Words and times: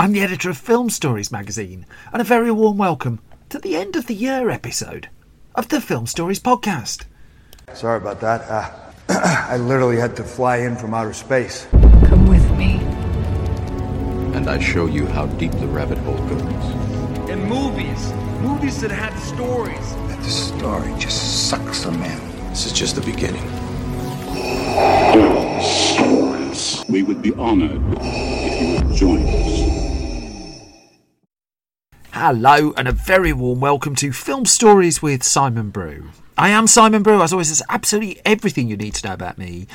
I'm 0.00 0.12
the 0.12 0.22
editor 0.22 0.48
of 0.48 0.56
Film 0.56 0.88
Stories 0.88 1.30
magazine, 1.30 1.84
and 2.10 2.22
a 2.22 2.24
very 2.24 2.50
warm 2.50 2.78
welcome 2.78 3.20
to 3.50 3.58
the 3.58 3.76
end 3.76 3.96
of 3.96 4.06
the 4.06 4.14
year 4.14 4.48
episode 4.48 5.10
of 5.54 5.68
the 5.68 5.78
Film 5.78 6.06
Stories 6.06 6.40
podcast. 6.40 7.04
Sorry 7.74 7.98
about 7.98 8.18
that. 8.22 8.40
Uh, 8.48 8.70
I 9.10 9.58
literally 9.58 9.98
had 9.98 10.16
to 10.16 10.24
fly 10.24 10.56
in 10.56 10.74
from 10.74 10.94
outer 10.94 11.12
space. 11.12 11.66
Come 12.06 12.26
with 12.28 12.50
me. 12.56 12.76
And 14.34 14.48
I 14.48 14.58
show 14.58 14.86
you 14.86 15.04
how 15.04 15.26
deep 15.26 15.52
the 15.52 15.68
rabbit 15.68 15.98
hole 15.98 16.16
goes. 16.28 17.28
In 17.28 17.44
movies, 17.44 18.10
movies 18.40 18.80
that 18.80 18.90
had 18.90 19.14
stories. 19.18 19.94
That 20.08 20.22
the 20.22 20.30
story 20.30 20.94
just 20.98 21.50
sucks 21.50 21.82
them 21.82 22.02
in. 22.02 22.48
This 22.48 22.64
is 22.64 22.72
just 22.72 22.94
the 22.96 23.02
beginning. 23.02 23.46
stories. 25.60 26.84
We 26.88 27.02
would 27.02 27.20
be 27.20 27.34
honored 27.34 27.82
if 28.00 28.62
you 28.62 28.88
would 28.88 28.96
join 28.96 29.26
us. 29.26 29.59
Hello, 32.12 32.74
and 32.76 32.88
a 32.88 32.92
very 32.92 33.32
warm 33.32 33.60
welcome 33.60 33.94
to 33.94 34.12
Film 34.12 34.44
Stories 34.44 35.00
with 35.00 35.22
Simon 35.22 35.70
Brew. 35.70 36.10
I 36.36 36.48
am 36.48 36.66
Simon 36.66 37.04
Brew. 37.04 37.22
As 37.22 37.32
always, 37.32 37.48
there's 37.48 37.62
absolutely 37.68 38.20
everything 38.24 38.68
you 38.68 38.76
need 38.76 38.94
to 38.94 39.06
know 39.06 39.14
about 39.14 39.38
me. 39.38 39.68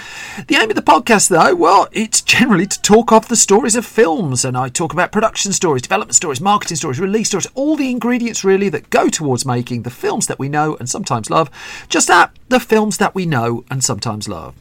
The 0.47 0.55
aim 0.55 0.69
of 0.69 0.75
the 0.75 0.81
podcast, 0.81 1.29
though, 1.29 1.55
well, 1.55 1.87
it's 1.93 2.21
generally 2.21 2.67
to 2.67 2.81
talk 2.81 3.13
off 3.13 3.29
the 3.29 3.37
stories 3.37 3.77
of 3.77 3.85
films, 3.85 4.43
and 4.43 4.57
I 4.57 4.67
talk 4.67 4.91
about 4.91 5.13
production 5.13 5.53
stories, 5.53 5.83
development 5.83 6.15
stories, 6.15 6.41
marketing 6.41 6.75
stories, 6.75 6.99
release 6.99 7.29
stories, 7.29 7.47
all 7.55 7.77
the 7.77 7.89
ingredients 7.89 8.43
really 8.43 8.67
that 8.67 8.89
go 8.89 9.07
towards 9.07 9.45
making 9.45 9.83
the 9.83 9.89
films 9.89 10.27
that 10.27 10.37
we 10.37 10.49
know 10.49 10.75
and 10.75 10.89
sometimes 10.89 11.29
love. 11.29 11.49
Just 11.87 12.09
that, 12.09 12.31
the 12.49 12.59
films 12.59 12.97
that 12.97 13.15
we 13.15 13.25
know 13.25 13.63
and 13.71 13.81
sometimes 13.81 14.27
love. 14.27 14.55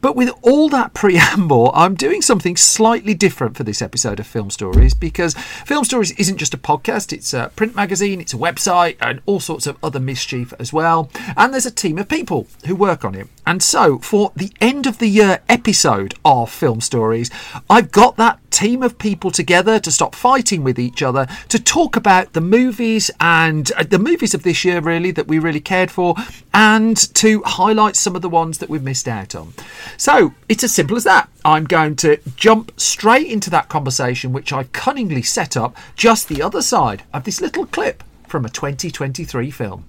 But 0.00 0.16
with 0.16 0.30
all 0.42 0.68
that 0.70 0.94
preamble, 0.94 1.70
I'm 1.74 1.94
doing 1.94 2.22
something 2.22 2.56
slightly 2.56 3.14
different 3.14 3.56
for 3.56 3.64
this 3.64 3.82
episode 3.82 4.20
of 4.20 4.26
Film 4.26 4.50
Stories 4.50 4.94
because 4.94 5.34
Film 5.34 5.84
Stories 5.84 6.12
isn't 6.12 6.38
just 6.38 6.54
a 6.54 6.58
podcast, 6.58 7.12
it's 7.12 7.34
a 7.34 7.50
print 7.56 7.74
magazine, 7.74 8.20
it's 8.20 8.34
a 8.34 8.38
website, 8.38 8.96
and 9.00 9.20
all 9.26 9.40
sorts 9.40 9.66
of 9.66 9.76
other 9.82 10.00
mischief 10.00 10.52
as 10.58 10.72
well. 10.72 11.10
And 11.36 11.52
there's 11.52 11.66
a 11.66 11.70
team 11.70 11.98
of 11.98 12.08
people 12.08 12.46
who 12.66 12.76
work 12.76 13.04
on 13.04 13.14
it. 13.14 13.28
And 13.48 13.62
so, 13.62 13.98
for 14.00 14.30
the 14.36 14.52
end 14.60 14.86
of 14.86 14.98
the 14.98 15.06
year 15.06 15.40
episode 15.48 16.14
of 16.22 16.50
Film 16.50 16.82
Stories, 16.82 17.30
I've 17.70 17.90
got 17.90 18.18
that 18.18 18.38
team 18.50 18.82
of 18.82 18.98
people 18.98 19.30
together 19.30 19.80
to 19.80 19.90
stop 19.90 20.14
fighting 20.14 20.62
with 20.62 20.78
each 20.78 21.02
other 21.02 21.26
to 21.48 21.58
talk 21.58 21.96
about 21.96 22.34
the 22.34 22.42
movies 22.42 23.10
and 23.20 23.72
uh, 23.72 23.84
the 23.84 23.98
movies 23.98 24.34
of 24.34 24.42
this 24.42 24.66
year, 24.66 24.82
really, 24.82 25.12
that 25.12 25.28
we 25.28 25.38
really 25.38 25.60
cared 25.60 25.90
for, 25.90 26.14
and 26.52 26.98
to 27.14 27.42
highlight 27.46 27.96
some 27.96 28.14
of 28.14 28.20
the 28.20 28.28
ones 28.28 28.58
that 28.58 28.68
we've 28.68 28.82
missed 28.82 29.08
out 29.08 29.34
on. 29.34 29.54
So, 29.96 30.34
it's 30.50 30.62
as 30.62 30.74
simple 30.74 30.98
as 30.98 31.04
that. 31.04 31.30
I'm 31.42 31.64
going 31.64 31.96
to 31.96 32.18
jump 32.36 32.78
straight 32.78 33.28
into 33.28 33.48
that 33.48 33.70
conversation, 33.70 34.34
which 34.34 34.52
I've 34.52 34.72
cunningly 34.72 35.22
set 35.22 35.56
up 35.56 35.74
just 35.96 36.28
the 36.28 36.42
other 36.42 36.60
side 36.60 37.02
of 37.14 37.24
this 37.24 37.40
little 37.40 37.64
clip 37.64 38.04
from 38.26 38.44
a 38.44 38.50
2023 38.50 39.50
film. 39.50 39.86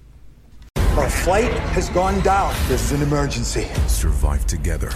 Our 0.98 1.08
flight 1.08 1.52
has 1.70 1.88
gone 1.90 2.20
down. 2.20 2.52
This 2.66 2.82
is 2.82 2.92
an 2.92 3.02
emergency. 3.02 3.68
Survive 3.86 4.44
together 4.46 4.90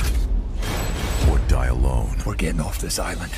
or 1.30 1.38
die 1.46 1.66
alone. 1.66 2.10
We're 2.26 2.34
getting 2.34 2.60
off 2.60 2.78
this 2.80 2.98
island. 2.98 3.32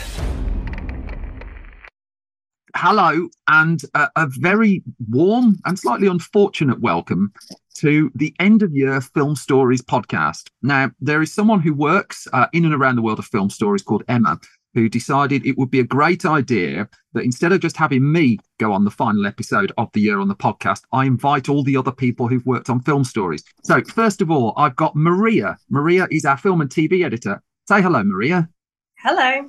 hello 2.74 3.28
and 3.48 3.80
a, 3.94 4.08
a 4.16 4.26
very 4.26 4.82
warm 5.08 5.56
and 5.64 5.78
slightly 5.78 6.06
unfortunate 6.06 6.78
welcome 6.80 7.32
to 7.74 8.10
the 8.14 8.34
end 8.38 8.62
of 8.62 8.70
year 8.76 9.00
film 9.00 9.34
stories 9.34 9.80
podcast 9.80 10.50
now 10.60 10.90
there 11.00 11.22
is 11.22 11.32
someone 11.32 11.58
who 11.58 11.72
works 11.72 12.28
uh, 12.34 12.48
in 12.52 12.66
and 12.66 12.74
around 12.74 12.96
the 12.96 13.00
world 13.00 13.18
of 13.18 13.24
film 13.24 13.48
stories 13.48 13.82
called 13.82 14.04
emma 14.08 14.38
who 14.76 14.90
decided 14.90 15.44
it 15.46 15.56
would 15.56 15.70
be 15.70 15.80
a 15.80 15.84
great 15.84 16.26
idea 16.26 16.86
that 17.14 17.24
instead 17.24 17.50
of 17.50 17.60
just 17.60 17.78
having 17.78 18.12
me 18.12 18.38
go 18.60 18.74
on 18.74 18.84
the 18.84 18.90
final 18.90 19.26
episode 19.26 19.72
of 19.78 19.90
the 19.94 20.02
year 20.02 20.20
on 20.20 20.28
the 20.28 20.34
podcast, 20.34 20.82
I 20.92 21.06
invite 21.06 21.48
all 21.48 21.64
the 21.64 21.78
other 21.78 21.90
people 21.90 22.28
who've 22.28 22.44
worked 22.44 22.68
on 22.68 22.80
film 22.80 23.02
stories. 23.02 23.42
So, 23.64 23.82
first 23.82 24.20
of 24.20 24.30
all, 24.30 24.52
I've 24.58 24.76
got 24.76 24.94
Maria. 24.94 25.56
Maria 25.70 26.06
is 26.10 26.26
our 26.26 26.36
film 26.36 26.60
and 26.60 26.68
TV 26.68 27.06
editor. 27.06 27.42
Say 27.66 27.80
hello, 27.80 28.04
Maria. 28.04 28.50
Hello. 28.98 29.48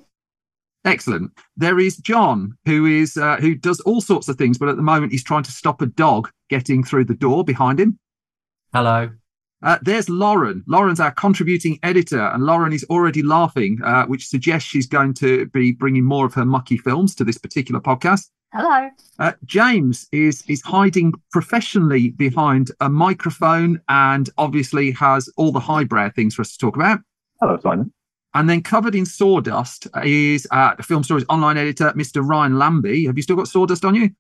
Excellent. 0.85 1.31
There 1.57 1.77
is 1.77 1.97
John, 1.97 2.57
who 2.65 2.85
is 2.85 3.17
uh, 3.17 3.35
who 3.35 3.53
does 3.53 3.81
all 3.81 3.99
sorts 3.99 4.29
of 4.29 4.37
things, 4.37 4.57
but 4.57 4.69
at 4.69 4.77
the 4.77 4.81
moment 4.81 5.11
he's 5.11 5.25
trying 5.25 5.43
to 5.43 5.51
stop 5.51 5.81
a 5.81 5.87
dog 5.87 6.31
getting 6.49 6.85
through 6.85 7.03
the 7.03 7.15
door 7.15 7.43
behind 7.43 7.81
him. 7.81 7.99
Hello. 8.71 9.09
Uh, 9.63 9.77
there's 9.81 10.07
Lauren. 10.07 10.63
Lauren's 10.67 10.99
our 10.99 11.11
contributing 11.11 11.79
editor, 11.81 12.27
and 12.27 12.43
Lauren 12.43 12.73
is 12.73 12.85
already 12.89 13.23
laughing, 13.23 13.79
uh, 13.83 14.05
which 14.05 14.27
suggests 14.27 14.69
she's 14.69 14.87
going 14.87 15.13
to 15.15 15.47
be 15.47 15.71
bringing 15.71 16.03
more 16.03 16.25
of 16.25 16.33
her 16.35 16.45
mucky 16.45 16.77
films 16.77 17.15
to 17.15 17.23
this 17.23 17.37
particular 17.37 17.81
podcast. 17.81 18.29
Hello. 18.53 18.89
Uh, 19.19 19.33
James 19.45 20.07
is 20.11 20.43
is 20.47 20.61
hiding 20.61 21.13
professionally 21.31 22.11
behind 22.11 22.71
a 22.79 22.89
microphone, 22.89 23.81
and 23.89 24.29
obviously 24.37 24.91
has 24.91 25.29
all 25.37 25.51
the 25.51 25.59
highbrow 25.59 26.09
things 26.11 26.35
for 26.35 26.43
us 26.43 26.51
to 26.51 26.57
talk 26.57 26.75
about. 26.75 26.99
Hello, 27.41 27.57
Simon. 27.61 27.91
And 28.33 28.49
then 28.49 28.61
covered 28.61 28.93
in 28.93 29.05
sawdust 29.05 29.87
is 30.03 30.47
uh, 30.51 30.75
the 30.75 30.83
film 30.83 31.03
stories 31.03 31.25
online 31.29 31.57
editor, 31.57 31.91
Mr. 31.93 32.21
Ryan 32.23 32.59
Lambie. 32.59 33.05
Have 33.07 33.17
you 33.17 33.23
still 33.23 33.35
got 33.35 33.47
sawdust 33.47 33.83
on 33.83 33.95
you? 33.95 34.11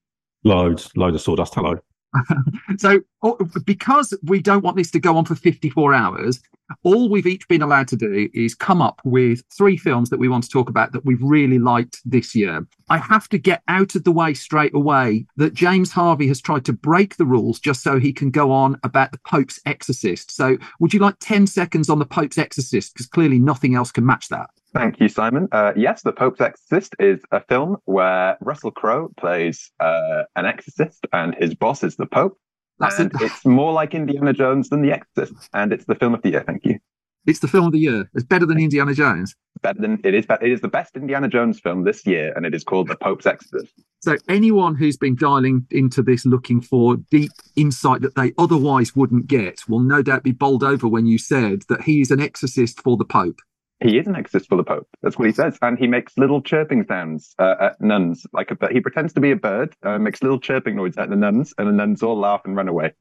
Loads, 0.43 0.89
loads 0.95 1.15
of 1.15 1.21
sawdust. 1.21 1.53
Hello. 1.53 1.77
so, 2.77 3.01
oh, 3.23 3.37
because 3.65 4.13
we 4.23 4.41
don't 4.41 4.63
want 4.63 4.77
this 4.77 4.91
to 4.91 4.99
go 4.99 5.17
on 5.17 5.25
for 5.25 5.35
54 5.35 5.93
hours, 5.93 6.41
all 6.83 7.09
we've 7.09 7.27
each 7.27 7.47
been 7.47 7.61
allowed 7.61 7.87
to 7.89 7.95
do 7.95 8.29
is 8.33 8.53
come 8.53 8.81
up 8.81 9.01
with 9.03 9.41
three 9.55 9.77
films 9.77 10.09
that 10.09 10.19
we 10.19 10.27
want 10.27 10.43
to 10.43 10.49
talk 10.49 10.69
about 10.69 10.91
that 10.91 11.05
we've 11.05 11.21
really 11.21 11.59
liked 11.59 12.01
this 12.05 12.35
year. 12.35 12.65
I 12.89 12.97
have 12.97 13.29
to 13.29 13.37
get 13.37 13.63
out 13.67 13.95
of 13.95 14.03
the 14.03 14.11
way 14.11 14.33
straight 14.33 14.75
away 14.75 15.25
that 15.37 15.53
James 15.53 15.91
Harvey 15.91 16.27
has 16.27 16.41
tried 16.41 16.65
to 16.65 16.73
break 16.73 17.17
the 17.17 17.25
rules 17.25 17.59
just 17.59 17.83
so 17.83 17.99
he 17.99 18.11
can 18.11 18.31
go 18.31 18.51
on 18.51 18.79
about 18.83 19.11
the 19.11 19.19
Pope's 19.19 19.59
Exorcist. 19.65 20.31
So, 20.31 20.57
would 20.79 20.93
you 20.93 20.99
like 20.99 21.15
10 21.19 21.47
seconds 21.47 21.89
on 21.89 21.99
the 21.99 22.05
Pope's 22.05 22.37
Exorcist? 22.37 22.93
Because 22.93 23.07
clearly 23.07 23.39
nothing 23.39 23.75
else 23.75 23.91
can 23.91 24.05
match 24.05 24.27
that. 24.29 24.49
Thank 24.73 24.99
you, 24.99 25.07
Simon. 25.07 25.47
Uh, 25.51 25.73
yes, 25.75 26.01
The 26.01 26.11
Pope's 26.11 26.41
Exorcist 26.41 26.95
is 26.99 27.19
a 27.31 27.41
film 27.41 27.77
where 27.85 28.37
Russell 28.41 28.71
Crowe 28.71 29.09
plays 29.17 29.71
uh, 29.79 30.23
an 30.35 30.45
exorcist 30.45 31.05
and 31.13 31.33
his 31.35 31.55
boss 31.55 31.83
is 31.83 31.95
the 31.95 32.05
Pope. 32.05 32.37
That's 32.79 32.99
and 32.99 33.11
it. 33.15 33.21
it's 33.21 33.45
more 33.45 33.73
like 33.73 33.95
Indiana 33.95 34.33
Jones 34.33 34.69
than 34.69 34.81
The 34.81 34.91
Exorcist, 34.91 35.49
and 35.53 35.73
it's 35.73 35.85
the 35.85 35.95
film 35.95 36.13
of 36.13 36.21
the 36.21 36.29
year. 36.29 36.43
Thank 36.45 36.65
you. 36.65 36.77
It's 37.25 37.39
the 37.39 37.47
film 37.47 37.65
of 37.65 37.73
the 37.73 37.79
year. 37.79 38.09
It's 38.13 38.23
better 38.23 38.45
than 38.45 38.57
Indiana 38.57 38.93
Jones. 38.93 39.35
Better 39.61 39.81
than 39.81 39.99
it 40.03 40.13
is. 40.13 40.25
It 40.29 40.49
is 40.49 40.61
the 40.61 40.69
best 40.69 40.95
Indiana 40.95 41.27
Jones 41.27 41.59
film 41.59 41.83
this 41.83 42.05
year, 42.05 42.31
and 42.35 42.45
it 42.45 42.55
is 42.55 42.63
called 42.63 42.87
The 42.87 42.95
Pope's 42.95 43.25
Exorcist. 43.25 43.73
So 44.01 44.15
anyone 44.29 44.75
who's 44.75 44.95
been 44.95 45.15
dialing 45.15 45.65
into 45.71 46.01
this 46.01 46.25
looking 46.25 46.61
for 46.61 46.95
deep 47.11 47.31
insight 47.55 48.01
that 48.01 48.15
they 48.15 48.31
otherwise 48.37 48.95
wouldn't 48.95 49.27
get 49.27 49.67
will 49.67 49.81
no 49.81 50.01
doubt 50.01 50.23
be 50.23 50.31
bowled 50.31 50.63
over 50.63 50.87
when 50.87 51.05
you 51.05 51.17
said 51.17 51.63
that 51.67 51.81
he 51.81 51.99
is 51.99 52.11
an 52.11 52.21
exorcist 52.21 52.81
for 52.81 52.95
the 52.95 53.05
Pope. 53.05 53.39
He 53.79 53.99
is 53.99 54.07
an 54.07 54.15
exorcist 54.15 54.49
for 54.49 54.55
the 54.55 54.63
Pope. 54.63 54.87
That's 55.03 55.19
what 55.19 55.27
he 55.27 55.33
says, 55.33 55.57
and 55.61 55.77
he 55.77 55.85
makes 55.85 56.17
little 56.17 56.41
chirping 56.41 56.85
sounds 56.87 57.35
uh, 57.37 57.55
at 57.61 57.81
nuns. 57.81 58.25
Like 58.33 58.49
a, 58.51 58.73
he 58.73 58.79
pretends 58.79 59.13
to 59.13 59.19
be 59.19 59.31
a 59.31 59.35
bird, 59.35 59.75
uh, 59.83 59.99
makes 59.99 60.23
little 60.23 60.39
chirping 60.39 60.75
noises 60.75 60.97
at 60.97 61.09
the 61.09 61.15
nuns, 61.15 61.53
and 61.57 61.67
the 61.67 61.71
nuns 61.71 62.01
all 62.01 62.17
laugh 62.17 62.41
and 62.45 62.55
run 62.55 62.67
away. 62.67 62.93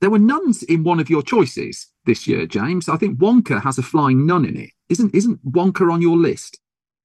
There 0.00 0.10
were 0.10 0.18
nuns 0.18 0.62
in 0.62 0.82
one 0.82 0.98
of 0.98 1.10
your 1.10 1.22
choices 1.22 1.90
this 2.06 2.26
year, 2.26 2.46
James. 2.46 2.88
I 2.88 2.96
think 2.96 3.18
Wonka 3.18 3.62
has 3.62 3.78
a 3.78 3.82
flying 3.82 4.26
nun 4.26 4.44
in 4.44 4.56
it. 4.56 4.70
Isn't 4.88 5.14
isn't 5.14 5.44
Wonka 5.52 5.92
on 5.92 6.00
your 6.00 6.16
list? 6.16 6.58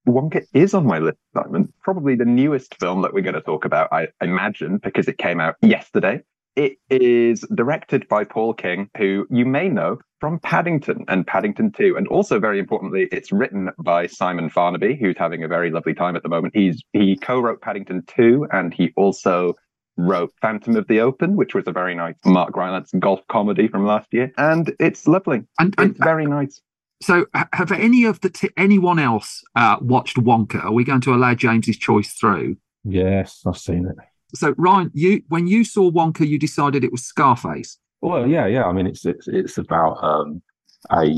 Wonka 0.08 0.44
is 0.54 0.72
on 0.72 0.86
my 0.86 0.98
list, 0.98 1.18
Simon. 1.34 1.72
Probably 1.82 2.14
the 2.14 2.24
newest 2.24 2.74
film 2.80 3.02
that 3.02 3.12
we're 3.12 3.22
going 3.22 3.34
to 3.34 3.42
talk 3.42 3.64
about, 3.66 3.92
I 3.92 4.08
imagine, 4.22 4.78
because 4.78 5.08
it 5.08 5.18
came 5.18 5.40
out 5.40 5.56
yesterday. 5.60 6.22
It 6.56 6.78
is 6.90 7.44
directed 7.54 8.08
by 8.08 8.24
Paul 8.24 8.54
King, 8.54 8.90
who 8.96 9.26
you 9.30 9.46
may 9.46 9.68
know 9.68 9.98
from 10.18 10.38
Paddington 10.40 11.04
and 11.08 11.26
Paddington 11.26 11.72
2. 11.72 11.96
And 11.96 12.06
also, 12.08 12.38
very 12.38 12.58
importantly, 12.58 13.08
it's 13.12 13.32
written 13.32 13.70
by 13.78 14.06
Simon 14.06 14.50
Farnaby, 14.50 14.98
who's 14.98 15.16
having 15.16 15.42
a 15.42 15.48
very 15.48 15.70
lovely 15.70 15.94
time 15.94 16.16
at 16.16 16.22
the 16.22 16.28
moment. 16.28 16.54
He's 16.54 16.82
he 16.92 17.16
co-wrote 17.16 17.62
Paddington 17.62 18.04
2 18.06 18.48
and 18.52 18.74
he 18.74 18.92
also 18.96 19.54
wrote 19.96 20.32
Phantom 20.40 20.76
of 20.76 20.86
the 20.88 21.00
Open, 21.00 21.36
which 21.36 21.54
was 21.54 21.64
a 21.66 21.72
very 21.72 21.94
nice 21.94 22.16
Mark 22.24 22.56
Rylance 22.56 22.90
golf 22.98 23.20
comedy 23.28 23.68
from 23.68 23.86
last 23.86 24.08
year. 24.12 24.32
And 24.36 24.74
it's 24.78 25.06
lovely. 25.06 25.42
And, 25.58 25.74
it's 25.78 25.98
very 25.98 26.26
nice. 26.26 26.60
So, 27.02 27.26
have 27.54 27.72
any 27.72 28.04
of 28.04 28.20
the 28.20 28.28
t- 28.28 28.50
anyone 28.58 28.98
else 28.98 29.42
uh, 29.56 29.78
watched 29.80 30.18
Wonka? 30.18 30.62
Are 30.62 30.72
we 30.72 30.84
going 30.84 31.00
to 31.02 31.14
allow 31.14 31.34
James's 31.34 31.78
choice 31.78 32.12
through? 32.12 32.58
Yes, 32.84 33.42
I've 33.46 33.56
seen 33.56 33.86
it. 33.86 33.96
So, 34.34 34.54
Ryan, 34.56 34.90
you 34.94 35.22
when 35.28 35.46
you 35.46 35.64
saw 35.64 35.90
Wonka, 35.90 36.26
you 36.26 36.38
decided 36.38 36.84
it 36.84 36.92
was 36.92 37.02
Scarface. 37.02 37.78
Well, 38.00 38.26
yeah, 38.26 38.46
yeah. 38.46 38.64
I 38.64 38.72
mean, 38.72 38.86
it's 38.86 39.04
it's 39.04 39.28
it's 39.28 39.58
about 39.58 40.02
um, 40.02 40.42
a 40.90 41.16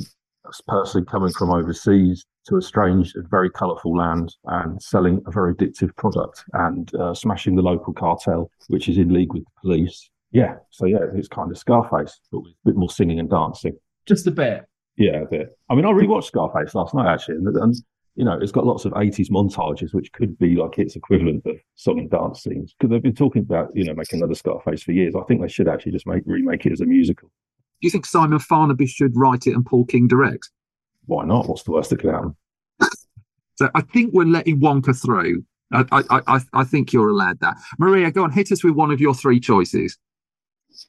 person 0.67 1.05
coming 1.05 1.33
from 1.33 1.51
overseas 1.51 2.25
to 2.47 2.57
a 2.57 2.63
strange 2.63 3.15
and 3.15 3.29
very 3.31 3.51
colourful 3.51 3.97
land 3.97 4.35
and 4.47 4.83
selling 4.83 5.23
a 5.27 5.31
very 5.31 5.55
addictive 5.55 5.95
product 5.97 6.45
and 6.55 6.93
uh, 6.97 7.15
smashing 7.15 7.55
the 7.55 7.63
local 7.63 7.93
cartel, 7.93 8.51
which 8.69 8.89
is 8.89 8.99
in 8.99 9.13
league 9.13 9.33
with 9.33 9.45
the 9.45 9.51
police. 9.61 10.11
Yeah, 10.33 10.57
so 10.71 10.87
yeah, 10.87 10.99
it's 11.15 11.29
kind 11.29 11.51
of 11.51 11.59
Scarface, 11.59 12.19
but 12.33 12.41
with 12.41 12.53
a 12.53 12.71
bit 12.71 12.77
more 12.77 12.91
singing 12.91 13.21
and 13.21 13.31
dancing. 13.31 13.77
Just 14.07 14.27
a 14.27 14.31
bit. 14.31 14.65
Yeah, 14.97 15.23
a 15.23 15.27
bit. 15.27 15.51
I 15.71 15.75
mean, 15.75 15.85
I 15.85 15.91
rewatched 15.91 16.25
Scarface 16.25 16.75
last 16.75 16.95
night 16.95 17.13
actually, 17.13 17.37
and, 17.37 17.47
and 17.57 17.75
you 18.15 18.25
know, 18.25 18.39
it's 18.41 18.53
got 18.53 18.67
lots 18.67 18.85
of 18.85 18.93
80s 18.93 19.31
montages, 19.31 19.95
which 19.95 20.13
could 20.13 20.39
be 20.39 20.55
like 20.55 20.79
its 20.79 20.97
equivalent 20.97 21.47
of 21.47 21.57
song 21.77 21.99
and 21.99 22.11
dance 22.11 22.43
scenes. 22.43 22.75
Because 22.79 22.91
they've 22.91 23.03
been 23.03 23.15
talking 23.15 23.43
about, 23.43 23.71
you 23.75 23.85
know, 23.85 23.95
making 23.95 24.19
another 24.19 24.35
Scarface 24.35 24.83
for 24.83 24.93
years. 24.93 25.15
I 25.15 25.23
think 25.25 25.41
they 25.41 25.49
should 25.49 25.69
actually 25.69 25.93
just 25.93 26.07
make 26.07 26.23
remake 26.27 26.67
it 26.67 26.73
as 26.73 26.81
a 26.81 26.87
musical. 26.87 27.29
Do 27.29 27.87
you 27.87 27.91
think 27.91 28.07
Simon 28.07 28.39
Farnaby 28.39 28.89
should 28.89 29.17
write 29.17 29.47
it 29.47 29.55
and 29.55 29.65
Paul 29.65 29.87
King 29.87 30.09
direct? 30.09 30.51
Why 31.07 31.25
not? 31.25 31.49
What's 31.49 31.63
the 31.63 31.73
worst 31.73 31.91
that 31.91 32.01
could 32.01 32.13
happen? 32.13 32.37
So 33.57 33.69
I 33.75 33.83
think 33.83 34.15
we're 34.15 34.25
letting 34.25 34.61
Wonka 34.61 34.99
through. 35.01 35.45
I, 35.73 35.85
I, 35.93 36.21
I, 36.27 36.41
I 36.55 36.65
think 36.65 36.93
you're 36.93 37.11
allowed 37.11 37.39
that. 37.41 37.57
Maria, 37.79 38.11
go 38.11 38.25
on, 38.25 38.33
hit 38.33 38.51
us 38.51 38.65
with 38.65 38.75
one 38.75 38.91
of 38.91 38.99
your 38.99 39.15
three 39.15 39.39
choices. 39.39 39.99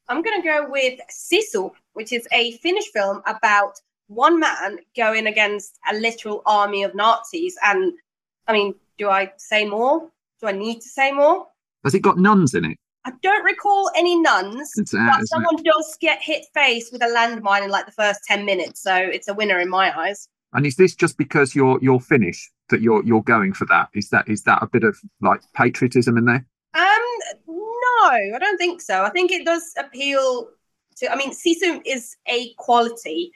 I'm 0.08 0.22
going 0.22 0.42
to 0.42 0.48
go 0.48 0.68
with 0.70 1.00
Sisu, 1.12 1.72
which 1.92 2.14
is 2.14 2.26
a 2.32 2.54
Finnish 2.60 2.88
film 2.94 3.22
about 3.28 3.74
one 4.16 4.40
man 4.40 4.80
going 4.96 5.28
against 5.28 5.78
a 5.92 5.96
literal 5.96 6.42
army 6.46 6.84
of 6.84 6.94
Nazis. 6.96 7.56
And 7.64 7.94
I 8.48 8.54
mean, 8.54 8.76
do 8.98 9.10
I 9.10 9.32
say 9.38 9.66
more? 9.66 10.10
Do 10.42 10.48
I 10.48 10.52
need 10.52 10.82
to 10.82 10.90
say 10.90 11.12
more? 11.12 11.48
Has 11.84 11.94
it 11.94 12.02
got 12.02 12.18
nuns 12.18 12.54
in 12.54 12.66
it? 12.66 12.78
I 13.06 13.12
don't 13.22 13.44
recall 13.44 13.92
any 13.98 14.18
nuns, 14.18 14.72
It's 14.78 14.94
out, 14.94 15.00
but 15.08 15.12
isn't 15.16 15.24
it? 15.24 15.28
someone 15.28 15.64
does 15.64 15.98
get 16.00 16.22
hit 16.22 16.46
face 16.54 16.90
with 16.92 17.02
a 17.04 17.08
landmine 17.08 17.64
in 17.66 17.70
like 17.70 17.86
the 17.86 17.92
first 17.92 18.22
10 18.28 18.46
minutes. 18.46 18.82
So 18.82 18.96
it's 18.96 19.28
a 19.28 19.34
winner 19.34 19.60
in 19.60 19.70
my 19.70 19.98
eyes. 19.98 20.30
And 20.54 20.66
is 20.66 20.76
this 20.78 20.96
just 20.96 21.18
because 21.18 21.56
you're 21.56 21.80
you're 21.82 22.00
Finnish 22.00 22.50
that 22.70 22.80
you're 22.82 23.04
you're 23.04 23.24
going 23.24 23.54
for 23.54 23.66
that? 23.66 23.90
Is 23.94 24.10
that 24.10 24.30
is 24.30 24.44
that 24.44 24.62
a 24.62 24.68
bit 24.68 24.84
of 24.84 24.98
like 25.22 25.42
patriotism 25.54 26.18
in 26.18 26.26
there? 26.26 26.46
Um, 26.76 27.04
no, 27.48 28.10
I 28.36 28.38
don't 28.40 28.58
think 28.58 28.80
so. 28.82 29.04
I 29.04 29.10
think 29.10 29.32
it 29.32 29.46
does 29.46 29.74
appeal 29.78 30.50
to. 30.98 31.12
I 31.12 31.16
mean, 31.16 31.32
Sisu 31.32 31.82
is 31.86 32.16
a 32.28 32.54
quality 32.54 33.32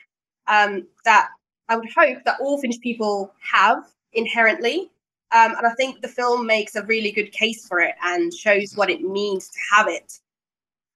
um, 0.48 0.88
that 1.06 1.30
I 1.70 1.76
would 1.76 1.90
hope 1.96 2.20
that 2.26 2.40
all 2.40 2.60
Finnish 2.60 2.80
people 2.80 3.34
have 3.42 3.84
inherently, 4.14 4.92
um, 5.32 5.56
and 5.58 5.68
I 5.68 5.74
think 5.74 6.02
the 6.02 6.08
film 6.08 6.46
makes 6.46 6.76
a 6.76 6.84
really 6.84 7.12
good 7.12 7.32
case 7.32 7.68
for 7.68 7.80
it 7.80 7.96
and 8.04 8.34
shows 8.34 8.74
what 8.76 8.90
it 8.90 9.02
means 9.02 9.50
to 9.50 9.60
have 9.76 9.88
it. 9.88 10.20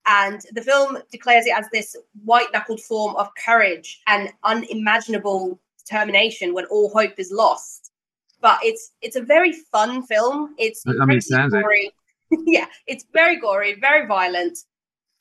And 0.06 0.40
the 0.52 0.62
film 0.62 0.98
declares 1.12 1.46
it 1.46 1.56
as 1.56 1.66
this 1.70 1.94
white 2.24 2.48
knuckled 2.52 2.80
form 2.80 3.14
of 3.16 3.28
courage 3.44 4.00
and 4.06 4.32
unimaginable 4.42 5.60
determination 5.78 6.54
when 6.54 6.64
all 6.66 6.90
hope 6.90 7.18
is 7.18 7.30
lost. 7.30 7.92
But 8.40 8.58
it's 8.64 8.92
it's 9.02 9.16
a 9.16 9.22
very 9.22 9.52
fun 9.52 10.02
film. 10.02 10.54
It's 10.58 10.82
it 10.86 11.22
sounds 11.22 11.54
it. 11.54 11.62
gory. 11.62 11.92
yeah, 12.46 12.66
it's 12.86 13.04
very 13.12 13.36
gory, 13.36 13.74
very 13.74 14.06
violent, 14.06 14.58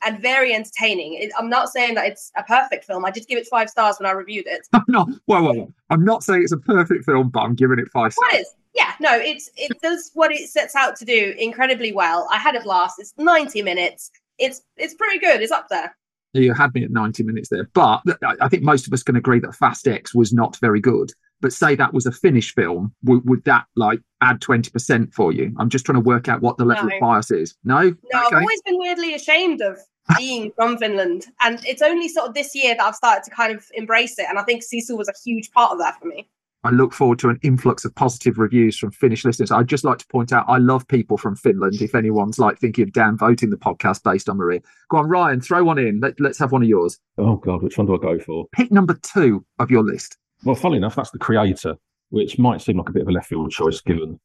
and 0.03 0.19
very 0.19 0.53
entertaining. 0.53 1.13
It, 1.13 1.31
I'm 1.37 1.49
not 1.49 1.69
saying 1.69 1.95
that 1.95 2.05
it's 2.05 2.31
a 2.37 2.43
perfect 2.43 2.85
film. 2.85 3.05
I 3.05 3.11
did 3.11 3.27
give 3.27 3.37
it 3.37 3.47
five 3.47 3.69
stars 3.69 3.97
when 3.99 4.09
I 4.09 4.13
reviewed 4.13 4.47
it. 4.47 4.67
Not. 4.87 5.09
Well, 5.27 5.43
well, 5.43 5.55
well, 5.55 5.73
I'm 5.89 6.03
not 6.03 6.23
saying 6.23 6.43
it's 6.43 6.51
a 6.51 6.57
perfect 6.57 7.05
film, 7.05 7.29
but 7.29 7.41
I'm 7.41 7.55
giving 7.55 7.79
it 7.79 7.87
five 7.89 8.13
stars. 8.13 8.33
is? 8.33 8.55
Yeah, 8.73 8.93
no, 8.99 9.17
it's 9.17 9.49
it 9.57 9.77
does 9.81 10.11
what 10.13 10.31
it 10.31 10.49
sets 10.49 10.75
out 10.75 10.95
to 10.97 11.05
do 11.05 11.33
incredibly 11.37 11.91
well. 11.91 12.27
I 12.31 12.37
had 12.37 12.55
a 12.55 12.61
blast. 12.61 12.99
It's 12.99 13.13
90 13.17 13.61
minutes. 13.63 14.11
It's 14.37 14.61
it's 14.77 14.93
pretty 14.93 15.19
good. 15.19 15.41
It's 15.41 15.51
up 15.51 15.67
there. 15.69 15.95
You 16.33 16.53
had 16.53 16.73
me 16.73 16.85
at 16.85 16.91
90 16.91 17.23
minutes 17.23 17.49
there, 17.49 17.69
but 17.73 18.01
I 18.23 18.35
I 18.41 18.47
think 18.47 18.63
most 18.63 18.87
of 18.87 18.93
us 18.93 19.03
can 19.03 19.17
agree 19.17 19.39
that 19.41 19.55
Fast 19.55 19.87
X 19.87 20.15
was 20.15 20.31
not 20.31 20.57
very 20.57 20.79
good. 20.79 21.11
But 21.41 21.53
say 21.53 21.75
that 21.75 21.93
was 21.93 22.05
a 22.05 22.11
Finnish 22.11 22.53
film, 22.53 22.93
would, 23.03 23.27
would 23.27 23.43
that 23.45 23.65
like 23.75 23.99
add 24.21 24.39
20% 24.41 25.13
for 25.13 25.31
you? 25.31 25.53
I'm 25.57 25.69
just 25.69 25.85
trying 25.85 25.95
to 26.01 26.07
work 26.07 26.27
out 26.29 26.41
what 26.41 26.57
the 26.57 26.65
level 26.65 26.87
No. 26.89 26.95
of 26.95 27.01
bias 27.01 27.31
is. 27.31 27.55
No, 27.63 27.81
No, 27.81 27.85
okay. 27.87 27.97
I've 28.13 28.41
always 28.41 28.61
been 28.61 28.77
weirdly 28.77 29.13
ashamed 29.15 29.61
of 29.61 29.79
being 30.17 30.51
from 30.55 30.77
Finland, 30.77 31.25
and 31.41 31.59
it's 31.65 31.81
only 31.81 32.07
sort 32.07 32.27
of 32.29 32.33
this 32.33 32.53
year 32.55 32.75
that 32.75 32.83
I've 32.85 32.95
started 32.95 33.23
to 33.23 33.31
kind 33.31 33.53
of 33.55 33.65
embrace 33.73 34.17
it. 34.19 34.25
And 34.29 34.37
I 34.39 34.43
think 34.43 34.63
Sisu 34.63 34.97
was 34.97 35.09
a 35.09 35.13
huge 35.25 35.51
part 35.51 35.71
of 35.71 35.79
that 35.79 35.99
for 35.99 36.07
me. 36.07 36.27
I 36.63 36.69
look 36.69 36.93
forward 36.93 37.17
to 37.19 37.29
an 37.29 37.39
influx 37.41 37.85
of 37.85 37.95
positive 37.95 38.37
reviews 38.37 38.77
from 38.77 38.91
Finnish 38.91 39.25
listeners. 39.25 39.51
I'd 39.51 39.65
just 39.67 39.83
like 39.83 39.97
to 39.97 40.05
point 40.07 40.31
out 40.31 40.45
I 40.47 40.57
love 40.59 40.87
people 40.87 41.17
from 41.17 41.35
Finland. 41.35 41.81
If 41.81 41.95
anyone's 41.95 42.37
like 42.37 42.59
thinking 42.59 42.83
of 42.83 42.91
downvoting 42.91 43.49
the 43.49 43.57
podcast 43.57 44.03
based 44.03 44.29
on 44.29 44.37
Maria, 44.37 44.59
go 44.89 44.97
on, 44.97 45.09
Ryan, 45.09 45.41
throw 45.41 45.63
one 45.63 45.79
in. 45.79 45.99
Let, 46.01 46.19
let's 46.19 46.37
have 46.37 46.51
one 46.51 46.61
of 46.61 46.69
yours. 46.69 46.99
Oh 47.17 47.37
God, 47.37 47.63
which 47.63 47.79
one 47.79 47.87
do 47.87 47.95
I 47.95 47.97
go 47.97 48.19
for? 48.19 48.45
Pick 48.51 48.71
number 48.71 48.93
two 48.93 49.43
of 49.57 49.71
your 49.71 49.81
list. 49.83 50.17
Well, 50.43 50.55
funnily 50.55 50.77
enough, 50.77 50.95
that's 50.95 51.11
the 51.11 51.19
creator, 51.19 51.75
which 52.09 52.37
might 52.39 52.61
seem 52.61 52.77
like 52.77 52.89
a 52.89 52.93
bit 52.93 53.03
of 53.03 53.07
a 53.07 53.11
left 53.11 53.27
field 53.27 53.51
choice 53.51 53.81
given 53.81 54.19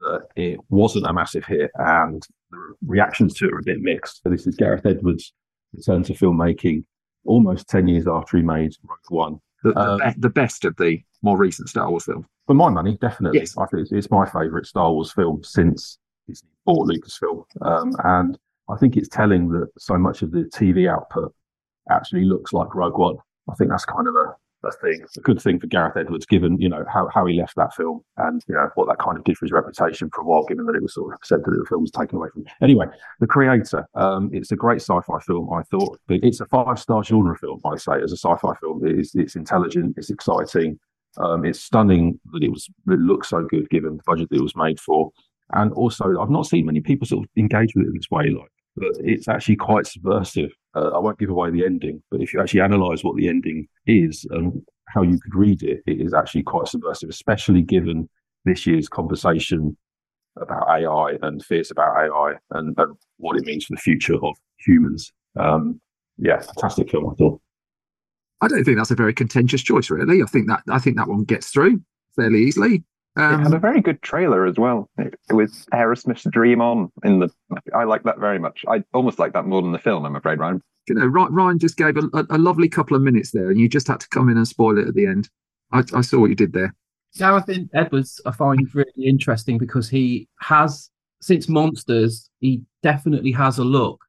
that 0.00 0.26
it 0.36 0.58
wasn't 0.70 1.06
a 1.06 1.12
massive 1.12 1.44
hit 1.44 1.70
and 1.74 2.26
the 2.50 2.74
reactions 2.86 3.34
to 3.34 3.46
it 3.46 3.52
are 3.52 3.58
a 3.58 3.62
bit 3.62 3.80
mixed. 3.80 4.22
So 4.22 4.30
this 4.30 4.46
is 4.46 4.56
Gareth 4.56 4.86
Edwards' 4.86 5.32
return 5.74 6.02
to 6.04 6.14
filmmaking 6.14 6.84
almost 7.26 7.68
10 7.68 7.86
years 7.86 8.06
after 8.08 8.36
he 8.38 8.42
made 8.42 8.72
Rogue 8.82 8.98
One. 9.10 9.40
The, 9.62 9.72
the, 9.72 9.78
Um, 9.80 9.98
be- 9.98 10.14
the 10.20 10.30
best 10.30 10.64
of 10.64 10.74
the 10.76 11.00
more 11.22 11.36
recent 11.36 11.68
Star 11.68 11.90
Wars 11.90 12.04
films. 12.04 12.24
For 12.46 12.54
my 12.54 12.70
money, 12.70 12.96
definitely. 13.00 13.40
Yes. 13.40 13.56
I 13.58 13.66
think 13.66 13.82
it's, 13.82 13.92
it's 13.92 14.10
my 14.10 14.24
favourite 14.24 14.64
Star 14.66 14.90
Wars 14.90 15.12
film 15.12 15.44
since 15.44 15.98
Disney 16.26 16.48
bought 16.64 16.88
Lucasfilm. 16.88 17.44
Um, 17.60 17.92
and 18.04 18.38
I 18.70 18.76
think 18.76 18.96
it's 18.96 19.08
telling 19.08 19.50
that 19.50 19.68
so 19.78 19.98
much 19.98 20.22
of 20.22 20.30
the 20.30 20.44
TV 20.44 20.90
output 20.90 21.34
actually 21.90 22.24
looks 22.24 22.52
like 22.54 22.74
Rogue 22.74 22.98
One. 22.98 23.16
I 23.50 23.54
think 23.54 23.70
that's 23.70 23.84
kind 23.84 24.08
of 24.08 24.14
a, 24.14 24.34
a 24.64 24.70
thing, 24.72 25.04
a 25.16 25.20
good 25.20 25.40
thing 25.40 25.58
for 25.58 25.66
Gareth 25.66 25.96
Edwards, 25.96 26.26
given, 26.26 26.60
you 26.60 26.68
know, 26.68 26.84
how, 26.92 27.08
how 27.14 27.24
he 27.26 27.38
left 27.38 27.56
that 27.56 27.74
film 27.74 28.02
and, 28.18 28.42
you 28.48 28.54
know, 28.54 28.68
what 28.74 28.88
that 28.88 28.98
kind 28.98 29.16
of 29.16 29.24
did 29.24 29.38
for 29.38 29.46
his 29.46 29.52
reputation 29.52 30.10
for 30.14 30.20
a 30.20 30.24
while, 30.24 30.44
given 30.44 30.66
that 30.66 30.76
it 30.76 30.82
was 30.82 30.94
sort 30.94 31.14
of 31.14 31.18
said 31.22 31.40
that 31.44 31.50
the 31.50 31.64
film 31.68 31.82
was 31.82 31.90
taken 31.90 32.16
away 32.16 32.28
from 32.32 32.42
him. 32.42 32.52
Anyway, 32.60 32.86
The 33.20 33.26
Creator, 33.26 33.86
um, 33.94 34.30
it's 34.32 34.52
a 34.52 34.56
great 34.56 34.80
sci-fi 34.80 35.18
film, 35.20 35.52
I 35.52 35.62
thought. 35.62 35.98
It's 36.08 36.40
a 36.40 36.46
five-star 36.46 37.04
genre 37.04 37.36
film, 37.36 37.60
I 37.64 37.76
say, 37.76 38.02
as 38.02 38.12
a 38.12 38.16
sci-fi 38.16 38.54
film. 38.60 38.86
It 38.86 38.98
is, 38.98 39.14
it's 39.14 39.36
intelligent, 39.36 39.94
it's 39.96 40.10
exciting, 40.10 40.78
um, 41.16 41.44
it's 41.44 41.60
stunning 41.60 42.20
that 42.32 42.42
it 42.42 42.50
was 42.50 42.68
it 42.88 42.98
looks 42.98 43.28
so 43.28 43.42
good 43.44 43.68
given 43.70 43.96
the 43.96 44.02
budget 44.06 44.28
that 44.30 44.36
it 44.36 44.42
was 44.42 44.56
made 44.56 44.78
for, 44.78 45.10
and 45.52 45.72
also 45.72 46.20
I've 46.20 46.30
not 46.30 46.46
seen 46.46 46.66
many 46.66 46.80
people 46.80 47.06
sort 47.06 47.24
of 47.24 47.30
engage 47.36 47.74
with 47.74 47.86
it 47.86 47.88
in 47.88 47.94
this 47.94 48.10
way. 48.10 48.30
Like, 48.30 48.50
but 48.76 48.90
it's 48.98 49.28
actually 49.28 49.56
quite 49.56 49.86
subversive. 49.86 50.50
Uh, 50.74 50.90
I 50.90 50.98
won't 50.98 51.18
give 51.18 51.30
away 51.30 51.50
the 51.50 51.64
ending, 51.64 52.02
but 52.10 52.22
if 52.22 52.32
you 52.32 52.40
actually 52.40 52.60
analyse 52.60 53.02
what 53.02 53.16
the 53.16 53.28
ending 53.28 53.66
is 53.86 54.26
and 54.30 54.62
how 54.88 55.02
you 55.02 55.18
could 55.20 55.34
read 55.34 55.62
it, 55.62 55.82
it 55.86 56.00
is 56.00 56.14
actually 56.14 56.42
quite 56.42 56.68
subversive, 56.68 57.08
especially 57.08 57.62
given 57.62 58.08
this 58.44 58.66
year's 58.66 58.88
conversation 58.88 59.76
about 60.40 60.68
AI 60.68 61.16
and 61.22 61.44
fears 61.44 61.70
about 61.70 61.96
AI 61.96 62.34
and, 62.52 62.74
and 62.78 62.96
what 63.18 63.36
it 63.36 63.44
means 63.44 63.64
for 63.64 63.74
the 63.74 63.80
future 63.80 64.16
of 64.24 64.36
humans. 64.58 65.12
Um, 65.38 65.80
yeah, 66.18 66.40
fantastic 66.40 66.90
film, 66.90 67.10
I 67.10 67.14
thought. 67.14 67.40
I 68.40 68.48
don't 68.48 68.64
think 68.64 68.78
that's 68.78 68.90
a 68.90 68.96
very 68.96 69.12
contentious 69.12 69.62
choice, 69.62 69.90
really. 69.90 70.22
I 70.22 70.26
think 70.26 70.48
that 70.48 70.62
I 70.68 70.78
think 70.78 70.96
that 70.96 71.08
one 71.08 71.24
gets 71.24 71.48
through 71.50 71.82
fairly 72.16 72.42
easily. 72.42 72.84
It 73.16 73.20
had 73.20 73.52
a 73.52 73.56
Um, 73.56 73.60
very 73.60 73.80
good 73.80 74.00
trailer 74.02 74.46
as 74.46 74.56
well. 74.56 74.88
It, 74.98 75.14
it 75.28 75.34
was 75.34 75.66
Aerosmith's 75.72 76.26
"Dream 76.30 76.60
On" 76.60 76.90
in 77.04 77.20
the. 77.20 77.28
I 77.74 77.84
like 77.84 78.02
that 78.04 78.18
very 78.18 78.38
much. 78.38 78.64
I 78.68 78.82
almost 78.94 79.18
like 79.18 79.32
that 79.32 79.46
more 79.46 79.62
than 79.62 79.72
the 79.72 79.78
film. 79.78 80.04
I'm 80.06 80.16
afraid, 80.16 80.38
Ryan. 80.38 80.62
you 80.88 80.94
know, 80.94 81.06
Ryan 81.06 81.58
just 81.58 81.76
gave 81.76 81.96
a, 81.96 82.08
a, 82.14 82.26
a 82.30 82.38
lovely 82.38 82.68
couple 82.68 82.96
of 82.96 83.02
minutes 83.02 83.32
there, 83.32 83.50
and 83.50 83.58
you 83.60 83.68
just 83.68 83.88
had 83.88 84.00
to 84.00 84.08
come 84.10 84.28
in 84.28 84.36
and 84.36 84.46
spoil 84.46 84.78
it 84.78 84.88
at 84.88 84.94
the 84.94 85.06
end. 85.06 85.28
I, 85.72 85.82
I 85.94 86.00
saw 86.02 86.20
what 86.20 86.30
you 86.30 86.36
did 86.36 86.52
there. 86.52 86.74
Gareth 87.18 87.50
Edwards, 87.74 88.20
I 88.24 88.30
find 88.30 88.72
really 88.74 88.92
interesting 89.04 89.58
because 89.58 89.88
he 89.88 90.28
has, 90.40 90.90
since 91.20 91.48
Monsters, 91.48 92.30
he 92.38 92.62
definitely 92.82 93.32
has 93.32 93.58
a 93.58 93.64
look 93.64 94.00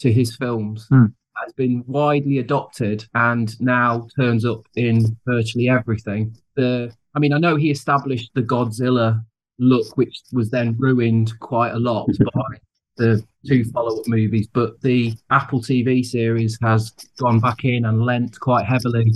to 0.00 0.12
his 0.12 0.36
films. 0.36 0.86
Hmm. 0.88 1.06
Has 1.42 1.54
been 1.54 1.82
widely 1.86 2.36
adopted 2.36 3.06
and 3.14 3.58
now 3.62 4.06
turns 4.14 4.44
up 4.44 4.66
in 4.76 5.16
virtually 5.26 5.70
everything. 5.70 6.36
The, 6.54 6.92
I 7.14 7.18
mean, 7.18 7.32
I 7.32 7.38
know 7.38 7.56
he 7.56 7.70
established 7.70 8.30
the 8.34 8.42
Godzilla 8.42 9.24
look, 9.58 9.96
which 9.96 10.20
was 10.32 10.50
then 10.50 10.76
ruined 10.78 11.38
quite 11.40 11.72
a 11.72 11.78
lot 11.78 12.08
by 12.34 12.56
the 12.96 13.22
two 13.46 13.64
follow-up 13.64 14.06
movies. 14.06 14.48
But 14.52 14.80
the 14.82 15.14
Apple 15.30 15.60
TV 15.60 16.04
series 16.04 16.58
has 16.62 16.90
gone 17.18 17.40
back 17.40 17.64
in 17.64 17.84
and 17.86 18.02
lent 18.04 18.38
quite 18.40 18.64
heavily 18.66 19.12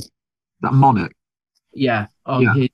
That 0.60 0.72
Monarch. 0.74 1.12
yeah 1.72 2.06
on 2.26 2.42
Yeah. 2.42 2.54
his 2.54 2.70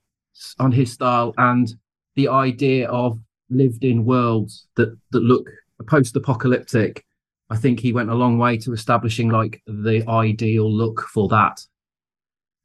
on 0.59 0.73
his 0.73 0.93
style 0.93 1.35
and 1.39 1.75
the 2.17 2.29
idea 2.29 2.89
of 2.89 3.19
lived 3.51 3.85
in 3.85 4.05
worlds 4.05 4.69
that 4.77 4.97
that 5.11 5.23
look 5.23 5.47
post-apocalyptic 5.87 7.05
i 7.51 7.57
think 7.57 7.81
he 7.81 7.93
went 7.93 8.11
a 8.11 8.15
long 8.15 8.39
way 8.39 8.57
to 8.57 8.73
establishing 8.73 9.29
like 9.29 9.61
the 9.67 10.05
ideal 10.09 10.71
look 10.71 11.01
for 11.15 11.29
that 11.29 11.61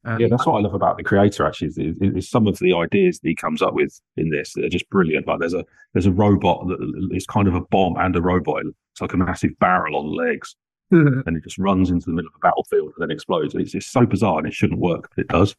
Um, 0.06 0.20
yeah, 0.20 0.28
that's 0.30 0.46
what 0.46 0.58
I 0.58 0.62
love 0.62 0.74
about 0.76 0.98
the 0.98 1.04
creator. 1.04 1.46
Actually, 1.46 1.70
is, 1.70 1.78
is, 1.78 1.98
is 2.00 2.30
some 2.30 2.48
of 2.48 2.60
the 2.60 2.74
ideas 2.74 3.20
that 3.20 3.28
he 3.28 3.36
comes 3.36 3.62
up 3.62 3.74
with 3.74 4.00
in 4.18 4.30
this 4.30 4.54
that 4.54 4.66
are 4.66 4.70
just 4.70 4.90
brilliant. 4.90 5.28
Like 5.28 5.40
there's 5.40 5.54
a 5.54 5.66
there's 5.94 6.06
a 6.06 6.12
robot 6.12 6.68
that 6.68 7.10
is 7.12 7.26
kind 7.26 7.48
of 7.48 7.56
a 7.56 7.62
bomb 7.62 7.96
and 7.98 8.16
a 8.16 8.22
robot. 8.22 8.64
It's 8.94 9.02
like 9.02 9.14
a 9.14 9.18
massive 9.18 9.58
barrel 9.60 9.98
on 9.98 10.16
legs, 10.16 10.56
and 10.92 11.36
it 11.36 11.44
just 11.44 11.58
runs 11.58 11.90
into 11.90 12.06
the 12.06 12.14
middle 12.14 12.30
of 12.30 12.36
a 12.36 12.48
battlefield 12.48 12.94
and 12.96 13.02
then 13.02 13.12
explodes. 13.12 13.56
It's 13.56 13.72
just 13.72 13.92
so 13.92 14.06
bizarre 14.06 14.38
and 14.38 14.48
it 14.48 14.54
shouldn't 14.54 14.80
work, 14.80 15.10
but 15.16 15.24
it 15.24 15.28
does. 15.28 15.56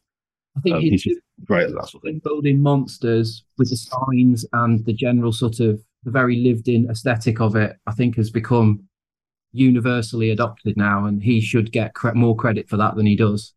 I 0.55 0.61
think 0.61 0.75
Um, 0.77 0.81
he's, 0.81 1.03
he's 1.03 1.15
just 1.15 1.21
great 1.45 1.67
at 1.67 1.75
that 1.75 1.89
sort 1.89 2.03
of 2.03 2.07
thing. 2.07 2.21
building 2.23 2.61
monsters 2.61 3.43
with 3.57 3.69
the 3.69 3.77
signs 3.77 4.45
and 4.53 4.83
the 4.85 4.93
general 4.93 5.31
sort 5.31 5.59
of 5.59 5.79
the 6.03 6.11
very 6.11 6.37
lived 6.37 6.67
in 6.67 6.89
aesthetic 6.89 7.39
of 7.41 7.55
it. 7.55 7.75
I 7.85 7.91
think 7.91 8.15
has 8.15 8.31
become 8.31 8.83
universally 9.51 10.31
adopted 10.31 10.77
now, 10.77 11.05
and 11.05 11.21
he 11.21 11.41
should 11.41 11.71
get 11.71 11.93
cre- 11.93 12.13
more 12.13 12.35
credit 12.35 12.69
for 12.69 12.77
that 12.77 12.95
than 12.95 13.05
he 13.05 13.15
does. 13.15 13.53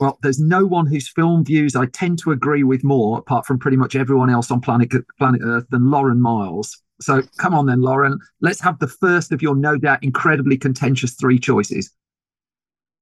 Well, 0.00 0.18
there's 0.22 0.40
no 0.40 0.64
one 0.66 0.86
whose 0.86 1.08
film 1.08 1.44
views 1.44 1.76
I 1.76 1.86
tend 1.86 2.18
to 2.20 2.32
agree 2.32 2.64
with 2.64 2.82
more, 2.82 3.18
apart 3.18 3.46
from 3.46 3.58
pretty 3.58 3.76
much 3.76 3.94
everyone 3.94 4.30
else 4.30 4.50
on 4.50 4.60
planet 4.60 4.90
planet 5.18 5.40
Earth, 5.44 5.66
than 5.70 5.90
Lauren 5.90 6.20
Miles. 6.20 6.82
So 7.00 7.22
come 7.38 7.54
on 7.54 7.66
then, 7.66 7.80
Lauren. 7.80 8.18
Let's 8.40 8.60
have 8.60 8.78
the 8.78 8.88
first 8.88 9.32
of 9.32 9.42
your 9.42 9.54
no 9.54 9.76
doubt 9.76 10.02
incredibly 10.02 10.56
contentious 10.56 11.14
three 11.14 11.38
choices. 11.38 11.90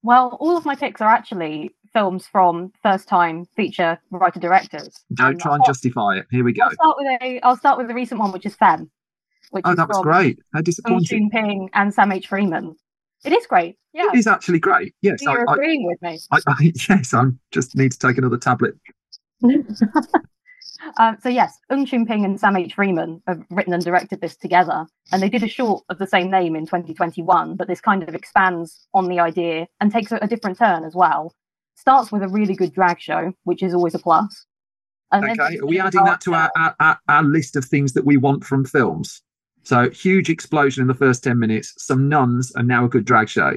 Well, 0.03 0.37
all 0.41 0.57
of 0.57 0.65
my 0.65 0.75
picks 0.75 1.01
are 1.01 1.11
actually 1.11 1.71
films 1.93 2.27
from 2.27 2.73
first 2.83 3.09
time 3.09 3.45
feature 3.57 3.99
writer 4.11 4.41
directors. 4.41 4.95
Don't 5.13 5.39
try 5.39 5.57
and 5.57 5.65
justify 5.65 6.17
it. 6.17 6.27
Here 6.31 6.45
we 6.45 6.53
go. 6.53 6.63
I'll 6.65 6.71
start 6.73 6.97
with 6.99 7.23
a 7.23 7.41
I'll 7.43 7.57
start 7.57 7.79
with 7.79 7.89
the 7.89 7.95
recent 7.95 8.21
one, 8.21 8.33
which 8.33 8.47
is 8.47 8.57
Femme. 8.57 8.91
Which 9.51 9.63
Oh, 9.67 9.71
is 9.71 9.77
that 9.77 9.89
was 9.89 10.01
great. 10.03 10.39
How 10.55 10.61
disappointing. 10.61 11.31
Choon 11.31 11.31
Ping 11.31 11.71
and 11.75 11.93
Sam 11.93 12.13
H. 12.13 12.29
Freeman. 12.29 12.77
It 13.25 13.33
is 13.33 13.47
great. 13.47 13.77
Yeah. 13.93 14.09
It 14.13 14.19
is 14.19 14.27
actually 14.27 14.61
great. 14.61 14.95
Yes, 15.03 15.21
I, 15.27 15.33
You're 15.33 15.49
I, 15.49 15.55
agreeing 15.55 15.87
with 15.87 16.01
me. 16.03 16.19
I, 16.31 16.39
I, 16.47 16.73
yes, 16.89 17.13
I 17.13 17.25
just 17.51 17.77
need 17.77 17.93
to 17.93 17.99
take 17.99 18.19
another 18.19 18.39
tablet. 18.39 18.75
um, 20.99 21.17
so 21.21 21.29
yes, 21.29 21.59
Ng 21.71 21.87
Choon 21.87 22.07
Ping 22.07 22.25
and 22.25 22.39
Sam 22.39 22.57
H. 22.57 22.75
Freeman 22.75 23.23
have 23.27 23.43
written 23.51 23.73
and 23.73 23.85
directed 23.85 24.21
this 24.21 24.37
together, 24.37 24.87
and 25.13 25.23
they 25.23 25.29
did 25.29 25.43
a 25.43 25.49
short 25.49 25.85
of 25.89 25.99
the 25.99 26.07
same 26.07 26.31
name 26.31 26.57
in 26.57 26.67
2021. 26.67 27.57
But 27.57 27.69
this 27.69 27.81
kind 27.81 28.03
of 28.03 28.15
expands 28.15 28.87
on 28.95 29.09
the 29.09 29.21
idea 29.21 29.67
and 29.81 29.93
takes 29.93 30.13
a, 30.13 30.19
a 30.23 30.29
different 30.29 30.59
turn 30.59 30.85
as 30.85 30.95
well. 30.95 31.35
Starts 31.77 32.13
with 32.13 32.23
a 32.23 32.29
really 32.29 32.55
good 32.55 32.73
drag 32.73 33.01
show, 33.01 33.33
which 33.45 33.63
is 33.63 33.75
always 33.75 33.95
a 33.95 33.99
plus. 33.99 34.47
And 35.13 35.25
then 35.25 35.41
Okay, 35.41 35.59
are 35.59 35.67
we 35.67 35.81
adding 35.81 36.05
that 36.05 36.21
to 36.23 36.35
our, 36.35 36.51
our, 36.57 36.77
our, 36.79 37.01
our 37.09 37.23
list 37.25 37.57
of 37.57 37.65
things 37.65 37.95
that 37.95 38.05
we 38.05 38.17
want 38.17 38.45
from 38.45 38.65
films? 38.65 39.23
So 39.63 39.91
huge 39.91 40.31
explosion 40.31 40.83
in 40.83 40.89
the 40.89 40.95
first 40.95 41.23
10 41.23 41.39
minutes, 41.39 41.75
some 41.79 42.09
nuns, 42.09 42.53
and 42.55 42.67
now 42.67 42.85
a 42.85 42.89
good 42.89 43.05
drag 43.05 43.29
show. 43.29 43.57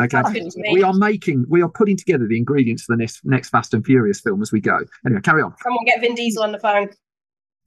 Okay, 0.00 0.08
Sounds 0.22 0.32
good 0.32 0.50
to 0.50 0.60
me. 0.60 0.70
we 0.72 0.82
are 0.82 0.94
making, 0.94 1.44
we 1.48 1.60
are 1.62 1.68
putting 1.68 1.96
together 1.96 2.26
the 2.26 2.36
ingredients 2.38 2.84
for 2.84 2.94
the 2.96 3.00
next 3.00 3.20
next 3.24 3.50
Fast 3.50 3.74
and 3.74 3.84
Furious 3.84 4.20
film 4.20 4.40
as 4.40 4.50
we 4.50 4.60
go. 4.60 4.78
Anyway, 5.04 5.20
carry 5.20 5.42
on. 5.42 5.52
Come 5.62 5.74
on, 5.74 5.84
get 5.84 6.00
Vin 6.00 6.14
Diesel 6.14 6.42
on 6.42 6.52
the 6.52 6.58
phone. 6.58 6.88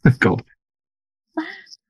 God, 0.20 0.44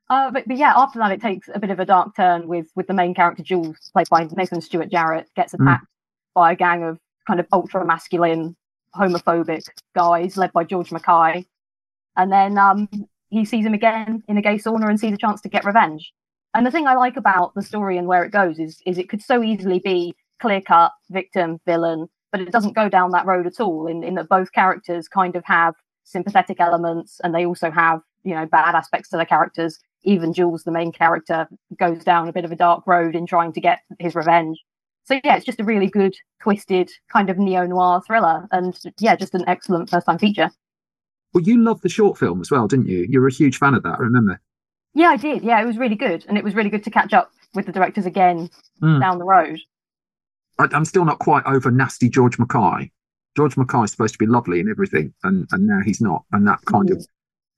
Uh, 0.07 0.29
but, 0.29 0.48
but 0.48 0.55
yeah, 0.55 0.72
after 0.75 1.00
that, 1.00 1.12
it 1.12 1.19
takes 1.19 1.50
a 1.55 1.60
bit 1.60 1.72
of 1.72 1.79
a 1.79 1.86
dark 1.86 2.15
turn 2.15 2.48
with 2.48 2.67
with 2.75 2.86
the 2.86 2.93
main 2.93 3.15
character 3.15 3.41
Jules, 3.41 3.89
played 3.91 4.07
by 4.10 4.24
Nathan 4.36 4.62
Stewart 4.62 4.91
Jarrett, 4.91 5.27
gets 5.36 5.53
Mm. 5.53 5.63
attacked 5.63 5.88
by 6.36 6.51
a 6.51 6.55
gang 6.55 6.84
of 6.84 7.00
kind 7.25 7.39
of 7.39 7.48
ultra 7.51 7.84
masculine, 7.86 8.55
homophobic 8.95 9.63
guys 9.95 10.38
led 10.38 10.53
by 10.53 10.63
George 10.63 10.91
Mackay, 10.91 11.45
and 12.17 12.31
then 12.31 12.57
um, 12.60 12.88
he 13.36 13.46
sees 13.46 13.65
him 13.65 13.74
again 13.74 14.24
in 14.27 14.38
a 14.38 14.42
gay 14.42 14.56
sauna 14.56 14.89
and 14.89 15.00
sees 15.00 15.13
a 15.13 15.18
chance 15.18 15.42
to 15.42 15.50
get 15.50 15.65
revenge. 15.65 16.13
And 16.54 16.65
the 16.65 16.72
thing 16.72 16.88
I 16.88 16.96
like 16.96 17.18
about 17.18 17.54
the 17.54 17.62
story 17.62 17.98
and 17.98 18.08
where 18.08 18.24
it 18.24 18.32
goes 18.32 18.60
is 18.60 18.82
is 18.86 18.98
it 18.98 19.10
could 19.10 19.22
so 19.22 19.44
easily 19.44 19.80
be 19.80 20.15
clear 20.39 20.62
cut 20.62 20.92
victim 21.10 21.60
villain, 21.65 22.08
but 22.32 22.42
it 22.42 22.51
doesn't 22.51 22.75
go 22.75 22.88
down 22.88 23.12
that 23.12 23.25
road 23.25 23.46
at 23.46 23.60
all. 23.60 23.88
In 23.88 24.04
in 24.04 24.15
that 24.15 24.30
both 24.30 24.54
characters 24.54 25.08
kind 25.08 25.36
of 25.36 25.44
have 25.46 25.75
sympathetic 26.06 26.62
elements 26.62 27.20
and 27.24 27.36
they 27.36 27.46
also 27.46 27.72
have 27.72 28.00
you 28.24 28.34
know 28.34 28.46
bad 28.46 28.75
aspects 28.75 29.10
to 29.10 29.18
their 29.18 29.25
characters 29.25 29.80
even 30.04 30.34
jules 30.34 30.63
the 30.63 30.72
main 30.72 30.92
character 30.92 31.48
goes 31.80 32.04
down 32.04 32.27
a 32.27 32.34
bit 32.34 32.46
of 32.46 32.51
a 32.51 32.56
dark 32.56 32.86
road 32.86 33.15
in 33.15 33.25
trying 33.25 33.51
to 33.51 33.60
get 33.60 33.80
his 34.00 34.13
revenge 34.13 34.63
so 35.04 35.20
yeah 35.24 35.36
it's 35.36 35.46
just 35.46 35.60
a 35.60 35.63
really 35.63 35.88
good 35.88 36.15
twisted 36.42 36.92
kind 37.12 37.32
of 37.32 37.39
neo-noir 37.39 38.01
thriller 38.06 38.48
and 38.51 38.80
yeah 39.00 39.15
just 39.15 39.34
an 39.34 39.44
excellent 39.48 39.89
first 39.89 40.06
time 40.06 40.20
feature 40.20 40.51
well, 41.36 41.44
you 41.44 41.62
loved 41.62 41.84
the 41.84 41.89
short 41.89 42.18
film 42.18 42.42
as 42.42 42.50
well, 42.50 42.68
didn't 42.68 42.88
you? 42.88 43.06
You 43.08 43.22
were 43.22 43.27
a 43.27 43.32
huge 43.34 43.58
fan 43.60 43.75
of 43.75 43.84
that. 43.84 44.00
I 44.00 44.01
remember. 44.01 44.39
yeah 44.96 45.10
i 45.10 45.18
did 45.18 45.44
yeah 45.44 45.62
it 45.62 45.65
was 45.65 45.77
really 45.77 45.96
good 45.96 46.25
and 46.27 46.38
it 46.38 46.44
was 46.44 46.56
really 46.56 46.70
good 46.72 46.84
to 46.86 46.89
catch 46.89 47.13
up 47.13 47.30
with 47.54 47.65
the 47.68 47.72
directors 47.72 48.06
again 48.08 48.50
Mm. 48.82 49.00
down 49.01 49.20
the 49.20 49.25
road 49.25 49.60
I, 50.60 50.68
I'm 50.72 50.86
still 50.86 51.06
not 51.06 51.20
quite 51.20 51.46
over 51.46 51.70
nasty 51.72 52.10
George 52.10 52.38
Mackay. 52.39 52.92
George 53.38 53.58
Mackay 53.58 53.84
is 53.84 53.92
supposed 53.92 54.13
to 54.13 54.18
be 54.18 54.25
lovely 54.25 54.60
and 54.62 54.70
everything, 54.70 55.13
and 55.24 55.46
and 55.51 55.68
now 55.68 55.80
he's 55.84 56.00
not, 56.01 56.24
and 56.32 56.48
that 56.48 56.60
kind 56.65 56.89
of 56.92 57.06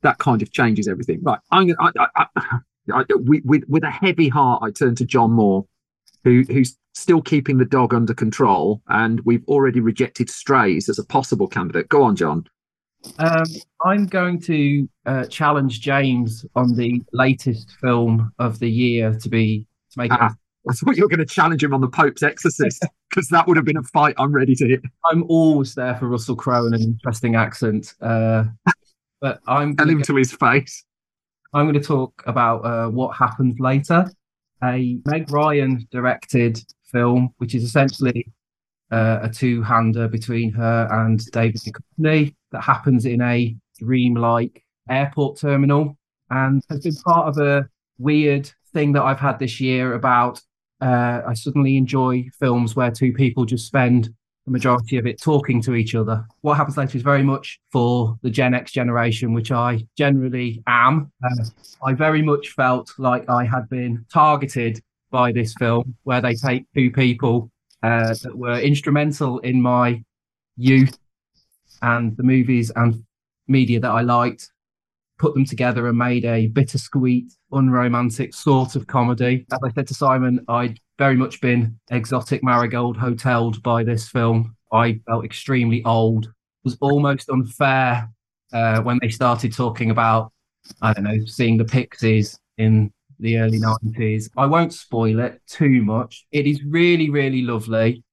that 0.02 0.18
kind 0.18 0.42
of 0.42 0.52
changes 0.52 0.88
everything. 0.88 1.20
Right, 1.24 1.40
I'm 1.52 1.68
gonna, 1.68 1.92
I, 2.16 2.26
I, 2.36 2.60
I, 2.94 3.04
with 3.10 3.64
with 3.68 3.84
a 3.84 3.92
heavy 3.92 4.30
heart, 4.30 4.64
I 4.64 4.72
turn 4.72 4.96
to 4.96 5.06
John 5.06 5.32
Moore, 5.32 5.66
who 6.24 6.44
who's 6.50 6.76
still 6.96 7.22
keeping 7.22 7.58
the 7.60 7.66
dog 7.66 7.94
under 7.94 8.14
control, 8.16 8.82
and 8.88 9.22
we've 9.26 9.46
already 9.48 9.80
rejected 9.80 10.30
Strays 10.32 10.90
as 10.90 10.98
a 10.98 11.06
possible 11.06 11.48
candidate. 11.48 11.90
Go 11.90 12.02
on, 12.04 12.16
John. 12.16 12.46
Um, 13.20 13.46
I'm 13.86 14.06
going 14.06 14.40
to 14.42 14.90
uh, 15.06 15.26
challenge 15.26 15.82
James 15.82 16.46
on 16.56 16.76
the 16.76 17.02
latest 17.14 17.72
film 17.82 18.32
of 18.40 18.60
the 18.60 18.70
year 18.70 19.14
to 19.20 19.30
be 19.30 19.66
to 19.92 20.00
make 20.00 20.12
it. 20.12 20.18
Ah, 20.20 20.34
I 20.70 20.74
thought 20.74 20.98
you 20.98 21.04
were 21.04 21.10
going 21.10 21.20
to 21.20 21.26
challenge 21.26 21.64
him 21.64 21.74
on 21.74 21.82
the 21.82 21.88
Pope's 21.88 22.24
Exorcist 22.24 22.86
because 23.10 23.28
that 23.30 23.48
would 23.48 23.58
have 23.58 23.66
been 23.66 23.78
a 23.78 23.84
fight 23.84 24.16
I'm 24.18 24.32
ready 24.32 24.56
to 24.56 24.68
hit. 24.68 24.82
I'm 25.06 25.24
always 25.28 25.76
there 25.76 25.96
for 25.96 26.08
Russell 26.08 26.36
Crowe 26.36 26.66
and 26.66 26.76
an 26.76 26.82
interesting 26.82 27.36
accent. 27.36 27.94
Uh, 28.02 28.46
but 29.22 29.40
I'm 29.48 29.76
Tell 29.76 29.90
him 29.90 30.00
go- 30.00 30.04
to 30.04 30.16
his 30.16 30.34
face. 30.34 30.84
I'm 31.54 31.66
going 31.66 31.82
to 31.82 31.88
talk 31.88 32.22
about 32.26 32.66
uh, 32.66 32.90
what 32.90 33.16
happened 33.16 33.58
later. 33.60 34.10
A 34.64 35.00
Meg 35.06 35.32
Ryan 35.32 35.88
directed 35.92 36.60
film, 36.92 37.34
which 37.38 37.56
is 37.56 37.64
essentially 37.64 38.28
uh, 38.92 39.20
a 39.22 39.30
two-hander 39.30 40.08
between 40.08 40.52
her 40.52 40.88
and 40.92 41.24
David 41.32 41.62
Duchovny 41.62 42.36
that 42.52 42.62
happens 42.62 43.06
in 43.06 43.22
a 43.22 43.56
dream-like 43.80 44.64
airport 44.90 45.40
terminal, 45.40 45.98
and 46.30 46.64
has 46.70 46.82
been 46.82 46.96
part 47.06 47.28
of 47.28 47.38
a 47.38 47.68
weird 47.98 48.50
thing 48.74 48.94
that 48.94 49.04
I've 49.04 49.20
had 49.20 49.40
this 49.40 49.60
year 49.60 49.94
about. 49.94 50.42
Uh, 50.80 51.22
I 51.28 51.34
suddenly 51.34 51.78
enjoy 51.78 52.28
films 52.40 52.76
where 52.76 52.92
two 52.92 53.12
people 53.12 53.46
just 53.46 53.66
spend 53.66 54.10
the 54.46 54.52
majority 54.52 54.98
of 54.98 55.06
it 55.06 55.22
talking 55.22 55.62
to 55.64 55.76
each 55.76 55.94
other. 55.96 56.26
What 56.42 56.56
happens 56.56 56.78
later 56.78 56.98
is 56.98 57.04
very 57.04 57.24
much 57.24 57.60
for 57.72 58.18
the 58.22 58.30
Gen 58.30 58.54
X 58.54 58.72
generation, 58.72 59.34
which 59.34 59.52
I 59.52 59.86
generally 59.98 60.64
am. 60.68 61.12
Uh, 61.24 61.46
I 61.84 61.94
very 61.94 62.22
much 62.22 62.50
felt 62.50 62.94
like 62.98 63.30
I 63.30 63.44
had 63.44 63.68
been 63.70 64.06
targeted 64.12 64.82
by 65.12 65.32
this 65.32 65.54
film, 65.60 65.96
where 66.04 66.22
they 66.22 66.36
take 66.36 66.66
two 66.76 66.92
people 66.92 67.52
uh, 67.84 68.14
that 68.24 68.38
were 68.38 68.60
instrumental 68.60 69.40
in 69.40 69.62
my 69.62 70.04
youth 70.58 70.98
and 71.82 72.16
the 72.18 72.24
movies 72.24 72.72
and 72.76 73.04
media 73.48 73.80
that 73.80 73.92
I 73.92 74.02
liked, 74.02 74.52
put 75.18 75.34
them 75.34 75.46
together 75.46 75.88
and 75.88 75.98
made 75.98 76.26
a 76.26 76.48
bittersweet, 76.48 77.34
unromantic 77.52 78.34
sort 78.34 78.76
of 78.76 78.88
comedy. 78.88 79.46
As 79.52 79.60
I 79.64 79.72
said 79.72 79.88
to 79.88 79.94
Simon, 79.94 80.44
I'd 80.48 80.80
very 80.98 81.16
much 81.16 81.42
been 81.42 81.80
exotic 81.92 82.44
marigold 82.44 82.98
hoteled 82.98 83.62
by 83.64 83.84
this 83.84 84.10
film. 84.10 84.56
I 84.72 85.00
felt 85.08 85.26
extremely 85.26 85.84
old. 85.86 86.26
It 86.26 86.32
was 86.64 86.78
almost 86.82 87.30
unfair 87.30 88.10
uh, 88.54 88.82
when 88.82 89.00
they 89.02 89.10
started 89.10 89.54
talking 89.54 89.92
about, 89.92 90.32
I 90.82 90.94
don't 90.94 91.04
know, 91.04 91.26
seeing 91.26 91.58
the 91.58 91.66
Pixies 91.66 92.40
in 92.58 92.92
the 93.20 93.38
early 93.38 93.60
90s. 93.60 94.30
I 94.38 94.46
won't 94.46 94.74
spoil 94.74 95.20
it 95.20 95.42
too 95.48 95.84
much. 95.84 96.26
It 96.32 96.46
is 96.46 96.64
really, 96.64 97.10
really 97.10 97.42
lovely. 97.42 98.04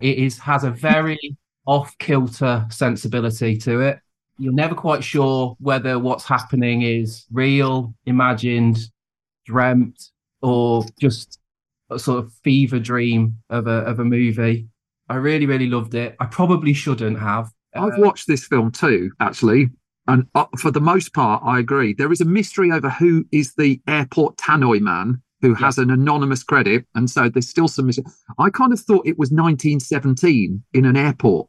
It 0.00 0.18
is 0.18 0.38
has 0.40 0.64
a 0.64 0.70
very 0.70 1.18
off 1.66 1.96
kilter 1.98 2.66
sensibility 2.70 3.56
to 3.58 3.80
it. 3.80 3.98
You're 4.38 4.52
never 4.52 4.74
quite 4.74 5.04
sure 5.04 5.56
whether 5.60 5.98
what's 5.98 6.24
happening 6.24 6.82
is 6.82 7.26
real, 7.32 7.94
imagined, 8.06 8.78
dreamt, 9.46 10.10
or 10.40 10.84
just 11.00 11.38
a 11.90 11.98
sort 11.98 12.18
of 12.18 12.32
fever 12.42 12.78
dream 12.78 13.38
of 13.50 13.66
a 13.66 13.80
of 13.80 14.00
a 14.00 14.04
movie. 14.04 14.68
I 15.08 15.16
really, 15.16 15.46
really 15.46 15.68
loved 15.68 15.94
it. 15.94 16.16
I 16.20 16.26
probably 16.26 16.72
shouldn't 16.72 17.18
have. 17.18 17.50
I've 17.74 17.98
watched 17.98 18.26
this 18.26 18.46
film 18.46 18.70
too, 18.70 19.10
actually, 19.20 19.70
and 20.06 20.26
uh, 20.34 20.46
for 20.58 20.70
the 20.70 20.80
most 20.80 21.14
part, 21.14 21.42
I 21.44 21.58
agree. 21.58 21.94
There 21.94 22.12
is 22.12 22.20
a 22.20 22.26
mystery 22.26 22.70
over 22.70 22.90
who 22.90 23.24
is 23.32 23.54
the 23.54 23.80
airport 23.86 24.36
tannoy 24.36 24.80
man 24.80 25.22
who 25.40 25.54
has 25.54 25.78
an 25.78 25.90
anonymous 25.90 26.42
credit, 26.42 26.86
and 26.94 27.10
so 27.10 27.28
there's 27.28 27.48
still 27.48 27.68
some 27.68 27.86
mystery. 27.86 28.04
I 28.38 28.50
kind 28.50 28.72
of 28.72 28.80
thought 28.80 29.06
it 29.06 29.18
was 29.18 29.30
1917 29.30 30.62
in 30.72 30.84
an 30.84 30.96
airport 30.96 31.48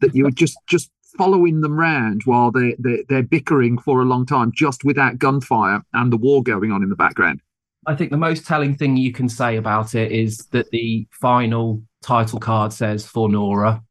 that 0.00 0.14
you 0.14 0.24
were 0.24 0.30
just 0.30 0.56
just 0.66 0.90
following 1.16 1.60
them 1.60 1.78
round 1.78 2.22
while 2.24 2.50
they 2.50 2.76
they're, 2.78 3.02
they're 3.08 3.22
bickering 3.22 3.78
for 3.78 4.00
a 4.00 4.04
long 4.04 4.26
time, 4.26 4.52
just 4.54 4.84
without 4.84 5.18
gunfire 5.18 5.82
and 5.94 6.12
the 6.12 6.16
war 6.16 6.42
going 6.42 6.72
on 6.72 6.82
in 6.82 6.88
the 6.88 6.96
background. 6.96 7.40
I 7.86 7.94
think 7.94 8.10
the 8.10 8.16
most 8.16 8.46
telling 8.46 8.74
thing 8.74 8.96
you 8.96 9.12
can 9.12 9.28
say 9.28 9.56
about 9.56 9.94
it 9.94 10.12
is 10.12 10.46
that 10.52 10.70
the 10.70 11.06
final 11.10 11.82
title 12.02 12.38
card 12.38 12.72
says 12.72 13.06
for 13.06 13.28
Nora. 13.28 13.82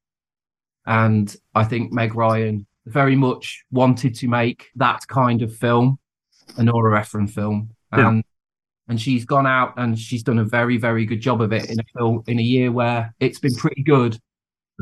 And 0.85 1.35
I 1.55 1.63
think 1.63 1.91
Meg 1.91 2.15
Ryan 2.15 2.65
very 2.85 3.15
much 3.15 3.63
wanted 3.71 4.15
to 4.15 4.27
make 4.27 4.67
that 4.75 5.01
kind 5.07 5.41
of 5.41 5.55
film, 5.55 5.99
a 6.57 6.63
Nora 6.63 6.99
Ephron 6.99 7.27
film. 7.27 7.71
Yeah. 7.91 8.09
And 8.09 8.23
and 8.89 9.01
she's 9.01 9.25
gone 9.25 9.45
out 9.45 9.73
and 9.77 9.99
she's 9.99 10.23
done 10.23 10.39
a 10.39 10.45
very, 10.45 10.77
very 10.77 11.05
good 11.05 11.19
job 11.19 11.41
of 11.41 11.51
it 11.51 11.69
in 11.69 11.79
a 11.79 11.83
film 11.97 12.23
in 12.27 12.39
a 12.39 12.43
year 12.43 12.71
where 12.71 13.13
it's 13.19 13.39
been 13.39 13.53
pretty 13.55 13.83
good 13.83 14.17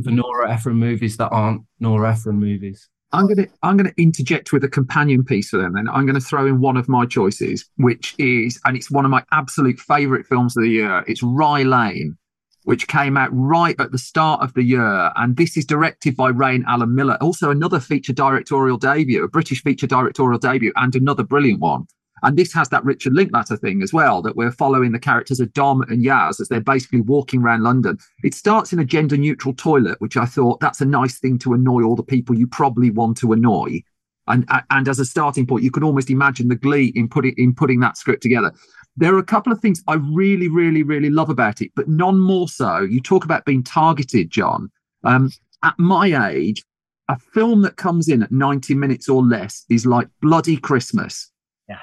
for 0.04 0.12
Nora 0.12 0.52
Ephron 0.52 0.76
movies 0.76 1.18
that 1.18 1.30
aren't 1.30 1.62
Nora 1.80 2.12
Ephron 2.12 2.40
movies. 2.40 2.90
I'm 3.12 3.28
gonna 3.28 3.48
I'm 3.64 3.78
gonna 3.78 3.94
interject 3.98 4.52
with 4.52 4.64
a 4.64 4.70
companion 4.70 5.24
piece 5.24 5.50
for 5.50 5.58
them. 5.58 5.74
Then 5.74 5.88
I'm 5.88 6.06
gonna 6.06 6.20
throw 6.20 6.46
in 6.46 6.60
one 6.60 6.76
of 6.76 6.90
my 6.90 7.06
choices, 7.06 7.70
which 7.78 8.14
is 8.18 8.60
and 8.66 8.76
it's 8.76 8.92
one 8.92 9.06
of 9.06 9.12
my 9.12 9.24
absolute 9.32 9.80
favourite 9.80 10.26
films 10.26 10.58
of 10.58 10.64
the 10.64 10.70
year. 10.70 11.04
It's 11.08 11.24
Rye 11.24 11.64
Lane, 11.64 12.18
which 12.64 12.88
came 12.88 13.16
out 13.16 13.30
right 13.32 13.80
at 13.80 13.92
the 13.92 13.98
start 13.98 14.42
of 14.42 14.54
the 14.54 14.64
year, 14.64 15.12
and 15.16 15.38
this 15.38 15.56
is 15.56 15.66
directed 15.66 16.18
by 16.18 16.30
Raine 16.30 16.66
Allen-Miller. 16.68 17.18
Also, 17.22 17.52
another 17.52 17.80
feature 17.80 18.14
directorial 18.14 18.78
debut, 18.78 19.24
a 19.24 19.30
British 19.30 19.64
feature 19.64 19.88
directorial 19.88 20.40
debut, 20.40 20.74
and 20.76 20.94
another 20.96 21.24
brilliant 21.24 21.62
one. 21.62 21.86
And 22.26 22.38
this 22.38 22.52
has 22.54 22.70
that 22.70 22.84
Richard 22.84 23.14
Linklater 23.14 23.56
thing 23.56 23.84
as 23.84 23.94
well, 23.94 24.20
that 24.24 24.36
we're 24.36 24.52
following 24.52 24.92
the 24.92 25.00
characters 25.00 25.40
of 25.40 25.54
Dom 25.54 25.84
and 25.84 26.04
Yaz 26.04 26.42
as 26.42 26.48
they're 26.48 26.60
basically 26.60 27.02
walking 27.02 27.44
around 27.44 27.62
London. 27.62 28.00
It 28.24 28.34
starts 28.34 28.74
in 28.74 28.80
a 28.80 28.84
gender 28.84 29.16
neutral 29.16 29.54
toilet, 29.54 30.02
which 30.02 30.18
I 30.18 30.26
thought 30.26 30.60
that's 30.60 30.82
a 30.82 30.86
nice 30.86 31.20
thing 31.20 31.38
to 31.40 31.54
annoy 31.54 31.84
all 31.84 31.96
the 31.96 32.02
people 32.02 32.36
you 32.36 32.48
probably 32.48 32.90
want 32.90 33.18
to 33.18 33.32
annoy. 33.32 33.84
And, 34.26 34.44
and 34.72 34.88
as 34.88 34.98
a 34.98 35.06
starting 35.06 35.46
point, 35.46 35.64
you 35.64 35.70
can 35.70 35.84
almost 35.84 36.10
imagine 36.10 36.48
the 36.48 36.56
glee 36.56 36.92
in 36.96 37.08
putting 37.08 37.36
in 37.38 37.54
putting 37.54 37.80
that 37.82 37.96
script 37.96 38.24
together. 38.24 38.52
There 38.98 39.14
are 39.14 39.20
a 39.20 39.24
couple 39.24 39.54
of 39.54 39.60
things 39.60 39.84
I 39.88 39.96
really, 39.96 40.48
really, 40.48 40.82
really 40.82 41.12
love 41.12 41.30
about 41.30 41.62
it, 41.62 41.72
but 41.76 41.88
none 41.88 42.20
more 42.20 42.50
so. 42.50 42.80
You 42.80 43.02
talk 43.02 43.24
about 43.24 43.46
being 43.46 43.62
targeted, 43.62 44.32
John. 44.32 44.72
Um, 45.04 45.30
at 45.64 45.78
my 45.78 46.32
age, 46.32 46.64
a 47.08 47.20
film 47.20 47.62
that 47.62 47.76
comes 47.76 48.10
in 48.10 48.24
at 48.24 48.32
90 48.32 48.74
minutes 48.74 49.08
or 49.08 49.22
less 49.22 49.64
is 49.70 49.86
like 49.86 50.08
bloody 50.22 50.58
Christmas. 50.58 51.32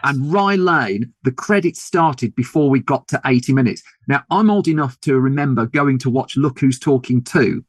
And 0.04 0.32
Rye 0.32 0.56
Lane, 0.56 1.12
the 1.24 1.32
credits 1.32 1.82
started 1.82 2.34
before 2.34 2.70
we 2.70 2.80
got 2.80 3.08
to 3.08 3.20
80 3.24 3.52
minutes. 3.52 3.82
Now, 4.06 4.22
I'm 4.30 4.50
old 4.50 4.68
enough 4.68 4.98
to 5.00 5.18
remember 5.18 5.66
going 5.66 5.98
to 5.98 6.10
watch 6.10 6.36
Look 6.36 6.60
Who's 6.60 6.78
Talking 6.78 7.22
2 7.22 7.64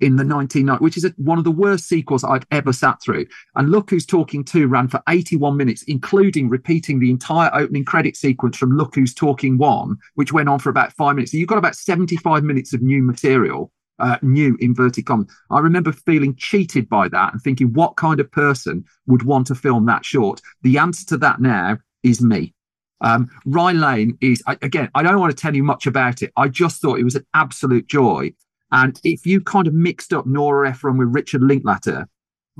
in 0.00 0.16
the 0.16 0.24
1990s, 0.24 0.80
which 0.80 0.96
is 0.96 1.04
a, 1.04 1.12
one 1.16 1.38
of 1.38 1.44
the 1.44 1.50
worst 1.50 1.88
sequels 1.88 2.24
I'd 2.24 2.46
ever 2.50 2.72
sat 2.72 3.02
through. 3.02 3.26
And 3.56 3.70
Look 3.70 3.90
Who's 3.90 4.06
Talking 4.06 4.44
2 4.44 4.68
ran 4.68 4.88
for 4.88 5.02
81 5.08 5.56
minutes, 5.56 5.82
including 5.84 6.48
repeating 6.48 7.00
the 7.00 7.10
entire 7.10 7.50
opening 7.52 7.84
credit 7.84 8.16
sequence 8.16 8.56
from 8.56 8.76
Look 8.76 8.94
Who's 8.94 9.14
Talking 9.14 9.58
1, 9.58 9.96
which 10.14 10.32
went 10.32 10.48
on 10.48 10.58
for 10.58 10.70
about 10.70 10.92
five 10.92 11.16
minutes. 11.16 11.32
So 11.32 11.38
you've 11.38 11.48
got 11.48 11.58
about 11.58 11.74
75 11.74 12.44
minutes 12.44 12.72
of 12.72 12.82
new 12.82 13.02
material. 13.02 13.72
Uh, 14.00 14.16
new 14.22 14.56
inverted 14.60 15.06
commas. 15.06 15.26
I 15.50 15.58
remember 15.58 15.92
feeling 15.92 16.36
cheated 16.36 16.88
by 16.88 17.08
that 17.08 17.32
and 17.32 17.42
thinking, 17.42 17.72
what 17.72 17.96
kind 17.96 18.20
of 18.20 18.30
person 18.30 18.84
would 19.08 19.24
want 19.24 19.48
to 19.48 19.56
film 19.56 19.86
that 19.86 20.04
short? 20.04 20.40
The 20.62 20.78
answer 20.78 21.04
to 21.06 21.16
that 21.18 21.40
now 21.40 21.78
is 22.04 22.22
me. 22.22 22.54
Um, 23.00 23.28
Rye 23.44 23.72
Lane 23.72 24.16
is, 24.20 24.42
I, 24.46 24.56
again, 24.62 24.88
I 24.94 25.02
don't 25.02 25.18
want 25.18 25.36
to 25.36 25.40
tell 25.40 25.54
you 25.54 25.64
much 25.64 25.86
about 25.86 26.22
it. 26.22 26.32
I 26.36 26.46
just 26.46 26.80
thought 26.80 27.00
it 27.00 27.04
was 27.04 27.16
an 27.16 27.26
absolute 27.34 27.88
joy. 27.88 28.32
And 28.70 29.00
if 29.02 29.26
you 29.26 29.40
kind 29.40 29.66
of 29.66 29.74
mixed 29.74 30.12
up 30.12 30.26
Nora 30.26 30.70
Ephron 30.70 30.98
with 30.98 31.08
Richard 31.12 31.42
Linklater, 31.42 32.08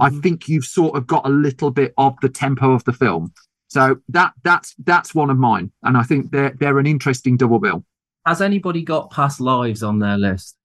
I 0.01 0.11
think 0.11 0.49
you've 0.49 0.65
sort 0.65 0.97
of 0.97 1.07
got 1.07 1.27
a 1.27 1.31
little 1.31 1.71
bit 1.71 1.93
of 1.99 2.17
the 2.23 2.29
tempo 2.29 2.73
of 2.73 2.85
the 2.85 2.93
film. 2.93 3.33
So 3.69 4.01
that 4.09 4.33
that's 4.45 4.75
that's 4.85 5.15
one 5.15 5.29
of 5.29 5.37
mine, 5.37 5.71
and 5.83 5.97
I 5.97 6.03
think 6.03 6.31
they're 6.31 6.55
they're 6.59 6.79
an 6.79 6.87
interesting 6.87 7.37
double 7.37 7.59
bill. 7.59 7.85
Has 8.25 8.41
anybody 8.41 8.83
got 8.83 9.11
past 9.11 9.41
lives 9.41 9.83
on 9.83 9.99
their 9.99 10.17
list? 10.17 10.58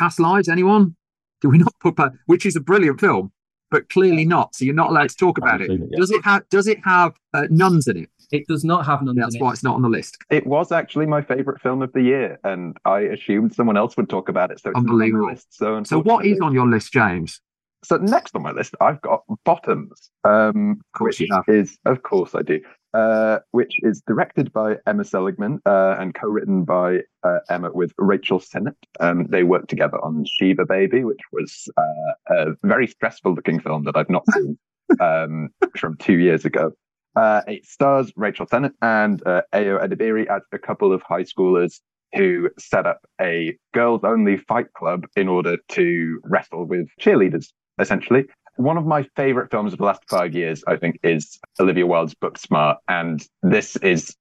Past 0.00 0.18
Lives, 0.18 0.48
anyone? 0.48 0.96
Do 1.42 1.50
we 1.50 1.58
not 1.58 1.74
put 1.78 1.96
that? 1.96 2.12
Which 2.24 2.46
is 2.46 2.56
a 2.56 2.60
brilliant 2.60 2.98
film, 3.00 3.30
but 3.70 3.90
clearly 3.90 4.24
not. 4.24 4.54
So 4.54 4.64
you're 4.64 4.74
not 4.74 4.88
allowed 4.88 5.10
to 5.10 5.16
talk 5.16 5.36
about 5.36 5.60
it. 5.60 5.70
it 5.70 5.78
yet. 5.78 5.98
Does 6.00 6.10
it 6.10 6.24
have 6.24 6.48
Does 6.48 6.66
it 6.66 6.78
have 6.84 7.12
uh, 7.34 7.42
nuns 7.50 7.86
in 7.86 7.98
it? 7.98 8.08
It 8.32 8.46
does 8.46 8.64
not 8.64 8.86
have 8.86 9.02
nuns 9.02 9.18
That's 9.18 9.34
in 9.34 9.42
it. 9.42 9.44
why 9.44 9.52
it's 9.52 9.62
not 9.62 9.74
on 9.74 9.82
the 9.82 9.90
list. 9.90 10.16
It 10.30 10.46
was 10.46 10.72
actually 10.72 11.04
my 11.04 11.20
favorite 11.20 11.60
film 11.60 11.82
of 11.82 11.92
the 11.92 12.00
year, 12.00 12.38
and 12.44 12.78
I 12.86 13.00
assumed 13.00 13.54
someone 13.54 13.76
else 13.76 13.94
would 13.98 14.08
talk 14.08 14.30
about 14.30 14.50
it. 14.50 14.60
So 14.60 14.70
it's 14.70 14.76
not 14.76 14.80
on 14.80 14.86
my 14.86 14.92
Unbelievable. 15.04 15.26
list. 15.32 15.48
So, 15.54 15.82
So 15.84 16.00
what 16.00 16.24
is 16.24 16.40
on 16.40 16.54
your 16.54 16.66
list, 16.66 16.92
James? 16.94 17.40
So 17.84 17.96
next 17.98 18.34
on 18.34 18.42
my 18.42 18.52
list, 18.52 18.74
I've 18.80 19.02
got 19.02 19.22
Bottoms, 19.44 20.10
um, 20.24 20.80
course 20.96 21.18
which 21.18 21.28
you 21.28 21.34
have. 21.34 21.44
is, 21.48 21.78
of 21.84 22.02
course, 22.02 22.34
I 22.34 22.40
do. 22.42 22.60
Uh, 22.92 23.38
which 23.52 23.74
is 23.84 24.02
directed 24.08 24.52
by 24.52 24.76
Emma 24.84 25.04
Seligman 25.04 25.60
uh, 25.64 25.94
and 26.00 26.12
co-written 26.12 26.64
by 26.64 26.98
uh, 27.22 27.38
Emma 27.48 27.70
with 27.72 27.92
Rachel 27.98 28.40
Sennott. 28.40 28.74
Um, 28.98 29.26
they 29.28 29.44
worked 29.44 29.70
together 29.70 29.96
on 30.04 30.24
Shiva 30.26 30.66
Baby, 30.66 31.04
which 31.04 31.20
was 31.30 31.68
uh, 31.76 32.34
a 32.34 32.46
very 32.64 32.88
stressful-looking 32.88 33.60
film 33.60 33.84
that 33.84 33.96
I've 33.96 34.10
not 34.10 34.24
seen 34.32 34.58
um, 34.98 35.50
from 35.76 35.98
two 35.98 36.18
years 36.18 36.44
ago. 36.44 36.72
Uh, 37.14 37.42
it 37.46 37.64
stars 37.64 38.12
Rachel 38.16 38.46
Sennott 38.46 38.72
and 38.82 39.24
uh, 39.24 39.42
Ayo 39.52 39.80
Edebiri 39.80 40.26
as 40.28 40.42
a 40.52 40.58
couple 40.58 40.92
of 40.92 41.00
high 41.02 41.22
schoolers 41.22 41.80
who 42.14 42.48
set 42.58 42.86
up 42.86 43.00
a 43.20 43.56
girls 43.72 44.00
only 44.04 44.36
fight 44.36 44.72
club 44.74 45.06
in 45.16 45.28
order 45.28 45.56
to 45.68 46.20
wrestle 46.24 46.64
with 46.64 46.88
cheerleaders, 47.00 47.52
essentially. 47.78 48.24
One 48.60 48.76
of 48.76 48.84
my 48.84 49.04
favorite 49.16 49.50
films 49.50 49.72
of 49.72 49.78
the 49.78 49.86
last 49.86 50.02
five 50.06 50.34
years, 50.34 50.62
I 50.66 50.76
think, 50.76 51.00
is 51.02 51.38
Olivia 51.58 51.86
Wilde's 51.86 52.14
Booksmart. 52.14 52.76
And 52.88 53.26
this 53.42 53.76
is 53.76 54.14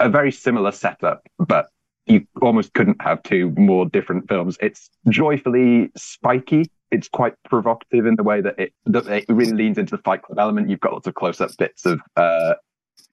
a 0.00 0.08
very 0.08 0.32
similar 0.32 0.72
setup, 0.72 1.26
but 1.38 1.68
you 2.06 2.26
almost 2.40 2.72
couldn't 2.72 3.02
have 3.02 3.22
two 3.22 3.52
more 3.58 3.84
different 3.84 4.30
films. 4.30 4.56
It's 4.62 4.88
joyfully 5.10 5.90
spiky. 5.94 6.70
It's 6.90 7.10
quite 7.10 7.34
provocative 7.44 8.06
in 8.06 8.16
the 8.16 8.22
way 8.22 8.40
that 8.40 8.58
it, 8.58 8.72
that 8.86 9.06
it 9.06 9.26
really 9.28 9.52
leans 9.52 9.76
into 9.76 9.96
the 9.96 10.02
fight 10.02 10.22
club 10.22 10.38
element. 10.38 10.70
You've 10.70 10.80
got 10.80 10.94
lots 10.94 11.06
of 11.06 11.12
close 11.12 11.38
up 11.42 11.50
bits 11.58 11.84
of, 11.84 12.00
uh, 12.16 12.54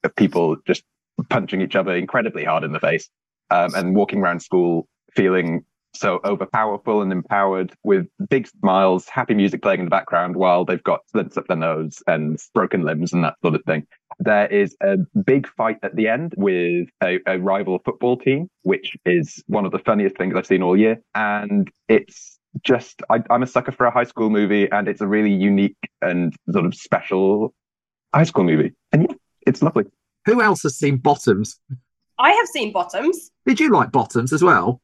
of 0.05 0.15
people 0.15 0.55
just 0.65 0.83
punching 1.29 1.59
each 1.59 1.75
other 1.75 1.93
incredibly 1.93 2.45
hard 2.45 2.63
in 2.63 2.71
the 2.71 2.79
face 2.79 3.09
um, 3.49 3.75
and 3.75 3.97
walking 3.97 4.19
around 4.19 4.41
school 4.41 4.87
feeling 5.13 5.65
so 5.95 6.19
overpowerful 6.19 7.01
and 7.01 7.11
empowered 7.11 7.73
with 7.83 8.07
big 8.29 8.47
smiles, 8.47 9.07
happy 9.07 9.33
music 9.33 9.61
playing 9.61 9.79
in 9.79 9.85
the 9.85 9.89
background 9.89 10.35
while 10.35 10.65
they've 10.65 10.83
got 10.83 11.01
slits 11.09 11.37
up 11.37 11.47
their 11.47 11.57
nose 11.57 12.01
and 12.07 12.39
broken 12.53 12.83
limbs 12.83 13.13
and 13.13 13.23
that 13.23 13.35
sort 13.41 13.55
of 13.55 13.63
thing. 13.65 13.85
There 14.19 14.47
is 14.47 14.75
a 14.81 14.97
big 15.25 15.47
fight 15.47 15.77
at 15.83 15.95
the 15.95 16.07
end 16.07 16.33
with 16.37 16.87
a, 17.03 17.19
a 17.27 17.39
rival 17.39 17.79
football 17.83 18.17
team, 18.17 18.49
which 18.63 18.95
is 19.05 19.43
one 19.47 19.65
of 19.65 19.71
the 19.71 19.79
funniest 19.79 20.17
things 20.17 20.35
I've 20.35 20.47
seen 20.47 20.61
all 20.61 20.77
year. 20.77 21.01
And 21.15 21.69
it's 21.87 22.39
just, 22.63 23.01
I, 23.09 23.21
I'm 23.29 23.43
a 23.43 23.47
sucker 23.47 23.71
for 23.71 23.85
a 23.85 23.91
high 23.91 24.05
school 24.05 24.29
movie, 24.29 24.69
and 24.71 24.87
it's 24.87 25.01
a 25.01 25.07
really 25.07 25.33
unique 25.33 25.77
and 26.01 26.33
sort 26.51 26.65
of 26.65 26.75
special 26.75 27.53
high 28.13 28.23
school 28.23 28.45
movie. 28.45 28.73
And 28.91 29.03
yeah, 29.03 29.15
it's 29.45 29.61
lovely. 29.61 29.85
Who 30.25 30.41
else 30.41 30.63
has 30.63 30.77
seen 30.77 30.97
Bottoms? 30.97 31.59
I 32.17 32.31
have 32.31 32.47
seen 32.47 32.71
Bottoms. 32.71 33.29
Did 33.45 33.59
you 33.59 33.69
like 33.71 33.91
Bottoms 33.91 34.31
as 34.31 34.41
well? 34.41 34.79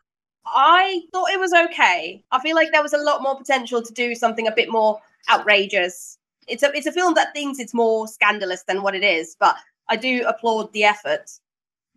I 0.46 1.02
thought 1.12 1.30
it 1.30 1.40
was 1.40 1.54
okay. 1.54 2.24
I 2.32 2.40
feel 2.40 2.56
like 2.56 2.72
there 2.72 2.82
was 2.82 2.94
a 2.94 2.98
lot 2.98 3.22
more 3.22 3.38
potential 3.38 3.82
to 3.82 3.94
do 3.94 4.16
something 4.16 4.48
a 4.48 4.52
bit 4.52 4.72
more 4.72 5.00
outrageous. 5.30 6.18
It's 6.48 6.64
a 6.64 6.72
it's 6.74 6.88
a 6.88 6.92
film 6.92 7.14
that 7.14 7.34
thinks 7.34 7.60
it's 7.60 7.74
more 7.74 8.08
scandalous 8.08 8.64
than 8.64 8.82
what 8.82 8.96
it 8.96 9.04
is, 9.04 9.36
but 9.40 9.56
I 9.90 9.96
do 9.96 10.26
applaud 10.28 10.74
the 10.74 10.84
effort. 10.84 11.30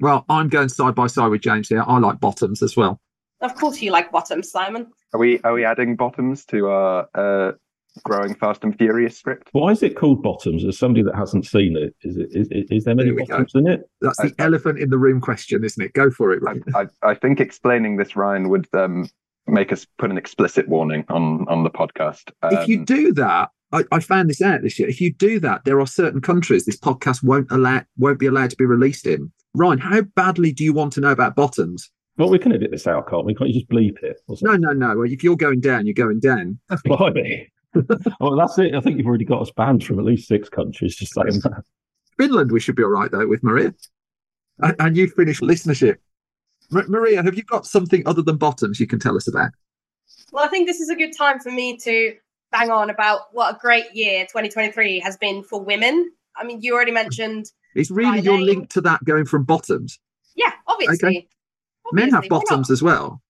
Well, 0.00 0.24
I'm 0.28 0.48
going 0.48 0.68
side 0.68 0.94
by 0.94 1.06
side 1.06 1.28
with 1.28 1.40
James 1.40 1.68
here. 1.68 1.84
I 1.86 1.98
like 1.98 2.20
Bottoms 2.20 2.62
as 2.62 2.76
well. 2.76 3.00
Of 3.40 3.54
course, 3.54 3.80
you 3.80 3.90
like 3.90 4.10
Bottoms, 4.10 4.50
Simon. 4.50 4.90
Are 5.12 5.20
we 5.20 5.40
are 5.40 5.52
we 5.52 5.64
adding 5.64 5.96
bottoms 5.96 6.44
to 6.46 6.66
our 6.66 7.08
uh, 7.14 7.52
growing 8.02 8.34
fast 8.34 8.64
and 8.64 8.76
furious 8.76 9.16
script? 9.18 9.48
Why 9.52 9.70
is 9.70 9.82
it 9.82 9.96
called 9.96 10.22
Bottoms? 10.22 10.64
As 10.64 10.78
somebody 10.78 11.02
that 11.04 11.14
hasn't 11.14 11.46
seen 11.46 11.76
it, 11.76 11.94
is 12.02 12.16
it 12.16 12.28
is, 12.32 12.48
is 12.70 12.84
there 12.84 12.94
many 12.94 13.10
There 13.10 13.16
we 13.16 13.26
go. 13.26 13.34
bottoms 13.34 13.54
in 13.54 13.66
it? 13.68 13.82
That's 14.00 14.18
the 14.18 14.34
elephant 14.38 14.78
in 14.78 14.90
the 14.90 14.98
room 14.98 15.20
question, 15.20 15.64
isn't 15.64 15.82
it? 15.84 15.92
Go 15.92 16.10
for 16.10 16.32
it, 16.32 16.42
Ryan. 16.42 16.64
I, 16.74 16.86
I 17.02 17.14
think 17.14 17.40
explaining 17.40 17.96
this, 17.96 18.16
Ryan, 18.16 18.48
would 18.48 18.66
um, 18.74 19.08
make 19.46 19.72
us 19.72 19.86
put 19.98 20.10
an 20.10 20.18
explicit 20.18 20.68
warning 20.68 21.04
on 21.08 21.46
on 21.48 21.62
the 21.64 21.70
podcast. 21.70 22.30
if 22.44 22.68
you 22.68 22.78
Um, 22.78 22.84
do 22.84 23.12
that, 23.14 23.50
I, 23.72 23.84
I 23.92 24.00
found 24.00 24.30
this 24.30 24.42
out 24.42 24.62
this 24.62 24.78
year. 24.78 24.88
If 24.88 25.00
you 25.00 25.12
do 25.12 25.38
that, 25.40 25.64
there 25.64 25.80
are 25.80 25.86
certain 25.86 26.20
countries 26.20 26.64
this 26.64 26.78
podcast 26.78 27.22
won't 27.22 27.50
allow 27.50 27.82
won't 27.96 28.18
be 28.18 28.26
allowed 28.26 28.50
to 28.50 28.56
be 28.56 28.64
released 28.66 29.06
in. 29.06 29.32
Ryan, 29.54 29.78
how 29.78 30.02
badly 30.02 30.52
do 30.52 30.64
you 30.64 30.72
want 30.72 30.92
to 30.94 31.00
know 31.00 31.12
about 31.12 31.36
bottoms? 31.36 31.90
Well, 32.16 32.30
we 32.30 32.38
can 32.38 32.52
edit 32.52 32.70
this 32.70 32.86
out, 32.86 33.08
can't 33.08 33.24
we? 33.24 33.34
Can't 33.34 33.50
you 33.50 33.60
just 33.60 33.68
bleep 33.70 34.00
it? 34.02 34.20
No, 34.42 34.54
no, 34.56 34.72
no. 34.72 34.96
Well, 34.98 35.10
if 35.10 35.24
you're 35.24 35.36
going 35.36 35.60
down, 35.60 35.84
you're 35.86 35.94
going 35.94 36.20
down. 36.20 36.60
Blimey. 36.84 37.50
Well, 38.20 38.36
that's 38.36 38.58
it. 38.58 38.74
I 38.74 38.80
think 38.80 38.98
you've 38.98 39.06
already 39.06 39.24
got 39.24 39.42
us 39.42 39.50
banned 39.56 39.84
from 39.84 39.98
at 39.98 40.04
least 40.04 40.28
six 40.28 40.48
countries 40.48 40.96
just 40.96 41.14
saying 41.14 41.40
that. 41.44 41.62
Finland, 42.18 42.52
we 42.52 42.60
should 42.60 42.76
be 42.76 42.82
all 42.84 42.90
right 42.90 43.10
though 43.10 43.26
with 43.26 43.42
Maria. 43.42 43.74
And, 44.60 44.76
and 44.78 44.96
you 44.96 45.08
finished 45.08 45.42
listenership. 45.42 45.96
Ma- 46.70 46.82
Maria, 46.88 47.22
have 47.22 47.34
you 47.34 47.42
got 47.42 47.66
something 47.66 48.06
other 48.06 48.22
than 48.22 48.36
bottoms 48.36 48.78
you 48.78 48.86
can 48.86 48.98
tell 49.00 49.16
us 49.16 49.26
about? 49.28 49.50
Well, 50.32 50.44
I 50.44 50.48
think 50.48 50.68
this 50.68 50.80
is 50.80 50.88
a 50.90 50.94
good 50.96 51.16
time 51.16 51.40
for 51.40 51.50
me 51.50 51.76
to 51.78 52.14
bang 52.52 52.70
on 52.70 52.90
about 52.90 53.22
what 53.32 53.56
a 53.56 53.58
great 53.58 53.86
year 53.94 54.22
2023 54.26 55.00
has 55.00 55.16
been 55.16 55.42
for 55.42 55.60
women. 55.62 56.10
I 56.36 56.44
mean, 56.44 56.60
you 56.62 56.74
already 56.74 56.92
mentioned, 56.92 57.46
It's 57.74 57.90
really 57.90 58.20
your 58.20 58.34
Lane. 58.36 58.46
link 58.46 58.70
to 58.70 58.80
that 58.82 59.02
going 59.04 59.24
from 59.24 59.44
bottoms. 59.44 59.98
yeah, 60.36 60.52
obviously. 60.66 61.28
Men 61.92 62.10
have 62.10 62.24
Obviously, 62.24 62.30
why 62.30 62.36
not? 62.38 62.48
bottoms 62.48 62.70
as 62.70 62.82
well. 62.82 63.22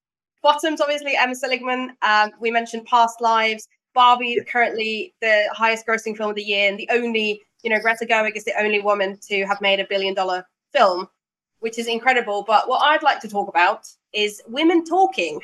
bottoms, 0.43 0.81
obviously, 0.81 1.17
Emma 1.17 1.35
Seligman. 1.35 1.97
Um, 2.03 2.31
we 2.41 2.51
mentioned 2.51 2.87
Past 2.87 3.21
Lives. 3.21 3.67
Barbie 3.95 4.35
is 4.35 4.45
currently 4.49 5.15
the 5.21 5.49
highest 5.53 5.87
grossing 5.87 6.17
film 6.17 6.31
of 6.31 6.37
the 6.37 6.43
year, 6.43 6.69
and 6.69 6.79
the 6.79 6.89
only, 6.93 7.41
you 7.63 7.71
know, 7.71 7.81
Greta 7.81 8.05
Gerwig 8.05 8.37
is 8.37 8.45
the 8.45 8.61
only 8.61 8.81
woman 8.81 9.19
to 9.29 9.47
have 9.47 9.61
made 9.61 9.81
a 9.81 9.87
billion 9.87 10.15
dollar 10.15 10.47
film, 10.73 11.09
which 11.61 11.79
is 11.79 11.87
incredible. 11.87 12.45
But 12.47 12.69
what 12.69 12.83
I'd 12.83 13.03
like 13.03 13.21
to 13.21 13.29
talk 13.29 13.49
about 13.49 13.87
is 14.13 14.43
women 14.47 14.85
talking. 14.85 15.41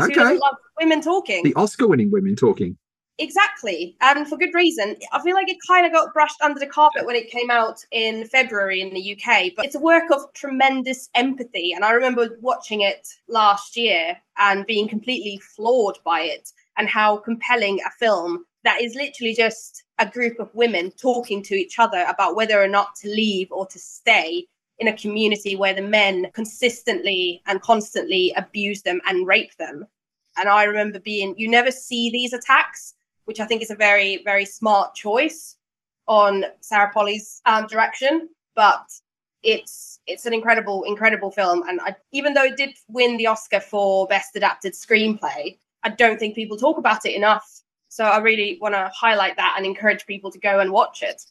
Okay. 0.00 0.38
women 0.80 1.00
talking? 1.00 1.44
The 1.44 1.54
Oscar 1.54 1.86
winning 1.86 2.10
women 2.10 2.34
talking. 2.34 2.76
Exactly, 3.18 3.96
and 4.00 4.26
for 4.26 4.36
good 4.36 4.54
reason. 4.54 4.96
I 5.12 5.22
feel 5.22 5.36
like 5.36 5.48
it 5.48 5.58
kind 5.68 5.86
of 5.86 5.92
got 5.92 6.12
brushed 6.12 6.40
under 6.42 6.58
the 6.58 6.66
carpet 6.66 7.06
when 7.06 7.14
it 7.14 7.30
came 7.30 7.48
out 7.48 7.78
in 7.92 8.26
February 8.26 8.80
in 8.80 8.92
the 8.92 9.12
UK, 9.12 9.52
but 9.54 9.64
it's 9.64 9.76
a 9.76 9.80
work 9.80 10.10
of 10.10 10.32
tremendous 10.32 11.08
empathy. 11.14 11.72
And 11.72 11.84
I 11.84 11.92
remember 11.92 12.36
watching 12.40 12.80
it 12.80 13.06
last 13.28 13.76
year 13.76 14.16
and 14.36 14.66
being 14.66 14.88
completely 14.88 15.40
floored 15.54 15.98
by 16.04 16.22
it 16.22 16.50
and 16.76 16.88
how 16.88 17.16
compelling 17.18 17.80
a 17.86 17.90
film 17.98 18.44
that 18.64 18.80
is 18.80 18.94
literally 18.94 19.34
just 19.34 19.84
a 19.98 20.06
group 20.06 20.40
of 20.40 20.54
women 20.54 20.90
talking 20.92 21.42
to 21.42 21.54
each 21.54 21.78
other 21.78 22.04
about 22.08 22.34
whether 22.34 22.60
or 22.60 22.68
not 22.68 22.94
to 22.96 23.08
leave 23.08 23.48
or 23.52 23.66
to 23.66 23.78
stay 23.78 24.46
in 24.78 24.88
a 24.88 24.96
community 24.96 25.54
where 25.54 25.74
the 25.74 25.82
men 25.82 26.30
consistently 26.32 27.42
and 27.46 27.62
constantly 27.62 28.32
abuse 28.36 28.82
them 28.82 29.00
and 29.06 29.26
rape 29.26 29.54
them. 29.56 29.86
And 30.36 30.48
I 30.48 30.64
remember 30.64 30.98
being, 30.98 31.34
you 31.36 31.48
never 31.48 31.70
see 31.70 32.10
these 32.10 32.32
attacks, 32.32 32.94
which 33.26 33.38
I 33.38 33.46
think 33.46 33.62
is 33.62 33.70
a 33.70 33.76
very, 33.76 34.22
very 34.24 34.44
smart 34.44 34.94
choice 34.94 35.56
on 36.08 36.44
Sarah 36.60 36.90
Polley's 36.92 37.40
um, 37.46 37.66
direction. 37.66 38.28
But 38.56 38.84
it's 39.42 40.00
it's 40.06 40.26
an 40.26 40.34
incredible, 40.34 40.84
incredible 40.84 41.30
film. 41.30 41.62
And 41.68 41.80
I, 41.80 41.94
even 42.12 42.34
though 42.34 42.44
it 42.44 42.56
did 42.56 42.74
win 42.88 43.16
the 43.16 43.26
Oscar 43.26 43.60
for 43.60 44.06
Best 44.06 44.34
Adapted 44.36 44.72
Screenplay, 44.72 45.58
I 45.84 45.90
don't 45.90 46.18
think 46.18 46.34
people 46.34 46.56
talk 46.56 46.78
about 46.78 47.06
it 47.06 47.14
enough. 47.14 47.46
So 47.88 48.04
I 48.04 48.18
really 48.18 48.58
want 48.60 48.74
to 48.74 48.90
highlight 48.92 49.36
that 49.36 49.54
and 49.56 49.64
encourage 49.64 50.04
people 50.06 50.32
to 50.32 50.38
go 50.40 50.58
and 50.58 50.72
watch 50.72 51.02
it. 51.02 51.22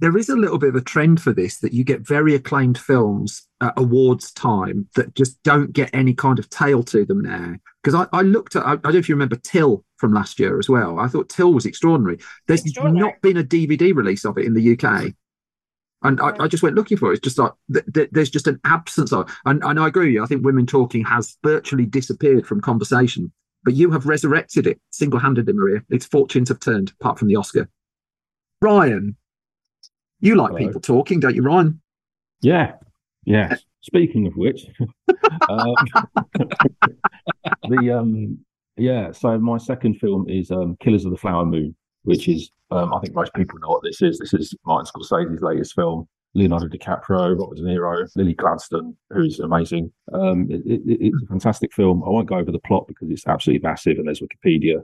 there 0.00 0.16
is 0.16 0.28
a 0.28 0.36
little 0.36 0.58
bit 0.58 0.70
of 0.70 0.76
a 0.76 0.80
trend 0.80 1.20
for 1.20 1.32
this 1.32 1.58
that 1.58 1.72
you 1.72 1.84
get 1.84 2.06
very 2.06 2.34
acclaimed 2.34 2.78
films 2.78 3.46
at 3.60 3.74
awards 3.76 4.30
time 4.32 4.88
that 4.94 5.14
just 5.14 5.42
don't 5.42 5.72
get 5.72 5.90
any 5.92 6.14
kind 6.14 6.38
of 6.38 6.48
tail 6.50 6.82
to 6.84 7.04
them 7.04 7.20
now. 7.20 7.54
Because 7.82 8.06
I, 8.12 8.16
I 8.16 8.22
looked 8.22 8.54
at, 8.54 8.64
I, 8.64 8.72
I 8.72 8.76
don't 8.76 8.92
know 8.92 8.98
if 8.98 9.08
you 9.08 9.14
remember 9.14 9.36
Till 9.36 9.84
from 9.96 10.12
last 10.12 10.38
year 10.38 10.58
as 10.58 10.68
well. 10.68 11.00
I 11.00 11.08
thought 11.08 11.28
Till 11.28 11.52
was 11.52 11.66
extraordinary. 11.66 12.18
There's 12.46 12.64
not 12.76 13.20
been 13.22 13.36
a 13.36 13.44
DVD 13.44 13.94
release 13.94 14.24
of 14.24 14.38
it 14.38 14.44
in 14.46 14.54
the 14.54 14.72
UK. 14.78 15.12
And 16.02 16.20
I, 16.20 16.32
I 16.44 16.46
just 16.46 16.62
went 16.62 16.76
looking 16.76 16.96
for 16.96 17.10
it. 17.10 17.16
It's 17.16 17.24
just 17.24 17.38
like 17.38 17.52
th- 17.72 17.84
th- 17.92 18.10
there's 18.12 18.30
just 18.30 18.46
an 18.46 18.60
absence 18.64 19.12
of, 19.12 19.36
and, 19.46 19.64
and 19.64 19.80
I 19.80 19.88
agree 19.88 20.06
with 20.06 20.14
you. 20.14 20.22
I 20.22 20.26
think 20.26 20.44
women 20.44 20.64
talking 20.64 21.04
has 21.04 21.36
virtually 21.42 21.86
disappeared 21.86 22.46
from 22.46 22.60
conversation. 22.60 23.32
But 23.68 23.74
you 23.74 23.90
have 23.90 24.06
resurrected 24.06 24.66
it 24.66 24.80
single 24.88 25.20
handedly, 25.20 25.52
Maria. 25.52 25.82
Its 25.90 26.06
fortunes 26.06 26.48
have 26.48 26.58
turned, 26.58 26.90
apart 26.98 27.18
from 27.18 27.28
the 27.28 27.36
Oscar. 27.36 27.68
Ryan, 28.62 29.14
you 30.20 30.36
like 30.36 30.52
Hello. 30.52 30.66
people 30.66 30.80
talking, 30.80 31.20
don't 31.20 31.34
you, 31.34 31.42
Ryan? 31.42 31.78
Yeah, 32.40 32.76
yeah. 33.26 33.56
Speaking 33.82 34.26
of 34.26 34.34
which, 34.38 34.68
um, 35.50 35.74
the 37.68 37.94
um, 37.94 38.38
yeah. 38.78 39.12
So 39.12 39.38
my 39.38 39.58
second 39.58 40.00
film 40.00 40.26
is 40.30 40.50
um, 40.50 40.78
Killers 40.80 41.04
of 41.04 41.10
the 41.10 41.18
Flower 41.18 41.44
Moon, 41.44 41.76
which 42.04 42.26
is 42.26 42.50
um, 42.70 42.94
I 42.94 43.00
think 43.00 43.14
most 43.14 43.34
people 43.34 43.58
know 43.58 43.68
what 43.68 43.82
this 43.82 44.00
is. 44.00 44.18
This 44.18 44.32
is 44.32 44.54
Martin 44.64 44.90
Scorsese's 44.90 45.42
latest 45.42 45.74
film. 45.74 46.08
Leonardo 46.34 46.68
DiCaprio, 46.68 47.38
Robert 47.38 47.56
De 47.56 47.62
Niro, 47.62 48.08
Lily 48.16 48.34
Gladstone, 48.34 48.96
who's 49.10 49.40
amazing. 49.40 49.92
Um, 50.12 50.46
it, 50.50 50.62
it, 50.66 50.82
it's 50.86 51.22
a 51.22 51.26
fantastic 51.26 51.72
film. 51.72 52.02
I 52.04 52.10
won't 52.10 52.28
go 52.28 52.36
over 52.36 52.52
the 52.52 52.60
plot 52.60 52.86
because 52.86 53.10
it's 53.10 53.26
absolutely 53.26 53.66
massive 53.66 53.98
and 53.98 54.06
there's 54.06 54.20
Wikipedia. 54.22 54.82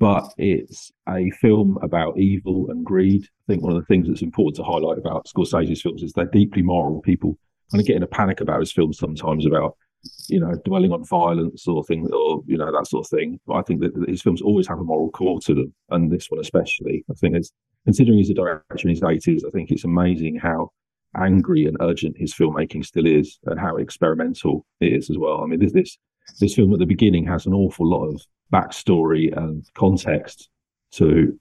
But 0.00 0.32
it's 0.38 0.90
a 1.08 1.30
film 1.40 1.78
about 1.80 2.18
evil 2.18 2.68
and 2.70 2.84
greed. 2.84 3.24
I 3.24 3.52
think 3.52 3.62
one 3.62 3.76
of 3.76 3.80
the 3.80 3.86
things 3.86 4.08
that's 4.08 4.22
important 4.22 4.56
to 4.56 4.64
highlight 4.64 4.98
about 4.98 5.26
Scorsese's 5.26 5.82
films 5.82 6.02
is 6.02 6.12
they're 6.12 6.24
deeply 6.26 6.62
moral. 6.62 7.00
People 7.00 7.38
kind 7.70 7.80
of 7.80 7.86
get 7.86 7.96
in 7.96 8.02
a 8.02 8.08
panic 8.08 8.40
about 8.40 8.60
his 8.60 8.72
films 8.72 8.98
sometimes 8.98 9.46
about, 9.46 9.76
you 10.28 10.40
know, 10.40 10.52
dwelling 10.64 10.92
on 10.92 11.04
violence 11.04 11.68
or 11.68 11.84
things 11.84 12.10
or, 12.10 12.42
you 12.46 12.56
know, 12.56 12.72
that 12.72 12.88
sort 12.88 13.06
of 13.06 13.10
thing. 13.10 13.38
But 13.46 13.54
I 13.54 13.62
think 13.62 13.82
that 13.82 14.08
his 14.08 14.20
films 14.20 14.42
always 14.42 14.66
have 14.66 14.80
a 14.80 14.84
moral 14.84 15.10
core 15.10 15.40
to 15.42 15.54
them. 15.54 15.72
And 15.90 16.10
this 16.10 16.28
one 16.28 16.40
especially. 16.40 17.04
I 17.08 17.14
think 17.14 17.36
it's, 17.36 17.52
considering 17.84 18.18
he's 18.18 18.30
a 18.30 18.34
director 18.34 18.88
in 18.88 18.90
his 18.90 19.00
80s, 19.00 19.46
I 19.46 19.50
think 19.50 19.70
it's 19.70 19.84
amazing 19.84 20.40
how 20.42 20.72
angry 21.16 21.66
and 21.66 21.76
urgent 21.80 22.16
his 22.18 22.34
filmmaking 22.34 22.84
still 22.84 23.06
is 23.06 23.38
and 23.46 23.58
how 23.60 23.76
experimental 23.76 24.66
it 24.80 24.92
is 24.92 25.10
as 25.10 25.18
well. 25.18 25.42
I 25.42 25.46
mean, 25.46 25.60
this, 25.60 25.72
this, 25.72 25.98
this 26.40 26.54
film 26.54 26.72
at 26.72 26.78
the 26.78 26.86
beginning 26.86 27.26
has 27.26 27.46
an 27.46 27.54
awful 27.54 27.88
lot 27.88 28.06
of 28.06 28.20
backstory 28.52 29.36
and 29.36 29.64
context 29.74 30.48
to 30.92 31.38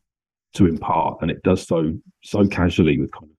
to 0.53 0.67
impart, 0.67 1.17
and 1.21 1.31
it 1.31 1.41
does 1.43 1.65
so 1.67 1.93
so 2.23 2.47
casually 2.47 2.99
with 2.99 3.11
kind 3.11 3.25
of 3.25 3.35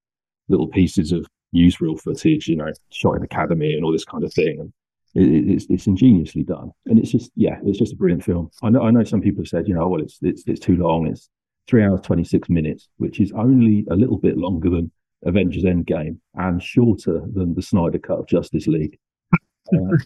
little 0.49 0.69
pieces 0.69 1.13
of 1.13 1.27
newsreel 1.55 2.01
footage, 2.01 2.49
you 2.49 2.57
know, 2.57 2.71
shot 2.91 3.13
in 3.17 3.23
academy 3.23 3.73
and 3.75 3.85
all 3.85 3.93
this 3.93 4.05
kind 4.05 4.25
of 4.25 4.33
thing. 4.33 4.59
And 4.61 4.73
it, 5.15 5.29
it- 5.33 5.51
it's 5.55 5.67
it's 5.71 5.87
ingeniously 5.87 6.43
done, 6.43 6.71
and 6.87 6.99
it's 6.99 7.11
just 7.13 7.31
yeah, 7.37 7.59
it's 7.65 7.79
just 7.79 7.93
a 7.93 7.97
brilliant 7.97 8.25
film. 8.25 8.51
I 8.63 8.71
know 8.71 8.83
I 8.83 8.91
know 8.91 9.05
some 9.05 9.21
people 9.21 9.43
have 9.43 9.49
said, 9.49 9.69
you 9.69 9.75
know, 9.75 9.87
well, 9.89 10.01
it's 10.03 10.19
it's 10.23 10.43
it's 10.47 10.61
too 10.61 10.77
long. 10.77 11.07
It's 11.07 11.29
three 11.69 11.85
hours 11.85 12.01
twenty 12.03 12.25
six 12.25 12.49
minutes, 12.49 12.89
which 12.97 13.21
is 13.21 13.33
only 13.33 13.87
a 13.91 13.95
little 13.97 14.19
bit 14.19 14.37
longer 14.37 14.71
than 14.71 14.91
Avengers 15.25 15.65
Endgame 15.65 16.19
and 16.35 16.63
shorter 16.63 17.23
than 17.35 17.55
the 17.55 17.63
Snyder 17.63 17.99
Cut 17.99 18.19
of 18.19 18.27
Justice 18.27 18.67
League. 18.67 18.99
Uh, 19.73 19.97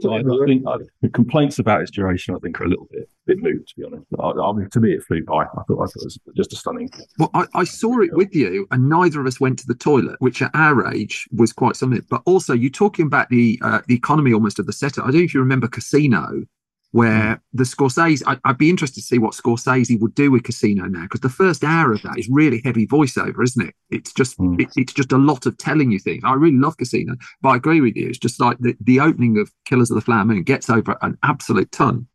so 0.00 0.12
I, 0.14 0.18
I 0.18 0.46
think 0.46 0.64
uh, 0.66 0.78
the 1.02 1.10
complaints 1.10 1.58
about 1.58 1.82
its 1.82 1.90
duration, 1.90 2.34
I 2.34 2.38
think, 2.38 2.60
are 2.60 2.64
a 2.64 2.68
little 2.68 2.88
bit 2.90 3.08
bit 3.26 3.38
moot, 3.42 3.66
to 3.66 3.74
be 3.76 3.84
honest. 3.84 4.06
I, 4.18 4.30
I 4.30 4.52
mean, 4.52 4.70
to 4.70 4.80
me, 4.80 4.92
it 4.92 5.02
flew 5.02 5.22
by. 5.24 5.42
I 5.42 5.46
thought, 5.46 5.82
I 5.82 5.86
thought 5.86 5.96
it 5.96 6.04
was 6.04 6.18
just 6.36 6.52
a 6.52 6.56
stunning. 6.56 6.88
Well, 7.18 7.30
I, 7.34 7.46
I 7.54 7.64
saw 7.64 8.00
it 8.00 8.12
with 8.12 8.34
you, 8.34 8.66
and 8.70 8.88
neither 8.88 9.20
of 9.20 9.26
us 9.26 9.40
went 9.40 9.58
to 9.60 9.66
the 9.66 9.74
toilet, 9.74 10.16
which 10.20 10.40
at 10.40 10.50
our 10.54 10.90
age 10.92 11.28
was 11.32 11.52
quite 11.52 11.76
something. 11.76 12.02
But 12.08 12.22
also, 12.24 12.54
you 12.54 12.70
talking 12.70 13.06
about 13.06 13.28
the 13.28 13.60
uh, 13.62 13.80
the 13.88 13.94
economy 13.94 14.32
almost 14.32 14.58
of 14.58 14.66
the 14.66 14.72
setup. 14.72 15.04
I 15.04 15.08
don't 15.08 15.20
know 15.20 15.24
if 15.24 15.34
you 15.34 15.40
remember 15.40 15.68
Casino, 15.68 16.44
where 16.92 17.34
hmm. 17.34 17.56
the 17.58 17.64
Scorsese. 17.64 18.22
I, 18.26 18.38
I'd 18.44 18.58
be 18.58 18.70
interested 18.70 19.00
to 19.00 19.06
see 19.06 19.18
what 19.18 19.34
Scorsese 19.34 20.00
would 20.00 20.14
do 20.14 20.30
with 20.30 20.44
Casino 20.44 20.84
now, 20.84 21.02
because 21.02 21.20
the 21.20 21.28
first 21.28 21.64
hour 21.64 21.92
of 21.92 22.02
that 22.02 22.18
is 22.18 22.28
really 22.30 22.60
heavy 22.64 22.86
voiceover, 22.86 23.42
isn't 23.42 23.68
it? 23.68 23.74
It's 23.90 24.12
just 24.12 24.36
hmm. 24.36 24.60
it, 24.60 24.68
it's 24.76 24.92
just 24.92 25.12
a 25.12 25.18
lot 25.18 25.46
of 25.46 25.56
telling 25.58 25.90
you 25.90 25.98
things. 25.98 26.22
I 26.24 26.34
really 26.34 26.58
love 26.58 26.76
Casino, 26.76 27.14
but 27.42 27.50
I 27.50 27.56
agree 27.56 27.80
with 27.80 27.96
you. 27.96 28.08
It's 28.08 28.18
just 28.18 28.40
like 28.40 28.58
the, 28.58 28.76
the 28.80 29.00
opening 29.00 29.38
of 29.38 29.50
Killers 29.64 29.90
of 29.90 29.96
the 29.96 30.00
Flower 30.00 30.24
Moon 30.24 30.42
gets 30.42 30.70
over 30.70 30.96
an 31.02 31.18
absolute 31.22 31.70
ton. 31.72 32.06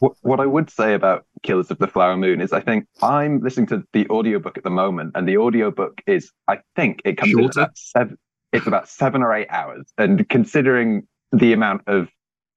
What, 0.00 0.16
what 0.22 0.40
I 0.40 0.46
would 0.46 0.70
say 0.70 0.94
about 0.94 1.24
Killers 1.42 1.70
of 1.70 1.78
the 1.78 1.86
Flower 1.86 2.16
Moon 2.16 2.40
is 2.40 2.52
I 2.52 2.60
think 2.60 2.86
I'm 3.00 3.40
listening 3.40 3.66
to 3.68 3.84
the 3.92 4.08
audiobook 4.08 4.58
at 4.58 4.64
the 4.64 4.70
moment, 4.70 5.12
and 5.14 5.28
the 5.28 5.38
audiobook 5.38 6.00
is, 6.06 6.30
I 6.48 6.58
think 6.76 7.00
it 7.04 7.16
comes 7.16 7.32
in 7.32 7.44
about 7.44 7.78
seven, 7.78 8.18
it's 8.52 8.66
about 8.66 8.88
seven 8.88 9.22
or 9.22 9.32
eight 9.32 9.48
hours. 9.50 9.92
And 9.96 10.28
considering 10.28 11.06
the 11.32 11.52
amount 11.52 11.82
of 11.86 12.08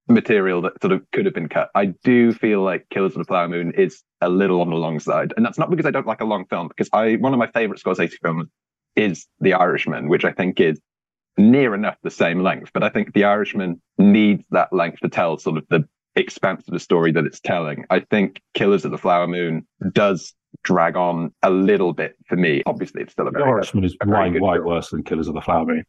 material 0.08 0.62
that 0.62 0.82
sort 0.82 0.94
of 0.94 1.04
could 1.12 1.26
have 1.26 1.34
been 1.34 1.50
cut, 1.50 1.70
I 1.76 1.88
do 2.04 2.32
feel 2.34 2.62
like 2.62 2.88
Killers 2.90 3.14
of 3.14 3.20
the 3.20 3.26
Flower 3.26 3.48
Moon 3.48 3.74
is 3.74 4.04
a 4.22 4.30
little 4.30 4.62
on 4.62 4.70
the 4.70 4.76
long 4.76 5.00
side. 5.00 5.34
And 5.36 5.46
that's 5.46 5.58
not 5.58 5.70
because 5.70 5.86
I 5.86 5.92
don't 5.92 6.08
like 6.08 6.22
a 6.22 6.26
long 6.26 6.46
film, 6.46 6.68
because 6.68 6.90
I 6.94 7.16
one 7.16 7.34
of 7.34 7.40
my 7.40 7.50
favorite 7.52 7.82
Scorsese 7.82 8.14
films 8.22 8.48
is 8.96 9.28
The 9.40 9.54
Irishman, 9.54 10.08
which 10.10 10.26
I 10.26 10.32
think 10.32 10.60
is 10.60 10.80
near 11.38 11.76
enough 11.76 11.98
the 12.02 12.10
same 12.10 12.42
length. 12.42 12.72
But 12.74 12.84
I 12.84 12.90
think 12.90 13.14
The 13.14 13.26
Irishman 13.26 13.82
needs 13.98 14.44
that 14.52 14.74
length 14.74 15.02
to 15.02 15.10
tell 15.10 15.38
sort 15.38 15.58
of 15.58 15.66
the 15.70 15.88
expanse 16.16 16.68
of 16.68 16.74
the 16.74 16.80
story 16.80 17.12
that 17.12 17.26
it's 17.26 17.40
telling. 17.40 17.86
I 17.90 18.00
think 18.00 18.42
Killers 18.56 18.86
of 18.86 18.92
the 18.92 18.98
Flower 18.98 19.28
Moon 19.28 19.68
does 19.92 20.34
drag 20.64 20.96
on 20.96 21.32
a 21.44 21.50
little 21.52 21.94
bit 21.94 22.16
for 22.28 22.36
me. 22.36 22.64
Obviously, 22.66 23.04
it's 23.04 23.12
still 23.12 23.28
a 23.28 23.32
The 23.32 23.40
very 23.40 23.52
Irishman 23.52 23.84
is 23.84 23.96
way, 24.04 24.32
way 24.32 24.60
worse 24.60 24.90
than 24.90 25.04
Killers 25.04 25.28
of 25.28 25.36
the 25.36 25.42
Flower 25.42 25.66
Moon. 25.66 25.84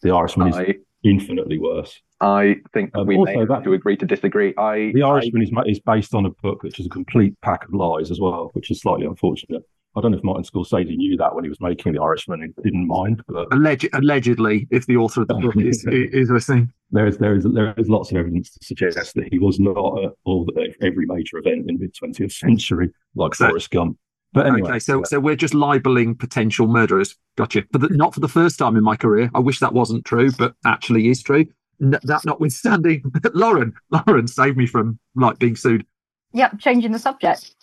The 0.00 0.14
Irishman 0.14 0.48
is 0.48 0.56
I- 0.56 0.76
infinitely 1.04 1.58
worse. 1.58 2.00
I 2.20 2.56
think 2.72 2.96
Um, 2.96 3.06
we 3.06 3.14
may 3.14 3.20
also 3.20 3.38
have 3.40 3.48
that- 3.48 3.64
to 3.64 3.72
agree 3.72 3.96
to 3.96 4.06
disagree. 4.06 4.54
I 4.56 4.92
The 4.94 5.02
Irishman 5.02 5.42
is, 5.42 5.50
is 5.66 5.80
based 5.80 6.14
on 6.14 6.26
a 6.26 6.30
book 6.42 6.62
which 6.62 6.78
is 6.78 6.86
a 6.86 6.90
complete 6.90 7.34
pack 7.42 7.64
of 7.66 7.74
lies 7.74 8.10
as 8.10 8.20
well, 8.20 8.50
which 8.54 8.70
is 8.70 8.80
slightly 8.80 9.06
unfortunate. 9.06 9.62
I 9.94 10.00
don't 10.00 10.12
know 10.12 10.16
if 10.18 10.24
Martin 10.24 10.44
Scorsese 10.44 10.96
knew 10.96 11.18
that 11.18 11.34
when 11.34 11.44
he 11.44 11.50
was 11.50 11.60
making 11.60 11.92
The 11.92 12.00
Irishman 12.00 12.42
and 12.42 12.54
didn't 12.62 12.86
mind, 12.86 13.22
but 13.28 13.50
Alleg- 13.50 13.90
allegedly, 13.92 14.66
if 14.70 14.86
the 14.86 14.96
author 14.96 15.20
of 15.22 15.28
the 15.28 15.34
book 15.34 15.54
is, 15.56 15.84
is 15.90 16.30
listening. 16.30 16.72
there 16.92 17.06
is 17.06 17.18
there 17.18 17.34
is 17.34 17.44
there 17.44 17.74
is 17.76 17.90
lots 17.90 18.10
of 18.10 18.16
evidence 18.16 18.52
to 18.52 18.64
suggest 18.64 19.14
that 19.16 19.28
he 19.30 19.38
was 19.38 19.60
not 19.60 20.02
at 20.02 20.12
all 20.24 20.48
every 20.80 21.04
major 21.04 21.36
event 21.38 21.68
in 21.68 21.76
the 21.76 21.82
mid 21.82 21.94
twentieth 21.94 22.32
century, 22.32 22.90
like 23.16 23.34
So- 23.34 23.48
Forrest 23.48 23.70
Gump. 23.70 23.98
But 24.32 24.46
anyway, 24.46 24.70
okay, 24.70 24.78
so 24.78 25.02
so 25.04 25.20
we're 25.20 25.36
just 25.36 25.54
libeling 25.54 26.14
potential 26.16 26.66
murderers. 26.66 27.16
Gotcha. 27.36 27.64
But 27.70 27.82
the, 27.82 27.88
not 27.90 28.14
for 28.14 28.20
the 28.20 28.28
first 28.28 28.58
time 28.58 28.76
in 28.76 28.84
my 28.84 28.96
career. 28.96 29.30
I 29.34 29.40
wish 29.40 29.58
that 29.60 29.74
wasn't 29.74 30.04
true, 30.04 30.30
but 30.32 30.54
actually 30.64 31.08
is 31.08 31.22
true. 31.22 31.46
N- 31.80 31.98
that 32.02 32.24
notwithstanding, 32.24 33.02
Lauren, 33.34 33.74
Lauren 33.90 34.26
saved 34.26 34.56
me 34.56 34.66
from 34.66 34.98
like 35.16 35.38
being 35.38 35.56
sued. 35.56 35.84
Yep, 36.32 36.60
changing 36.60 36.92
the 36.92 36.98
subject. 36.98 37.54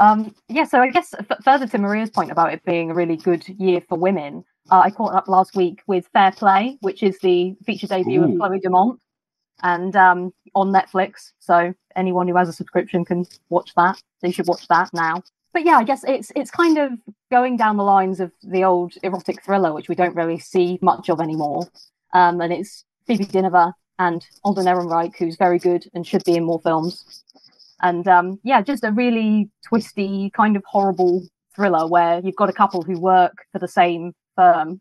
Um, 0.00 0.34
yeah, 0.48 0.64
so 0.64 0.80
I 0.80 0.90
guess 0.90 1.14
f- 1.18 1.44
further 1.44 1.66
to 1.66 1.78
Maria's 1.78 2.10
point 2.10 2.30
about 2.30 2.52
it 2.52 2.64
being 2.64 2.90
a 2.90 2.94
really 2.94 3.16
good 3.16 3.46
year 3.60 3.80
for 3.88 3.98
women, 3.98 4.44
uh, 4.70 4.80
I 4.80 4.90
caught 4.90 5.14
up 5.14 5.28
last 5.28 5.54
week 5.54 5.82
with 5.86 6.08
Fair 6.12 6.32
Play, 6.32 6.78
which 6.80 7.02
is 7.02 7.18
the 7.20 7.54
feature 7.66 7.86
debut 7.86 8.22
Ooh. 8.22 8.32
of 8.32 8.38
Chloe 8.38 8.60
Domont. 8.60 8.98
and 9.62 9.94
um, 9.94 10.32
on 10.54 10.72
Netflix. 10.72 11.32
So 11.38 11.74
anyone 11.96 12.26
who 12.28 12.36
has 12.36 12.48
a 12.48 12.52
subscription 12.52 13.04
can 13.04 13.26
watch 13.50 13.74
that. 13.76 14.00
They 14.20 14.32
should 14.32 14.46
watch 14.46 14.66
that 14.68 14.90
now. 14.94 15.22
But 15.54 15.64
yeah, 15.64 15.76
I 15.76 15.84
guess 15.84 16.02
it's 16.04 16.32
it's 16.34 16.50
kind 16.50 16.76
of 16.78 16.92
going 17.30 17.56
down 17.56 17.76
the 17.76 17.84
lines 17.84 18.18
of 18.18 18.32
the 18.42 18.64
old 18.64 18.94
erotic 19.04 19.42
thriller, 19.42 19.72
which 19.72 19.88
we 19.88 19.94
don't 19.94 20.16
really 20.16 20.40
see 20.40 20.80
much 20.82 21.08
of 21.08 21.20
anymore. 21.20 21.68
Um, 22.12 22.40
and 22.40 22.52
it's 22.52 22.84
Phoebe 23.06 23.24
Dynevor 23.24 23.72
and 24.00 24.26
Alden 24.42 24.66
Ehrenreich, 24.66 25.16
who's 25.16 25.36
very 25.36 25.60
good 25.60 25.86
and 25.94 26.04
should 26.04 26.24
be 26.24 26.34
in 26.34 26.44
more 26.44 26.60
films. 26.60 27.22
And 27.80 28.06
um, 28.08 28.40
yeah, 28.42 28.62
just 28.62 28.82
a 28.82 28.90
really 28.90 29.48
twisty, 29.64 30.30
kind 30.30 30.56
of 30.56 30.64
horrible 30.66 31.22
thriller 31.54 31.86
where 31.86 32.20
you've 32.20 32.34
got 32.34 32.50
a 32.50 32.52
couple 32.52 32.82
who 32.82 32.98
work 32.98 33.46
for 33.52 33.60
the 33.60 33.68
same 33.68 34.12
firm 34.34 34.80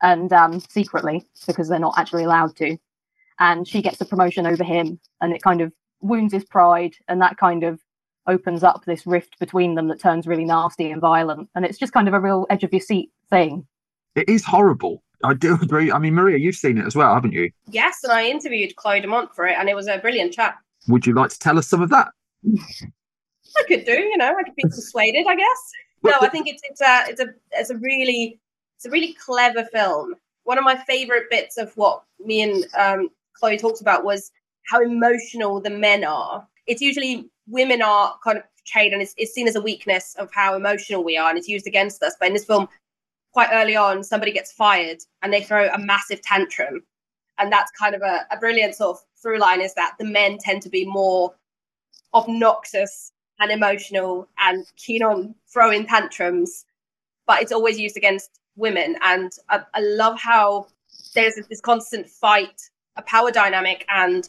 and 0.00 0.32
um, 0.32 0.58
secretly 0.58 1.22
because 1.46 1.68
they're 1.68 1.78
not 1.78 1.98
actually 1.98 2.24
allowed 2.24 2.56
to. 2.56 2.78
And 3.40 3.68
she 3.68 3.82
gets 3.82 4.00
a 4.00 4.06
promotion 4.06 4.46
over 4.46 4.64
him, 4.64 5.00
and 5.20 5.34
it 5.34 5.42
kind 5.42 5.60
of 5.60 5.70
wounds 6.00 6.32
his 6.32 6.44
pride, 6.44 6.94
and 7.08 7.20
that 7.20 7.36
kind 7.36 7.62
of 7.62 7.80
opens 8.26 8.62
up 8.62 8.84
this 8.84 9.06
rift 9.06 9.38
between 9.38 9.74
them 9.74 9.88
that 9.88 10.00
turns 10.00 10.26
really 10.26 10.44
nasty 10.44 10.90
and 10.90 11.00
violent. 11.00 11.48
And 11.54 11.64
it's 11.64 11.78
just 11.78 11.92
kind 11.92 12.08
of 12.08 12.14
a 12.14 12.20
real 12.20 12.46
edge 12.50 12.64
of 12.64 12.72
your 12.72 12.80
seat 12.80 13.10
thing. 13.30 13.66
It 14.14 14.28
is 14.28 14.44
horrible. 14.44 15.02
I 15.24 15.34
do 15.34 15.54
agree. 15.60 15.90
I 15.90 15.98
mean, 15.98 16.14
Maria, 16.14 16.38
you've 16.38 16.54
seen 16.54 16.78
it 16.78 16.86
as 16.86 16.94
well, 16.94 17.14
haven't 17.14 17.32
you? 17.32 17.50
Yes, 17.70 18.00
and 18.04 18.12
I 18.12 18.26
interviewed 18.26 18.76
Chloe 18.76 19.00
Domont 19.00 19.34
for 19.34 19.46
it, 19.46 19.56
and 19.58 19.68
it 19.68 19.74
was 19.74 19.88
a 19.88 19.98
brilliant 19.98 20.32
chat. 20.32 20.56
Would 20.88 21.06
you 21.06 21.14
like 21.14 21.30
to 21.30 21.38
tell 21.38 21.58
us 21.58 21.66
some 21.66 21.82
of 21.82 21.90
that? 21.90 22.08
I 22.46 23.62
could 23.66 23.84
do, 23.84 23.92
you 23.92 24.16
know, 24.16 24.34
I 24.38 24.42
could 24.42 24.54
be 24.56 24.62
persuaded, 24.68 25.26
I 25.26 25.36
guess. 25.36 25.72
No, 26.02 26.12
I 26.20 26.28
think 26.28 26.46
it's 26.46 26.62
it's 26.68 26.82
a 26.82 27.04
it's 27.08 27.20
a 27.20 27.28
it's 27.52 27.70
a 27.70 27.76
really 27.78 28.38
it's 28.76 28.84
a 28.84 28.90
really 28.90 29.14
clever 29.14 29.64
film. 29.72 30.14
One 30.42 30.58
of 30.58 30.64
my 30.64 30.76
favorite 30.76 31.30
bits 31.30 31.56
of 31.56 31.72
what 31.76 32.02
me 32.22 32.42
and 32.42 32.66
um, 32.76 33.08
Chloe 33.32 33.56
talked 33.56 33.80
about 33.80 34.04
was 34.04 34.30
how 34.66 34.82
emotional 34.82 35.60
the 35.60 35.70
men 35.70 36.04
are. 36.04 36.46
It's 36.66 36.82
usually 36.82 37.30
women 37.46 37.82
are 37.82 38.16
kind 38.22 38.38
of 38.38 38.44
portrayed 38.58 38.92
and 38.92 39.02
it's, 39.02 39.14
it's 39.16 39.32
seen 39.32 39.48
as 39.48 39.56
a 39.56 39.60
weakness 39.60 40.14
of 40.18 40.30
how 40.32 40.54
emotional 40.54 41.04
we 41.04 41.16
are 41.16 41.28
and 41.28 41.38
it's 41.38 41.48
used 41.48 41.66
against 41.66 42.02
us. 42.02 42.14
But 42.18 42.28
in 42.28 42.34
this 42.34 42.44
film, 42.44 42.68
quite 43.32 43.50
early 43.52 43.76
on, 43.76 44.02
somebody 44.02 44.32
gets 44.32 44.52
fired 44.52 44.98
and 45.22 45.32
they 45.32 45.42
throw 45.42 45.68
a 45.68 45.78
massive 45.78 46.22
tantrum. 46.22 46.82
And 47.38 47.52
that's 47.52 47.70
kind 47.72 47.94
of 47.94 48.02
a, 48.02 48.26
a 48.30 48.38
brilliant 48.38 48.76
sort 48.76 48.96
of 48.96 49.02
through 49.20 49.38
line 49.38 49.60
is 49.60 49.74
that 49.74 49.94
the 49.98 50.04
men 50.04 50.38
tend 50.38 50.62
to 50.62 50.68
be 50.68 50.86
more 50.86 51.34
obnoxious 52.14 53.12
and 53.40 53.50
emotional 53.50 54.28
and 54.38 54.64
keen 54.76 55.02
on 55.02 55.34
throwing 55.52 55.86
tantrums, 55.86 56.64
but 57.26 57.42
it's 57.42 57.50
always 57.52 57.78
used 57.78 57.96
against 57.96 58.38
women. 58.56 58.96
And 59.02 59.32
I, 59.48 59.62
I 59.74 59.80
love 59.80 60.20
how 60.20 60.68
there's 61.14 61.34
this 61.48 61.60
constant 61.60 62.08
fight, 62.08 62.70
a 62.96 63.02
power 63.02 63.32
dynamic, 63.32 63.84
and 63.88 64.28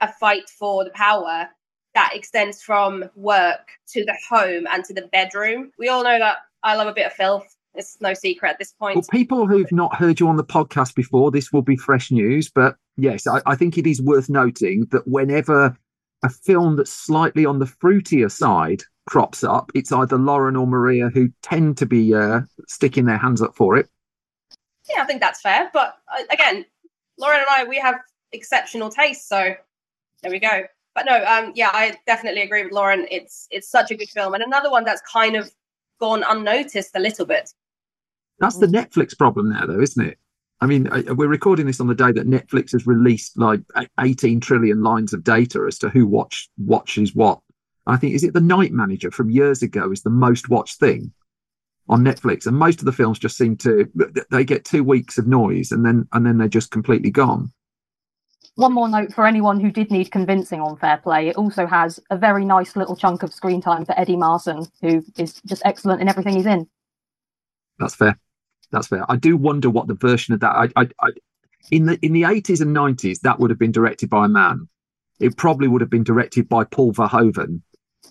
a 0.00 0.12
fight 0.12 0.50
for 0.50 0.84
the 0.84 0.90
power 0.90 1.48
that 1.94 2.12
extends 2.14 2.62
from 2.62 3.04
work 3.14 3.70
to 3.88 4.04
the 4.04 4.16
home 4.28 4.66
and 4.70 4.84
to 4.84 4.94
the 4.94 5.08
bedroom. 5.12 5.70
We 5.78 5.88
all 5.88 6.04
know 6.04 6.18
that 6.18 6.38
I 6.62 6.76
love 6.76 6.88
a 6.88 6.92
bit 6.92 7.06
of 7.06 7.12
filth. 7.12 7.56
It's 7.74 7.96
no 8.00 8.14
secret 8.14 8.50
at 8.50 8.58
this 8.58 8.72
point. 8.72 8.96
Well, 8.96 9.04
people 9.10 9.46
who've 9.46 9.72
not 9.72 9.96
heard 9.96 10.20
you 10.20 10.28
on 10.28 10.36
the 10.36 10.44
podcast 10.44 10.94
before, 10.94 11.30
this 11.30 11.52
will 11.52 11.62
be 11.62 11.76
fresh 11.76 12.10
news. 12.10 12.48
But 12.48 12.76
yes, 12.96 13.26
I, 13.26 13.40
I 13.46 13.56
think 13.56 13.76
it 13.76 13.86
is 13.86 14.00
worth 14.00 14.28
noting 14.28 14.86
that 14.92 15.06
whenever 15.08 15.76
a 16.22 16.28
film 16.28 16.76
that's 16.76 16.92
slightly 16.92 17.44
on 17.44 17.58
the 17.58 17.66
fruitier 17.66 18.30
side 18.30 18.82
crops 19.06 19.42
up, 19.44 19.70
it's 19.74 19.92
either 19.92 20.16
Lauren 20.16 20.56
or 20.56 20.66
Maria 20.66 21.08
who 21.08 21.30
tend 21.42 21.76
to 21.78 21.86
be 21.86 22.14
uh, 22.14 22.40
sticking 22.68 23.06
their 23.06 23.18
hands 23.18 23.42
up 23.42 23.56
for 23.56 23.76
it. 23.76 23.88
Yeah, 24.88 25.02
I 25.02 25.06
think 25.06 25.20
that's 25.20 25.40
fair. 25.40 25.70
But 25.72 25.96
uh, 26.12 26.22
again, 26.30 26.64
Lauren 27.18 27.40
and 27.40 27.48
I, 27.50 27.64
we 27.64 27.78
have 27.78 27.96
exceptional 28.32 28.90
taste, 28.90 29.28
so 29.28 29.54
there 30.22 30.32
we 30.32 30.38
go. 30.38 30.62
But 30.94 31.06
no, 31.06 31.24
um, 31.24 31.52
yeah, 31.54 31.70
I 31.72 31.96
definitely 32.06 32.42
agree 32.42 32.62
with 32.62 32.72
Lauren. 32.72 33.06
It's 33.10 33.48
it's 33.50 33.68
such 33.68 33.90
a 33.90 33.96
good 33.96 34.08
film, 34.08 34.34
and 34.34 34.42
another 34.42 34.70
one 34.70 34.84
that's 34.84 35.02
kind 35.02 35.36
of 35.36 35.50
gone 36.00 36.24
unnoticed 36.26 36.92
a 36.94 37.00
little 37.00 37.26
bit. 37.26 37.52
That's 38.38 38.58
the 38.58 38.66
Netflix 38.66 39.16
problem 39.16 39.50
now, 39.50 39.66
though, 39.66 39.80
isn't 39.80 40.04
it? 40.04 40.18
I 40.60 40.66
mean, 40.66 40.88
we're 41.16 41.28
recording 41.28 41.66
this 41.66 41.80
on 41.80 41.88
the 41.88 41.94
day 41.94 42.12
that 42.12 42.28
Netflix 42.28 42.72
has 42.72 42.86
released 42.86 43.38
like 43.38 43.60
18 44.00 44.40
trillion 44.40 44.82
lines 44.82 45.12
of 45.12 45.24
data 45.24 45.64
as 45.66 45.78
to 45.80 45.88
who 45.88 46.06
watch 46.06 46.48
watches 46.56 47.14
what. 47.14 47.40
I 47.86 47.96
think 47.96 48.14
is 48.14 48.24
it 48.24 48.32
the 48.32 48.40
Night 48.40 48.72
Manager 48.72 49.10
from 49.10 49.30
years 49.30 49.62
ago 49.62 49.92
is 49.92 50.02
the 50.02 50.10
most 50.10 50.48
watched 50.48 50.80
thing 50.80 51.12
on 51.88 52.02
Netflix, 52.02 52.46
and 52.46 52.56
most 52.56 52.78
of 52.78 52.86
the 52.86 52.92
films 52.92 53.18
just 53.18 53.36
seem 53.36 53.56
to 53.58 53.90
they 54.30 54.44
get 54.44 54.64
two 54.64 54.84
weeks 54.84 55.18
of 55.18 55.26
noise 55.26 55.70
and 55.70 55.84
then 55.84 56.08
and 56.12 56.24
then 56.24 56.38
they're 56.38 56.48
just 56.48 56.70
completely 56.70 57.10
gone. 57.10 57.52
One 58.56 58.72
more 58.72 58.88
note 58.88 59.12
for 59.12 59.26
anyone 59.26 59.58
who 59.58 59.72
did 59.72 59.90
need 59.90 60.12
convincing 60.12 60.60
on 60.60 60.76
Fair 60.76 60.98
Play: 60.98 61.28
it 61.28 61.36
also 61.36 61.66
has 61.66 61.98
a 62.10 62.16
very 62.16 62.44
nice 62.44 62.76
little 62.76 62.94
chunk 62.94 63.22
of 63.22 63.34
screen 63.34 63.60
time 63.60 63.84
for 63.84 63.98
Eddie 63.98 64.16
Marsan, 64.16 64.70
who 64.80 65.04
is 65.16 65.40
just 65.46 65.62
excellent 65.64 66.00
in 66.00 66.08
everything 66.08 66.36
he's 66.36 66.46
in. 66.46 66.68
That's 67.78 67.96
fair. 67.96 68.18
That's 68.70 68.86
fair. 68.86 69.04
I 69.10 69.16
do 69.16 69.36
wonder 69.36 69.70
what 69.70 69.88
the 69.88 69.94
version 69.94 70.34
of 70.34 70.40
that. 70.40 70.54
I, 70.54 70.68
I, 70.76 70.88
I 71.00 71.10
in 71.70 71.86
the 71.86 71.98
in 72.02 72.12
the 72.12 72.24
eighties 72.24 72.60
and 72.60 72.72
nineties, 72.72 73.20
that 73.20 73.40
would 73.40 73.50
have 73.50 73.58
been 73.58 73.72
directed 73.72 74.08
by 74.08 74.26
a 74.26 74.28
man. 74.28 74.68
It 75.18 75.36
probably 75.36 75.68
would 75.68 75.80
have 75.80 75.90
been 75.90 76.04
directed 76.04 76.48
by 76.48 76.64
Paul 76.64 76.92
Verhoeven, 76.92 77.60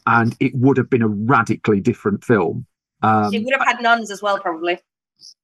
and 0.07 0.35
it 0.39 0.53
would 0.55 0.77
have 0.77 0.89
been 0.89 1.01
a 1.01 1.07
radically 1.07 1.79
different 1.79 2.23
film. 2.23 2.65
Um, 3.01 3.33
it 3.33 3.43
would 3.43 3.53
have 3.53 3.65
had 3.65 3.81
nuns 3.81 4.11
as 4.11 4.21
well, 4.21 4.39
probably. 4.39 4.79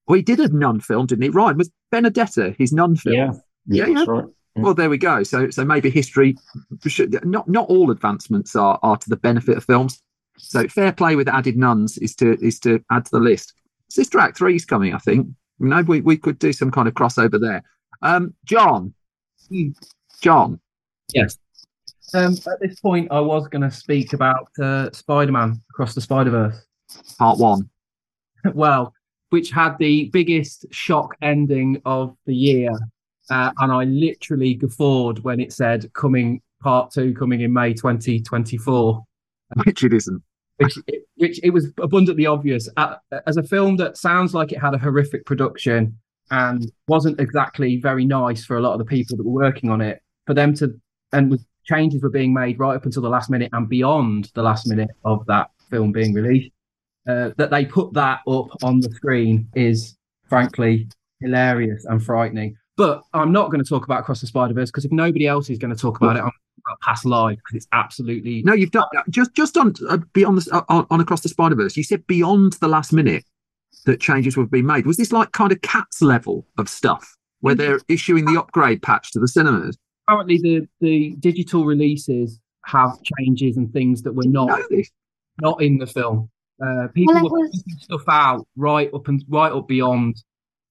Well, 0.07 0.17
he 0.17 0.21
did 0.23 0.39
a 0.39 0.49
nun 0.49 0.79
film, 0.81 1.05
didn't 1.05 1.23
he? 1.23 1.29
Ryan 1.29 1.57
was 1.57 1.71
Benedetta 1.91 2.55
his 2.57 2.73
nun 2.73 2.95
film. 2.95 3.15
Yeah, 3.15 3.31
yeah, 3.67 3.85
yeah. 3.87 4.05
Right. 4.05 4.25
Yeah. 4.55 4.63
Well, 4.63 4.73
there 4.73 4.89
we 4.89 4.97
go. 4.97 5.23
So, 5.23 5.49
so 5.49 5.63
maybe 5.63 5.89
history. 5.89 6.35
Should, 6.87 7.25
not 7.25 7.47
not 7.47 7.69
all 7.69 7.91
advancements 7.91 8.55
are 8.55 8.79
are 8.81 8.97
to 8.97 9.09
the 9.09 9.17
benefit 9.17 9.57
of 9.57 9.63
films. 9.63 10.01
So, 10.37 10.67
fair 10.67 10.91
play 10.91 11.15
with 11.15 11.27
added 11.27 11.57
nuns 11.57 11.97
is 11.97 12.15
to 12.15 12.37
is 12.43 12.59
to 12.61 12.83
add 12.91 13.05
to 13.05 13.11
the 13.11 13.19
list. 13.19 13.53
Sister 13.89 14.19
Act 14.19 14.37
three 14.37 14.55
is 14.55 14.65
coming, 14.65 14.93
I 14.93 14.99
think. 14.99 15.27
You 15.59 15.67
know, 15.67 15.81
we, 15.81 16.01
we 16.01 16.17
could 16.17 16.39
do 16.39 16.53
some 16.53 16.71
kind 16.71 16.87
of 16.87 16.93
crossover 16.93 17.39
there. 17.39 17.63
Um, 18.01 18.33
John, 18.45 18.93
John. 20.21 20.59
Yes. 21.13 21.37
Um, 22.13 22.33
at 22.33 22.59
this 22.61 22.79
point, 22.79 23.09
I 23.11 23.19
was 23.19 23.47
going 23.47 23.61
to 23.61 23.71
speak 23.71 24.13
about 24.13 24.49
uh, 24.59 24.89
Spider-Man 24.91 25.61
Across 25.69 25.95
the 25.95 26.01
Spider-Verse, 26.01 26.65
Part 27.17 27.39
One. 27.39 27.69
well, 28.53 28.93
which 29.29 29.51
had 29.51 29.77
the 29.77 30.09
biggest 30.11 30.65
shock 30.71 31.15
ending 31.21 31.81
of 31.85 32.15
the 32.25 32.33
year, 32.33 32.71
uh, 33.29 33.51
and 33.59 33.71
I 33.71 33.83
literally 33.83 34.53
guffawed 34.53 35.19
when 35.19 35.39
it 35.39 35.53
said 35.53 35.91
"coming 35.93 36.41
Part 36.61 36.91
Two, 36.91 37.13
coming 37.13 37.41
in 37.41 37.53
May 37.53 37.73
2024." 37.73 39.03
Which 39.65 39.83
it 39.83 39.93
isn't 39.93 40.21
which 40.59 40.77
which 41.15 41.39
it 41.43 41.51
was 41.51 41.71
abundantly 41.81 42.25
obvious 42.25 42.69
uh, 42.77 42.95
as 43.25 43.37
a 43.37 43.43
film 43.43 43.77
that 43.77 43.97
sounds 43.97 44.33
like 44.33 44.51
it 44.51 44.59
had 44.59 44.73
a 44.73 44.77
horrific 44.77 45.25
production 45.25 45.97
and 46.31 46.71
wasn't 46.87 47.19
exactly 47.19 47.77
very 47.77 48.05
nice 48.05 48.45
for 48.45 48.57
a 48.57 48.61
lot 48.61 48.73
of 48.73 48.79
the 48.79 48.85
people 48.85 49.17
that 49.17 49.25
were 49.25 49.31
working 49.31 49.69
on 49.69 49.81
it. 49.81 50.01
For 50.27 50.33
them 50.33 50.53
to 50.55 50.79
and 51.11 51.31
with 51.31 51.43
changes 51.65 52.01
were 52.01 52.09
being 52.09 52.33
made 52.33 52.59
right 52.59 52.75
up 52.75 52.85
until 52.85 53.01
the 53.01 53.09
last 53.09 53.29
minute 53.29 53.49
and 53.53 53.67
beyond 53.67 54.31
the 54.35 54.43
last 54.43 54.67
minute 54.67 54.89
of 55.05 55.25
that 55.27 55.49
film 55.69 55.91
being 55.91 56.13
released. 56.13 56.51
Uh, 57.07 57.31
that 57.37 57.49
they 57.49 57.65
put 57.65 57.93
that 57.93 58.19
up 58.27 58.47
on 58.61 58.81
the 58.81 58.89
screen 58.91 59.47
is 59.55 59.97
frankly 60.27 60.87
hilarious 61.21 61.85
and 61.85 62.03
frightening. 62.03 62.55
But 62.79 63.03
I'm 63.13 63.33
not 63.33 63.51
going 63.51 63.61
to 63.61 63.67
talk 63.67 63.83
about 63.83 63.99
Across 63.99 64.21
the 64.21 64.27
Spider 64.27 64.53
Verse 64.53 64.71
because 64.71 64.85
if 64.85 64.91
nobody 64.93 65.27
else 65.27 65.49
is 65.49 65.57
going 65.57 65.75
to 65.75 65.79
talk 65.79 65.97
about 65.97 66.15
it, 66.15 66.21
I'm 66.21 66.31
about 66.65 66.79
past 66.79 67.03
live 67.03 67.35
because 67.35 67.55
it's 67.57 67.67
absolutely 67.73 68.41
no. 68.43 68.53
You've 68.53 68.71
done 68.71 68.87
just 69.09 69.35
just 69.35 69.57
on 69.57 69.73
uh, 69.89 69.97
beyond 70.13 70.37
the 70.37 70.55
uh, 70.55 70.61
on, 70.69 70.87
on 70.89 71.01
across 71.01 71.19
the 71.19 71.27
Spider 71.27 71.55
Verse. 71.55 71.75
You 71.75 71.83
said 71.83 72.07
beyond 72.07 72.53
the 72.53 72.69
last 72.69 72.93
minute 72.93 73.25
that 73.85 73.99
changes 73.99 74.37
were 74.37 74.45
being 74.45 74.65
made. 74.65 74.85
Was 74.85 74.95
this 74.95 75.11
like 75.11 75.33
kind 75.33 75.51
of 75.51 75.59
cats 75.61 76.01
level 76.01 76.47
of 76.57 76.69
stuff 76.69 77.17
where 77.41 77.53
they're 77.53 77.81
issuing 77.89 78.23
the 78.23 78.39
upgrade 78.39 78.81
patch 78.81 79.11
to 79.11 79.19
the 79.19 79.27
cinemas? 79.27 79.77
Currently, 80.07 80.37
the 80.37 80.67
the 80.79 81.15
digital 81.19 81.65
releases 81.65 82.39
have 82.63 82.91
changes 83.19 83.57
and 83.57 83.73
things 83.73 84.03
that 84.03 84.13
were 84.13 84.23
not 84.25 84.57
not 85.41 85.61
in 85.61 85.79
the 85.79 85.87
film. 85.87 86.29
Uh, 86.65 86.87
people 86.95 87.13
well, 87.15 87.23
were 87.23 87.39
was... 87.39 87.63
stuff 87.81 88.03
out 88.07 88.47
right 88.55 88.89
up 88.93 89.09
and 89.09 89.21
right 89.27 89.51
up 89.51 89.67
beyond 89.67 90.23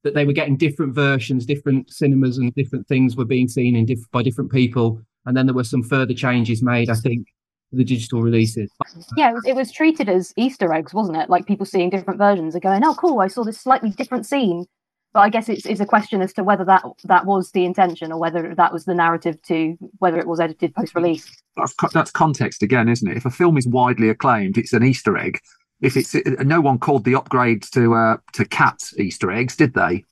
that 0.08 0.14
they 0.14 0.26
were 0.26 0.32
getting 0.32 0.56
different 0.56 0.94
versions, 0.94 1.46
different 1.46 1.90
cinemas, 1.90 2.38
and 2.38 2.54
different 2.54 2.88
things 2.88 3.14
were 3.14 3.24
being 3.24 3.48
seen 3.48 3.76
in 3.76 3.86
diff- 3.86 4.10
by 4.10 4.22
different 4.22 4.50
people 4.50 5.00
and 5.28 5.36
then 5.36 5.44
there 5.44 5.54
were 5.54 5.62
some 5.62 5.82
further 5.82 6.14
changes 6.14 6.62
made, 6.62 6.88
I 6.88 6.94
think, 6.94 7.28
for 7.68 7.76
the 7.76 7.84
digital 7.84 8.22
releases. 8.22 8.70
Yeah, 9.14 9.30
it 9.30 9.34
was, 9.34 9.46
it 9.46 9.54
was, 9.54 9.70
treated 9.70 10.08
as 10.08 10.32
Easter 10.36 10.72
eggs, 10.72 10.94
wasn't 10.94 11.18
it? 11.18 11.28
Like 11.28 11.44
people 11.44 11.66
seeing 11.66 11.90
different 11.90 12.18
versions 12.18 12.54
and 12.54 12.62
going, 12.62 12.82
"Oh, 12.82 12.94
cool! 12.94 13.20
I 13.20 13.28
saw 13.28 13.44
this 13.44 13.60
slightly 13.60 13.90
different 13.90 14.24
scene." 14.24 14.64
But 15.12 15.20
I 15.20 15.28
guess 15.28 15.50
it's, 15.50 15.66
it's 15.66 15.80
a 15.80 15.86
question 15.86 16.22
as 16.22 16.32
to 16.34 16.44
whether 16.44 16.64
that 16.64 16.82
that 17.04 17.26
was 17.26 17.50
the 17.50 17.66
intention 17.66 18.10
or 18.10 18.18
whether 18.18 18.54
that 18.54 18.72
was 18.72 18.86
the 18.86 18.94
narrative 18.94 19.40
to 19.42 19.76
whether 19.98 20.18
it 20.18 20.26
was 20.26 20.40
edited 20.40 20.74
post 20.74 20.94
release. 20.94 21.30
That's, 21.56 21.74
that's 21.92 22.10
context 22.10 22.62
again, 22.62 22.88
isn't 22.88 23.10
it? 23.10 23.16
If 23.16 23.26
a 23.26 23.30
film 23.30 23.58
is 23.58 23.66
widely 23.66 24.08
acclaimed, 24.08 24.56
it's 24.56 24.72
an 24.72 24.84
Easter 24.84 25.16
egg. 25.18 25.40
If 25.80 25.96
it's 25.96 26.14
no 26.40 26.60
one 26.60 26.78
called 26.78 27.04
the 27.04 27.12
upgrades 27.12 27.70
to 27.70 27.94
uh, 27.94 28.16
to 28.32 28.44
cat 28.44 28.80
Easter 28.98 29.30
eggs, 29.30 29.56
did 29.56 29.74
they? 29.74 30.04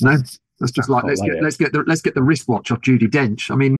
No, 0.00 0.16
that's 0.60 0.72
just 0.72 0.88
like 0.88 1.04
let's 1.04 1.20
get 1.20 1.42
let's 1.42 1.56
get 1.56 1.72
the 1.72 1.82
let's 1.86 2.02
get 2.02 2.14
the 2.14 2.22
wristwatch 2.22 2.70
off 2.70 2.80
Judi 2.80 3.08
Dench. 3.08 3.50
I 3.50 3.56
mean, 3.56 3.76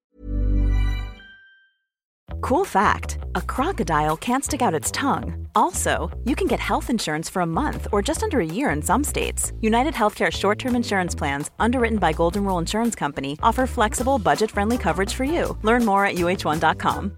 Cool 2.41 2.65
fact 2.65 3.19
a 3.35 3.43
crocodile 3.43 4.17
can't 4.17 4.45
stick 4.45 4.63
out 4.63 4.75
its 4.75 4.91
tongue. 4.91 5.47
Also, 5.55 6.11
you 6.25 6.37
can 6.37 6.47
get 6.47 6.61
health 6.61 6.89
insurance 6.89 7.29
for 7.29 7.43
a 7.43 7.47
month 7.47 7.89
or 7.93 8.01
just 8.01 8.23
under 8.23 8.41
a 8.41 8.47
year 8.47 8.71
in 8.71 8.81
some 8.81 9.05
states. 9.05 9.53
United 9.61 9.95
Healthcare 9.95 10.31
short 10.31 10.59
term 10.59 10.77
insurance 10.77 11.15
plans, 11.15 11.51
underwritten 11.59 11.99
by 11.99 12.13
Golden 12.13 12.45
Rule 12.45 12.59
Insurance 12.59 12.95
Company, 12.95 13.39
offer 13.43 13.67
flexible, 13.67 14.19
budget 14.19 14.51
friendly 14.51 14.79
coverage 14.79 15.15
for 15.15 15.25
you. 15.25 15.59
Learn 15.63 15.85
more 15.85 16.05
at 16.05 16.15
uh1.com. 16.15 17.18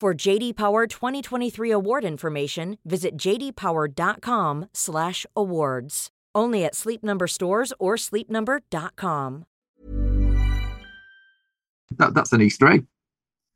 For 0.00 0.14
JD 0.14 0.56
Power 0.56 0.86
2023 0.86 1.70
award 1.72 2.06
information, 2.06 2.78
visit 2.86 3.18
jdpower.com/awards. 3.18 6.08
Only 6.34 6.64
at 6.64 6.74
Sleep 6.74 7.04
Number 7.04 7.26
stores 7.26 7.74
or 7.78 7.96
sleepnumber.com. 7.96 9.44
That, 11.98 12.14
that's 12.14 12.32
an 12.32 12.40
Easter 12.40 12.68
egg. 12.68 12.86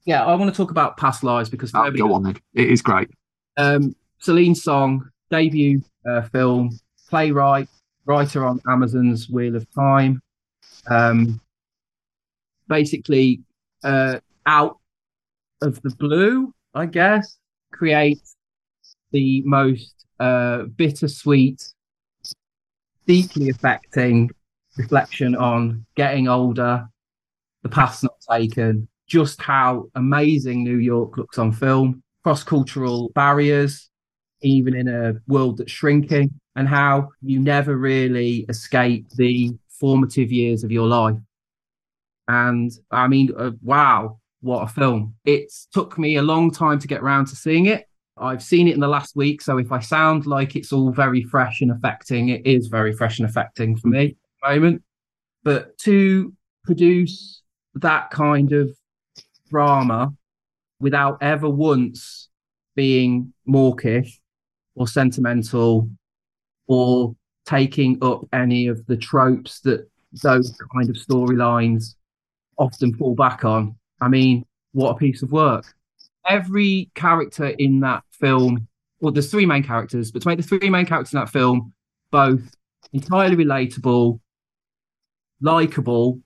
Yeah, 0.04 0.26
I 0.26 0.34
want 0.34 0.54
to 0.54 0.56
talk 0.56 0.70
about 0.70 0.98
past 0.98 1.24
lives 1.24 1.48
because 1.48 1.70
oh, 1.74 1.90
go 1.92 2.12
on 2.12 2.24
then. 2.24 2.36
It 2.52 2.68
is 2.68 2.82
great. 2.82 3.08
Um, 3.56 3.96
Celine 4.18 4.54
Song 4.54 5.08
debut 5.30 5.80
uh, 6.06 6.28
film, 6.28 6.78
playwright, 7.08 7.70
writer 8.04 8.44
on 8.44 8.60
Amazon's 8.68 9.30
Wheel 9.30 9.56
of 9.56 9.66
Time. 9.74 10.20
Um, 10.90 11.40
basically, 12.68 13.40
uh, 13.82 14.18
out 14.44 14.76
of 15.62 15.80
the 15.82 15.94
blue, 15.96 16.52
I 16.74 16.86
guess, 16.86 17.38
creates 17.72 18.36
the 19.12 19.42
most 19.44 20.06
uh, 20.20 20.64
bittersweet 20.76 21.62
deeply 23.06 23.50
affecting 23.50 24.30
reflection 24.76 25.34
on 25.36 25.84
getting 25.94 26.28
older, 26.28 26.86
the 27.62 27.68
path's 27.68 28.02
not 28.02 28.16
taken, 28.30 28.88
just 29.06 29.40
how 29.40 29.86
amazing 29.94 30.64
New 30.64 30.78
York 30.78 31.16
looks 31.16 31.38
on 31.38 31.52
film, 31.52 32.02
cross 32.22 32.42
cultural 32.42 33.10
barriers, 33.14 33.90
even 34.42 34.74
in 34.74 34.88
a 34.88 35.14
world 35.26 35.58
that's 35.58 35.72
shrinking, 35.72 36.30
and 36.56 36.68
how 36.68 37.08
you 37.22 37.38
never 37.38 37.76
really 37.76 38.46
escape 38.48 39.08
the 39.10 39.52
formative 39.68 40.32
years 40.32 40.64
of 40.64 40.72
your 40.72 40.86
life. 40.86 41.16
And 42.28 42.72
I 42.90 43.06
mean, 43.08 43.32
uh, 43.36 43.52
wow, 43.62 44.18
what 44.44 44.62
a 44.62 44.68
film. 44.68 45.14
It 45.24 45.52
took 45.72 45.98
me 45.98 46.16
a 46.16 46.22
long 46.22 46.50
time 46.50 46.78
to 46.78 46.86
get 46.86 47.00
around 47.00 47.26
to 47.26 47.36
seeing 47.36 47.66
it. 47.66 47.86
I've 48.16 48.42
seen 48.42 48.68
it 48.68 48.74
in 48.74 48.80
the 48.80 48.88
last 48.88 49.16
week, 49.16 49.40
so 49.40 49.58
if 49.58 49.72
I 49.72 49.80
sound 49.80 50.26
like 50.26 50.54
it's 50.54 50.72
all 50.72 50.92
very 50.92 51.22
fresh 51.22 51.62
and 51.62 51.72
affecting, 51.72 52.28
it 52.28 52.46
is 52.46 52.68
very 52.68 52.92
fresh 52.92 53.18
and 53.18 53.28
affecting 53.28 53.76
for 53.76 53.88
me 53.88 54.04
at 54.04 54.16
the 54.42 54.54
moment. 54.54 54.82
But 55.42 55.76
to 55.78 56.32
produce 56.62 57.42
that 57.74 58.10
kind 58.10 58.52
of 58.52 58.70
drama 59.50 60.12
without 60.78 61.18
ever 61.22 61.48
once 61.48 62.28
being 62.76 63.32
mawkish 63.46 64.20
or 64.74 64.86
sentimental 64.86 65.88
or 66.66 67.16
taking 67.46 67.98
up 68.02 68.22
any 68.32 68.66
of 68.66 68.84
the 68.86 68.96
tropes 68.96 69.60
that 69.60 69.88
those 70.22 70.56
kind 70.72 70.88
of 70.90 70.96
storylines 70.96 71.94
often 72.58 72.94
fall 72.94 73.14
back 73.14 73.44
on. 73.44 73.76
I 74.00 74.08
mean, 74.08 74.44
what 74.72 74.90
a 74.90 74.96
piece 74.96 75.22
of 75.22 75.32
work 75.32 75.66
every 76.26 76.90
character 76.94 77.48
in 77.58 77.80
that 77.80 78.02
film, 78.10 78.68
well, 79.00 79.12
there's 79.12 79.30
three 79.30 79.46
main 79.46 79.62
characters, 79.62 80.10
but 80.10 80.22
to 80.22 80.28
make 80.28 80.38
the 80.38 80.42
three 80.42 80.70
main 80.70 80.86
characters 80.86 81.12
in 81.12 81.20
that 81.20 81.30
film 81.30 81.72
both 82.10 82.54
entirely 82.92 83.36
relatable, 83.36 84.20
likable, 85.40 86.20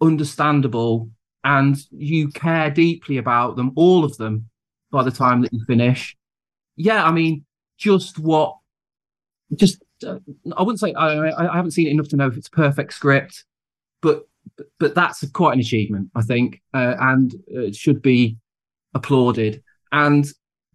understandable, 0.00 1.10
and 1.44 1.76
you 1.90 2.28
care 2.28 2.70
deeply 2.70 3.16
about 3.16 3.56
them, 3.56 3.72
all 3.76 4.04
of 4.04 4.16
them, 4.16 4.48
by 4.90 5.02
the 5.02 5.10
time 5.10 5.42
that 5.42 5.52
you 5.52 5.64
finish. 5.66 6.16
Yeah, 6.76 7.04
I 7.04 7.10
mean, 7.10 7.44
just 7.78 8.18
what, 8.18 8.56
just, 9.54 9.82
uh, 10.06 10.18
I 10.56 10.62
wouldn't 10.62 10.80
say, 10.80 10.92
I, 10.92 11.52
I 11.52 11.56
haven't 11.56 11.72
seen 11.72 11.88
it 11.88 11.90
enough 11.90 12.08
to 12.08 12.16
know 12.16 12.28
if 12.28 12.36
it's 12.36 12.48
a 12.48 12.52
perfect 12.52 12.92
script, 12.92 13.44
but 14.56 14.66
but 14.78 14.94
that's 14.94 15.28
quite 15.30 15.54
an 15.54 15.60
achievement, 15.60 16.10
I 16.14 16.22
think, 16.22 16.60
uh, 16.74 16.94
and 16.98 17.34
it 17.46 17.76
should 17.76 18.02
be 18.02 18.36
applauded. 18.94 19.62
And 19.92 20.26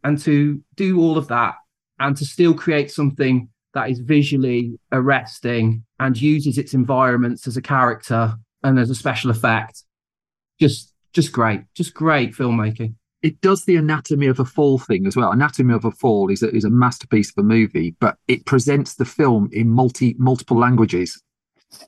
and 0.04 0.20
to 0.20 0.62
do 0.76 1.00
all 1.00 1.18
of 1.18 1.28
that 1.30 1.56
and 2.00 2.18
to 2.18 2.26
still 2.26 2.54
create 2.54 2.92
something 2.92 3.50
that 3.74 3.90
is 3.90 4.00
visually 4.00 4.78
arresting 4.92 5.84
and 6.00 6.20
uses 6.20 6.58
its 6.58 6.74
environments 6.74 7.48
as 7.48 7.58
a 7.58 7.62
character 7.62 8.36
and 8.64 8.80
as 8.80 8.90
a 8.90 8.96
special 8.96 9.32
effect 9.32 9.84
just 10.60 10.94
just 11.14 11.32
great 11.32 11.62
just 11.74 11.94
great 11.94 12.34
filmmaking. 12.34 12.96
It 13.22 13.40
does 13.40 13.64
the 13.64 13.78
anatomy 13.78 14.28
of 14.28 14.42
a 14.42 14.46
fall 14.46 14.78
thing 14.78 15.08
as 15.08 15.16
well. 15.16 15.32
Anatomy 15.32 15.74
of 15.74 15.86
a 15.86 15.92
fall 15.92 16.30
is 16.30 16.44
a, 16.44 16.54
is 16.54 16.66
a 16.66 16.70
masterpiece 16.70 17.32
of 17.36 17.44
a 17.44 17.48
movie 17.48 17.96
but 18.00 18.18
it 18.28 18.46
presents 18.46 18.96
the 18.96 19.06
film 19.06 19.50
in 19.52 19.70
multi 19.70 20.16
multiple 20.18 20.58
languages 20.58 21.22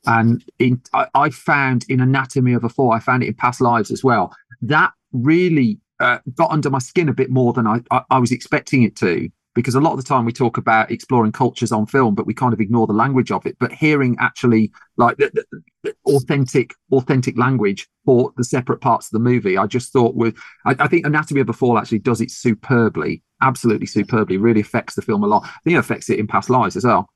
and 0.05 0.43
in 0.59 0.81
I, 0.93 1.07
I 1.13 1.29
found 1.29 1.85
in 1.89 1.99
anatomy 2.01 2.53
of 2.53 2.63
a 2.63 2.69
fall 2.69 2.91
i 2.91 2.99
found 2.99 3.23
it 3.23 3.27
in 3.27 3.33
past 3.33 3.61
lives 3.61 3.91
as 3.91 4.03
well 4.03 4.35
that 4.61 4.91
really 5.11 5.79
uh, 5.99 6.19
got 6.33 6.51
under 6.51 6.69
my 6.69 6.79
skin 6.79 7.09
a 7.09 7.13
bit 7.13 7.29
more 7.29 7.53
than 7.53 7.65
I, 7.67 7.79
I, 7.91 8.01
I 8.09 8.19
was 8.19 8.31
expecting 8.31 8.83
it 8.83 8.95
to 8.97 9.29
because 9.53 9.73
a 9.73 9.79
lot 9.79 9.93
of 9.93 9.97
the 9.97 10.03
time 10.03 10.25
we 10.25 10.33
talk 10.33 10.57
about 10.57 10.91
exploring 10.91 11.31
cultures 11.31 11.71
on 11.71 11.85
film, 11.85 12.13
but 12.13 12.27
we 12.27 12.33
kind 12.33 12.53
of 12.53 12.59
ignore 12.59 12.85
the 12.85 12.93
language 12.93 13.31
of 13.31 13.45
it. 13.45 13.55
But 13.57 13.71
hearing 13.71 14.17
actually 14.19 14.71
like 14.97 15.15
the, 15.15 15.31
the, 15.33 15.61
the 15.83 16.13
authentic, 16.13 16.73
authentic 16.91 17.37
language 17.37 17.87
for 18.03 18.33
the 18.35 18.43
separate 18.43 18.81
parts 18.81 19.07
of 19.07 19.11
the 19.11 19.19
movie, 19.19 19.57
I 19.57 19.65
just 19.65 19.93
thought 19.93 20.13
with, 20.13 20.35
I, 20.65 20.75
I, 20.77 20.87
think 20.87 21.05
Anatomy 21.05 21.39
of 21.39 21.47
a 21.47 21.53
Fall 21.53 21.77
actually 21.77 21.99
does 21.99 22.19
it 22.19 22.31
superbly, 22.31 23.23
absolutely 23.41 23.87
superbly, 23.87 24.35
really 24.35 24.59
affects 24.59 24.95
the 24.95 25.01
film 25.01 25.23
a 25.23 25.27
lot. 25.27 25.43
I 25.45 25.59
think 25.63 25.75
it 25.75 25.79
affects 25.79 26.09
it 26.09 26.19
in 26.19 26.27
past 26.27 26.49
lives 26.49 26.75
as 26.75 26.83
well. 26.83 27.09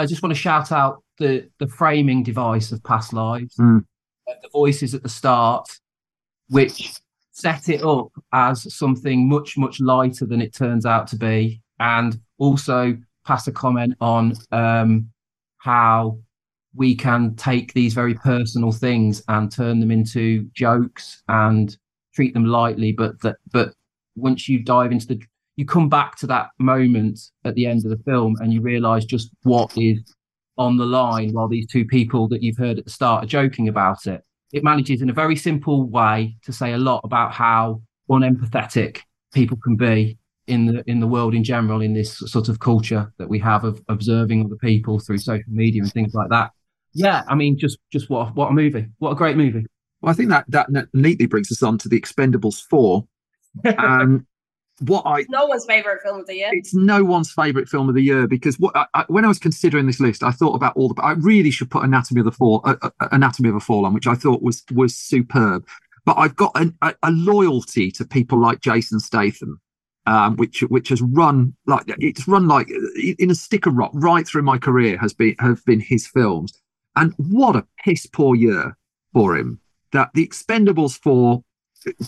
I 0.00 0.06
just 0.06 0.22
want 0.22 0.34
to 0.34 0.40
shout 0.40 0.72
out 0.72 1.02
the, 1.18 1.48
the 1.58 1.68
framing 1.68 2.22
device 2.22 2.72
of 2.72 2.82
past 2.82 3.12
lives, 3.12 3.56
mm. 3.56 3.84
the 4.26 4.48
voices 4.50 4.94
at 4.94 5.02
the 5.02 5.08
start, 5.08 5.68
which 6.48 6.94
set 7.32 7.68
it 7.68 7.82
up 7.82 8.08
as 8.32 8.74
something 8.74 9.28
much 9.28 9.56
much 9.56 9.80
lighter 9.80 10.26
than 10.26 10.40
it 10.40 10.54
turns 10.54 10.84
out 10.84 11.06
to 11.06 11.16
be 11.16 11.60
and 11.80 12.20
also 12.38 12.96
pass 13.26 13.46
a 13.46 13.52
comment 13.52 13.94
on 14.00 14.34
um, 14.52 15.08
how 15.58 16.18
we 16.74 16.94
can 16.94 17.34
take 17.36 17.72
these 17.72 17.94
very 17.94 18.14
personal 18.14 18.70
things 18.70 19.22
and 19.28 19.50
turn 19.50 19.80
them 19.80 19.90
into 19.90 20.44
jokes 20.52 21.22
and 21.28 21.76
treat 22.14 22.34
them 22.34 22.44
lightly 22.44 22.92
but 22.92 23.18
that 23.22 23.36
but 23.50 23.72
once 24.14 24.46
you 24.48 24.62
dive 24.62 24.92
into 24.92 25.06
the 25.06 25.20
you 25.56 25.66
come 25.66 25.88
back 25.88 26.16
to 26.16 26.26
that 26.26 26.48
moment 26.58 27.18
at 27.44 27.54
the 27.54 27.66
end 27.66 27.84
of 27.84 27.90
the 27.90 28.02
film 28.04 28.36
and 28.40 28.52
you 28.52 28.60
realize 28.60 29.04
just 29.04 29.30
what 29.42 29.72
is 29.76 29.98
on 30.58 30.76
the 30.76 30.86
line 30.86 31.32
while 31.32 31.48
these 31.48 31.66
two 31.66 31.84
people 31.84 32.28
that 32.28 32.42
you've 32.42 32.56
heard 32.56 32.78
at 32.78 32.84
the 32.84 32.90
start 32.90 33.24
are 33.24 33.26
joking 33.26 33.68
about 33.68 34.06
it. 34.06 34.22
It 34.52 34.64
manages 34.64 35.02
in 35.02 35.10
a 35.10 35.14
very 35.14 35.36
simple 35.36 35.88
way 35.88 36.36
to 36.44 36.52
say 36.52 36.72
a 36.72 36.78
lot 36.78 37.00
about 37.04 37.32
how 37.32 37.82
unempathetic 38.10 39.00
people 39.32 39.56
can 39.62 39.76
be 39.76 40.18
in 40.46 40.66
the 40.66 40.82
in 40.86 41.00
the 41.00 41.06
world 41.06 41.34
in 41.34 41.44
general 41.44 41.80
in 41.80 41.94
this 41.94 42.18
sort 42.18 42.48
of 42.48 42.58
culture 42.58 43.12
that 43.18 43.28
we 43.28 43.38
have 43.38 43.64
of 43.64 43.80
observing 43.88 44.44
other 44.44 44.56
people 44.56 44.98
through 44.98 45.18
social 45.18 45.44
media 45.48 45.82
and 45.82 45.92
things 45.92 46.14
like 46.14 46.28
that. 46.30 46.50
Yeah 46.94 47.22
i 47.28 47.34
mean 47.34 47.56
just 47.58 47.78
just 47.92 48.10
what 48.10 48.34
what 48.34 48.50
a 48.50 48.52
movie. 48.52 48.86
What 48.98 49.12
a 49.12 49.14
great 49.14 49.36
movie. 49.36 49.64
Well 50.00 50.10
i 50.10 50.14
think 50.14 50.30
that 50.30 50.44
that 50.48 50.68
neatly 50.92 51.26
brings 51.26 51.50
us 51.52 51.62
on 51.62 51.78
to 51.78 51.88
the 51.88 52.00
expendables 52.00 52.60
4 52.68 53.04
um 53.78 54.26
what 54.82 55.02
I 55.06 55.24
no 55.28 55.46
one's 55.46 55.64
favorite 55.64 56.00
film 56.02 56.20
of 56.20 56.26
the 56.26 56.36
year. 56.36 56.50
It's 56.52 56.74
no 56.74 57.04
one's 57.04 57.30
favorite 57.30 57.68
film 57.68 57.88
of 57.88 57.94
the 57.94 58.02
year 58.02 58.26
because 58.26 58.58
what 58.58 58.76
I, 58.76 58.86
I, 58.94 59.04
when 59.08 59.24
I 59.24 59.28
was 59.28 59.38
considering 59.38 59.86
this 59.86 60.00
list, 60.00 60.22
I 60.22 60.30
thought 60.30 60.54
about 60.54 60.76
all 60.76 60.92
the. 60.92 61.00
I 61.02 61.12
really 61.12 61.50
should 61.50 61.70
put 61.70 61.84
Anatomy 61.84 62.20
of 62.20 62.24
the 62.24 62.32
Fall, 62.32 62.60
uh, 62.64 62.76
uh, 62.82 62.90
Anatomy 63.12 63.48
of 63.48 63.56
a 63.56 63.60
Fall 63.60 63.86
on, 63.86 63.94
which 63.94 64.06
I 64.06 64.14
thought 64.14 64.42
was 64.42 64.62
was 64.72 64.96
superb. 64.96 65.66
But 66.04 66.18
I've 66.18 66.34
got 66.34 66.52
an, 66.56 66.76
a, 66.82 66.94
a, 67.04 67.12
loyalty 67.12 67.92
to 67.92 68.04
people 68.04 68.40
like 68.40 68.60
Jason 68.60 68.98
Statham, 68.98 69.60
um, 70.06 70.36
which 70.36 70.60
which 70.62 70.88
has 70.88 71.00
run 71.00 71.54
like 71.66 71.84
it's 71.86 72.26
run 72.26 72.48
like 72.48 72.68
in 73.18 73.30
a 73.30 73.34
sticker 73.34 73.70
rock 73.70 73.92
right 73.94 74.26
through 74.26 74.42
my 74.42 74.58
career 74.58 74.98
has 74.98 75.12
been 75.12 75.36
have 75.38 75.64
been 75.64 75.80
his 75.80 76.06
films, 76.06 76.60
and 76.96 77.14
what 77.16 77.56
a 77.56 77.66
piss 77.84 78.06
poor 78.06 78.34
year 78.34 78.76
for 79.12 79.36
him. 79.36 79.60
That 79.92 80.10
the 80.14 80.26
Expendables 80.26 80.98
four 80.98 81.44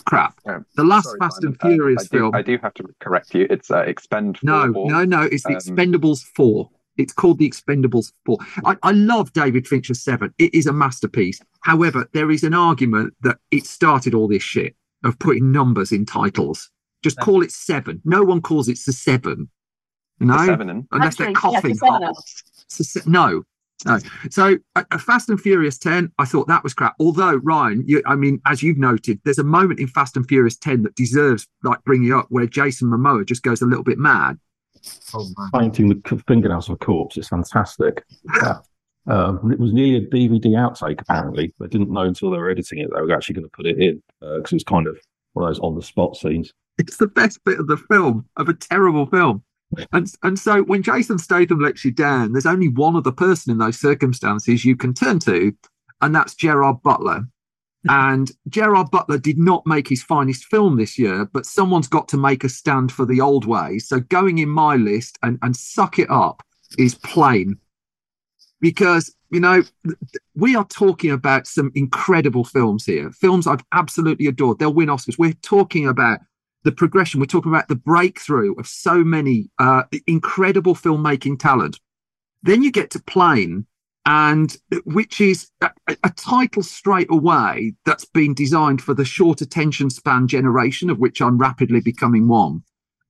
crap. 0.06 0.38
Um, 0.46 0.64
The 0.76 0.84
last 0.84 1.04
sorry, 1.04 1.18
Fast 1.18 1.42
Simon, 1.42 1.56
and 1.62 1.72
Furious 1.74 2.02
uh, 2.02 2.04
I 2.04 2.04
do, 2.04 2.18
film. 2.18 2.34
I 2.34 2.42
do 2.42 2.58
have 2.62 2.74
to 2.74 2.84
correct 3.00 3.34
you. 3.34 3.46
It's 3.50 3.70
uh, 3.70 3.78
Expend. 3.80 4.38
No, 4.42 4.72
Four. 4.72 4.90
no, 4.90 5.04
no. 5.04 5.22
It's 5.22 5.42
the 5.44 5.50
Um, 5.50 5.56
Expendables 5.56 6.22
4. 6.36 6.68
It's 6.96 7.12
called 7.12 7.38
the 7.38 7.48
Expendables 7.50 8.12
4. 8.24 8.38
I, 8.64 8.76
I 8.84 8.92
love 8.92 9.32
David 9.32 9.66
Fincher's 9.66 10.00
7. 10.02 10.32
It 10.38 10.54
is 10.54 10.66
a 10.66 10.72
masterpiece. 10.72 11.40
However, 11.62 12.08
there 12.12 12.30
is 12.30 12.44
an 12.44 12.54
argument 12.54 13.14
that 13.22 13.38
it 13.50 13.66
started 13.66 14.14
all 14.14 14.28
this 14.28 14.42
shit 14.44 14.76
of 15.02 15.18
putting 15.18 15.50
numbers 15.50 15.90
in 15.92 16.06
titles. 16.06 16.70
Just 17.02 17.18
call 17.20 17.42
it 17.42 17.50
7. 17.50 18.00
No 18.04 18.22
one 18.22 18.40
calls 18.40 18.68
it 18.68 18.78
the 18.86 18.92
7. 18.92 19.48
No, 20.20 20.36
The 20.38 20.46
Seven. 20.46 20.86
unless 20.92 21.08
Actually, 21.20 21.24
they're 21.24 21.30
yes, 21.32 21.40
coughing. 21.40 21.70
the 21.72 21.76
Seven. 21.76 22.12
It's 22.66 22.80
a 22.80 22.84
se- 22.84 23.02
no, 23.06 23.42
no. 23.84 23.98
So, 24.30 24.56
a, 24.76 24.86
a 24.92 24.98
Fast 24.98 25.28
and 25.28 25.40
Furious 25.40 25.78
10, 25.78 26.12
I 26.18 26.24
thought 26.24 26.48
that 26.48 26.62
was 26.62 26.74
crap. 26.74 26.94
Although, 26.98 27.36
Ryan, 27.36 27.84
you, 27.86 28.02
I 28.06 28.14
mean, 28.14 28.40
as 28.46 28.62
you've 28.62 28.78
noted, 28.78 29.20
there's 29.24 29.38
a 29.38 29.44
moment 29.44 29.80
in 29.80 29.88
Fast 29.88 30.16
and 30.16 30.26
Furious 30.26 30.56
10 30.56 30.82
that 30.82 30.94
deserves 30.94 31.46
like 31.62 31.82
bringing 31.84 32.12
up 32.12 32.26
where 32.30 32.46
Jason 32.46 32.88
Momoa 32.88 33.26
just 33.26 33.42
goes 33.42 33.62
a 33.62 33.66
little 33.66 33.84
bit 33.84 33.98
mad. 33.98 34.38
painting 35.52 35.88
the 35.88 36.22
fingernails 36.26 36.68
of 36.68 36.74
a 36.74 36.78
corpse. 36.78 37.16
It's 37.16 37.28
fantastic. 37.28 38.04
Yeah. 38.42 38.58
Um, 39.06 39.52
it 39.52 39.60
was 39.60 39.72
nearly 39.72 39.96
a 39.96 40.08
DVD 40.08 40.46
outtake, 40.52 41.00
apparently. 41.00 41.52
They 41.60 41.66
didn't 41.66 41.90
know 41.90 42.02
until 42.02 42.30
they 42.30 42.38
were 42.38 42.50
editing 42.50 42.78
it 42.78 42.90
they 42.94 43.00
were 43.00 43.12
actually 43.12 43.34
going 43.34 43.44
to 43.44 43.50
put 43.50 43.66
it 43.66 43.78
in 43.78 44.02
because 44.20 44.52
it's 44.52 44.64
kind 44.64 44.86
of 44.86 44.96
one 45.34 45.46
of 45.46 45.54
those 45.54 45.60
on 45.60 45.74
the 45.74 45.82
spot 45.82 46.16
scenes. 46.16 46.52
It's 46.78 46.96
the 46.96 47.06
best 47.06 47.44
bit 47.44 47.60
of 47.60 47.66
the 47.66 47.76
film, 47.76 48.26
of 48.36 48.48
a 48.48 48.54
terrible 48.54 49.06
film. 49.06 49.44
And 49.92 50.10
and 50.22 50.38
so 50.38 50.62
when 50.62 50.82
Jason 50.82 51.18
Statham 51.18 51.60
lets 51.60 51.84
you 51.84 51.90
down, 51.90 52.32
there's 52.32 52.46
only 52.46 52.68
one 52.68 52.96
other 52.96 53.12
person 53.12 53.52
in 53.52 53.58
those 53.58 53.78
circumstances 53.78 54.64
you 54.64 54.76
can 54.76 54.94
turn 54.94 55.18
to, 55.20 55.54
and 56.00 56.14
that's 56.14 56.34
Gerard 56.34 56.82
Butler. 56.82 57.26
And 57.86 58.32
Gerard 58.48 58.90
Butler 58.90 59.18
did 59.18 59.36
not 59.36 59.66
make 59.66 59.88
his 59.88 60.02
finest 60.02 60.46
film 60.46 60.78
this 60.78 60.98
year, 60.98 61.28
but 61.34 61.44
someone's 61.44 61.86
got 61.86 62.08
to 62.08 62.16
make 62.16 62.42
a 62.42 62.48
stand 62.48 62.90
for 62.90 63.04
the 63.04 63.20
old 63.20 63.44
ways. 63.44 63.86
So 63.86 64.00
going 64.00 64.38
in 64.38 64.48
my 64.48 64.76
list 64.76 65.18
and, 65.22 65.38
and 65.42 65.54
suck 65.54 65.98
it 65.98 66.10
up 66.10 66.42
is 66.78 66.94
Plane. 66.94 67.58
Because, 68.58 69.14
you 69.28 69.38
know, 69.38 69.62
we 70.34 70.56
are 70.56 70.64
talking 70.64 71.10
about 71.10 71.46
some 71.46 71.70
incredible 71.74 72.44
films 72.44 72.86
here, 72.86 73.10
films 73.10 73.46
I've 73.46 73.64
absolutely 73.72 74.28
adored. 74.28 74.60
They'll 74.60 74.72
win 74.72 74.88
Oscars. 74.88 75.18
We're 75.18 75.34
talking 75.42 75.86
about 75.86 76.20
the 76.64 76.72
progression. 76.72 77.20
We're 77.20 77.26
talking 77.26 77.52
about 77.52 77.68
the 77.68 77.76
breakthrough 77.76 78.54
of 78.54 78.66
so 78.66 79.04
many 79.04 79.50
uh, 79.58 79.84
incredible 80.06 80.74
filmmaking 80.74 81.38
talent. 81.38 81.78
Then 82.42 82.62
you 82.62 82.72
get 82.72 82.90
to 82.90 83.02
Plane, 83.02 83.66
and 84.06 84.56
which 84.84 85.20
is 85.20 85.50
a, 85.62 85.70
a 85.88 86.10
title 86.10 86.62
straight 86.62 87.10
away 87.10 87.74
that's 87.86 88.04
been 88.04 88.34
designed 88.34 88.82
for 88.82 88.92
the 88.92 89.04
short 89.04 89.40
attention 89.40 89.88
span 89.90 90.28
generation, 90.28 90.90
of 90.90 90.98
which 90.98 91.22
I'm 91.22 91.38
rapidly 91.38 91.80
becoming 91.80 92.28
one. 92.28 92.62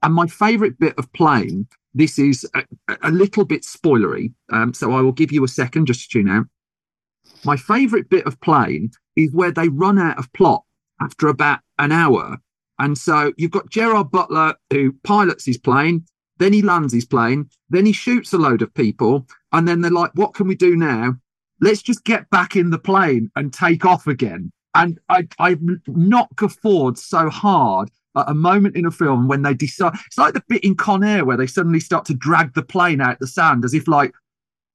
And 0.03 0.15
my 0.15 0.27
favourite 0.27 0.79
bit 0.79 0.95
of 0.99 1.13
Plane, 1.13 1.67
this 1.95 2.19
is 2.19 2.49
a, 2.55 2.65
a 3.03 3.11
little 3.11 3.45
bit 3.45 3.63
spoilery, 3.63 4.35
um, 4.53 4.75
so 4.75 4.93
I 4.93 5.01
will 5.01 5.13
give 5.13 5.33
you 5.33 5.45
a 5.45 5.49
second 5.49 5.87
just 5.87 6.03
to 6.03 6.19
tune 6.19 6.29
out. 6.29 6.47
My 7.45 7.57
favourite 7.57 8.09
bit 8.09 8.27
of 8.27 8.41
Plane 8.41 8.91
is 9.17 9.33
where 9.33 9.51
they 9.51 9.69
run 9.69 9.99
out 9.99 10.19
of 10.19 10.33
plot 10.33 10.65
after 11.01 11.29
about 11.29 11.61
an 11.79 11.91
hour 11.93 12.39
and 12.79 12.97
so 12.97 13.33
you've 13.37 13.51
got 13.51 13.71
Gerard 13.71 14.11
Butler 14.11 14.55
who 14.71 14.93
pilots 15.05 15.45
his 15.45 15.59
plane, 15.59 16.05
then 16.39 16.53
he 16.53 16.63
lands 16.63 16.93
his 16.93 17.05
plane, 17.05 17.49
then 17.71 17.87
he 17.87 17.93
shoots 17.93 18.33
a 18.33 18.39
load 18.39 18.63
of 18.63 18.75
people, 18.75 19.27
and 19.53 19.69
then 19.69 19.81
they're 19.81 19.91
like, 19.91 20.13
"What 20.15 20.35
can 20.35 20.49
we 20.49 20.55
do 20.55 20.77
now? 20.77 21.17
Let's 21.61 21.83
just 21.83 22.05
get 22.05 22.29
back 22.31 22.57
in 22.57 22.71
the 22.71 22.79
plane 22.79 23.31
and 23.37 23.53
take 23.53 23.85
off 23.85 24.07
again." 24.07 24.51
And 24.75 24.99
I, 25.09 25.29
I've 25.39 25.63
not 25.87 26.35
guffawed 26.35 26.99
so 26.99 27.31
hard 27.31 27.91
at 28.17 28.29
a 28.29 28.35
moment 28.35 28.77
in 28.77 28.87
a 28.87 28.91
film 28.91 29.29
when 29.29 29.43
they 29.43 29.55
decide. 29.55 29.95
It's 30.07 30.19
like 30.19 30.35
the 30.35 30.43
bit 30.49 30.65
in 30.65 30.75
Con 30.75 31.05
Air 31.05 31.25
where 31.25 31.37
they 31.37 31.47
suddenly 31.47 31.81
start 31.81 32.05
to 32.07 32.15
drag 32.15 32.55
the 32.55 32.63
plane 32.63 33.01
out 33.01 33.21
the 33.21 33.27
sand, 33.27 33.65
as 33.65 33.75
if 33.75 33.87
like 33.87 34.13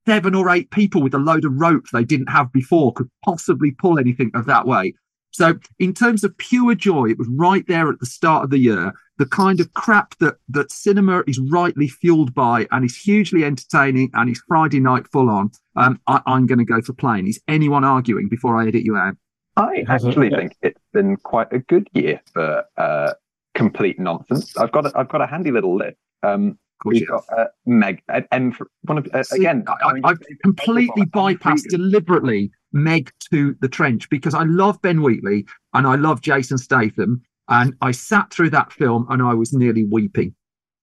seven 0.05 0.33
or 0.33 0.49
eight 0.49 0.71
people 0.71 1.01
with 1.01 1.13
a 1.13 1.19
load 1.19 1.45
of 1.45 1.59
rope 1.59 1.85
they 1.91 2.03
didn't 2.03 2.27
have 2.27 2.51
before 2.51 2.93
could 2.93 3.09
possibly 3.23 3.71
pull 3.71 3.99
anything 3.99 4.31
of 4.33 4.45
that 4.45 4.65
way. 4.65 4.93
So, 5.31 5.59
in 5.77 5.93
terms 5.93 6.23
of 6.23 6.37
pure 6.37 6.75
joy, 6.75 7.09
it 7.09 7.17
was 7.17 7.27
right 7.29 7.65
there 7.67 7.89
at 7.89 7.99
the 7.99 8.05
start 8.05 8.43
of 8.43 8.49
the 8.49 8.57
year. 8.57 8.93
The 9.17 9.25
kind 9.25 9.59
of 9.59 9.73
crap 9.73 10.17
that 10.19 10.35
that 10.49 10.71
cinema 10.71 11.23
is 11.27 11.39
rightly 11.39 11.87
fueled 11.87 12.33
by 12.33 12.67
and 12.71 12.85
is 12.85 12.95
hugely 12.95 13.43
entertaining 13.43 14.09
and 14.13 14.29
is 14.29 14.41
Friday 14.47 14.79
night 14.79 15.07
full 15.11 15.29
on. 15.29 15.51
Um, 15.75 15.99
I, 16.07 16.21
I'm 16.25 16.47
going 16.47 16.59
to 16.59 16.65
go 16.65 16.81
for 16.81 16.93
Plane. 16.93 17.27
Is 17.27 17.39
anyone 17.47 17.83
arguing 17.83 18.29
before 18.29 18.57
I 18.57 18.67
edit 18.67 18.83
you 18.83 18.95
out? 18.95 19.15
I 19.57 19.83
actually 19.89 20.29
think 20.29 20.55
it's 20.61 20.79
been 20.93 21.17
quite 21.17 21.51
a 21.51 21.59
good 21.59 21.89
year 21.93 22.21
for 22.33 22.63
uh, 22.77 23.13
complete 23.55 23.99
nonsense. 23.99 24.55
I've 24.57 24.71
got 24.71 24.85
a, 24.85 24.97
I've 24.97 25.09
got 25.09 25.21
a 25.21 25.27
handy 25.27 25.51
little 25.51 25.75
list. 25.75 25.97
Um, 26.23 26.57
we've 26.85 27.07
got 27.07 27.23
uh, 27.35 27.45
Meg 27.65 28.01
uh, 28.09 28.21
M 28.31 28.51
for 28.51 28.69
one 28.83 28.97
of 28.97 29.07
uh, 29.13 29.23
again. 29.31 29.65
I, 29.67 29.99
I've 30.03 30.19
completely 30.43 31.05
bypassed 31.05 31.69
deliberately 31.69 32.51
Meg 32.71 33.11
to 33.31 33.55
the 33.61 33.67
trench 33.67 34.09
because 34.09 34.33
I 34.33 34.43
love 34.43 34.81
Ben 34.81 35.01
Wheatley 35.01 35.45
and 35.73 35.87
I 35.87 35.95
love 35.95 36.21
Jason 36.21 36.57
Statham, 36.57 37.21
and 37.47 37.73
I 37.81 37.91
sat 37.91 38.31
through 38.31 38.51
that 38.51 38.71
film 38.71 39.07
and 39.09 39.21
I 39.21 39.33
was 39.33 39.53
nearly 39.53 39.85
weeping. 39.85 40.35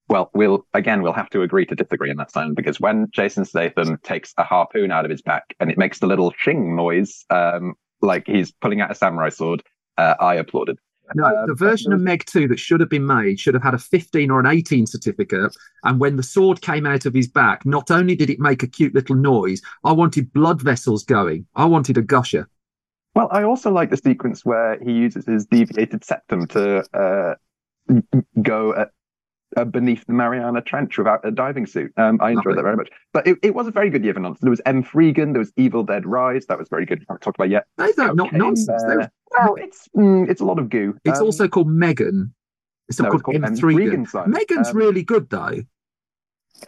Well, 0.09 0.31
we'll 0.35 0.67
again 0.73 1.03
we'll 1.03 1.13
have 1.13 1.31
to 1.31 1.43
agree 1.43 1.67
to 1.67 1.75
disagree 1.75 2.11
in 2.11 2.17
that 2.19 2.31
sign 2.31 2.55
because 2.55 2.79
when 2.79 3.09
Jason 3.11 3.45
Statham 3.45 3.99
takes 4.05 4.33
a 4.39 4.45
harpoon 4.45 4.93
out 4.93 5.05
of 5.05 5.11
his 5.11 5.23
back 5.23 5.55
and 5.59 5.71
it 5.71 5.79
makes 5.79 5.99
the 5.99 6.07
little 6.07 6.33
shing 6.39 6.77
noise, 6.77 7.25
um, 7.31 7.75
like 8.03 8.25
he's 8.27 8.53
pulling 8.53 8.81
out 8.81 8.91
a 8.91 8.95
samurai 8.95 9.31
sword, 9.31 9.63
uh, 9.99 10.15
I 10.21 10.35
applauded. 10.35 10.79
No, 11.15 11.25
Um, 11.25 11.47
the 11.47 11.55
version 11.55 11.93
of 11.93 12.01
Meg 12.01 12.25
2 12.27 12.49
that 12.49 12.59
should 12.59 12.81
have 12.81 12.89
been 12.89 13.07
made 13.07 13.39
should 13.39 13.55
have 13.55 13.63
had 13.63 13.75
a 13.75 13.79
15 13.79 14.31
or 14.31 14.41
an 14.41 14.47
18 14.47 14.87
certificate. 14.87 15.57
And 15.85 16.01
when 16.01 16.17
the 16.17 16.23
sword 16.23 16.61
came 16.61 16.87
out 16.87 17.07
of 17.07 17.15
his 17.15 17.29
back, 17.29 17.65
not 17.65 17.91
only 17.91 18.17
did 18.17 18.31
it 18.31 18.41
make 18.41 18.63
a 18.63 18.67
cute 18.67 18.95
little 18.95 19.17
noise, 19.17 19.63
I 19.85 19.93
wanted 19.93 20.33
blood 20.33 20.61
vessels 20.61 21.05
going. 21.05 21.47
I 21.55 21.67
wanted 21.67 21.97
a 21.97 22.03
gusher. 22.03 22.49
Well, 23.15 23.29
I 23.31 23.45
also 23.45 23.71
like 23.71 23.91
the 23.91 23.97
sequence 23.97 24.45
where 24.45 24.79
he 24.79 24.93
uses 24.93 25.25
his 25.27 25.47
deviated 25.47 26.05
septum 26.05 26.47
to 26.49 26.85
uh, 26.93 27.35
go 28.43 28.75
at, 28.75 28.91
uh, 29.57 29.65
beneath 29.65 30.05
the 30.07 30.13
Mariana 30.13 30.61
Trench 30.61 30.99
without 30.99 31.25
a 31.25 31.31
diving 31.31 31.67
suit. 31.67 31.93
Um, 31.97 32.19
I 32.21 32.31
enjoyed 32.31 32.57
that 32.59 32.63
very 32.63 32.77
much. 32.77 32.91
But 33.13 33.27
it, 33.27 33.39
it 33.43 33.55
was 33.55 33.67
a 33.67 33.71
very 33.71 33.91
good 33.91 34.05
year 34.05 34.15
for 34.15 34.21
nonsense. 34.21 34.41
There 34.43 34.51
was 34.51 34.61
M3GAN, 34.67 35.33
there 35.33 35.39
was 35.41 35.53
Evil 35.57 35.83
Dead 35.85 36.05
Rise. 36.07 36.47
That 36.47 36.59
was 36.59 36.69
very 36.69 36.85
good. 36.87 37.01
I 37.03 37.05
haven't 37.13 37.23
talked 37.23 37.37
about 37.39 37.51
yet. 37.51 37.67
Are 37.79 38.15
not 38.15 38.33
nonsense. 38.33 38.83
They're- 38.87 39.11
Well, 39.39 39.55
it's 39.57 39.89
mm, 39.97 40.29
it's 40.31 40.41
a 40.41 40.45
lot 40.45 40.59
of 40.59 40.69
goo. 40.71 40.97
It's 41.05 41.19
Um, 41.21 41.27
also 41.27 41.49
called 41.49 41.69
Megan. 41.69 42.35
It's 42.89 42.99
not 42.99 43.07
no, 43.07 43.11
called 43.13 43.23
called 43.25 43.37
M. 43.37 43.43
M3. 43.45 43.59
Freegan, 44.07 44.27
Megan's 44.29 44.69
Um, 44.69 44.77
really 44.77 45.03
good, 45.03 45.29
though. 45.31 45.61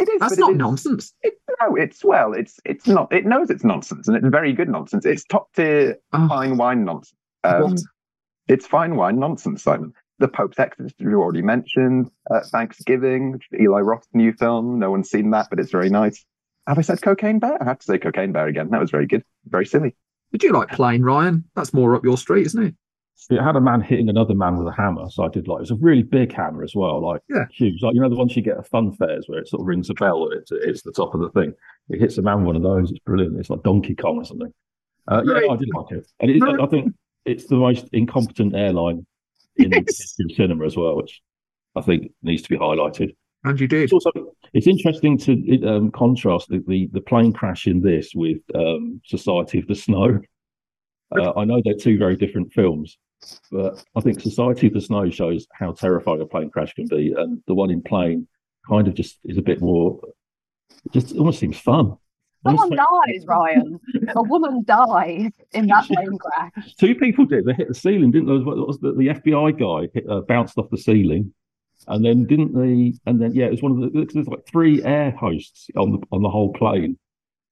It 0.01 0.09
is. 0.09 0.21
That's 0.21 0.37
not 0.37 0.53
is- 0.53 0.59
nonsense. 0.59 1.15
It, 1.23 1.35
no, 1.61 1.77
it's 1.77 2.05
well, 2.05 2.33
it's 2.33 2.61
it's 2.65 2.87
not. 2.87 3.13
It 3.13 3.25
knows 3.25 3.49
it's 3.51 3.65
nonsense, 3.65 4.07
and 4.09 4.17
it's 4.17 4.27
very 4.29 4.53
good 4.53 4.69
nonsense. 4.69 5.07
It's 5.07 5.25
top 5.25 5.53
tier 5.55 5.97
fine 6.13 6.57
wine 6.59 6.85
nonsense. 6.85 7.15
Um, 7.45 7.63
What? 7.63 7.81
It's 8.49 8.67
fine 8.67 8.97
wine 8.97 9.19
nonsense, 9.19 9.63
Simon. 9.63 9.93
The 10.19 10.29
Pope's 10.29 10.59
Exorcist, 10.59 10.97
you 10.99 11.15
already 11.21 11.43
mentioned. 11.43 12.11
Uh, 12.31 12.41
Thanksgiving, 12.51 13.33
which 13.33 13.47
is 13.53 13.61
Eli 13.61 13.81
Roth's 13.81 14.09
new 14.13 14.33
film. 14.33 14.79
No 14.79 14.91
one's 14.91 15.11
seen 15.11 15.31
that, 15.31 15.47
but 15.51 15.61
it's 15.61 15.71
very 15.71 15.91
nice. 15.91 16.25
Have 16.67 16.79
I 16.79 16.83
said 16.83 17.01
Cocaine 17.01 17.39
Bear? 17.39 17.57
I 17.63 17.65
have 17.65 17.79
to 17.79 17.85
say 17.85 17.99
Cocaine 17.99 18.33
Bear 18.33 18.47
again. 18.47 18.69
That 18.71 18.81
was 18.81 18.91
very 18.91 19.07
good. 19.07 19.23
Very 19.47 19.65
silly. 19.65 19.95
Did 20.33 20.43
you 20.43 20.53
like 20.53 20.69
Plane, 20.71 21.03
Ryan? 21.03 21.45
That's 21.55 21.73
more 21.73 21.95
up 21.95 22.05
your 22.05 22.19
street, 22.19 22.47
isn't 22.47 22.63
it? 22.63 22.75
It 23.31 23.43
had 23.43 23.57
a 23.57 23.61
man 23.61 23.81
hitting 23.81 24.09
another 24.09 24.35
man 24.35 24.57
with 24.59 24.69
a 24.69 24.73
hammer, 24.73 25.11
so 25.11 25.25
I 25.25 25.29
did 25.29 25.49
like 25.49 25.59
it 25.59 25.63
was 25.63 25.71
a 25.73 25.77
really 25.77 26.03
big 26.03 26.33
hammer 26.33 26.63
as 26.63 26.75
well, 26.75 27.01
like 27.03 27.21
Yeah. 27.29 27.47
huge. 27.53 27.83
Like 27.83 27.95
you 27.95 28.01
know 28.01 28.09
the 28.09 28.15
ones 28.17 28.37
you 28.37 28.43
get 28.43 28.59
at 28.59 28.69
fun 28.69 28.93
fairs 28.93 29.25
where 29.27 29.41
it 29.41 29.49
sort 29.49 29.61
of 29.61 29.67
rings 29.67 29.91
a 29.91 29.95
bell 29.95 30.29
and 30.31 30.41
it 30.41 30.67
hits 30.67 30.83
the 30.83 30.93
top 30.93 31.15
of 31.15 31.21
the 31.21 31.31
thing. 31.31 31.53
It 31.89 32.01
hits 32.01 32.17
a 32.19 32.23
man 32.23 32.39
with 32.39 32.47
one 32.47 32.57
of 32.57 32.63
those. 32.63 32.91
It's 32.91 33.01
brilliant. 33.01 33.39
It's 33.39 33.51
like 33.51 33.63
Donkey 33.65 33.95
Kong 33.97 34.19
or 34.19 34.25
something. 34.25 34.53
Uh, 35.09 35.23
yeah, 35.27 35.41
no, 35.41 35.51
I 35.51 35.57
did 35.57 35.69
like 35.75 35.91
it, 35.93 36.07
and 36.21 36.31
it, 36.31 36.43
I 36.43 36.67
think 36.67 36.95
it's 37.25 37.47
the 37.47 37.57
most 37.57 37.89
incompetent 37.93 38.55
airline 38.55 39.05
in 39.59 40.31
cinema 40.31 40.65
as 40.67 40.77
well, 40.77 40.97
which 40.97 41.21
I 41.77 41.81
think 41.81 42.13
needs 42.23 42.43
to 42.43 42.49
be 42.49 42.57
highlighted. 42.57 43.15
And 43.45 43.59
you 43.61 43.69
did. 43.69 43.85
It's 43.85 43.93
also 43.93 44.11
it's 44.53 44.67
interesting 44.67 45.17
to 45.19 45.67
um, 45.67 45.91
contrast 45.93 46.49
the, 46.49 46.63
the 46.67 46.89
the 46.93 47.01
plane 47.01 47.33
crash 47.33 47.67
in 47.67 47.81
this 47.81 48.13
with 48.15 48.39
um, 48.55 49.01
Society 49.05 49.59
of 49.59 49.67
the 49.67 49.75
Snow. 49.75 50.21
Uh, 51.17 51.33
I 51.37 51.45
know 51.45 51.63
they're 51.65 51.75
two 51.75 51.99
very 51.99 52.17
different 52.17 52.53
films, 52.53 52.99
but 53.51 53.83
I 53.97 54.01
think 54.01 54.21
Society 54.21 54.67
of 54.67 54.75
the 54.75 54.81
Snow 54.81 55.09
shows 55.09 55.47
how 55.53 55.73
terrifying 55.73 56.21
a 56.21 56.27
plane 56.27 56.51
crash 56.51 56.75
can 56.75 56.87
be, 56.87 57.15
and 57.17 57.41
the 57.47 57.55
one 57.55 57.71
in 57.71 57.81
Plane 57.81 58.27
kind 58.69 58.89
of 58.89 58.95
just 58.95 59.19
is 59.25 59.39
a 59.39 59.43
bit 59.43 59.61
more. 59.61 60.01
Just 60.93 61.17
almost 61.17 61.39
seems 61.39 61.59
fun. 61.59 61.97
Someone 62.45 62.71
dies, 62.71 63.27
Ryan. 63.27 63.81
A 64.15 64.23
woman 64.23 64.65
died 64.65 65.33
in 65.53 65.67
that 65.67 65.87
plane 65.87 66.19
crash. 66.19 66.75
Two 66.81 66.95
people 66.95 67.25
did. 67.27 67.45
They 67.45 67.53
hit 67.53 67.69
the 67.69 67.75
ceiling, 67.75 68.11
didn't 68.11 68.29
they? 68.29 68.45
What 68.45 68.57
was 68.67 68.79
the, 68.79 68.93
the 68.93 69.09
FBI 69.09 69.59
guy 69.59 69.91
hit, 69.93 70.09
uh, 70.09 70.21
bounced 70.21 70.57
off 70.57 70.71
the 70.71 70.79
ceiling, 70.79 71.33
and 71.89 72.05
then 72.05 72.27
didn't 72.27 72.55
they? 72.55 72.95
And 73.07 73.21
then 73.21 73.35
yeah, 73.35 73.47
it 73.47 73.51
was 73.51 73.63
one 73.63 73.73
of 73.73 73.93
the. 73.93 74.07
There's 74.13 74.29
like 74.29 74.47
three 74.47 74.83
air 74.85 75.11
hosts 75.11 75.69
on 75.77 75.93
the 75.93 75.99
on 76.13 76.23
the 76.23 76.31
whole 76.31 76.53
plane, 76.53 76.97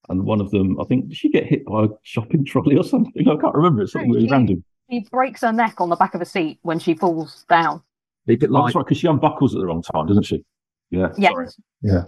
and 0.09 0.25
one 0.25 0.41
of 0.41 0.51
them, 0.53 0.81
I 0.81 0.85
think, 0.85 1.09
did 1.09 1.17
she 1.17 1.31
get 1.31 1.47
hit 1.47 1.65
by 1.67 1.85
a 1.85 1.89
shopping 2.03 2.45
trolley 2.45 2.77
or 2.77 2.85
something? 2.85 3.29
I 3.29 3.37
can't 3.37 3.55
remember. 3.55 3.83
It's 3.83 3.93
something 3.93 4.11
really 4.13 4.27
She- 4.27 4.33
random. 4.33 4.65
He 4.89 5.01
breaks 5.11 5.41
her 5.41 5.53
neck 5.53 5.81
on 5.81 5.89
the 5.89 5.97
back 5.97 6.15
of 6.15 6.21
a 6.21 6.25
seat 6.25 6.61
when 6.63 6.79
she 6.79 6.95
falls 6.95 7.45
down. 7.49 7.83
A 8.29 8.37
bit 8.37 8.49
Oh, 8.53 8.63
that's 8.63 8.77
right, 8.77 8.85
because 8.85 8.99
she 8.99 9.09
unbuckles 9.09 9.53
at 9.53 9.59
the 9.59 9.67
wrong 9.67 9.83
time, 9.83 10.07
doesn't 10.07 10.23
she? 10.23 10.45
Yeah. 10.91 11.09
Yes. 11.19 11.33
Sorry. 11.33 11.47
Yeah. 11.83 12.03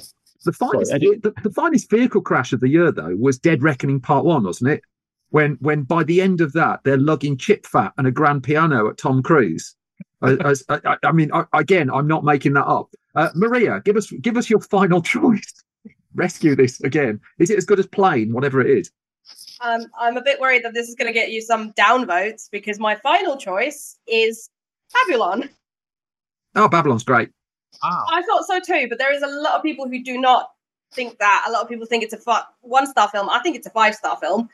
The 0.44 0.52
finest, 0.52 0.90
Sorry, 0.90 1.18
the, 1.22 1.32
the 1.42 1.50
finest 1.50 1.90
vehicle 1.90 2.20
crash 2.20 2.52
of 2.52 2.60
the 2.60 2.68
year, 2.68 2.92
though, 2.92 3.16
was 3.16 3.38
Dead 3.38 3.62
Reckoning 3.62 4.00
Part 4.00 4.24
One, 4.24 4.44
wasn't 4.44 4.70
it? 4.70 4.82
When, 5.30 5.58
when 5.60 5.82
by 5.82 6.04
the 6.04 6.20
end 6.22 6.40
of 6.40 6.52
that, 6.54 6.80
they're 6.84 6.96
lugging 6.96 7.36
chip 7.36 7.66
fat 7.66 7.92
and 7.98 8.06
a 8.06 8.10
grand 8.10 8.44
piano 8.44 8.88
at 8.88 8.96
Tom 8.98 9.22
Cruise. 9.22 9.74
As, 10.22 10.38
as- 10.38 10.64
I, 10.68 10.80
I- 10.84 11.08
I 11.08 11.12
mean, 11.12 11.30
I, 11.32 11.44
again, 11.52 11.90
I'm 11.90 12.06
not 12.06 12.24
making 12.24 12.52
that 12.54 12.66
up. 12.66 12.88
Uh, 13.14 13.30
Maria, 13.34 13.80
give 13.84 13.96
us 13.96 14.10
give 14.20 14.36
us 14.36 14.48
your 14.48 14.60
final 14.60 15.02
choice. 15.14 15.52
Rescue 16.14 16.54
this 16.56 16.80
again. 16.82 17.20
Is 17.38 17.50
it 17.50 17.58
as 17.58 17.64
good 17.64 17.78
as 17.78 17.86
Plane, 17.86 18.32
whatever 18.32 18.60
it 18.60 18.70
is? 18.78 18.90
Um, 19.60 19.86
I'm 19.98 20.16
a 20.16 20.22
bit 20.22 20.40
worried 20.40 20.64
that 20.64 20.72
this 20.72 20.88
is 20.88 20.94
going 20.94 21.08
to 21.08 21.12
get 21.12 21.30
you 21.32 21.42
some 21.42 21.72
downvotes 21.72 22.48
because 22.50 22.78
my 22.78 22.94
final 22.96 23.36
choice 23.36 23.98
is 24.06 24.48
Babylon. 25.06 25.50
Oh, 26.54 26.68
Babylon's 26.68 27.04
great. 27.04 27.28
I 27.82 28.22
thought 28.22 28.46
so 28.46 28.60
too, 28.60 28.86
but 28.88 28.98
there 28.98 29.12
is 29.12 29.22
a 29.22 29.28
lot 29.28 29.54
of 29.54 29.62
people 29.62 29.88
who 29.88 30.02
do 30.02 30.18
not 30.18 30.50
think 30.92 31.18
that. 31.18 31.44
A 31.46 31.50
lot 31.50 31.62
of 31.62 31.68
people 31.68 31.86
think 31.86 32.02
it's 32.02 32.14
a 32.14 32.46
one 32.60 32.86
star 32.86 33.08
film. 33.08 33.28
I 33.28 33.40
think 33.40 33.56
it's 33.56 33.66
a 33.66 33.70
five 33.70 33.94
star 33.94 34.16
film. 34.16 34.48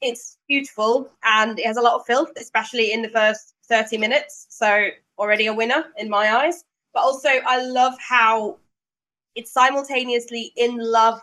It's 0.00 0.38
beautiful 0.48 1.10
and 1.24 1.58
it 1.58 1.66
has 1.66 1.76
a 1.76 1.80
lot 1.82 1.94
of 1.94 2.06
filth, 2.06 2.30
especially 2.36 2.92
in 2.92 3.02
the 3.02 3.08
first 3.08 3.54
30 3.68 3.98
minutes. 3.98 4.46
So, 4.48 4.88
already 5.18 5.46
a 5.46 5.54
winner 5.54 5.84
in 5.96 6.08
my 6.08 6.36
eyes. 6.36 6.64
But 6.94 7.00
also, 7.00 7.28
I 7.28 7.64
love 7.64 7.94
how 7.98 8.58
it's 9.34 9.52
simultaneously 9.52 10.52
in 10.56 10.78
love 10.78 11.20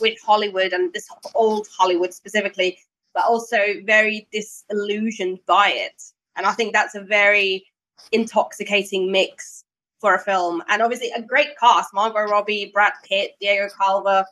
with 0.00 0.18
Hollywood 0.20 0.72
and 0.72 0.92
this 0.92 1.08
old 1.34 1.66
Hollywood 1.76 2.12
specifically, 2.12 2.78
but 3.14 3.24
also 3.24 3.58
very 3.84 4.28
disillusioned 4.32 5.40
by 5.46 5.70
it. 5.70 6.02
And 6.36 6.46
I 6.46 6.52
think 6.52 6.72
that's 6.72 6.94
a 6.94 7.00
very 7.00 7.66
intoxicating 8.12 9.10
mix 9.10 9.64
for 10.00 10.14
a 10.14 10.18
film. 10.18 10.62
And 10.68 10.82
obviously, 10.82 11.10
a 11.10 11.22
great 11.22 11.48
cast 11.58 11.92
Margot 11.94 12.24
Robbie, 12.30 12.70
Brad 12.72 12.92
Pitt, 13.04 13.32
Diego 13.40 13.68
Calva. 13.76 14.24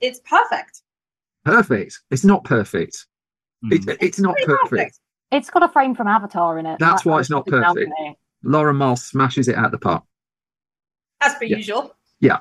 It's 0.00 0.20
perfect. 0.20 0.82
Perfect. 1.44 2.00
It's 2.10 2.24
not 2.24 2.44
perfect. 2.44 3.06
Hmm. 3.62 3.72
It, 3.72 3.98
it's 4.00 4.18
not 4.20 4.34
Pretty 4.36 4.52
perfect. 4.62 4.98
It's 5.32 5.50
got 5.50 5.62
a 5.62 5.68
frame 5.68 5.94
from 5.94 6.06
Avatar 6.08 6.58
in 6.58 6.66
it. 6.66 6.78
That's 6.78 7.02
That- 7.02 7.10
why 7.10 7.20
it's 7.20 7.30
not 7.30 7.46
perfect. 7.46 7.90
Laura 7.90 8.14
Lauren 8.42 8.76
Miles 8.76 9.04
smashes 9.04 9.48
it 9.48 9.54
out 9.56 9.70
the 9.70 9.78
park. 9.78 10.02
As 11.20 11.34
per 11.34 11.44
Yeah. 11.44 11.56
usual. 11.58 11.94
Yeah. 12.20 12.38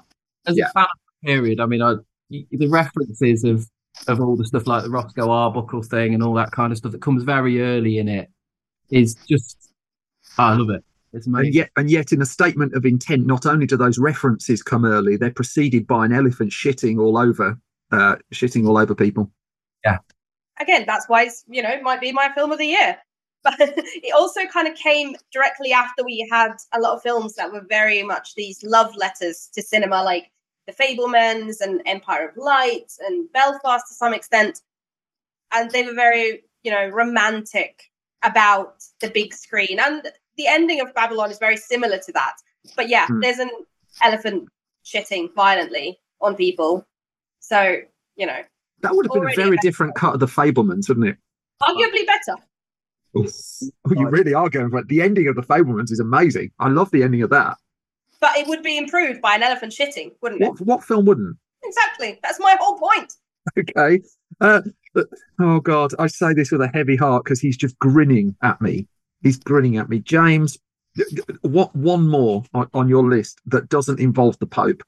As 0.48 0.58
Yeah. 0.58 0.70
a 0.70 0.72
fan 0.72 0.84
of 0.84 0.90
the 1.22 1.28
period, 1.28 1.60
I 1.60 1.66
mean, 1.66 1.82
I, 1.82 1.96
the 2.30 2.68
references 2.68 3.44
of 3.44 3.68
of 4.08 4.22
all 4.22 4.38
the 4.38 4.46
stuff 4.46 4.66
like 4.66 4.84
the 4.84 4.90
Roscoe 4.90 5.30
Arbuckle 5.30 5.82
thing 5.84 6.14
and 6.14 6.24
all 6.24 6.34
that 6.36 6.52
kind 6.52 6.72
of 6.72 6.78
stuff 6.78 6.94
that 6.94 7.02
comes 7.02 7.24
very 7.24 7.62
early 7.62 7.98
in 7.98 8.08
it 8.08 8.30
is 8.92 9.16
just, 9.28 9.74
I 10.38 10.54
love 10.54 10.70
it. 10.70 10.86
It's. 11.14 11.28
And 11.28 11.54
yet, 11.54 11.70
and 11.76 11.90
yet, 11.90 12.12
in 12.12 12.22
a 12.22 12.26
statement 12.26 12.74
of 12.74 12.86
intent, 12.86 13.26
not 13.26 13.46
only 13.46 13.66
do 13.66 13.78
those 13.78 13.98
references 13.98 14.62
come 14.62 14.86
early, 14.86 15.18
they're 15.18 15.32
preceded 15.32 15.88
by 15.88 16.06
an 16.06 16.14
elephant 16.14 16.52
shitting 16.52 17.00
all 17.00 17.18
over, 17.18 17.58
uh, 17.92 18.16
shitting 18.34 18.68
all 18.68 18.78
over 18.78 18.94
people. 18.94 19.32
Yeah. 19.84 19.98
Again, 20.60 20.84
that's 20.86 21.08
why 21.08 21.24
it's, 21.24 21.44
you 21.48 21.64
know, 21.64 21.70
it 21.70 21.82
might 21.82 22.02
be 22.02 22.12
my 22.12 22.30
film 22.36 22.52
of 22.52 22.58
the 22.58 22.68
year. 22.68 22.98
But 23.42 23.56
it 23.62 24.14
also 24.14 24.42
kind 24.48 24.68
of 24.68 24.76
came 24.76 25.16
directly 25.32 25.72
after 25.72 26.04
we 26.04 26.28
had 26.30 26.56
a 26.74 26.80
lot 26.82 26.98
of 26.98 27.02
films 27.02 27.36
that 27.36 27.54
were 27.54 27.66
very 27.70 28.04
much 28.04 28.36
these 28.36 28.62
love 28.64 28.94
letters 28.98 29.50
to 29.54 29.62
cinema, 29.62 30.04
like 30.04 30.30
The 30.68 30.74
Fabelmans 30.74 31.62
and 31.62 31.82
Empire 31.86 32.28
of 32.28 32.36
Light 32.36 32.92
and 33.00 33.32
Belfast 33.32 33.88
to 33.88 33.94
some 33.94 34.14
extent. 34.14 34.60
And 35.54 35.72
they 35.72 35.84
were 35.84 35.94
very, 35.94 36.44
you 36.64 36.72
know, 36.72 36.90
romantic 36.90 37.90
about 38.22 38.84
the 39.00 39.10
big 39.10 39.34
screen. 39.34 39.80
And 39.80 40.12
the 40.40 40.48
ending 40.48 40.80
of 40.82 40.94
Babylon 40.96 41.30
is 41.30 41.38
very 41.38 41.58
similar 41.58 41.98
to 42.00 42.12
that. 42.14 42.36
But 42.78 42.88
yeah, 42.90 43.06
Hmm. 43.08 43.20
there's 43.20 43.40
an 43.40 43.52
elephant 44.02 44.48
shitting 44.86 45.34
violently 45.36 46.00
on 46.22 46.36
people. 46.36 46.88
So, 47.40 47.78
you 48.16 48.26
know, 48.26 48.42
That 48.82 48.96
would 48.96 49.06
have 49.06 49.14
been 49.14 49.24
a 49.30 49.36
very 49.36 49.58
better. 49.58 49.62
different 49.68 49.96
cut 49.96 50.14
of 50.14 50.20
the 50.22 50.26
Fabelmans, 50.26 50.88
wouldn't 50.90 51.08
it? 51.08 51.18
arguably 51.62 52.06
better. 52.08 52.38
Oh, 53.18 53.26
you 53.98 54.08
really 54.08 54.34
are 54.34 54.50
going 54.50 54.70
for 54.70 54.78
it. 54.80 54.88
The 54.88 55.02
ending 55.02 55.28
of 55.28 55.36
the 55.36 55.42
Fabelmans 55.42 55.92
is 55.92 56.00
amazing. 56.00 56.52
I 56.60 56.70
love 56.70 56.90
the 56.92 57.04
ending 57.04 57.22
of 57.22 57.30
that. 57.32 57.58
But 58.22 58.38
it 58.38 58.48
would 58.48 58.64
be 58.64 58.78
improved 58.78 59.22
by 59.22 59.36
an 59.36 59.44
elephant 59.44 59.74
shitting, 59.74 60.14
wouldn't 60.22 60.42
it? 60.42 60.48
What 60.48 60.62
what 60.62 60.84
film 60.84 61.06
wouldn't? 61.06 61.36
Exactly. 61.64 62.18
That's 62.24 62.40
my 62.40 62.56
whole 62.60 62.78
point. 62.78 63.14
Okay. 63.58 64.02
Uh, 64.40 64.62
but- 64.94 65.08
oh 65.42 65.60
God, 65.60 65.92
I 66.00 66.08
say 66.08 66.34
this 66.34 66.52
with 66.52 66.62
a 66.62 66.68
heavy 66.70 66.96
heart 66.96 67.24
because 67.26 67.42
he's 67.42 67.58
just 67.58 67.78
grinning 67.80 68.36
at 68.44 68.62
me. 68.62 68.88
He's 69.22 69.40
grinning 69.40 69.78
at 69.78 69.90
me. 69.90 70.00
James, 70.00 70.58
what 71.42 71.76
one 71.76 72.08
more 72.08 72.44
on, 72.54 72.70
on 72.74 72.90
your 72.90 73.08
list 73.08 73.42
that 73.46 73.70
doesn't 73.70 74.00
involve 74.00 74.38
the 74.40 74.48
Pope? 74.48 74.84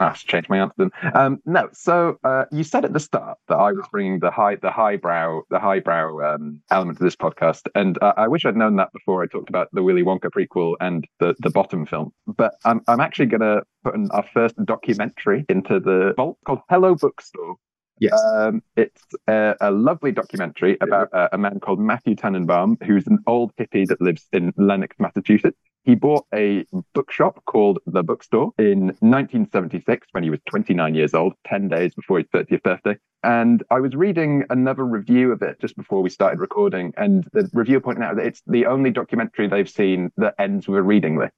Ah, 0.00 0.12
should 0.12 0.28
change 0.28 0.48
my 0.48 0.58
answer 0.58 0.74
then. 0.76 0.90
Um, 1.14 1.38
no, 1.44 1.68
so 1.72 2.18
uh, 2.22 2.44
you 2.52 2.62
said 2.62 2.84
at 2.84 2.92
the 2.92 3.00
start 3.00 3.36
that 3.48 3.56
I 3.56 3.72
was 3.72 3.84
bringing 3.90 4.20
the 4.20 4.30
high, 4.30 4.54
the 4.54 4.70
highbrow, 4.70 5.42
the 5.50 5.58
highbrow 5.58 6.34
um, 6.34 6.62
element 6.70 6.98
to 6.98 7.04
this 7.04 7.16
podcast, 7.16 7.62
and 7.74 8.00
uh, 8.00 8.12
I 8.16 8.28
wish 8.28 8.44
I'd 8.44 8.56
known 8.56 8.76
that 8.76 8.92
before 8.92 9.24
I 9.24 9.26
talked 9.26 9.48
about 9.48 9.68
the 9.72 9.82
Willy 9.82 10.04
Wonka 10.04 10.30
prequel 10.30 10.74
and 10.80 11.04
the 11.18 11.34
the 11.40 11.50
Bottom 11.50 11.84
film. 11.84 12.12
But 12.28 12.54
I'm 12.64 12.80
I'm 12.86 13.00
actually 13.00 13.26
going 13.26 13.40
to 13.40 13.62
put 13.82 13.96
an, 13.96 14.08
our 14.12 14.24
first 14.32 14.54
documentary 14.64 15.44
into 15.48 15.80
the 15.80 16.14
vault 16.16 16.38
called 16.46 16.60
Hello 16.70 16.94
Bookstore. 16.94 17.56
Yes. 18.00 18.20
Um, 18.36 18.62
it's 18.76 19.02
a, 19.26 19.54
a 19.60 19.70
lovely 19.70 20.12
documentary 20.12 20.76
about 20.80 21.08
uh, 21.12 21.28
a 21.32 21.38
man 21.38 21.60
called 21.60 21.80
Matthew 21.80 22.14
Tannenbaum, 22.14 22.78
who's 22.84 23.06
an 23.06 23.18
old 23.26 23.52
hippie 23.56 23.86
that 23.86 24.00
lives 24.00 24.26
in 24.32 24.52
Lenox, 24.56 24.96
Massachusetts. 24.98 25.58
He 25.84 25.94
bought 25.94 26.26
a 26.34 26.66
bookshop 26.92 27.42
called 27.46 27.78
The 27.86 28.02
Bookstore 28.02 28.52
in 28.58 28.88
1976 29.00 30.06
when 30.12 30.22
he 30.22 30.30
was 30.30 30.40
29 30.50 30.94
years 30.94 31.14
old, 31.14 31.32
10 31.46 31.68
days 31.68 31.94
before 31.94 32.18
his 32.18 32.26
30th 32.26 32.62
birthday. 32.62 32.96
And 33.22 33.62
I 33.70 33.80
was 33.80 33.94
reading 33.94 34.44
another 34.50 34.84
review 34.84 35.32
of 35.32 35.42
it 35.42 35.58
just 35.60 35.76
before 35.76 36.02
we 36.02 36.10
started 36.10 36.40
recording, 36.40 36.92
and 36.96 37.26
the 37.32 37.48
reviewer 37.52 37.80
pointed 37.80 38.04
out 38.04 38.16
that 38.16 38.26
it's 38.26 38.42
the 38.46 38.66
only 38.66 38.90
documentary 38.90 39.48
they've 39.48 39.68
seen 39.68 40.12
that 40.18 40.34
ends 40.38 40.68
with 40.68 40.78
a 40.78 40.82
reading 40.82 41.16
list. 41.16 41.32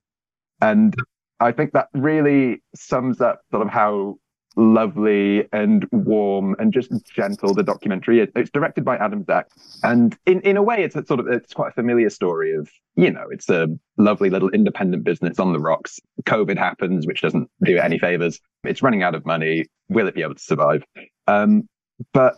And 0.60 0.94
I 1.40 1.52
think 1.52 1.72
that 1.72 1.88
really 1.94 2.62
sums 2.74 3.20
up 3.20 3.40
sort 3.50 3.66
of 3.66 3.72
how 3.72 4.18
lovely 4.56 5.44
and 5.52 5.86
warm 5.92 6.56
and 6.58 6.72
just 6.72 6.90
gentle 7.06 7.54
the 7.54 7.62
documentary. 7.62 8.28
It's 8.34 8.50
directed 8.50 8.84
by 8.84 8.96
Adam 8.96 9.24
Zach, 9.24 9.46
and 9.82 10.16
in, 10.26 10.40
in 10.40 10.56
a 10.56 10.62
way, 10.62 10.82
it's 10.82 10.96
a 10.96 11.04
sort 11.04 11.20
of 11.20 11.28
it's 11.28 11.52
quite 11.52 11.70
a 11.70 11.74
familiar 11.74 12.10
story 12.10 12.54
of 12.54 12.68
you 12.96 13.10
know 13.10 13.26
it's 13.30 13.48
a 13.48 13.68
lovely 13.96 14.30
little 14.30 14.50
independent 14.50 15.04
business 15.04 15.38
on 15.38 15.52
the 15.52 15.60
rocks. 15.60 16.00
COVID 16.24 16.58
happens, 16.58 17.06
which 17.06 17.22
doesn't 17.22 17.48
do 17.64 17.76
it 17.76 17.80
any 17.80 17.98
favors. 17.98 18.40
It's 18.64 18.82
running 18.82 19.02
out 19.02 19.14
of 19.14 19.24
money. 19.24 19.66
Will 19.88 20.06
it 20.06 20.14
be 20.14 20.22
able 20.22 20.34
to 20.34 20.42
survive? 20.42 20.84
Um, 21.26 21.68
but 22.12 22.36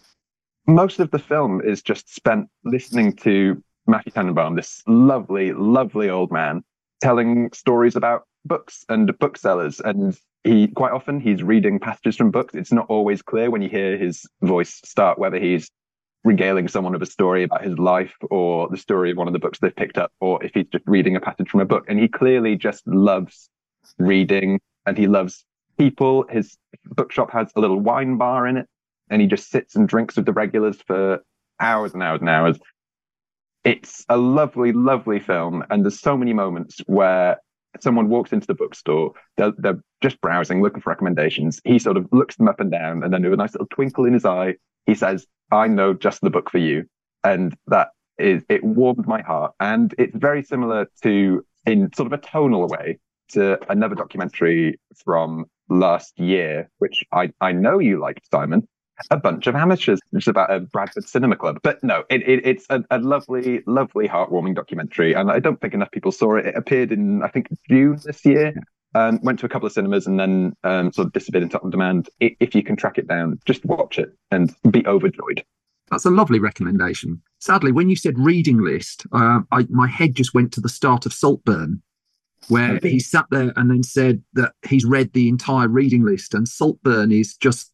most 0.67 1.01
of 1.01 1.11
the 1.11 1.19
film 1.19 1.61
is 1.63 1.83
just 1.83 2.15
spent 2.15 2.49
listening 2.65 3.15
to 3.17 3.63
Matthew 3.87 4.13
Tannenbaum, 4.13 4.55
this 4.55 4.83
lovely, 4.87 5.53
lovely 5.53 6.09
old 6.09 6.31
man, 6.31 6.63
telling 7.01 7.51
stories 7.53 7.97
about 7.97 8.23
books 8.45 8.85
and 8.89 9.17
booksellers 9.19 9.81
and 9.81 10.19
he 10.45 10.69
quite 10.69 10.93
often 10.93 11.21
he's 11.21 11.43
reading 11.43 11.79
passages 11.79 12.17
from 12.17 12.31
books. 12.31 12.55
It's 12.55 12.73
not 12.73 12.87
always 12.89 13.23
clear 13.23 13.51
when 13.51 13.63
you 13.63 13.69
hear 13.69 13.97
his 13.97 14.27
voice 14.41 14.81
start 14.85 15.19
whether 15.19 15.39
he's 15.39 15.71
regaling 16.25 16.69
someone 16.69 16.95
of 16.95 17.03
a 17.03 17.07
story 17.07 17.45
about 17.45 17.65
his 17.65 17.79
life 17.79 18.15
or 18.31 18.69
the 18.69 18.77
story 18.77 19.11
of 19.11 19.17
one 19.17 19.27
of 19.27 19.33
the 19.33 19.39
books 19.39 19.59
they've 19.59 19.75
picked 19.75 19.99
up 19.99 20.13
or 20.21 20.43
if 20.45 20.53
he's 20.55 20.67
just 20.73 20.85
reading 20.87 21.17
a 21.17 21.21
passage 21.21 21.49
from 21.49 21.61
a 21.61 21.65
book. 21.65 21.85
And 21.89 21.99
he 21.99 22.09
clearly 22.09 22.57
just 22.57 22.87
loves 22.87 23.49
reading 23.99 24.61
and 24.87 24.97
he 24.97 25.07
loves 25.07 25.45
people. 25.79 26.25
His 26.29 26.57
bookshop 26.85 27.31
has 27.33 27.51
a 27.57 27.61
little 27.61 27.79
wine 27.79 28.19
bar 28.19 28.47
in 28.47 28.57
it 28.57 28.69
and 29.11 29.21
he 29.21 29.27
just 29.27 29.51
sits 29.51 29.75
and 29.75 29.89
drinks 29.89 30.17
with 30.17 30.27
the 30.27 30.33
regulars 30.33 30.81
for 30.87 31.23
hours 31.61 31.93
and 31.93 32.03
hours 32.03 32.21
and 32.21 32.29
hours. 32.29 32.59
It's 33.65 34.05
a 34.09 34.17
lovely 34.17 34.73
lovely 34.73 35.21
film 35.21 35.65
and 35.71 35.85
there's 35.85 36.01
so 36.01 36.17
many 36.17 36.33
moments 36.33 36.79
where 36.87 37.39
someone 37.81 38.09
walks 38.09 38.33
into 38.33 38.47
the 38.47 38.55
bookstore, 38.55 39.13
they're, 39.37 39.53
they're 39.59 39.83
just 40.03 40.21
browsing, 40.21 40.63
looking 40.63 40.81
for 40.81 40.91
recommendations. 40.91 41.61
He 41.65 41.79
sort 41.79 41.97
of 41.97 42.07
looks 42.13 42.37
them 42.37 42.49
up 42.49 42.61
and 42.61 42.71
down, 42.71 43.03
and 43.03 43.13
then 43.13 43.23
with 43.23 43.33
a 43.33 43.37
nice 43.37 43.55
little 43.55 43.69
twinkle 43.69 44.05
in 44.05 44.13
his 44.13 44.25
eye, 44.25 44.57
he 44.87 44.95
says, 44.95 45.27
I 45.51 45.69
know 45.69 45.95
just 45.95 46.21
the 46.21 46.31
book 46.31 46.51
for 46.51 46.59
you. 46.59 46.87
And 47.25 47.57
that 47.69 47.89
is, 48.19 48.43
it 48.49 48.65
warmed 48.65 49.07
my 49.07 49.23
heart. 49.23 49.53
And 49.61 49.95
it's 49.99 50.17
very 50.17 50.43
similar 50.43 50.89
to, 51.03 51.45
in 51.67 51.93
sort 51.95 52.13
of 52.13 52.19
a 52.19 52.23
tonal 52.23 52.67
way, 52.69 52.99
to 53.31 53.59
another 53.71 53.95
documentary 53.95 54.79
from 55.05 55.47
last 55.69 56.19
year, 56.19 56.71
which 56.79 57.05
I, 57.13 57.33
I 57.41 57.53
know 57.53 57.79
you 57.79 57.99
liked, 57.99 58.29
Simon. 58.31 58.69
A 59.11 59.17
bunch 59.17 59.47
of 59.47 59.55
amateurs, 59.55 60.01
which 60.11 60.25
is 60.25 60.29
about 60.29 60.53
a 60.53 60.61
Bradford 60.61 61.05
Cinema 61.05 61.37
Club. 61.37 61.59
But 61.63 61.83
no, 61.83 62.05
it, 62.11 62.23
it, 62.29 62.47
it's 62.47 62.67
a, 62.71 62.85
a 62.91 62.99
lovely, 62.99 63.63
lovely, 63.67 64.07
heartwarming 64.07 64.55
documentary. 64.55 65.15
And 65.15 65.31
I 65.31 65.39
don't 65.39 65.61
think 65.61 65.75
enough 65.75 65.91
people 65.91 66.13
saw 66.13 66.37
it. 66.37 66.47
It 66.47 66.55
appeared 66.57 66.93
in, 66.93 67.23
I 67.23 67.29
think, 67.29 67.49
June 67.69 67.99
this 68.05 68.25
year. 68.25 68.55
Um, 68.95 69.21
went 69.23 69.39
to 69.39 69.47
a 69.47 69.49
couple 69.49 69.67
of 69.67 69.73
cinemas 69.73 70.07
and 70.07 70.21
then 70.21 70.55
um, 70.65 70.93
sort 70.93 71.07
of 71.07 71.15
disappeared 71.15 71.43
into 71.43 71.59
on 71.63 71.71
demand. 71.71 72.11
I, 72.23 72.37
if 72.41 72.55
you 72.55 72.63
can 72.63 72.77
track 72.77 72.99
it 72.99 73.09
down, 73.09 73.41
just 73.47 73.65
watch 73.65 73.99
it 73.99 74.11
and 74.31 74.55
be 74.71 74.87
overjoyed. 74.87 75.43
That's 75.91 76.05
a 76.05 76.11
lovely 76.11 76.39
recommendation. 76.39 77.23
sadly, 77.43 77.73
when 77.73 77.89
you 77.89 77.97
said 77.97 78.19
reading 78.19 78.63
list, 78.63 79.05
uh, 79.13 79.41
I, 79.51 79.67
my 79.69 79.89
head 79.89 80.15
just 80.15 80.33
went 80.33 80.53
to 80.53 80.61
the 80.61 80.69
start 80.69 81.07
of 81.07 81.13
Saltburn, 81.13 81.83
where 82.49 82.79
he 82.83 83.01
sat 83.01 83.27
there 83.31 83.53
and 83.57 83.71
then 83.71 83.83
said 83.83 84.23
that 84.35 84.53
he's 84.67 84.85
read 84.85 85.13
the 85.13 85.29
entire 85.29 85.69
reading 85.69 86.05
list. 86.05 86.35
And 86.35 86.49
Saltburn 86.49 87.11
is 87.11 87.37
just, 87.37 87.73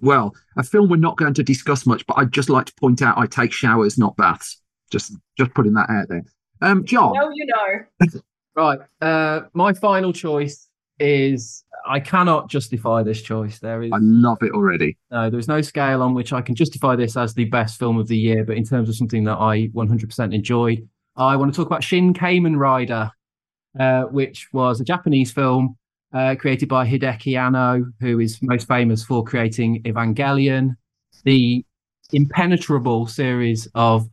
well, 0.00 0.34
a 0.56 0.62
film 0.62 0.88
we're 0.88 0.96
not 0.96 1.16
going 1.16 1.34
to 1.34 1.42
discuss 1.42 1.86
much, 1.86 2.06
but 2.06 2.18
I'd 2.18 2.32
just 2.32 2.48
like 2.48 2.66
to 2.66 2.74
point 2.74 3.02
out 3.02 3.18
I 3.18 3.26
take 3.26 3.52
showers, 3.52 3.98
not 3.98 4.16
baths. 4.16 4.60
Just, 4.90 5.14
just 5.36 5.52
putting 5.54 5.74
that 5.74 5.90
out 5.90 6.08
there. 6.08 6.24
Um, 6.62 6.84
John. 6.84 7.12
No, 7.14 7.30
you 7.32 7.46
know. 7.46 8.10
Right. 8.56 8.80
Uh, 9.00 9.42
my 9.54 9.72
final 9.72 10.12
choice 10.12 10.68
is 10.98 11.62
I 11.86 12.00
cannot 12.00 12.50
justify 12.50 13.04
this 13.04 13.22
choice. 13.22 13.60
There 13.60 13.82
is 13.82 13.92
I 13.92 13.98
love 14.00 14.38
it 14.42 14.50
already. 14.50 14.98
no, 15.12 15.30
there's 15.30 15.46
no 15.46 15.60
scale 15.60 16.02
on 16.02 16.12
which 16.12 16.32
I 16.32 16.42
can 16.42 16.56
justify 16.56 16.96
this 16.96 17.16
as 17.16 17.34
the 17.34 17.44
best 17.44 17.78
film 17.78 17.98
of 17.98 18.08
the 18.08 18.16
year. 18.16 18.44
But 18.44 18.56
in 18.56 18.64
terms 18.64 18.88
of 18.88 18.96
something 18.96 19.22
that 19.24 19.36
I 19.36 19.68
100% 19.68 20.34
enjoyed, 20.34 20.88
I 21.14 21.36
want 21.36 21.52
to 21.52 21.56
talk 21.56 21.68
about 21.68 21.84
Shin 21.84 22.12
Kamen 22.12 22.58
Rider, 22.58 23.12
uh, 23.78 24.02
which 24.04 24.48
was 24.52 24.80
a 24.80 24.84
Japanese 24.84 25.30
film 25.30 25.76
uh, 26.12 26.34
created 26.38 26.68
by 26.68 26.86
Hideki 26.86 27.38
Anno, 27.38 27.86
who 28.00 28.20
is 28.20 28.40
most 28.42 28.66
famous 28.66 29.04
for 29.04 29.24
creating 29.24 29.82
Evangelion, 29.82 30.76
the 31.24 31.64
impenetrable 32.12 33.06
series 33.06 33.68
of 33.74 34.08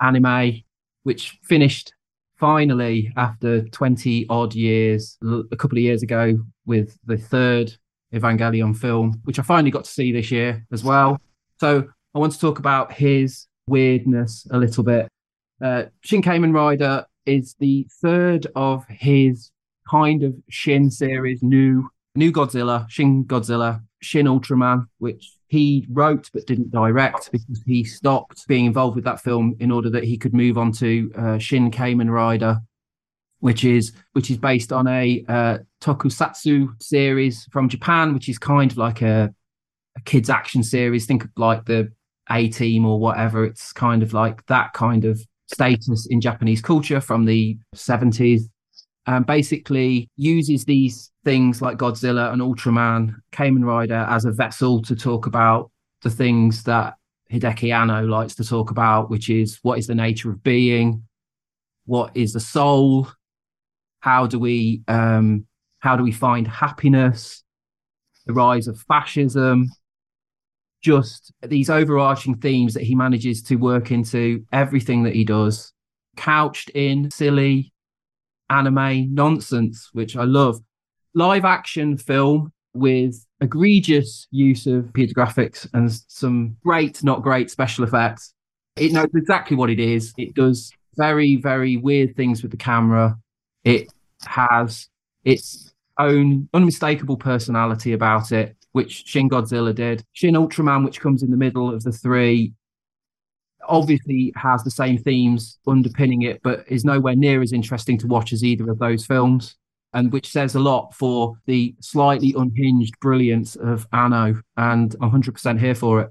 anime, 0.00 0.62
which 1.02 1.38
finished 1.42 1.92
finally 2.36 3.12
after 3.16 3.62
20 3.68 4.26
odd 4.28 4.54
years, 4.54 5.18
a 5.22 5.56
couple 5.56 5.78
of 5.78 5.82
years 5.82 6.02
ago, 6.02 6.36
with 6.66 6.96
the 7.06 7.16
third 7.16 7.72
Evangelion 8.12 8.76
film, 8.76 9.20
which 9.24 9.38
I 9.38 9.42
finally 9.42 9.70
got 9.70 9.84
to 9.84 9.90
see 9.90 10.12
this 10.12 10.30
year 10.30 10.64
as 10.72 10.84
well. 10.84 11.20
So 11.58 11.84
I 12.14 12.18
want 12.18 12.32
to 12.32 12.38
talk 12.38 12.58
about 12.58 12.92
his 12.92 13.46
weirdness 13.66 14.46
a 14.50 14.58
little 14.58 14.84
bit. 14.84 15.08
Uh, 15.62 15.84
Shin 16.02 16.22
Kamen 16.22 16.54
Rider 16.54 17.06
is 17.26 17.54
the 17.58 17.86
third 18.02 18.46
of 18.54 18.84
his 18.88 19.50
kind 19.88 20.22
of 20.22 20.34
Shin 20.48 20.90
series, 20.90 21.42
new 21.42 21.88
new 22.14 22.32
Godzilla, 22.32 22.88
Shin 22.88 23.24
Godzilla, 23.24 23.82
Shin 24.00 24.26
Ultraman, 24.26 24.86
which 24.98 25.32
he 25.48 25.86
wrote 25.90 26.30
but 26.32 26.46
didn't 26.46 26.70
direct 26.70 27.30
because 27.30 27.62
he 27.66 27.84
stopped 27.84 28.46
being 28.48 28.66
involved 28.66 28.96
with 28.96 29.04
that 29.04 29.20
film 29.20 29.54
in 29.60 29.70
order 29.70 29.90
that 29.90 30.04
he 30.04 30.16
could 30.16 30.34
move 30.34 30.58
on 30.58 30.72
to 30.72 31.12
uh, 31.16 31.38
Shin 31.38 31.70
Kamen 31.70 32.10
Rider, 32.10 32.60
which 33.40 33.64
is 33.64 33.92
which 34.12 34.30
is 34.30 34.36
based 34.36 34.72
on 34.72 34.86
a 34.86 35.24
uh, 35.28 35.58
tokusatsu 35.80 36.82
series 36.82 37.44
from 37.52 37.68
Japan, 37.68 38.14
which 38.14 38.28
is 38.28 38.38
kind 38.38 38.70
of 38.70 38.78
like 38.78 39.02
a, 39.02 39.32
a 39.96 40.00
kids 40.02 40.30
action 40.30 40.62
series. 40.62 41.06
Think 41.06 41.24
of 41.24 41.30
like 41.36 41.64
the 41.66 41.92
A 42.30 42.48
Team 42.48 42.84
or 42.84 42.98
whatever. 42.98 43.44
It's 43.44 43.72
kind 43.72 44.02
of 44.02 44.12
like 44.12 44.44
that 44.46 44.72
kind 44.72 45.04
of 45.04 45.20
status 45.46 46.06
in 46.10 46.20
Japanese 46.20 46.62
culture 46.62 47.00
from 47.00 47.26
the 47.26 47.58
70s. 47.76 48.42
And 49.06 49.26
basically 49.26 50.08
uses 50.16 50.64
these 50.64 51.12
things 51.24 51.60
like 51.60 51.76
Godzilla 51.76 52.32
and 52.32 52.40
Ultraman, 52.40 53.14
Kamen 53.32 53.64
Rider 53.64 54.06
as 54.08 54.24
a 54.24 54.32
vessel 54.32 54.80
to 54.82 54.96
talk 54.96 55.26
about 55.26 55.70
the 56.02 56.10
things 56.10 56.62
that 56.64 56.94
Hideki 57.30 57.74
Anno 57.74 58.06
likes 58.06 58.34
to 58.36 58.44
talk 58.44 58.70
about, 58.70 59.10
which 59.10 59.28
is 59.28 59.58
what 59.62 59.78
is 59.78 59.86
the 59.86 59.94
nature 59.94 60.30
of 60.30 60.42
being, 60.42 61.02
what 61.84 62.16
is 62.16 62.32
the 62.32 62.40
soul, 62.40 63.08
how 64.00 64.26
do 64.26 64.38
we 64.38 64.82
um, 64.88 65.46
how 65.80 65.96
do 65.96 66.02
we 66.02 66.12
find 66.12 66.48
happiness, 66.48 67.42
the 68.26 68.32
rise 68.32 68.68
of 68.68 68.80
fascism, 68.88 69.68
just 70.80 71.30
these 71.42 71.68
overarching 71.68 72.36
themes 72.36 72.72
that 72.72 72.82
he 72.82 72.94
manages 72.94 73.42
to 73.42 73.56
work 73.56 73.90
into 73.90 74.44
everything 74.52 75.02
that 75.02 75.14
he 75.14 75.24
does, 75.24 75.72
couched 76.16 76.70
in 76.70 77.10
silly 77.10 77.72
anime 78.50 79.12
nonsense, 79.14 79.90
which 79.92 80.16
I 80.16 80.24
love. 80.24 80.60
Live 81.14 81.44
action 81.44 81.96
film 81.96 82.52
with 82.74 83.24
egregious 83.40 84.26
use 84.30 84.66
of 84.66 84.84
computer 84.84 85.14
graphics 85.14 85.68
and 85.74 85.92
some 86.08 86.56
great, 86.64 87.02
not 87.04 87.22
great 87.22 87.50
special 87.50 87.84
effects. 87.84 88.34
It 88.76 88.92
knows 88.92 89.10
exactly 89.14 89.56
what 89.56 89.70
it 89.70 89.78
is. 89.78 90.12
It 90.18 90.34
does 90.34 90.72
very, 90.96 91.36
very 91.36 91.76
weird 91.76 92.16
things 92.16 92.42
with 92.42 92.50
the 92.50 92.56
camera. 92.56 93.16
It 93.62 93.92
has 94.26 94.88
its 95.24 95.72
own 95.98 96.48
unmistakable 96.52 97.16
personality 97.16 97.92
about 97.92 98.32
it, 98.32 98.56
which 98.72 99.06
Shin 99.06 99.28
Godzilla 99.28 99.74
did. 99.74 100.04
Shin 100.12 100.34
Ultraman, 100.34 100.84
which 100.84 101.00
comes 101.00 101.22
in 101.22 101.30
the 101.30 101.36
middle 101.36 101.72
of 101.72 101.84
the 101.84 101.92
three, 101.92 102.52
obviously 103.68 104.32
has 104.36 104.62
the 104.62 104.70
same 104.70 104.98
themes 104.98 105.58
underpinning 105.66 106.22
it, 106.22 106.40
but 106.42 106.64
is 106.68 106.84
nowhere 106.84 107.16
near 107.16 107.42
as 107.42 107.52
interesting 107.52 107.98
to 107.98 108.06
watch 108.06 108.32
as 108.32 108.44
either 108.44 108.70
of 108.70 108.78
those 108.78 109.06
films. 109.06 109.56
And 109.92 110.12
which 110.12 110.28
says 110.28 110.56
a 110.56 110.60
lot 110.60 110.92
for 110.92 111.36
the 111.46 111.74
slightly 111.80 112.34
unhinged 112.36 112.98
brilliance 113.00 113.54
of 113.54 113.86
Anno, 113.92 114.42
and 114.56 114.96
I'm 115.00 115.12
100% 115.12 115.60
here 115.60 115.74
for 115.76 116.00
it. 116.00 116.10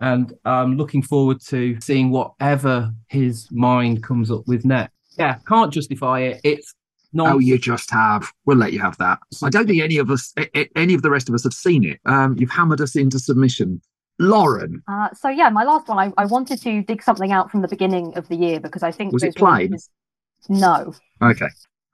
And 0.00 0.32
I'm 0.44 0.76
looking 0.76 1.02
forward 1.02 1.40
to 1.46 1.80
seeing 1.80 2.10
whatever 2.10 2.92
his 3.08 3.48
mind 3.52 4.02
comes 4.02 4.30
up 4.30 4.48
with 4.48 4.64
next. 4.64 4.92
Yeah, 5.16 5.38
can't 5.46 5.72
justify 5.72 6.20
it. 6.20 6.40
It's 6.42 6.74
not. 7.12 7.34
Oh, 7.34 7.38
you 7.38 7.58
just 7.58 7.90
have. 7.90 8.30
We'll 8.44 8.58
let 8.58 8.72
you 8.72 8.80
have 8.80 8.98
that. 8.98 9.18
I 9.42 9.48
don't 9.48 9.66
think 9.66 9.82
any 9.82 9.98
of 9.98 10.10
us, 10.10 10.34
any 10.74 10.94
of 10.94 11.02
the 11.02 11.10
rest 11.10 11.28
of 11.28 11.34
us, 11.34 11.44
have 11.44 11.54
seen 11.54 11.84
it. 11.84 12.00
Um, 12.04 12.36
you've 12.38 12.50
hammered 12.50 12.80
us 12.80 12.96
into 12.96 13.18
submission. 13.18 13.80
Lauren, 14.18 14.82
Uh, 14.88 15.08
so 15.14 15.28
yeah, 15.28 15.48
my 15.50 15.64
last 15.64 15.88
one, 15.88 15.98
I, 15.98 16.12
I 16.16 16.24
wanted 16.26 16.60
to 16.62 16.82
dig 16.82 17.02
something 17.02 17.32
out 17.32 17.50
from 17.50 17.60
the 17.62 17.68
beginning 17.68 18.16
of 18.16 18.28
the 18.28 18.36
year 18.36 18.60
because 18.60 18.82
I 18.82 18.90
think 18.90 19.12
Was 19.12 19.22
it 19.22 19.36
Plane? 19.36 19.66
releases- 19.72 19.90
No, 20.48 20.94
okay. 21.22 21.48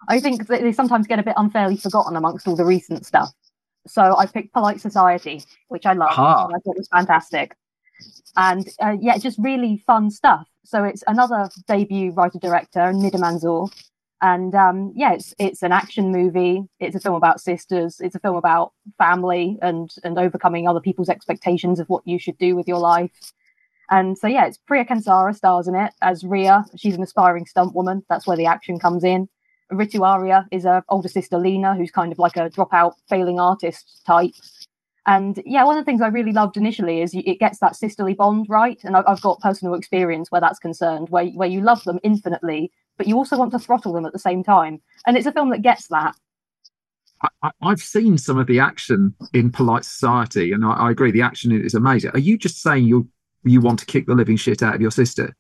I 0.09 0.21
think 0.21 0.47
that 0.47 0.63
they 0.63 0.73
sometimes 0.73 1.07
get 1.07 1.19
a 1.19 1.23
bit 1.23 1.35
unfairly 1.37 1.77
forgotten 1.77 2.17
amongst 2.17 2.47
all 2.47 2.57
the 2.57 2.65
recent 2.65 3.07
stuff. 3.07 3.31
So 3.87 4.17
I 4.17 4.27
picked 4.27 4.53
Polite 4.53 4.81
Society, 4.81 5.43
which 5.69 5.87
I 5.87 5.93
love. 5.95 6.11
And 6.47 6.55
I 6.57 6.59
thought 6.61 6.77
was 6.77 6.89
fantastic, 6.89 7.57
and 8.37 8.69
uh, 8.81 8.97
yeah, 9.01 9.19
just 9.19 9.39
really 9.41 9.79
fun 9.87 10.11
stuff. 10.11 10.47
So 10.65 10.85
it's 10.85 11.03
another 11.09 11.49
debut 11.67 12.13
writer 12.13 12.39
director, 12.39 12.81
Nida 12.93 13.17
Manzoor, 13.17 13.69
and 14.23 14.55
um, 14.55 14.93
yeah, 14.95 15.13
it's 15.13 15.35
it's 15.39 15.63
an 15.63 15.73
action 15.73 16.13
movie. 16.13 16.63
It's 16.79 16.95
a 16.95 17.01
film 17.01 17.17
about 17.17 17.41
sisters. 17.41 18.01
It's 18.01 18.15
a 18.15 18.21
film 18.21 18.37
about 18.37 18.73
family 18.97 19.59
and 19.61 19.93
and 20.05 20.17
overcoming 20.17 20.69
other 20.69 20.81
people's 20.81 21.09
expectations 21.09 21.81
of 21.81 21.89
what 21.89 22.07
you 22.07 22.19
should 22.19 22.39
do 22.39 22.55
with 22.55 22.69
your 22.69 22.79
life. 22.79 23.11
And 23.91 24.17
so 24.17 24.29
yeah, 24.29 24.47
it's 24.47 24.59
Priya 24.59 24.85
Kansara 24.85 25.35
stars 25.35 25.67
in 25.67 25.75
it 25.75 25.93
as 26.01 26.25
Ria. 26.25 26.65
She's 26.77 26.95
an 26.95 27.03
aspiring 27.03 27.47
stunt 27.47 27.75
woman. 27.75 28.05
That's 28.09 28.27
where 28.27 28.37
the 28.37 28.47
action 28.47 28.79
comes 28.79 29.03
in. 29.03 29.29
Ritu 29.73 30.03
Arya 30.03 30.47
is 30.53 30.65
her 30.65 30.85
older 30.89 31.09
sister 31.09 31.39
Lena, 31.39 31.75
who's 31.75 31.91
kind 31.91 32.13
of 32.13 32.19
like 32.19 32.37
a 32.37 32.49
dropout 32.49 32.93
failing 33.09 33.41
artist 33.41 34.03
type. 34.07 34.33
And 35.07 35.43
yeah, 35.45 35.65
one 35.65 35.77
of 35.77 35.85
the 35.85 35.91
things 35.91 36.01
I 36.01 36.09
really 36.09 36.33
loved 36.33 36.57
initially 36.57 37.03
is 37.03 37.13
you, 37.13 37.23
it 37.27 37.41
gets 37.41 37.59
that 37.59 37.75
sisterly 37.75 38.15
bond 38.15 38.47
right, 38.49 38.79
and 38.85 38.97
I've, 38.97 39.05
I've 39.07 39.21
got 39.21 39.41
personal 39.41 39.75
experience 39.75 40.31
where 40.31 40.41
that's 40.41 40.61
concerned, 40.61 41.09
where 41.09 41.27
where 41.27 41.49
you 41.49 41.61
love 41.61 41.83
them 41.85 41.99
infinitely, 42.03 42.71
but 42.99 43.09
you 43.09 43.17
also 43.17 43.37
want 43.37 43.51
to 43.53 43.59
throttle 43.59 43.93
them 43.93 44.07
at 44.07 44.13
the 44.13 44.19
same 44.19 44.45
time. 44.45 44.81
And 45.07 45.17
it's 45.17 45.27
a 45.27 45.33
film 45.33 45.51
that 45.51 45.63
gets 45.63 45.89
that. 45.89 46.15
I, 47.43 47.51
I've 47.63 47.81
seen 47.81 48.17
some 48.19 48.39
of 48.39 48.47
the 48.47 48.61
action 48.61 49.15
in 49.33 49.51
Polite 49.51 49.85
Society, 49.85 50.53
and 50.53 50.65
I, 50.65 50.73
I 50.73 50.91
agree 50.93 51.11
the 51.11 51.23
action 51.23 51.53
is 51.53 51.75
amazing. 51.75 52.13
Are 52.15 52.21
you 52.21 52.39
just 52.39 52.63
saying 52.63 52.85
you 52.85 53.09
you 53.45 53.61
want 53.61 53.81
to 53.81 53.87
kick 53.87 54.07
the 54.07 54.15
living 54.15 54.37
shit 54.37 54.63
out 54.63 54.75
of 54.75 54.81
your 54.81 54.93
sister? 54.93 55.35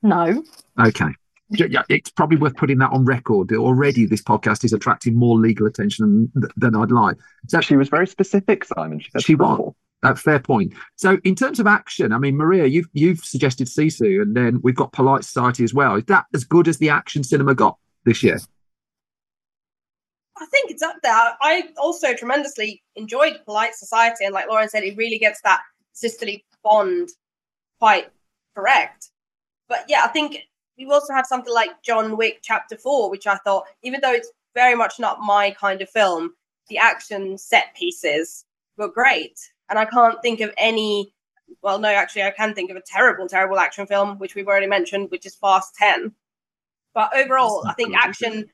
No, 0.00 0.44
Okay. 0.78 1.12
Yeah, 1.50 1.66
yeah, 1.70 1.82
it's 1.88 2.10
probably 2.10 2.36
worth 2.36 2.56
putting 2.56 2.78
that 2.78 2.92
on 2.92 3.04
record. 3.04 3.50
Already, 3.52 4.04
this 4.04 4.22
podcast 4.22 4.64
is 4.64 4.72
attracting 4.72 5.14
more 5.16 5.38
legal 5.38 5.66
attention 5.66 6.30
than, 6.34 6.50
than 6.56 6.76
I'd 6.76 6.90
like. 6.90 7.16
So 7.48 7.60
She 7.60 7.76
was 7.76 7.88
very 7.88 8.06
specific, 8.06 8.64
Simon. 8.64 9.00
She 9.00 9.10
said 9.10 9.22
she 9.22 9.34
was. 9.34 9.46
throttle. 9.48 9.76
Uh, 10.04 10.14
fair 10.14 10.38
point. 10.38 10.72
So, 10.94 11.18
in 11.24 11.34
terms 11.34 11.58
of 11.58 11.66
action, 11.66 12.12
I 12.12 12.18
mean, 12.18 12.36
Maria, 12.36 12.66
you've 12.66 12.86
you've 12.92 13.18
suggested 13.18 13.66
Sisu, 13.66 14.22
and 14.22 14.36
then 14.36 14.60
we've 14.62 14.76
got 14.76 14.92
Polite 14.92 15.24
Society 15.24 15.64
as 15.64 15.74
well. 15.74 15.96
Is 15.96 16.04
that 16.04 16.26
as 16.32 16.44
good 16.44 16.68
as 16.68 16.78
the 16.78 16.90
action 16.90 17.24
cinema 17.24 17.52
got 17.54 17.76
this 18.04 18.22
year? 18.22 18.38
I 20.36 20.46
think 20.46 20.70
it's 20.70 20.82
up 20.82 20.96
there. 21.02 21.12
I 21.12 21.70
also 21.76 22.14
tremendously 22.14 22.80
enjoyed 22.94 23.40
Polite 23.44 23.74
Society, 23.74 24.24
and 24.24 24.32
like 24.32 24.48
Lauren 24.48 24.68
said, 24.68 24.84
it 24.84 24.96
really 24.96 25.18
gets 25.18 25.40
that 25.42 25.62
sisterly 25.94 26.44
bond 26.62 27.08
quite 27.80 28.08
correct. 28.56 29.10
But 29.68 29.86
yeah, 29.88 30.02
I 30.04 30.08
think 30.08 30.38
we 30.78 30.86
also 30.86 31.12
have 31.12 31.26
something 31.26 31.52
like 31.52 31.82
John 31.82 32.16
Wick 32.16 32.40
Chapter 32.42 32.76
Four, 32.76 33.10
which 33.10 33.26
I 33.26 33.36
thought, 33.36 33.64
even 33.82 34.00
though 34.00 34.12
it's 34.12 34.30
very 34.54 34.74
much 34.74 34.98
not 34.98 35.20
my 35.20 35.50
kind 35.50 35.82
of 35.82 35.90
film, 35.90 36.34
the 36.68 36.78
action 36.78 37.36
set 37.38 37.74
pieces 37.74 38.44
were 38.76 38.88
great, 38.88 39.38
and 39.68 39.78
I 39.78 39.84
can't 39.84 40.20
think 40.22 40.40
of 40.40 40.52
any. 40.56 41.12
Well, 41.62 41.78
no, 41.78 41.88
actually, 41.88 42.22
I 42.24 42.30
can 42.30 42.54
think 42.54 42.70
of 42.70 42.76
a 42.76 42.82
terrible, 42.82 43.26
terrible 43.26 43.58
action 43.58 43.86
film, 43.86 44.18
which 44.18 44.34
we've 44.34 44.46
already 44.46 44.66
mentioned, 44.66 45.10
which 45.10 45.26
is 45.26 45.34
Fast 45.34 45.74
Ten. 45.74 46.12
But 46.94 47.16
overall, 47.16 47.66
I 47.66 47.72
think 47.74 47.94
action 47.96 48.46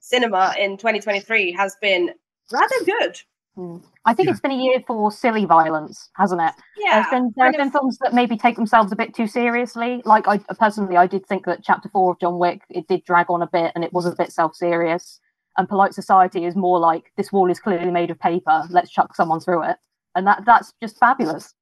cinema 0.00 0.54
in 0.58 0.76
2023 0.76 1.52
has 1.52 1.76
been 1.80 2.10
rather 2.52 2.84
good. 2.84 3.20
Mm. 3.56 3.82
I 4.04 4.14
think 4.14 4.28
it's 4.28 4.40
been 4.40 4.52
a 4.52 4.62
year 4.62 4.82
for 4.86 5.10
silly 5.10 5.44
violence, 5.44 6.08
hasn't 6.14 6.40
it? 6.40 6.52
Yeah, 6.78 7.00
There's 7.00 7.10
been 7.10 7.32
there 7.36 7.46
have 7.46 7.56
been 7.56 7.70
films 7.70 7.98
that 7.98 8.14
maybe 8.14 8.36
take 8.36 8.56
themselves 8.56 8.92
a 8.92 8.96
bit 8.96 9.14
too 9.14 9.26
seriously. 9.26 10.02
Like 10.04 10.28
I 10.28 10.38
personally, 10.58 10.96
I 10.96 11.06
did 11.06 11.26
think 11.26 11.46
that 11.46 11.64
Chapter 11.64 11.88
Four 11.88 12.12
of 12.12 12.20
John 12.20 12.38
Wick 12.38 12.62
it 12.70 12.86
did 12.86 13.04
drag 13.04 13.26
on 13.28 13.42
a 13.42 13.48
bit, 13.48 13.72
and 13.74 13.84
it 13.84 13.92
was 13.92 14.06
a 14.06 14.14
bit 14.14 14.32
self-serious. 14.32 15.20
And 15.56 15.68
Polite 15.68 15.94
Society 15.94 16.44
is 16.44 16.54
more 16.54 16.78
like 16.78 17.12
this 17.16 17.32
wall 17.32 17.50
is 17.50 17.58
clearly 17.58 17.90
made 17.90 18.10
of 18.10 18.20
paper. 18.20 18.62
Let's 18.70 18.90
chuck 18.90 19.16
someone 19.16 19.40
through 19.40 19.64
it, 19.64 19.76
and 20.14 20.26
that 20.26 20.44
that's 20.46 20.72
just 20.80 20.98
fabulous. 20.98 21.54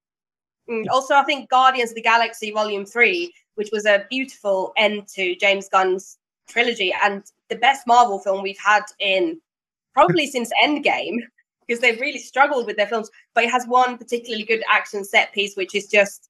Mm, 0.68 0.84
Also, 0.90 1.14
I 1.14 1.24
think 1.24 1.48
Guardians 1.48 1.90
of 1.90 1.96
the 1.96 2.02
Galaxy 2.02 2.50
Volume 2.50 2.84
3, 2.84 3.32
which 3.54 3.70
was 3.72 3.86
a 3.86 4.04
beautiful 4.10 4.72
end 4.76 5.08
to 5.14 5.34
James 5.36 5.68
Gunn's 5.68 6.18
trilogy 6.48 6.92
and 7.02 7.24
the 7.48 7.56
best 7.56 7.86
Marvel 7.86 8.18
film 8.18 8.42
we've 8.42 8.58
had 8.64 8.82
in 9.00 9.40
probably 9.94 10.26
since 10.26 10.50
Endgame, 10.62 11.18
because 11.68 11.80
they've 11.80 12.00
really 12.00 12.18
struggled 12.18 12.66
with 12.66 12.76
their 12.76 12.86
films. 12.86 13.10
But 13.34 13.44
it 13.44 13.50
has 13.50 13.66
one 13.66 13.98
particularly 13.98 14.44
good 14.44 14.64
action 14.68 15.04
set 15.04 15.32
piece, 15.32 15.54
which 15.54 15.74
is 15.74 15.86
just 15.86 16.28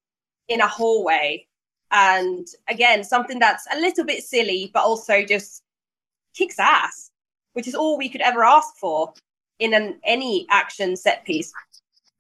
in 0.48 0.60
a 0.60 0.66
hallway. 0.66 1.46
And 1.90 2.46
again, 2.68 3.04
something 3.04 3.38
that's 3.38 3.66
a 3.72 3.78
little 3.78 4.04
bit 4.04 4.22
silly, 4.22 4.70
but 4.74 4.82
also 4.82 5.24
just 5.24 5.62
kicks 6.34 6.58
ass, 6.58 7.10
which 7.54 7.66
is 7.66 7.74
all 7.74 7.96
we 7.96 8.08
could 8.08 8.20
ever 8.20 8.44
ask 8.44 8.76
for 8.76 9.14
in 9.58 9.72
an 9.72 9.98
any 10.04 10.46
action 10.50 10.96
set 10.96 11.24
piece. 11.24 11.52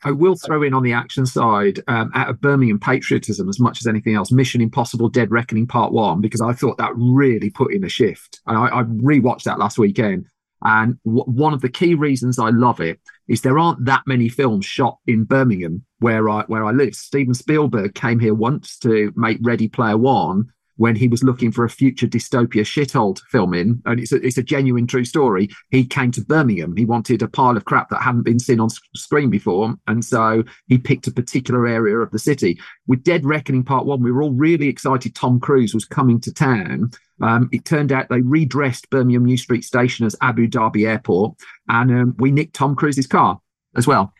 I 0.04 0.12
will 0.12 0.36
throw 0.36 0.62
in 0.62 0.74
on 0.74 0.84
the 0.84 0.92
action 0.92 1.26
side, 1.26 1.80
um, 1.88 2.12
out 2.14 2.30
of 2.30 2.40
Birmingham 2.40 2.78
patriotism 2.78 3.48
as 3.48 3.58
much 3.58 3.80
as 3.80 3.86
anything 3.86 4.14
else, 4.14 4.30
Mission 4.30 4.60
Impossible 4.60 5.08
Dead 5.08 5.30
Reckoning 5.32 5.66
Part 5.66 5.92
One, 5.92 6.20
because 6.20 6.40
I 6.40 6.52
thought 6.52 6.78
that 6.78 6.92
really 6.94 7.50
put 7.50 7.74
in 7.74 7.84
a 7.84 7.88
shift. 7.88 8.40
And 8.46 8.56
I, 8.56 8.66
I 8.66 8.82
rewatched 8.84 9.42
that 9.42 9.58
last 9.58 9.76
weekend. 9.76 10.28
And 10.62 10.98
w- 11.04 11.24
one 11.24 11.54
of 11.54 11.60
the 11.60 11.68
key 11.68 11.94
reasons 11.94 12.38
I 12.38 12.50
love 12.50 12.80
it 12.80 13.00
is 13.28 13.42
there 13.42 13.58
aren't 13.58 13.84
that 13.84 14.02
many 14.06 14.28
films 14.28 14.64
shot 14.64 14.98
in 15.06 15.24
Birmingham 15.24 15.84
where 15.98 16.28
I 16.28 16.42
where 16.46 16.64
I 16.64 16.72
live. 16.72 16.94
Steven 16.94 17.34
Spielberg 17.34 17.94
came 17.94 18.18
here 18.18 18.34
once 18.34 18.78
to 18.78 19.12
make 19.16 19.38
Ready 19.42 19.68
Player 19.68 19.96
One 19.96 20.52
when 20.78 20.96
he 20.96 21.06
was 21.06 21.22
looking 21.22 21.52
for 21.52 21.64
a 21.64 21.70
future 21.70 22.06
dystopia 22.06 22.62
shithole 22.62 23.14
to 23.14 23.22
film 23.30 23.52
in, 23.52 23.82
and 23.84 24.00
it's 24.00 24.12
a, 24.12 24.16
it's 24.16 24.38
a 24.38 24.42
genuine 24.42 24.86
true 24.86 25.04
story. 25.04 25.48
He 25.70 25.84
came 25.84 26.10
to 26.12 26.22
Birmingham. 26.24 26.74
He 26.76 26.84
wanted 26.84 27.20
a 27.20 27.28
pile 27.28 27.56
of 27.56 27.64
crap 27.66 27.90
that 27.90 28.02
hadn't 28.02 28.22
been 28.22 28.38
seen 28.38 28.58
on 28.60 28.70
screen 28.96 29.28
before, 29.28 29.74
and 29.86 30.04
so 30.04 30.42
he 30.68 30.78
picked 30.78 31.06
a 31.06 31.12
particular 31.12 31.66
area 31.66 31.98
of 31.98 32.10
the 32.10 32.18
city. 32.18 32.58
With 32.86 33.04
Dead 33.04 33.24
Reckoning 33.24 33.64
Part 33.64 33.86
One, 33.86 34.02
we 34.02 34.10
were 34.10 34.22
all 34.22 34.32
really 34.32 34.68
excited. 34.68 35.14
Tom 35.14 35.38
Cruise 35.38 35.74
was 35.74 35.84
coming 35.84 36.20
to 36.22 36.32
town. 36.32 36.90
Um, 37.20 37.48
it 37.52 37.64
turned 37.64 37.92
out 37.92 38.08
they 38.08 38.20
redressed 38.20 38.88
Birmingham 38.90 39.24
New 39.24 39.36
Street 39.36 39.64
Station 39.64 40.06
as 40.06 40.16
Abu 40.22 40.46
Dhabi 40.48 40.88
Airport, 40.88 41.34
and 41.68 41.90
um, 41.90 42.14
we 42.18 42.30
nicked 42.30 42.54
Tom 42.54 42.74
Cruise's 42.76 43.06
car 43.06 43.40
as 43.76 43.86
well 43.86 44.12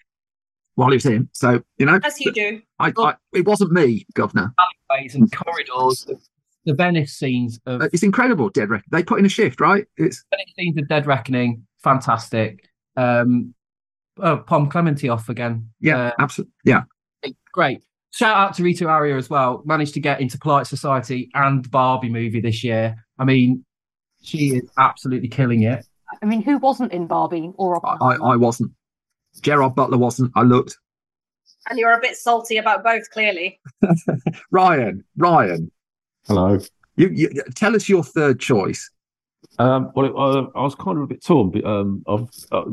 while 0.74 0.90
he 0.90 0.96
was 0.96 1.06
in. 1.06 1.28
So 1.32 1.62
you 1.78 1.86
know, 1.86 1.98
As 2.04 2.20
you 2.20 2.32
do. 2.32 2.60
I, 2.78 2.92
I, 2.96 3.14
it 3.32 3.44
wasn't 3.46 3.72
me, 3.72 4.06
Governor. 4.14 4.54
alleyways 4.90 5.14
and 5.14 5.30
corridors. 5.32 6.04
The, 6.04 6.18
the 6.64 6.74
Venice 6.74 7.12
scenes 7.16 7.58
of 7.66 7.82
Uh, 7.82 7.88
It's 7.92 8.02
incredible, 8.02 8.50
Dead 8.50 8.68
Reckoning. 8.70 8.88
They 8.90 9.02
put 9.02 9.18
in 9.18 9.26
a 9.26 9.28
shift, 9.28 9.60
right? 9.60 9.86
It's 9.96 10.24
Venice 10.30 10.52
scenes 10.56 10.78
of 10.78 10.88
Dead 10.88 11.06
Reckoning, 11.06 11.66
fantastic. 11.82 12.68
Um, 12.96 13.54
oh, 14.18 14.38
Pom 14.38 14.68
Klementieff 14.70 15.28
again. 15.28 15.70
yeah, 15.80 15.98
Uh, 15.98 16.12
absolutely, 16.18 16.52
yeah. 16.64 16.82
great. 17.52 17.82
Shout 18.12 18.36
out 18.36 18.54
to 18.54 18.62
Ritu 18.62 18.88
Arya 18.88 19.16
as 19.16 19.28
well. 19.30 19.62
Managed 19.66 19.94
to 19.94 20.00
get 20.00 20.20
into 20.20 20.38
Polite 20.38 20.66
Society 20.66 21.30
and 21.34 21.70
Barbie 21.70 22.08
movie 22.08 22.40
this 22.40 22.64
year. 22.64 22.96
I 23.18 23.24
mean, 23.24 23.64
she 24.22 24.56
is 24.56 24.68
absolutely 24.78 25.28
killing 25.28 25.62
it. 25.62 25.84
I 26.22 26.26
mean, 26.26 26.42
who 26.42 26.58
wasn't 26.58 26.92
in 26.92 27.06
Barbie 27.06 27.52
or 27.56 27.76
I, 27.86 27.90
Oppenheimer? 27.92 28.32
I 28.32 28.36
wasn't. 28.36 28.72
Gerard 29.42 29.74
Butler 29.76 29.98
wasn't. 29.98 30.32
I 30.34 30.42
looked. 30.42 30.76
And 31.68 31.78
you're 31.78 31.92
a 31.92 32.00
bit 32.00 32.16
salty 32.16 32.56
about 32.56 32.82
both, 32.82 33.08
clearly. 33.10 33.60
Ryan, 34.50 35.04
Ryan, 35.16 35.70
Hello. 36.28 36.58
you, 36.96 37.08
you 37.08 37.30
tell 37.54 37.74
us 37.74 37.88
your 37.88 38.04
third 38.04 38.38
choice. 38.38 38.90
Um, 39.58 39.90
well, 39.94 40.18
uh, 40.18 40.46
I 40.54 40.62
was 40.62 40.74
kind 40.74 40.98
of 40.98 41.04
a 41.04 41.06
bit 41.06 41.24
torn. 41.24 41.50
But, 41.50 41.64
um, 41.64 42.02
I've, 42.06 42.28
uh, 42.52 42.64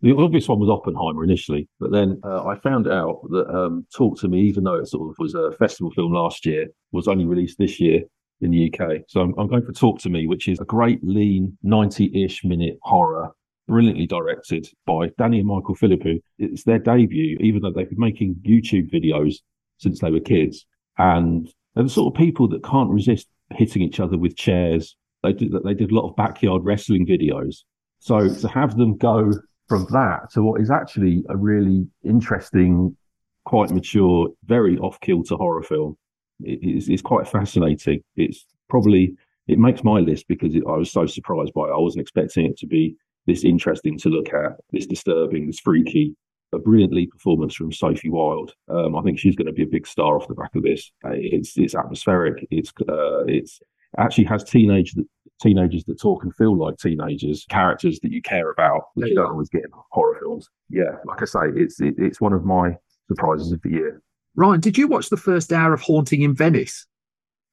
the 0.00 0.16
obvious 0.16 0.48
one 0.48 0.58
was 0.58 0.70
Oppenheimer 0.70 1.22
initially, 1.22 1.68
but 1.78 1.92
then 1.92 2.20
uh, 2.24 2.46
I 2.46 2.58
found 2.58 2.88
out 2.88 3.20
that 3.30 3.48
um, 3.54 3.86
Talk 3.94 4.18
to 4.20 4.28
Me, 4.28 4.40
even 4.40 4.64
though 4.64 4.74
it 4.74 4.88
sort 4.88 5.10
of 5.10 5.16
was 5.18 5.34
a 5.34 5.52
festival 5.52 5.90
film 5.92 6.12
last 6.12 6.46
year, 6.46 6.68
was 6.90 7.06
only 7.06 7.26
released 7.26 7.58
this 7.58 7.78
year 7.78 8.00
in 8.40 8.50
the 8.50 8.72
UK. 8.72 9.02
So 9.08 9.20
I'm, 9.20 9.34
I'm 9.38 9.46
going 9.46 9.64
for 9.64 9.72
Talk 9.72 10.00
to 10.00 10.10
Me, 10.10 10.26
which 10.26 10.48
is 10.48 10.58
a 10.58 10.64
great 10.64 11.04
lean 11.04 11.56
90-ish 11.64 12.44
minute 12.44 12.78
horror, 12.82 13.30
brilliantly 13.68 14.06
directed 14.06 14.66
by 14.86 15.10
Danny 15.18 15.38
and 15.38 15.46
Michael 15.46 15.76
Philippou. 15.76 16.20
It's 16.38 16.64
their 16.64 16.78
debut, 16.78 17.36
even 17.40 17.62
though 17.62 17.72
they've 17.72 17.88
been 17.88 17.98
making 17.98 18.36
YouTube 18.42 18.90
videos 18.90 19.36
since 19.78 20.00
they 20.00 20.10
were 20.10 20.20
kids, 20.20 20.66
and 20.98 21.48
they're 21.74 21.84
the 21.84 21.90
sort 21.90 22.14
of 22.14 22.18
people 22.18 22.48
that 22.48 22.64
can't 22.64 22.90
resist 22.90 23.28
hitting 23.50 23.82
each 23.82 24.00
other 24.00 24.18
with 24.18 24.36
chairs. 24.36 24.96
They 25.22 25.32
did 25.32 25.52
they 25.64 25.74
did 25.74 25.90
a 25.90 25.94
lot 25.94 26.08
of 26.08 26.16
backyard 26.16 26.64
wrestling 26.64 27.06
videos. 27.06 27.58
So 28.00 28.34
to 28.34 28.48
have 28.48 28.76
them 28.76 28.96
go 28.96 29.32
from 29.68 29.86
that 29.92 30.30
to 30.32 30.42
what 30.42 30.60
is 30.60 30.70
actually 30.70 31.22
a 31.28 31.36
really 31.36 31.86
interesting, 32.04 32.96
quite 33.44 33.70
mature, 33.70 34.28
very 34.44 34.76
off 34.78 35.00
kilter 35.00 35.36
horror 35.36 35.62
film 35.62 35.96
it- 36.44 36.60
it's, 36.62 36.88
it's 36.88 37.02
quite 37.02 37.28
fascinating. 37.28 38.02
It's 38.16 38.46
probably 38.68 39.14
it 39.48 39.58
makes 39.58 39.82
my 39.84 39.98
list 39.98 40.26
because 40.28 40.54
it, 40.54 40.62
I 40.68 40.76
was 40.76 40.90
so 40.90 41.06
surprised 41.06 41.52
by 41.52 41.68
it. 41.68 41.72
I 41.72 41.78
wasn't 41.78 42.02
expecting 42.02 42.46
it 42.46 42.56
to 42.58 42.66
be 42.66 42.96
this 43.26 43.44
interesting 43.44 43.98
to 43.98 44.08
look 44.08 44.32
at, 44.32 44.52
this 44.70 44.86
disturbing, 44.86 45.46
this 45.46 45.60
freaky. 45.60 46.14
A 46.54 46.58
brilliant 46.58 46.92
lead 46.92 47.10
performance 47.10 47.54
from 47.54 47.72
Sophie 47.72 48.10
Wilde. 48.10 48.54
Um, 48.68 48.94
I 48.94 49.02
think 49.02 49.18
she's 49.18 49.34
going 49.34 49.46
to 49.46 49.52
be 49.52 49.62
a 49.62 49.66
big 49.66 49.86
star 49.86 50.16
off 50.16 50.28
the 50.28 50.34
back 50.34 50.54
of 50.54 50.62
this. 50.62 50.92
Uh, 51.04 51.10
It's 51.14 51.56
it's 51.56 51.74
atmospheric. 51.74 52.46
It's 52.50 52.72
uh, 52.88 53.24
it's 53.24 53.60
actually 53.98 54.24
has 54.24 54.44
teenage 54.44 54.94
teenagers 55.40 55.84
that 55.84 56.00
talk 56.00 56.22
and 56.22 56.34
feel 56.34 56.56
like 56.56 56.78
teenagers, 56.78 57.46
characters 57.48 57.98
that 58.00 58.12
you 58.12 58.22
care 58.22 58.50
about, 58.50 58.88
which 58.94 59.08
you 59.08 59.14
don't 59.14 59.30
always 59.30 59.48
get 59.48 59.64
in 59.64 59.70
horror 59.90 60.18
films. 60.20 60.48
Yeah, 60.68 60.96
like 61.04 61.22
I 61.22 61.24
say, 61.24 61.40
it's 61.56 61.80
it, 61.80 61.94
it's 61.98 62.20
one 62.20 62.32
of 62.32 62.44
my 62.44 62.76
surprises 63.08 63.50
of 63.52 63.60
the 63.62 63.70
year. 63.70 64.02
Ryan, 64.36 64.60
did 64.60 64.78
you 64.78 64.88
watch 64.88 65.10
the 65.10 65.16
first 65.16 65.52
hour 65.52 65.74
of 65.74 65.80
Haunting 65.82 66.22
in 66.22 66.34
Venice? 66.34 66.86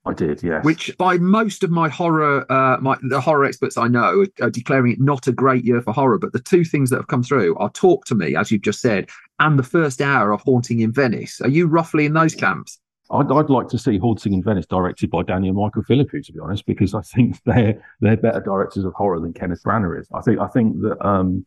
I 0.06 0.14
did, 0.14 0.42
yes. 0.42 0.64
Which, 0.64 0.96
by 0.98 1.18
most 1.18 1.64
of 1.64 1.72
my 1.72 1.90
horror, 1.90 2.50
uh, 2.52 2.78
my 2.80 2.98
the 3.04 3.20
horror 3.20 3.46
experts 3.46 3.78
I 3.78 3.88
know 3.88 4.22
are, 4.22 4.46
are 4.46 4.50
declaring 4.50 4.94
it 4.94 5.00
not 5.00 5.28
a 5.28 5.32
great 5.32 5.66
year 5.66 5.82
for 5.82 5.94
horror. 5.94 6.18
But 6.18 6.32
the 6.32 6.40
two 6.40 6.64
things 6.64 6.90
that 6.90 6.98
have 6.98 7.08
come 7.08 7.22
through 7.22 7.56
are 7.58 7.70
Talk 7.72 8.06
to 8.06 8.16
Me, 8.16 8.36
as 8.36 8.50
you've 8.50 8.62
just 8.62 8.82
said, 8.82 9.10
and 9.40 9.60
the 9.60 9.64
first 9.64 10.02
hour 10.02 10.32
of 10.32 10.42
Haunting 10.42 10.80
in 10.80 10.92
Venice. 10.92 11.42
Are 11.42 11.50
you 11.50 11.68
roughly 11.68 12.06
in 12.06 12.14
those 12.14 12.34
camps? 12.34 12.80
I'd, 13.12 13.32
I'd 13.32 13.50
like 13.50 13.68
to 13.70 13.78
see 13.78 13.98
Haunting 13.98 14.34
in 14.34 14.44
Venice 14.44 14.68
directed 14.68 15.10
by 15.10 15.24
Danny 15.24 15.48
and 15.48 15.58
Michael 15.58 15.84
Philippou, 15.84 16.26
to 16.26 16.32
be 16.32 16.40
honest, 16.40 16.66
because 16.66 16.94
I 16.94 17.02
think 17.02 17.38
they're 17.46 17.84
they're 18.00 18.18
better 18.18 18.40
directors 18.42 18.86
of 18.86 18.94
horror 18.94 19.20
than 19.20 19.34
Kenneth 19.34 19.64
Branagh 19.64 20.00
is. 20.00 20.08
I 20.14 20.22
think 20.22 20.40
I 20.40 20.48
think 20.48 20.82
that 20.82 21.06
um, 21.06 21.46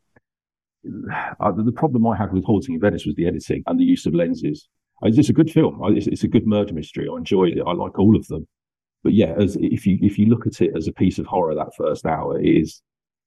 uh, 1.40 1.52
the 1.52 1.72
problem 1.72 2.06
I 2.06 2.16
had 2.16 2.32
with 2.32 2.44
Haunting 2.44 2.74
in 2.74 2.80
Venice 2.80 3.06
was 3.06 3.14
the 3.14 3.26
editing 3.26 3.62
and 3.66 3.80
the 3.80 3.84
use 3.84 4.06
of 4.06 4.14
lenses. 4.14 4.68
Uh, 5.02 5.08
It's 5.08 5.28
a 5.28 5.32
good 5.32 5.50
film. 5.50 5.80
It's, 5.96 6.06
it's 6.06 6.24
a 6.24 6.28
good 6.28 6.46
murder 6.46 6.72
mystery. 6.74 7.08
I 7.12 7.16
enjoyed 7.16 7.56
it. 7.56 7.64
I 7.66 7.72
like 7.72 7.98
all 7.98 8.16
of 8.16 8.26
them. 8.28 8.46
But 9.02 9.14
yeah, 9.14 9.34
as 9.36 9.56
if 9.60 9.86
you 9.86 9.98
if 10.00 10.18
you 10.18 10.26
look 10.26 10.46
at 10.46 10.60
it 10.60 10.76
as 10.76 10.86
a 10.86 10.92
piece 10.92 11.18
of 11.18 11.26
horror, 11.26 11.54
that 11.54 11.74
first 11.76 12.06
hour 12.06 12.40
it 12.40 12.46
is 12.46 12.82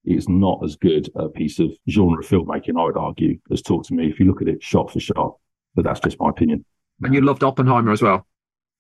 it's 0.06 0.30
not 0.30 0.62
as 0.64 0.76
good 0.76 1.10
a 1.16 1.28
piece 1.28 1.60
of 1.60 1.72
genre 1.90 2.24
filmmaking. 2.24 2.80
I 2.80 2.86
would 2.86 2.98
argue 2.98 3.38
as 3.52 3.62
Talk 3.62 3.86
to 3.88 3.94
Me. 3.94 4.08
If 4.08 4.20
you 4.20 4.26
look 4.28 4.42
at 4.42 4.48
it 4.48 4.64
shot 4.64 4.92
for 4.92 5.00
shot, 5.00 5.36
but 5.74 5.84
that's 5.84 6.00
just 6.00 6.20
my 6.20 6.30
opinion. 6.30 6.64
And 7.02 7.14
you 7.14 7.22
loved 7.22 7.44
Oppenheimer 7.44 7.92
as 7.92 8.02
well. 8.02 8.26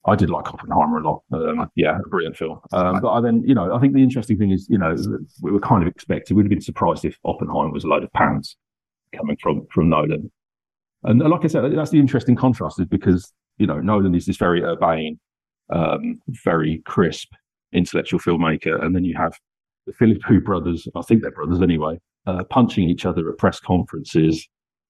I 0.08 0.16
did 0.16 0.30
like 0.30 0.54
Oppenheimer 0.54 1.00
a 1.00 1.04
lot. 1.04 1.24
Um, 1.34 1.70
yeah, 1.76 1.98
a 1.98 2.10
brilliant 2.10 2.38
film. 2.38 2.60
Um, 2.72 3.02
but 3.02 3.12
I 3.12 3.22
then, 3.22 3.44
you 3.44 3.56
know, 3.56 3.74
I 3.76 3.80
think 3.80 3.94
the 3.94 4.04
interesting 4.04 4.38
thing 4.38 4.52
is, 4.52 4.68
you 4.70 4.78
know, 4.78 4.96
we 5.42 5.52
were 5.52 5.60
kind 5.60 5.82
of 5.82 5.90
expected. 5.90 6.36
We'd 6.36 6.44
have 6.44 6.50
been 6.52 6.62
surprised 6.62 7.04
if 7.06 7.18
Oppenheimer 7.26 7.72
was 7.72 7.84
a 7.84 7.88
load 7.88 8.04
of 8.04 8.14
pants 8.14 8.56
coming 9.16 9.38
from 9.42 9.66
from 9.72 9.90
Nolan. 9.90 10.32
And 11.06 11.20
like 11.20 11.44
I 11.44 11.48
said, 11.48 11.72
that's 11.76 11.92
the 11.92 12.00
interesting 12.00 12.36
contrast, 12.36 12.80
is 12.80 12.88
because 12.88 13.32
you 13.58 13.68
know 13.68 13.80
Nolan 13.80 14.16
is 14.16 14.26
this 14.26 14.38
very 14.38 14.64
urbane, 14.64 15.20
um, 15.72 16.20
very 16.44 16.82
crisp 16.86 17.34
intellectual 17.72 18.20
filmmaker, 18.20 18.84
and 18.84 18.96
then 18.96 19.04
you 19.04 19.16
have 19.16 19.38
the 19.86 19.94
Philippou 19.94 20.44
brothers. 20.44 20.88
I 20.96 21.02
think 21.02 21.22
they're 21.22 21.32
brothers 21.32 21.62
anyway, 21.62 22.00
uh, 22.26 22.44
punching 22.50 22.90
each 22.90 23.06
other 23.06 23.30
at 23.30 23.38
press 23.38 23.60
conferences 23.60 24.48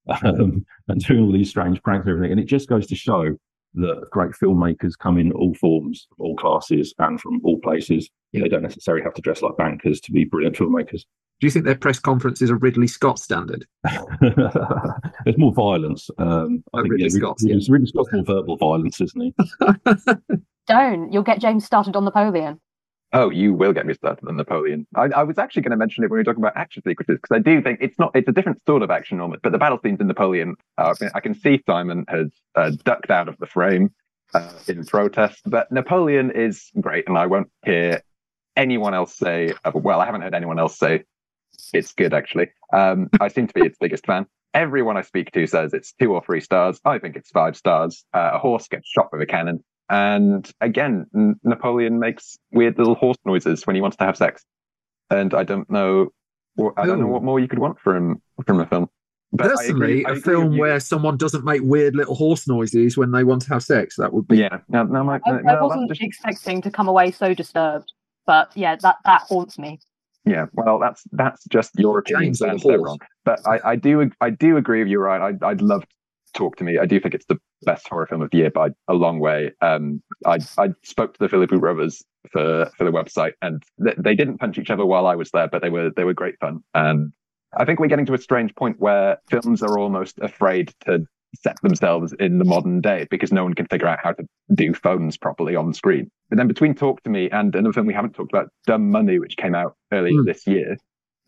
um, 0.24 0.66
and 0.88 1.04
doing 1.06 1.24
all 1.24 1.32
these 1.32 1.50
strange 1.50 1.82
pranks 1.84 2.06
and 2.06 2.16
everything. 2.16 2.32
And 2.32 2.40
it 2.40 2.48
just 2.48 2.70
goes 2.70 2.88
to 2.88 2.96
show 2.96 3.36
that 3.76 4.08
great 4.12 4.32
filmmakers 4.32 4.98
come 4.98 5.18
in 5.18 5.32
all 5.32 5.54
forms, 5.56 6.08
all 6.18 6.36
classes, 6.36 6.94
and 7.00 7.20
from 7.22 7.40
all 7.44 7.60
places. 7.60 8.10
They 8.34 8.48
don't 8.50 8.64
necessarily 8.64 9.04
have 9.04 9.14
to 9.14 9.22
dress 9.22 9.42
like 9.42 9.56
bankers 9.58 10.02
to 10.02 10.12
be 10.12 10.26
brilliant 10.26 10.58
filmmakers. 10.58 11.04
Do 11.42 11.48
you 11.48 11.52
think 11.52 11.66
their 11.66 11.76
press 11.76 12.00
conferences 12.00 12.50
are 12.52 12.56
Ridley 12.58 12.88
Scott 12.88 13.20
standard? 13.20 13.66
There's 14.22 15.38
more 15.38 15.54
violence. 15.54 16.10
Um, 16.18 16.64
I 16.74 16.80
Oh, 16.80 16.82
think, 16.84 16.94
Ridley 16.94 17.04
yeah, 17.10 17.18
Scott's, 17.20 17.44
Ridley, 17.44 17.66
Ridley 17.70 17.88
Scott's 17.88 18.14
more 18.14 18.24
verbal 18.24 18.58
violence, 18.58 19.02
isn't 19.02 19.22
he? 19.22 19.34
Don't. 20.68 21.12
You'll 21.12 21.24
get 21.24 21.40
James 21.42 21.66
started 21.66 21.96
on 21.96 22.06
Napoleon. 22.06 22.60
Oh, 23.16 23.30
you 23.30 23.54
will 23.54 23.72
get 23.72 23.86
me 23.86 23.94
started 23.94 24.28
on 24.28 24.36
Napoleon. 24.36 24.86
I, 24.94 25.04
I 25.06 25.24
was 25.24 25.38
actually 25.38 25.62
going 25.62 25.72
to 25.72 25.78
mention 25.78 26.04
it 26.04 26.12
when 26.12 26.18
we 26.18 26.20
were 26.20 26.26
talking 26.26 26.44
about 26.44 26.58
action 26.58 26.84
sequences 26.84 27.18
because 27.22 27.34
I 27.34 27.40
do 27.40 27.62
think 27.62 27.80
it's 27.82 27.98
not 27.98 28.12
it's 28.14 28.28
a 28.28 28.34
different 28.34 28.62
sort 28.68 28.84
of 28.84 28.92
action 28.92 29.22
almost, 29.22 29.42
but 29.42 29.54
the 29.54 29.58
battle 29.58 29.80
scenes 29.82 30.02
in 30.02 30.08
Napoleon, 30.08 30.56
uh, 30.78 30.94
I 31.14 31.22
can 31.22 31.34
see 31.34 31.64
Simon 31.66 32.04
has 32.10 32.28
uh, 32.56 32.72
ducked 32.84 33.10
out 33.10 33.30
of 33.30 33.38
the 33.38 33.46
frame 33.46 33.94
uh, 34.34 34.52
in 34.68 34.86
protest, 34.86 35.44
but 35.46 35.72
Napoleon 35.72 36.30
is 36.32 36.70
great, 36.82 37.08
and 37.08 37.18
I 37.18 37.28
won't 37.28 37.50
hear 37.64 38.02
anyone 38.58 38.94
else 38.94 39.16
say. 39.16 39.54
Well, 39.74 40.02
I 40.02 40.06
haven't 40.06 40.22
heard 40.22 40.36
anyone 40.36 40.60
else 40.60 40.78
say 40.78 41.06
it's 41.74 41.94
good 41.94 42.14
actually. 42.14 42.50
Um, 42.74 43.08
I 43.22 43.30
seem 43.30 43.48
to 43.48 43.54
be 43.54 43.66
its 43.66 43.78
biggest 43.80 44.06
fan. 44.06 44.26
Everyone 44.54 44.98
I 44.98 45.04
speak 45.04 45.32
to 45.32 45.48
says 45.48 45.74
it's 45.74 45.94
two 45.94 46.14
or 46.14 46.22
three 46.22 46.42
stars. 46.42 46.82
I 46.84 47.00
think 47.00 47.16
it's 47.16 47.30
five 47.30 47.56
stars. 47.56 48.04
Uh, 48.14 48.32
a 48.34 48.40
horse 48.40 48.68
gets 48.68 48.90
shot 48.90 49.08
with 49.14 49.22
a 49.22 49.26
cannon. 49.26 49.64
And 49.90 50.50
again, 50.62 51.06
N- 51.16 51.40
Napoleon 51.44 52.00
makes 52.00 52.38
weird 52.52 52.78
little 52.78 52.96
horse 52.96 53.18
noises 53.26 53.66
when 53.68 53.76
he 53.76 53.82
wants 53.82 53.98
to 53.98 54.06
have 54.06 54.18
sex. 54.18 54.44
And 55.10 55.34
I 55.34 55.44
don't 55.44 55.70
know, 55.70 56.10
I 56.78 56.86
don't 56.86 57.00
know 57.00 57.08
what 57.08 57.24
more 57.24 57.40
you 57.40 57.48
could 57.48 57.60
want 57.60 57.80
from 57.80 58.22
from 58.46 58.60
a 58.60 58.66
film. 58.66 58.90
But 59.32 59.50
Personally, 59.50 60.02
agree, 60.02 60.06
a 60.06 60.16
film 60.16 60.58
where 60.58 60.80
someone 60.80 61.18
doesn't 61.18 61.44
make 61.44 61.62
weird 61.64 61.96
little 61.96 62.16
horse 62.16 62.48
noises 62.48 62.98
when 62.98 63.12
they 63.12 63.24
want 63.24 63.42
to 63.44 63.50
have 63.50 63.64
sex, 63.64 63.96
that 63.98 64.14
would 64.14 64.28
be. 64.28 64.38
Yeah, 64.38 64.60
no, 64.70 64.84
no, 64.84 65.04
my, 65.04 65.20
I, 65.26 65.42
no, 65.42 65.56
I 65.56 65.62
wasn't 65.62 65.90
just... 65.90 66.02
expecting 66.02 66.62
to 66.62 66.72
come 66.72 66.88
away 66.88 67.12
so 67.12 67.34
disturbed, 67.34 67.92
but 68.26 68.52
yeah, 68.56 68.78
that 68.78 68.98
that 69.04 69.22
haunts 69.24 69.60
me. 69.60 69.80
Yeah, 70.26 70.46
well, 70.54 70.80
that's 70.80 71.04
that's 71.12 71.44
just 71.46 71.72
your 71.78 72.00
opinion, 72.00 72.34
and 72.40 72.60
they're 72.60 72.80
wrong. 72.80 73.00
But 73.26 73.42
I, 73.46 73.60
I 73.72 73.76
do 73.76 74.10
I 74.22 74.30
do 74.30 74.58
agree 74.58 74.80
with 74.80 74.88
you, 74.88 75.00
right? 75.00 75.36
I, 75.42 75.48
I'd 75.48 75.62
love 75.62 75.82
to 75.82 75.88
talk 76.34 76.56
to 76.58 76.64
me. 76.64 76.78
I 76.78 76.86
do 76.86 77.00
think 77.00 77.14
it's 77.14 77.26
the 77.26 77.38
best 77.66 77.88
horror 77.88 78.08
film 78.08 78.22
of 78.22 78.32
the 78.32 78.38
year 78.38 78.52
by 78.52 78.70
a 78.88 78.94
long 78.94 79.20
way. 79.20 79.52
Um, 79.62 80.02
I 80.26 80.40
I 80.58 80.70
spoke 80.84 81.14
to 81.14 81.20
the 81.20 81.28
Philippou 81.28 81.60
brothers 81.60 82.04
for 82.32 82.72
for 82.78 82.84
the 82.84 82.92
website, 82.92 83.34
and 83.42 83.64
th- 83.84 83.98
they 83.98 84.16
didn't 84.16 84.38
punch 84.38 84.58
each 84.58 84.70
other 84.70 84.86
while 84.86 85.08
I 85.08 85.16
was 85.16 85.32
there, 85.32 85.48
but 85.48 85.62
they 85.62 85.70
were 85.70 85.92
they 85.96 86.04
were 86.04 86.14
great 86.14 86.40
fun. 86.40 86.64
And 86.74 87.12
I 87.58 87.66
think 87.66 87.80
we're 87.80 87.88
getting 87.88 88.06
to 88.08 88.14
a 88.14 88.20
strange 88.20 88.54
point 88.56 88.80
where 88.80 89.18
films 89.30 89.62
are 89.62 89.80
almost 89.80 90.20
afraid 90.20 90.74
to 90.86 91.06
set 91.42 91.58
themselves 91.62 92.14
in 92.20 92.38
the 92.38 92.46
modern 92.46 92.82
day 92.82 93.08
because 93.10 93.32
no 93.32 93.44
one 93.44 93.54
can 93.54 93.66
figure 93.68 93.88
out 93.88 94.00
how 94.02 94.14
to 94.14 94.26
do 94.54 94.74
phones 94.74 95.18
properly 95.18 95.56
on 95.56 95.74
screen. 95.74 96.10
But 96.30 96.38
then 96.38 96.48
between 96.48 96.74
Talk 96.74 97.04
to 97.04 97.10
Me 97.10 97.30
and 97.30 97.54
another 97.56 97.74
film 97.74 97.88
we 97.88 97.94
haven't 97.94 98.14
talked 98.14 98.32
about, 98.32 98.50
Dumb 98.66 98.90
Money, 98.90 99.20
which 99.20 99.38
came 99.38 99.56
out 99.56 99.76
earlier 99.92 100.14
mm. 100.14 100.26
this 100.26 100.48
year, 100.48 100.78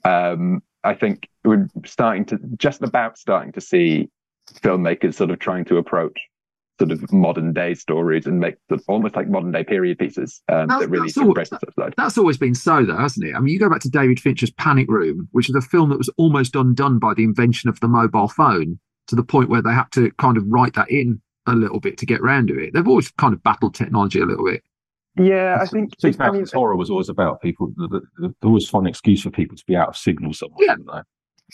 um, 0.05 0.61
I 0.83 0.93
think 0.93 1.29
we're 1.43 1.67
starting 1.85 2.25
to 2.25 2.39
just 2.57 2.81
about 2.81 3.17
starting 3.17 3.51
to 3.53 3.61
see 3.61 4.09
filmmakers 4.53 5.15
sort 5.15 5.31
of 5.31 5.39
trying 5.39 5.65
to 5.65 5.77
approach 5.77 6.19
sort 6.79 6.91
of 6.91 7.11
modern 7.11 7.53
day 7.53 7.73
stories 7.73 8.27
and 8.27 8.39
make 8.39 8.55
sort 8.69 8.79
of 8.79 8.85
almost 8.87 9.15
like 9.15 9.27
modern 9.27 9.51
day 9.51 9.63
period 9.63 9.97
pieces 9.97 10.41
um, 10.49 10.67
that 10.67 10.89
really 10.89 11.11
embrace 11.17 11.49
the 11.49 11.59
side. 11.77 11.93
That's 11.97 12.17
always 12.17 12.37
been 12.37 12.53
so, 12.55 12.85
though, 12.85 12.97
hasn't 12.97 13.25
it? 13.25 13.35
I 13.35 13.39
mean, 13.39 13.53
you 13.53 13.59
go 13.59 13.69
back 13.69 13.81
to 13.81 13.89
David 13.89 14.19
Fincher's 14.19 14.51
Panic 14.51 14.87
Room, 14.87 15.27
which 15.31 15.49
is 15.49 15.55
a 15.55 15.61
film 15.61 15.89
that 15.89 15.97
was 15.97 16.09
almost 16.17 16.55
undone 16.55 16.99
by 16.99 17.13
the 17.13 17.23
invention 17.23 17.69
of 17.69 17.79
the 17.79 17.87
mobile 17.87 18.27
phone 18.27 18.79
to 19.07 19.15
the 19.15 19.23
point 19.23 19.49
where 19.49 19.61
they 19.61 19.71
had 19.71 19.91
to 19.93 20.11
kind 20.19 20.37
of 20.37 20.43
write 20.47 20.75
that 20.75 20.89
in 20.91 21.21
a 21.47 21.53
little 21.53 21.79
bit 21.79 21.97
to 21.97 22.05
get 22.05 22.21
round 22.21 22.49
to 22.49 22.59
it. 22.59 22.73
They've 22.73 22.87
always 22.87 23.09
kind 23.11 23.33
of 23.33 23.41
battled 23.41 23.73
technology 23.73 24.19
a 24.19 24.25
little 24.25 24.45
bit. 24.45 24.63
Yeah, 25.15 25.57
I 25.59 25.65
think 25.65 25.93
I 26.19 26.29
mean, 26.29 26.45
horror 26.53 26.75
was 26.75 26.91
always 26.91 27.09
about 27.09 27.41
people. 27.41 27.73
There 27.79 28.49
was 28.49 28.69
fun 28.69 28.85
excuse 28.85 29.23
for 29.23 29.31
people 29.31 29.57
to 29.57 29.65
be 29.65 29.75
out 29.75 29.89
of 29.89 29.97
signal 29.97 30.33
somewhere. 30.33 30.59
Yeah, 30.59 31.01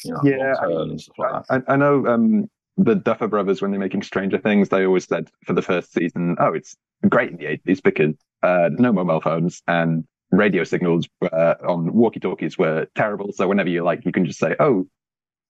you 0.04 0.12
know, 0.12 0.22
yeah. 0.26 0.54
I, 0.60 0.66
like 0.66 1.44
I, 1.50 1.74
I, 1.74 1.76
know 1.78 2.06
um, 2.08 2.50
the 2.78 2.96
Duffer 2.96 3.28
Brothers, 3.28 3.62
when 3.62 3.72
they're 3.72 3.80
making 3.80 4.04
Stranger 4.04 4.38
Things, 4.38 4.70
they 4.70 4.86
always 4.86 5.06
said 5.06 5.30
for 5.46 5.54
the 5.54 5.62
first 5.62 5.94
season, 5.94 6.36
"Oh, 6.40 6.54
it's 6.54 6.76
great 7.08 7.32
in 7.32 7.38
the 7.38 7.46
'80s 7.46 7.82
because 7.82 8.16
uh, 8.42 8.70
no 8.72 8.92
mobile 8.92 9.22
phones 9.22 9.62
and 9.68 10.06
radio 10.32 10.64
signals 10.64 11.08
uh, 11.22 11.56
on 11.68 11.94
walkie-talkies 11.94 12.58
were 12.58 12.88
terrible. 12.96 13.32
So 13.32 13.48
whenever 13.48 13.70
you 13.70 13.84
like, 13.84 14.06
you 14.06 14.12
can 14.12 14.26
just 14.26 14.40
say, 14.40 14.56
"Oh, 14.60 14.88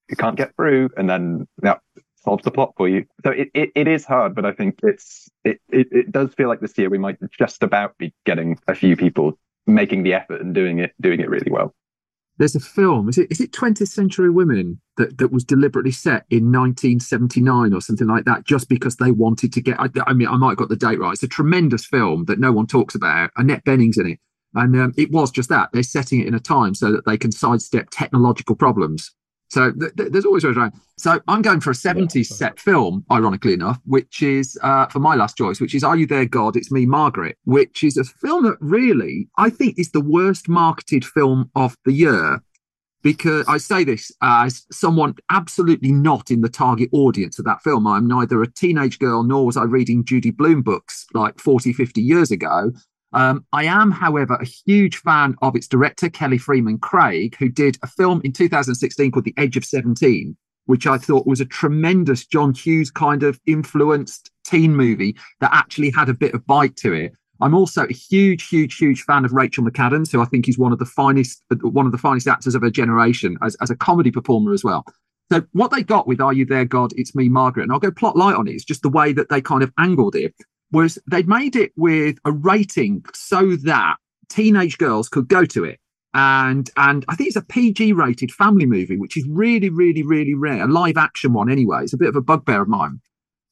you 0.10 0.16
can't 0.18 0.36
get 0.36 0.56
through," 0.56 0.90
and 0.98 1.10
then 1.10 1.48
that 1.60 1.82
solves 2.24 2.44
the 2.44 2.52
plot 2.52 2.74
for 2.78 2.88
you. 2.88 3.06
So 3.24 3.32
it, 3.32 3.50
it, 3.54 3.72
it 3.76 3.88
is 3.88 4.06
hard, 4.06 4.36
but 4.36 4.46
I 4.46 4.52
think 4.52 4.80
it's 4.84 5.30
it, 5.44 5.62
it 5.70 5.88
it 5.92 6.12
does 6.12 6.34
feel 6.34 6.50
like 6.50 6.60
this 6.60 6.78
year 6.78 6.90
we 6.90 6.98
might 6.98 7.18
just 7.32 7.64
about 7.64 7.98
be 7.98 8.14
getting 8.26 8.60
a 8.68 8.76
few 8.76 8.96
people 8.96 9.38
making 9.66 10.04
the 10.04 10.14
effort 10.14 10.42
and 10.42 10.54
doing 10.54 10.80
it 10.80 10.94
doing 11.00 11.22
it 11.22 11.30
really 11.30 11.52
well 11.52 11.74
there's 12.44 12.56
a 12.56 12.60
film 12.60 13.08
is 13.08 13.18
it 13.18 13.32
is 13.32 13.40
it 13.40 13.54
20th 13.54 13.88
century 13.88 14.30
women 14.30 14.78
that, 14.98 15.18
that 15.18 15.32
was 15.32 15.46
deliberately 15.46 15.94
set 15.94 16.26
in 16.30 16.52
1979 16.52 17.74
or 17.74 17.80
something 17.80 18.08
like 18.08 18.26
that 18.26 18.44
just 18.46 18.68
because 18.68 18.98
they 18.98 19.12
wanted 19.12 19.54
to 19.54 19.62
get 19.62 19.80
I, 19.80 19.88
I 20.06 20.12
mean 20.12 20.28
i 20.28 20.36
might 20.36 20.50
have 20.50 20.58
got 20.58 20.68
the 20.68 20.76
date 20.76 21.00
right. 21.00 21.14
It's 21.14 21.24
a 21.24 21.28
tremendous 21.28 21.86
film 21.86 22.26
that 22.26 22.40
no 22.40 22.52
one 22.52 22.68
talks 22.68 22.96
about 22.96 23.32
annette 23.38 23.64
bening's 23.64 23.98
in 23.98 24.08
it. 24.08 24.20
And 24.56 24.76
um, 24.76 24.94
it 24.98 25.10
was 25.12 25.32
just 25.32 25.48
that 25.50 25.70
they're 25.72 25.84
setting 25.84 26.20
it 26.20 26.28
in 26.28 26.36
a 26.36 26.40
time 26.40 26.76
so 26.76 26.92
that 26.92 27.06
they 27.06 27.18
can 27.18 27.32
sidestep 27.32 27.88
technological 27.92 28.56
problems 28.56 29.10
so 29.54 29.72
th- 29.72 29.96
th- 29.96 30.12
there's 30.12 30.26
always 30.26 30.44
ways 30.44 30.58
around. 30.58 30.74
So 30.98 31.22
I'm 31.28 31.44
going 31.44 31.60
for 31.60 31.70
a 31.70 31.76
70s 31.76 32.16
yeah, 32.16 32.36
set 32.36 32.60
film, 32.60 33.06
ironically 33.12 33.54
enough, 33.54 33.80
which 33.86 34.24
is 34.24 34.58
uh, 34.64 34.88
for 34.88 35.00
my 35.00 35.14
last 35.14 35.38
choice, 35.38 35.62
which 35.62 35.76
is 35.76 35.84
Are 35.84 35.96
You 35.96 36.08
There, 36.08 36.26
God? 36.26 36.56
It's 36.56 36.72
Me, 36.72 36.88
Margaret, 36.88 37.38
which 37.46 37.84
is 37.84 37.96
a 37.98 38.04
film 38.04 38.46
that 38.46 38.58
really 38.60 39.30
I 39.38 39.52
think 39.52 39.78
is 39.78 39.92
the 39.92 40.02
worst 40.02 40.50
marketed 40.50 41.06
film 41.06 41.52
of 41.56 41.78
the 41.86 41.94
year. 41.94 42.42
Because 43.04 43.46
I 43.48 43.58
say 43.58 43.84
this 43.84 44.12
as 44.22 44.66
someone 44.72 45.14
absolutely 45.30 45.92
not 45.92 46.32
in 46.32 46.42
the 46.42 46.50
target 46.50 46.90
audience 46.92 47.38
of 47.38 47.46
that 47.46 47.62
film. 47.62 47.86
I'm 47.86 48.08
neither 48.08 48.42
a 48.42 48.52
teenage 48.52 48.98
girl 48.98 49.24
nor 49.24 49.46
was 49.46 49.58
I 49.58 49.64
reading 49.64 50.06
Judy 50.06 50.32
Blume 50.32 50.64
books 50.64 51.06
like 51.14 51.38
40, 51.38 51.74
50 51.74 52.02
years 52.02 52.32
ago. 52.32 52.72
Um, 53.14 53.46
I 53.54 53.66
am, 53.66 53.92
however, 53.92 54.36
a 54.36 54.46
huge 54.46 54.98
fan 54.98 55.36
of 55.42 55.56
its 55.56 55.68
director, 55.68 56.10
Kelly 56.10 56.40
Fremon 56.40 56.82
Craig, 56.82 57.36
who 57.38 57.48
did 57.48 57.78
a 57.84 57.88
film 57.88 58.22
in 58.24 58.34
2016 58.34 59.12
called 59.12 59.26
The 59.26 59.36
Edge 59.38 59.56
of 59.56 59.66
17, 59.66 60.36
which 60.66 60.88
I 60.88 60.98
thought 60.98 61.28
was 61.28 61.40
a 61.40 61.46
tremendous 61.46 62.26
John 62.26 62.54
Hughes 62.54 62.90
kind 62.90 63.22
of 63.22 63.40
influenced 63.46 64.32
teen 64.44 64.76
movie 64.76 65.16
that 65.42 65.54
actually 65.54 65.92
had 65.92 66.10
a 66.10 66.14
bit 66.14 66.34
of 66.34 66.46
bite 66.48 66.76
to 66.78 66.94
it. 66.94 67.14
I'm 67.42 67.54
also 67.54 67.86
a 67.86 67.94
huge, 67.94 68.48
huge, 68.48 68.78
huge 68.78 69.04
fan 69.04 69.26
of 69.26 69.34
Rachel 69.34 69.64
McAdams, 69.64 70.12
who 70.12 70.22
I 70.22 70.26
think 70.26 70.48
is 70.48 70.58
one 70.58 70.72
of 70.72 70.80
the 70.80 70.86
finest, 70.86 71.44
one 71.62 71.86
of 71.86 71.92
the 71.92 71.98
finest 71.98 72.28
actors 72.28 72.56
of 72.56 72.62
her 72.62 72.70
generation 72.70 73.38
as, 73.44 73.56
as 73.62 73.70
a 73.70 73.76
comedy 73.76 74.12
performer 74.12 74.54
as 74.54 74.64
well. 74.64 74.86
So 75.32 75.44
what 75.52 75.72
they 75.72 75.84
got 75.84 76.08
with 76.08 76.22
Are 76.22 76.34
You 76.34 76.46
There, 76.46 76.66
God? 76.66 76.94
It's 76.96 77.16
Me, 77.16 77.30
Margaret, 77.30 77.64
and 77.64 77.72
I'll 77.72 77.80
go 77.80 77.92
plot 77.92 78.16
light 78.16 78.36
on 78.36 78.48
it. 78.48 78.54
It's 78.54 78.64
just 78.64 78.82
the 78.82 78.90
way 78.90 79.14
that 79.14 79.30
they 79.30 79.42
kind 79.42 79.64
of 79.64 79.72
angled 79.78 80.16
it 80.16 80.34
was 80.74 81.00
they'd 81.10 81.28
made 81.28 81.56
it 81.56 81.72
with 81.78 82.18
a 82.26 82.32
rating 82.32 83.06
so 83.14 83.56
that 83.58 83.96
teenage 84.30 84.78
girls 84.78 85.08
could 85.08 85.28
go 85.30 85.46
to 85.46 85.64
it. 85.64 85.80
And 86.16 86.70
and 86.78 87.06
I 87.08 87.16
think 87.16 87.28
it's 87.28 87.38
a 87.38 87.42
PG 87.42 87.94
rated 87.94 88.32
family 88.32 88.66
movie, 88.66 88.98
which 88.98 89.18
is 89.18 89.26
really, 89.28 89.70
really, 89.70 90.04
really 90.04 90.34
rare. 90.34 90.66
A 90.66 90.68
live 90.68 90.98
action 90.98 91.34
one, 91.34 91.50
anyway. 91.50 91.84
It's 91.84 91.94
a 91.94 91.98
bit 91.98 92.10
of 92.10 92.16
a 92.16 92.22
bugbear 92.22 92.62
of 92.62 92.68
mine. 92.68 93.00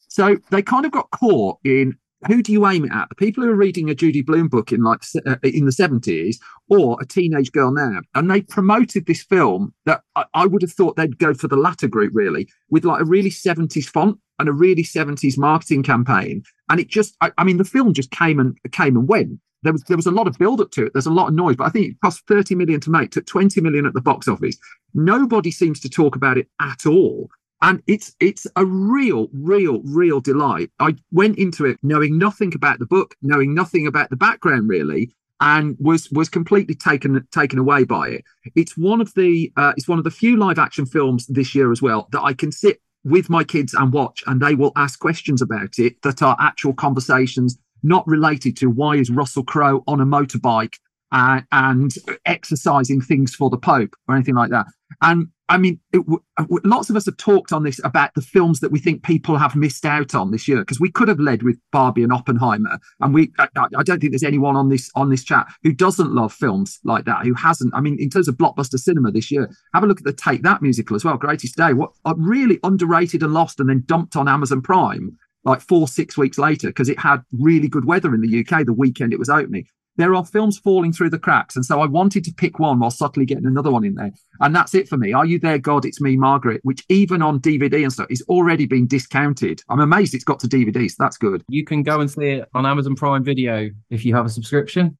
So 0.07 0.37
they 0.49 0.61
kind 0.61 0.85
of 0.85 0.91
got 0.91 1.09
caught 1.11 1.57
in 1.63 1.95
who 2.27 2.43
do 2.43 2.51
you 2.51 2.67
aim 2.67 2.85
it 2.85 2.91
at? 2.91 3.09
The 3.09 3.15
people 3.15 3.43
who 3.43 3.49
are 3.49 3.55
reading 3.55 3.89
a 3.89 3.95
Judy 3.95 4.21
Blume 4.21 4.47
book 4.47 4.71
in 4.71 4.83
like 4.83 5.01
uh, 5.25 5.37
in 5.43 5.65
the 5.65 5.71
seventies, 5.71 6.39
or 6.69 6.97
a 7.01 7.05
teenage 7.05 7.51
girl 7.51 7.71
now? 7.71 8.01
And 8.15 8.29
they 8.29 8.41
promoted 8.41 9.05
this 9.05 9.23
film 9.23 9.73
that 9.85 10.01
I, 10.15 10.25
I, 10.33 10.45
would 10.45 10.61
have 10.61 10.71
thought 10.71 10.95
they'd 10.95 11.17
go 11.17 11.33
for 11.33 11.47
the 11.47 11.57
latter 11.57 11.87
group, 11.87 12.11
really, 12.13 12.47
with 12.69 12.85
like 12.85 13.01
a 13.01 13.05
really 13.05 13.29
seventies 13.29 13.89
font 13.89 14.19
and 14.39 14.47
a 14.47 14.53
really 14.53 14.83
seventies 14.83 15.37
marketing 15.37 15.83
campaign. 15.83 16.43
And 16.69 16.79
it 16.79 16.87
just, 16.87 17.15
I, 17.21 17.31
I, 17.37 17.43
mean, 17.43 17.57
the 17.57 17.63
film 17.63 17.93
just 17.93 18.11
came 18.11 18.39
and 18.39 18.57
came 18.71 18.95
and 18.95 19.07
went. 19.07 19.39
There 19.63 19.73
was 19.73 19.83
there 19.83 19.97
was 19.97 20.07
a 20.07 20.11
lot 20.11 20.27
of 20.27 20.37
build 20.37 20.61
up 20.61 20.71
to 20.71 20.85
it. 20.85 20.93
There's 20.93 21.05
a 21.05 21.11
lot 21.11 21.27
of 21.27 21.33
noise, 21.33 21.55
but 21.55 21.65
I 21.65 21.69
think 21.69 21.87
it 21.87 22.01
cost 22.03 22.27
30 22.27 22.55
million 22.55 22.79
to 22.81 22.91
make, 22.91 23.11
took 23.11 23.25
20 23.25 23.61
million 23.61 23.85
at 23.85 23.93
the 23.93 24.01
box 24.01 24.27
office. 24.27 24.57
Nobody 24.93 25.51
seems 25.51 25.79
to 25.81 25.89
talk 25.89 26.15
about 26.15 26.37
it 26.37 26.47
at 26.59 26.85
all 26.85 27.29
and 27.61 27.81
it's 27.87 28.15
it's 28.19 28.47
a 28.55 28.65
real 28.65 29.27
real 29.33 29.81
real 29.83 30.19
delight. 30.19 30.71
I 30.79 30.95
went 31.11 31.37
into 31.37 31.65
it 31.65 31.77
knowing 31.83 32.17
nothing 32.17 32.53
about 32.55 32.79
the 32.79 32.85
book 32.85 33.15
knowing 33.21 33.53
nothing 33.53 33.87
about 33.87 34.09
the 34.09 34.15
background 34.15 34.69
really 34.69 35.13
and 35.39 35.75
was 35.79 36.09
was 36.11 36.29
completely 36.29 36.75
taken 36.75 37.25
taken 37.31 37.59
away 37.59 37.83
by 37.83 38.09
it. 38.09 38.23
It's 38.55 38.77
one 38.77 39.01
of 39.01 39.13
the 39.15 39.51
uh, 39.57 39.73
it's 39.77 39.87
one 39.87 39.97
of 39.97 40.03
the 40.03 40.11
few 40.11 40.37
live 40.37 40.59
action 40.59 40.85
films 40.85 41.27
this 41.27 41.55
year 41.55 41.71
as 41.71 41.81
well 41.81 42.07
that 42.11 42.21
i 42.21 42.33
can 42.33 42.51
sit 42.51 42.81
with 43.03 43.29
my 43.29 43.43
kids 43.43 43.73
and 43.73 43.91
watch 43.91 44.23
and 44.27 44.41
they 44.41 44.53
will 44.53 44.71
ask 44.75 44.99
questions 44.99 45.41
about 45.41 45.79
it 45.79 45.99
that 46.03 46.21
are 46.21 46.37
actual 46.39 46.73
conversations 46.73 47.57
not 47.81 48.05
related 48.05 48.55
to 48.55 48.67
why 48.67 48.95
is 48.95 49.09
russell 49.09 49.43
crowe 49.43 49.83
on 49.87 49.99
a 49.99 50.05
motorbike 50.05 50.75
uh, 51.11 51.41
and 51.51 51.91
exorcising 52.25 53.01
things 53.01 53.35
for 53.35 53.49
the 53.49 53.57
pope 53.57 53.95
or 54.07 54.15
anything 54.15 54.35
like 54.35 54.49
that. 54.49 54.67
And 55.01 55.27
I 55.51 55.57
mean, 55.57 55.81
it, 55.91 56.01
uh, 56.37 56.45
lots 56.63 56.89
of 56.89 56.95
us 56.95 57.05
have 57.07 57.17
talked 57.17 57.51
on 57.51 57.63
this 57.63 57.81
about 57.83 58.13
the 58.15 58.21
films 58.21 58.61
that 58.61 58.71
we 58.71 58.79
think 58.79 59.03
people 59.03 59.37
have 59.37 59.53
missed 59.53 59.85
out 59.85 60.15
on 60.15 60.31
this 60.31 60.47
year 60.47 60.59
because 60.59 60.79
we 60.79 60.89
could 60.89 61.09
have 61.09 61.19
led 61.19 61.43
with 61.43 61.59
Barbie 61.73 62.03
and 62.03 62.13
Oppenheimer, 62.13 62.79
and 63.01 63.13
we 63.13 63.33
I, 63.37 63.49
I, 63.57 63.83
don't 63.83 63.99
think 63.99 64.13
there's 64.13 64.23
anyone 64.23 64.55
on 64.55 64.69
this 64.69 64.89
on 64.95 65.09
this 65.09 65.25
chat 65.25 65.47
who 65.61 65.73
doesn't 65.73 66.13
love 66.13 66.31
films 66.31 66.79
like 66.85 67.03
that, 67.03 67.25
who 67.25 67.33
hasn't. 67.33 67.73
I 67.75 67.81
mean, 67.81 67.97
in 67.99 68.09
terms 68.09 68.29
of 68.29 68.35
blockbuster 68.35 68.79
cinema 68.79 69.11
this 69.11 69.29
year, 69.29 69.49
have 69.73 69.83
a 69.83 69.87
look 69.87 69.99
at 69.99 70.05
the 70.05 70.13
Take 70.13 70.41
That 70.43 70.61
musical 70.61 70.95
as 70.95 71.03
well, 71.03 71.17
Greatest 71.17 71.57
Day, 71.57 71.73
what 71.73 71.91
really 72.15 72.57
underrated 72.63 73.21
and 73.21 73.33
lost, 73.33 73.59
and 73.59 73.67
then 73.67 73.83
dumped 73.85 74.15
on 74.15 74.29
Amazon 74.29 74.61
Prime 74.61 75.17
like 75.43 75.59
four 75.59 75.85
six 75.85 76.17
weeks 76.17 76.37
later 76.37 76.67
because 76.67 76.87
it 76.87 76.99
had 76.99 77.17
really 77.33 77.67
good 77.67 77.85
weather 77.85 78.13
in 78.13 78.21
the 78.21 78.39
UK 78.39 78.65
the 78.65 78.73
weekend 78.73 79.11
it 79.11 79.19
was 79.19 79.29
opening. 79.29 79.65
There 79.97 80.15
are 80.15 80.25
films 80.25 80.57
falling 80.57 80.93
through 80.93 81.09
the 81.09 81.19
cracks. 81.19 81.55
And 81.55 81.65
so 81.65 81.81
I 81.81 81.85
wanted 81.85 82.23
to 82.25 82.33
pick 82.33 82.59
one 82.59 82.79
while 82.79 82.91
subtly 82.91 83.25
getting 83.25 83.45
another 83.45 83.71
one 83.71 83.83
in 83.83 83.95
there. 83.95 84.11
And 84.39 84.55
that's 84.55 84.73
it 84.73 84.87
for 84.87 84.97
me. 84.97 85.13
Are 85.13 85.25
You 85.25 85.39
There, 85.39 85.57
God? 85.57 85.85
It's 85.85 86.01
Me, 86.01 86.15
Margaret, 86.15 86.61
which 86.63 86.83
even 86.89 87.21
on 87.21 87.39
DVD 87.39 87.83
and 87.83 87.91
stuff 87.91 88.07
is 88.09 88.23
already 88.29 88.65
been 88.65 88.87
discounted. 88.87 89.61
I'm 89.69 89.79
amazed 89.79 90.13
it's 90.13 90.23
got 90.23 90.39
to 90.41 90.47
DVD, 90.47 90.89
so 90.89 90.95
that's 90.99 91.17
good. 91.17 91.43
You 91.49 91.65
can 91.65 91.83
go 91.83 91.99
and 91.99 92.09
see 92.09 92.29
it 92.29 92.49
on 92.53 92.65
Amazon 92.65 92.95
Prime 92.95 93.23
Video 93.23 93.69
if 93.89 94.05
you 94.05 94.15
have 94.15 94.25
a 94.25 94.29
subscription. 94.29 94.97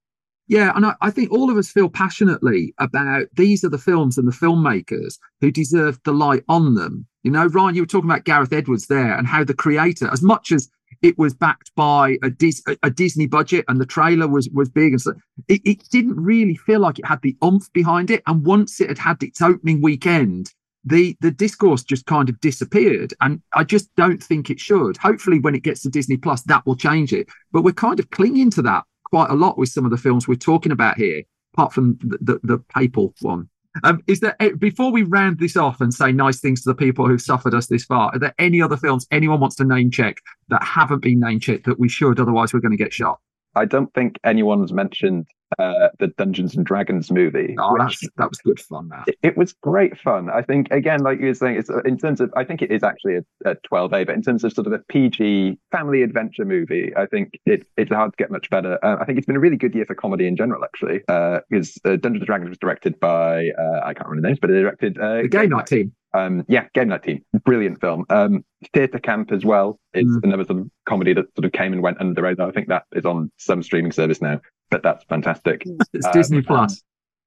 Yeah, 0.47 0.73
and 0.75 0.85
I, 0.85 0.95
I, 0.99 1.11
think 1.11 1.31
all 1.31 1.49
of 1.49 1.55
us 1.55 1.71
feel 1.71 1.87
passionately 1.87 2.73
about 2.77 3.27
these 3.37 3.63
are 3.63 3.69
the 3.69 3.77
films 3.77 4.17
and 4.17 4.27
the 4.27 4.33
filmmakers 4.33 5.17
who 5.39 5.49
deserve 5.49 5.97
the 6.03 6.11
light 6.11 6.43
on 6.49 6.75
them. 6.75 7.05
You 7.23 7.31
know, 7.31 7.45
Ryan, 7.45 7.75
you 7.75 7.83
were 7.83 7.87
talking 7.87 8.09
about 8.09 8.25
Gareth 8.25 8.51
Edwards 8.51 8.87
there 8.87 9.17
and 9.17 9.27
how 9.27 9.45
the 9.45 9.53
creator, 9.53 10.09
as 10.11 10.21
much 10.21 10.51
as 10.51 10.67
it 11.01 11.17
was 11.17 11.33
backed 11.33 11.71
by 11.75 12.17
a, 12.23 12.29
Dis- 12.29 12.63
a 12.83 12.89
Disney 12.89 13.27
budget 13.27 13.65
and 13.67 13.79
the 13.79 13.85
trailer 13.85 14.27
was 14.27 14.49
was 14.53 14.69
big, 14.69 14.93
and 14.93 15.01
so 15.01 15.13
it, 15.47 15.61
it 15.65 15.89
didn't 15.89 16.19
really 16.19 16.55
feel 16.55 16.79
like 16.79 16.99
it 16.99 17.05
had 17.05 17.21
the 17.21 17.35
oomph 17.43 17.71
behind 17.73 18.11
it. 18.11 18.23
And 18.27 18.45
once 18.45 18.79
it 18.81 18.89
had 18.89 18.97
had 18.97 19.23
its 19.23 19.41
opening 19.41 19.81
weekend, 19.81 20.53
the 20.83 21.15
the 21.21 21.31
discourse 21.31 21.83
just 21.83 22.05
kind 22.05 22.27
of 22.27 22.39
disappeared 22.39 23.13
and 23.21 23.39
i 23.53 23.63
just 23.63 23.93
don't 23.95 24.23
think 24.23 24.49
it 24.49 24.59
should 24.59 24.97
hopefully 24.97 25.37
when 25.37 25.53
it 25.53 25.61
gets 25.61 25.83
to 25.83 25.89
disney 25.89 26.17
plus 26.17 26.41
that 26.41 26.65
will 26.65 26.75
change 26.75 27.13
it 27.13 27.27
but 27.51 27.61
we're 27.61 27.71
kind 27.71 27.99
of 27.99 28.09
clinging 28.09 28.49
to 28.49 28.63
that 28.63 28.83
quite 29.11 29.29
a 29.29 29.35
lot 29.35 29.57
with 29.57 29.69
some 29.69 29.85
of 29.85 29.91
the 29.91 29.97
films 29.97 30.27
we're 30.27 30.35
talking 30.35 30.71
about 30.71 30.97
here, 30.97 31.21
apart 31.53 31.73
from 31.73 31.97
the, 32.01 32.17
the, 32.21 32.39
the 32.43 32.57
papal 32.73 33.13
one. 33.21 33.49
Um, 33.83 34.01
is 34.07 34.19
there 34.19 34.35
before 34.57 34.91
we 34.91 35.03
round 35.03 35.39
this 35.39 35.55
off 35.55 35.81
and 35.81 35.93
say 35.93 36.11
nice 36.11 36.39
things 36.39 36.61
to 36.63 36.69
the 36.69 36.75
people 36.75 37.07
who've 37.07 37.21
suffered 37.21 37.53
us 37.53 37.67
this 37.67 37.85
far? 37.85 38.11
Are 38.13 38.19
there 38.19 38.35
any 38.37 38.61
other 38.61 38.77
films 38.77 39.07
anyone 39.11 39.39
wants 39.39 39.55
to 39.57 39.65
name 39.65 39.91
check 39.91 40.17
that 40.49 40.63
haven't 40.63 41.01
been 41.01 41.19
name 41.19 41.39
checked 41.39 41.65
that 41.65 41.79
we 41.79 41.89
should? 41.89 42.19
Otherwise, 42.19 42.53
we're 42.53 42.59
going 42.59 42.77
to 42.77 42.77
get 42.77 42.93
shot. 42.93 43.19
I 43.55 43.65
don't 43.65 43.93
think 43.93 44.19
anyone's 44.23 44.73
mentioned 44.73 45.27
uh, 45.59 45.89
the 45.99 46.07
Dungeons 46.07 46.55
and 46.55 46.65
Dragons 46.65 47.11
movie. 47.11 47.55
Oh, 47.57 47.73
which, 47.73 47.99
that 48.17 48.29
was 48.29 48.39
good 48.39 48.59
fun. 48.59 48.89
That 48.89 49.07
it, 49.07 49.17
it, 49.23 49.37
was 49.37 49.53
great 49.53 49.97
fun. 49.97 50.29
I 50.29 50.41
think 50.41 50.67
again, 50.71 51.01
like 51.01 51.19
you 51.19 51.27
were 51.27 51.33
saying, 51.33 51.57
it's 51.57 51.69
uh, 51.69 51.81
in 51.81 51.97
terms 51.97 52.21
of 52.21 52.31
I 52.35 52.43
think 52.43 52.61
it 52.61 52.71
is 52.71 52.83
actually 52.83 53.17
a, 53.17 53.51
a 53.51 53.55
12A, 53.71 54.05
but 54.05 54.15
in 54.15 54.21
terms 54.21 54.43
of 54.43 54.53
sort 54.53 54.67
of 54.67 54.73
a 54.73 54.79
PG 54.89 55.57
family 55.71 56.03
adventure 56.03 56.45
movie, 56.45 56.91
I 56.95 57.05
think 57.05 57.39
it, 57.45 57.65
it's 57.77 57.91
hard 57.91 58.11
to 58.11 58.17
get 58.17 58.31
much 58.31 58.49
better. 58.49 58.83
Uh, 58.83 58.97
I 58.99 59.05
think 59.05 59.17
it's 59.17 59.27
been 59.27 59.35
a 59.35 59.39
really 59.41 59.57
good 59.57 59.75
year 59.75 59.85
for 59.85 59.95
comedy 59.95 60.27
in 60.27 60.35
general, 60.35 60.63
actually, 60.63 60.99
because 60.99 61.77
uh, 61.85 61.95
Dungeons 61.97 62.21
and 62.21 62.25
Dragons 62.25 62.49
was 62.49 62.57
directed 62.57 62.99
by 62.99 63.49
uh, 63.59 63.81
I 63.83 63.93
can't 63.93 64.07
remember 64.07 64.21
the 64.21 64.27
names, 64.27 64.39
but 64.41 64.49
it 64.51 64.61
directed 64.61 64.95
the 64.95 65.27
Game 65.29 65.49
Night 65.49 65.67
team. 65.67 65.93
Um, 66.13 66.43
yeah, 66.47 66.65
Game 66.73 66.89
Night 66.89 67.03
Team, 67.03 67.23
brilliant 67.45 67.79
film. 67.79 68.05
Um, 68.09 68.43
Theatre 68.73 68.99
Camp 68.99 69.31
as 69.31 69.45
well 69.45 69.79
is 69.93 70.05
mm. 70.05 70.23
another 70.23 70.43
sort 70.43 70.59
of 70.59 70.69
comedy 70.87 71.13
that 71.13 71.25
sort 71.35 71.45
of 71.45 71.53
came 71.53 71.71
and 71.71 71.81
went 71.81 72.01
under 72.01 72.13
the 72.13 72.21
radar. 72.21 72.49
I 72.49 72.51
think 72.51 72.67
that 72.67 72.83
is 72.91 73.05
on 73.05 73.31
some 73.37 73.63
streaming 73.63 73.93
service 73.93 74.21
now, 74.21 74.41
but 74.71 74.81
that's 74.81 75.03
fantastic. 75.03 75.63
It's 75.93 76.07
um, 76.07 76.11
Disney 76.13 76.41
Plus. 76.41 76.81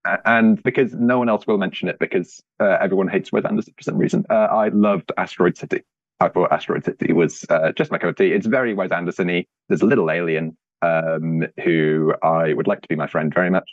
And, 0.05 0.21
and 0.25 0.63
because 0.63 0.93
no 0.95 1.19
one 1.19 1.29
else 1.29 1.47
will 1.47 1.59
mention 1.59 1.89
it 1.89 1.99
because 2.01 2.43
uh, 2.59 2.79
everyone 2.81 3.07
hates 3.07 3.31
Wes 3.31 3.45
Anderson 3.45 3.75
for 3.77 3.85
some 3.85 3.97
reason, 3.97 4.25
uh, 4.31 4.49
I 4.51 4.69
loved 4.69 5.13
Asteroid 5.17 5.57
City. 5.57 5.83
I 6.21 6.29
thought 6.29 6.53
Asteroid 6.53 6.85
City 6.85 7.13
was 7.13 7.45
uh, 7.51 7.73
just 7.73 7.91
my 7.91 7.99
cup 7.99 8.11
of 8.11 8.17
tea. 8.17 8.33
It's 8.33 8.47
very 8.47 8.75
Wes 8.75 8.91
Anderson-y. 8.91 9.45
There's 9.69 9.83
a 9.83 9.87
little 9.87 10.11
alien 10.11 10.57
um, 10.83 11.45
who 11.63 12.15
I 12.23 12.55
would 12.55 12.67
like 12.67 12.83
to 12.83 12.89
be 12.89 12.97
my 12.97 13.07
friend 13.07 13.33
very 13.33 13.51
much. 13.51 13.69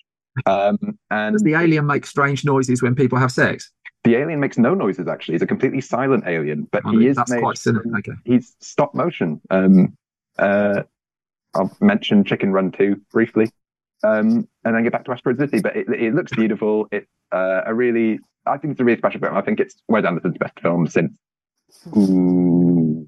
Um, 0.45 0.77
and 1.09 1.33
does 1.33 1.43
the 1.43 1.55
alien 1.55 1.85
make 1.85 2.05
strange 2.05 2.45
noises 2.45 2.81
when 2.81 2.95
people 2.95 3.17
have 3.17 3.31
sex? 3.31 3.71
The 4.03 4.15
alien 4.15 4.39
makes 4.39 4.57
no 4.57 4.73
noises. 4.73 5.07
Actually, 5.07 5.35
he's 5.35 5.41
a 5.41 5.47
completely 5.47 5.81
silent 5.81 6.23
alien, 6.25 6.67
but 6.71 6.83
I 6.85 6.91
mean, 6.91 7.01
he 7.01 7.07
is 7.07 7.17
that's 7.17 7.31
made, 7.31 7.41
quite 7.41 7.57
cynical. 7.57 7.95
Okay. 7.97 8.13
He's 8.25 8.55
stop 8.59 8.95
motion. 8.95 9.39
Um, 9.49 9.95
uh, 10.39 10.83
I'll 11.53 11.75
mention 11.81 12.23
Chicken 12.23 12.51
Run 12.51 12.71
2 12.71 12.99
briefly, 13.11 13.49
um, 14.03 14.47
and 14.63 14.75
then 14.75 14.83
get 14.83 14.91
back 14.91 15.05
to 15.05 15.11
Asteroid 15.11 15.37
City. 15.37 15.61
But 15.61 15.75
it, 15.75 15.87
it 15.89 16.15
looks 16.15 16.31
beautiful. 16.31 16.87
It's 16.91 17.07
uh, 17.31 17.61
a 17.65 17.73
really, 17.73 18.19
I 18.45 18.57
think 18.57 18.71
it's 18.71 18.79
a 18.79 18.83
really 18.83 18.97
special 18.97 19.19
film. 19.19 19.35
I 19.35 19.41
think 19.41 19.59
it's 19.59 19.75
Wes 19.87 20.05
Anderson's 20.05 20.37
best 20.37 20.59
film 20.59 20.87
since. 20.87 21.11
Ooh, 21.95 23.07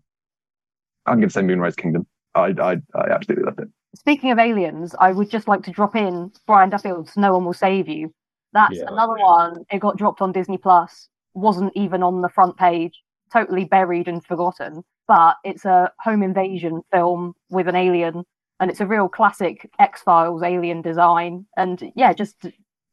I'm 1.06 1.18
going 1.18 1.30
to 1.30 1.34
say 1.34 1.42
Moonrise 1.42 1.76
Kingdom. 1.76 2.08
I, 2.36 2.54
I, 2.60 2.72
I 2.96 3.10
absolutely 3.12 3.46
loved 3.46 3.60
it. 3.60 3.68
Speaking 3.96 4.32
of 4.32 4.40
aliens, 4.40 4.96
I 5.00 5.12
would 5.12 5.30
just 5.30 5.48
like 5.48 5.64
to 5.64 5.72
drop 5.72 5.96
in 5.96 6.32
Brian 6.48 6.70
Duffield's 6.70 7.16
"No 7.16 7.34
One 7.34 7.46
Will 7.46 7.54
Save 7.54 7.88
You." 7.88 8.12
That's 8.54 8.78
yeah. 8.78 8.86
another 8.88 9.14
one. 9.14 9.66
It 9.72 9.80
got 9.80 9.98
dropped 9.98 10.22
on 10.22 10.32
Disney 10.32 10.58
Plus. 10.58 11.10
Wasn't 11.34 11.74
even 11.76 12.04
on 12.04 12.22
the 12.22 12.30
front 12.30 12.58
page. 12.58 12.94
Totally 13.32 13.66
buried 13.66 14.08
and 14.08 14.24
forgotten. 14.26 14.84
But 15.08 15.36
it's 15.44 15.66
a 15.66 15.92
home 16.00 16.24
invasion 16.24 16.82
film 16.92 17.34
with 17.50 17.68
an 17.68 17.76
alien, 17.76 18.24
and 18.64 18.72
it's 18.72 18.80
a 18.80 18.88
real 18.88 19.10
classic 19.10 19.70
X 19.78 20.02
Files 20.04 20.42
alien 20.42 20.82
design. 20.82 21.46
And 21.58 21.92
yeah, 21.98 22.14
just 22.14 22.46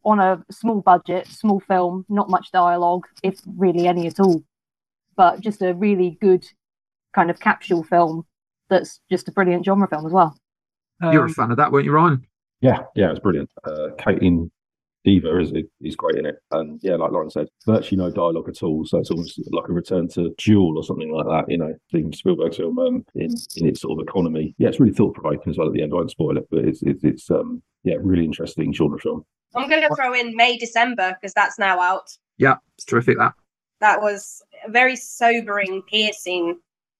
on 0.04 0.18
a 0.18 0.44
small 0.50 0.80
budget, 0.80 1.28
small 1.28 1.60
film, 1.60 2.04
not 2.08 2.28
much 2.28 2.50
dialogue, 2.50 3.06
if 3.22 3.40
really 3.56 3.86
any 3.86 4.08
at 4.08 4.18
all. 4.18 4.42
But 5.16 5.40
just 5.40 5.62
a 5.62 5.72
really 5.72 6.18
good 6.20 6.44
kind 7.14 7.30
of 7.30 7.38
capsule 7.38 7.84
film 7.84 8.26
that's 8.68 8.98
just 9.12 9.28
a 9.28 9.32
brilliant 9.32 9.64
genre 9.64 9.86
film 9.86 10.06
as 10.06 10.12
well. 10.12 10.36
You're 11.00 11.26
um, 11.26 11.30
a 11.30 11.34
fan 11.34 11.50
of 11.52 11.56
that, 11.58 11.70
weren't 11.70 11.84
you, 11.84 11.92
Ryan? 11.92 12.26
Yeah, 12.60 12.80
yeah, 12.96 13.06
it 13.06 13.10
was 13.10 13.20
brilliant. 13.20 13.50
Uh, 13.62 13.90
Kaitlyn 13.96 14.50
Dever 15.04 15.40
is 15.40 15.52
is 15.80 15.96
great 15.96 16.16
in 16.16 16.26
it, 16.26 16.36
and 16.50 16.78
yeah, 16.82 16.96
like 16.96 17.10
Lauren 17.10 17.30
said, 17.30 17.48
virtually 17.64 17.96
no 17.96 18.10
dialogue 18.10 18.48
at 18.48 18.62
all. 18.62 18.84
So 18.84 18.98
it's 18.98 19.10
almost 19.10 19.40
like 19.50 19.68
a 19.68 19.72
return 19.72 20.08
to 20.08 20.34
Duel 20.36 20.76
or 20.76 20.84
something 20.84 21.10
like 21.10 21.26
that. 21.26 21.50
You 21.50 21.58
know, 21.58 21.74
Steven 21.88 22.12
Spielberg's 22.12 22.58
film 22.58 22.78
um, 22.78 23.04
in 23.14 23.30
in 23.56 23.66
its 23.66 23.80
sort 23.80 23.98
of 23.98 24.06
economy. 24.06 24.54
Yeah, 24.58 24.68
it's 24.68 24.78
really 24.78 24.92
thought 24.92 25.14
provoking 25.14 25.50
as 25.50 25.56
well 25.56 25.68
at 25.68 25.72
the 25.72 25.82
end. 25.82 25.92
I 25.92 25.96
won't 25.96 26.10
spoil 26.10 26.36
it, 26.36 26.46
but 26.50 26.64
it's 26.64 26.82
it's, 26.82 27.02
it's 27.02 27.30
um 27.30 27.62
yeah, 27.82 27.96
really 28.00 28.24
interesting 28.24 28.74
genre 28.74 28.98
film. 28.98 29.24
I'm 29.56 29.68
going 29.68 29.82
to 29.82 29.94
throw 29.96 30.12
in 30.12 30.36
May 30.36 30.58
December 30.58 31.16
because 31.20 31.34
that's 31.34 31.58
now 31.58 31.80
out. 31.80 32.10
Yeah, 32.36 32.56
it's 32.76 32.84
terrific. 32.84 33.16
That 33.18 33.32
that 33.80 34.02
was 34.02 34.42
a 34.66 34.70
very 34.70 34.96
sobering, 34.96 35.82
piercing 35.88 36.58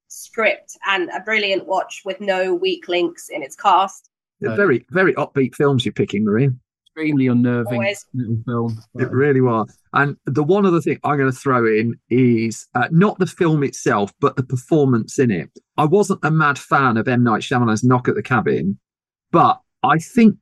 script 0.09 0.76
and 0.88 1.11
a 1.11 1.20
brilliant 1.20 1.66
watch 1.66 2.01
with 2.05 2.20
no 2.20 2.55
weak 2.55 2.88
links 2.88 3.28
in 3.28 3.42
its 3.42 3.55
cast. 3.55 4.09
They're 4.40 4.57
very 4.57 4.86
very 4.88 5.12
upbeat 5.14 5.55
films 5.55 5.84
you're 5.84 5.92
picking, 5.92 6.24
Marine 6.24 6.59
extremely 6.91 7.28
unnerving 7.28 7.74
Always. 7.74 8.07
little 8.14 8.43
film. 8.47 8.82
It 8.99 9.11
really 9.11 9.41
was. 9.41 9.76
And 9.93 10.16
the 10.26 10.43
one 10.43 10.66
other 10.66 10.80
thing 10.80 10.99
I'm 11.05 11.18
going 11.18 11.30
to 11.30 11.36
throw 11.36 11.66
in 11.66 11.99
is 12.11 12.66
uh, 12.74 12.88
not 12.91 13.18
the 13.18 13.26
film 13.26 13.62
itself, 13.62 14.12
but 14.20 14.36
the 14.36 14.43
performance 14.43 15.18
in 15.18 15.30
it. 15.30 15.51
I 15.76 15.84
wasn't 15.84 16.20
a 16.22 16.30
mad 16.30 16.59
fan 16.59 16.97
of 16.97 17.09
M. 17.09 17.22
Night 17.22 17.43
Shyamalan's 17.43 17.84
Knock 17.84 18.09
at 18.09 18.14
the 18.14 18.22
Cabin, 18.22 18.78
but 19.30 19.61
I 19.82 19.99
think 19.99 20.36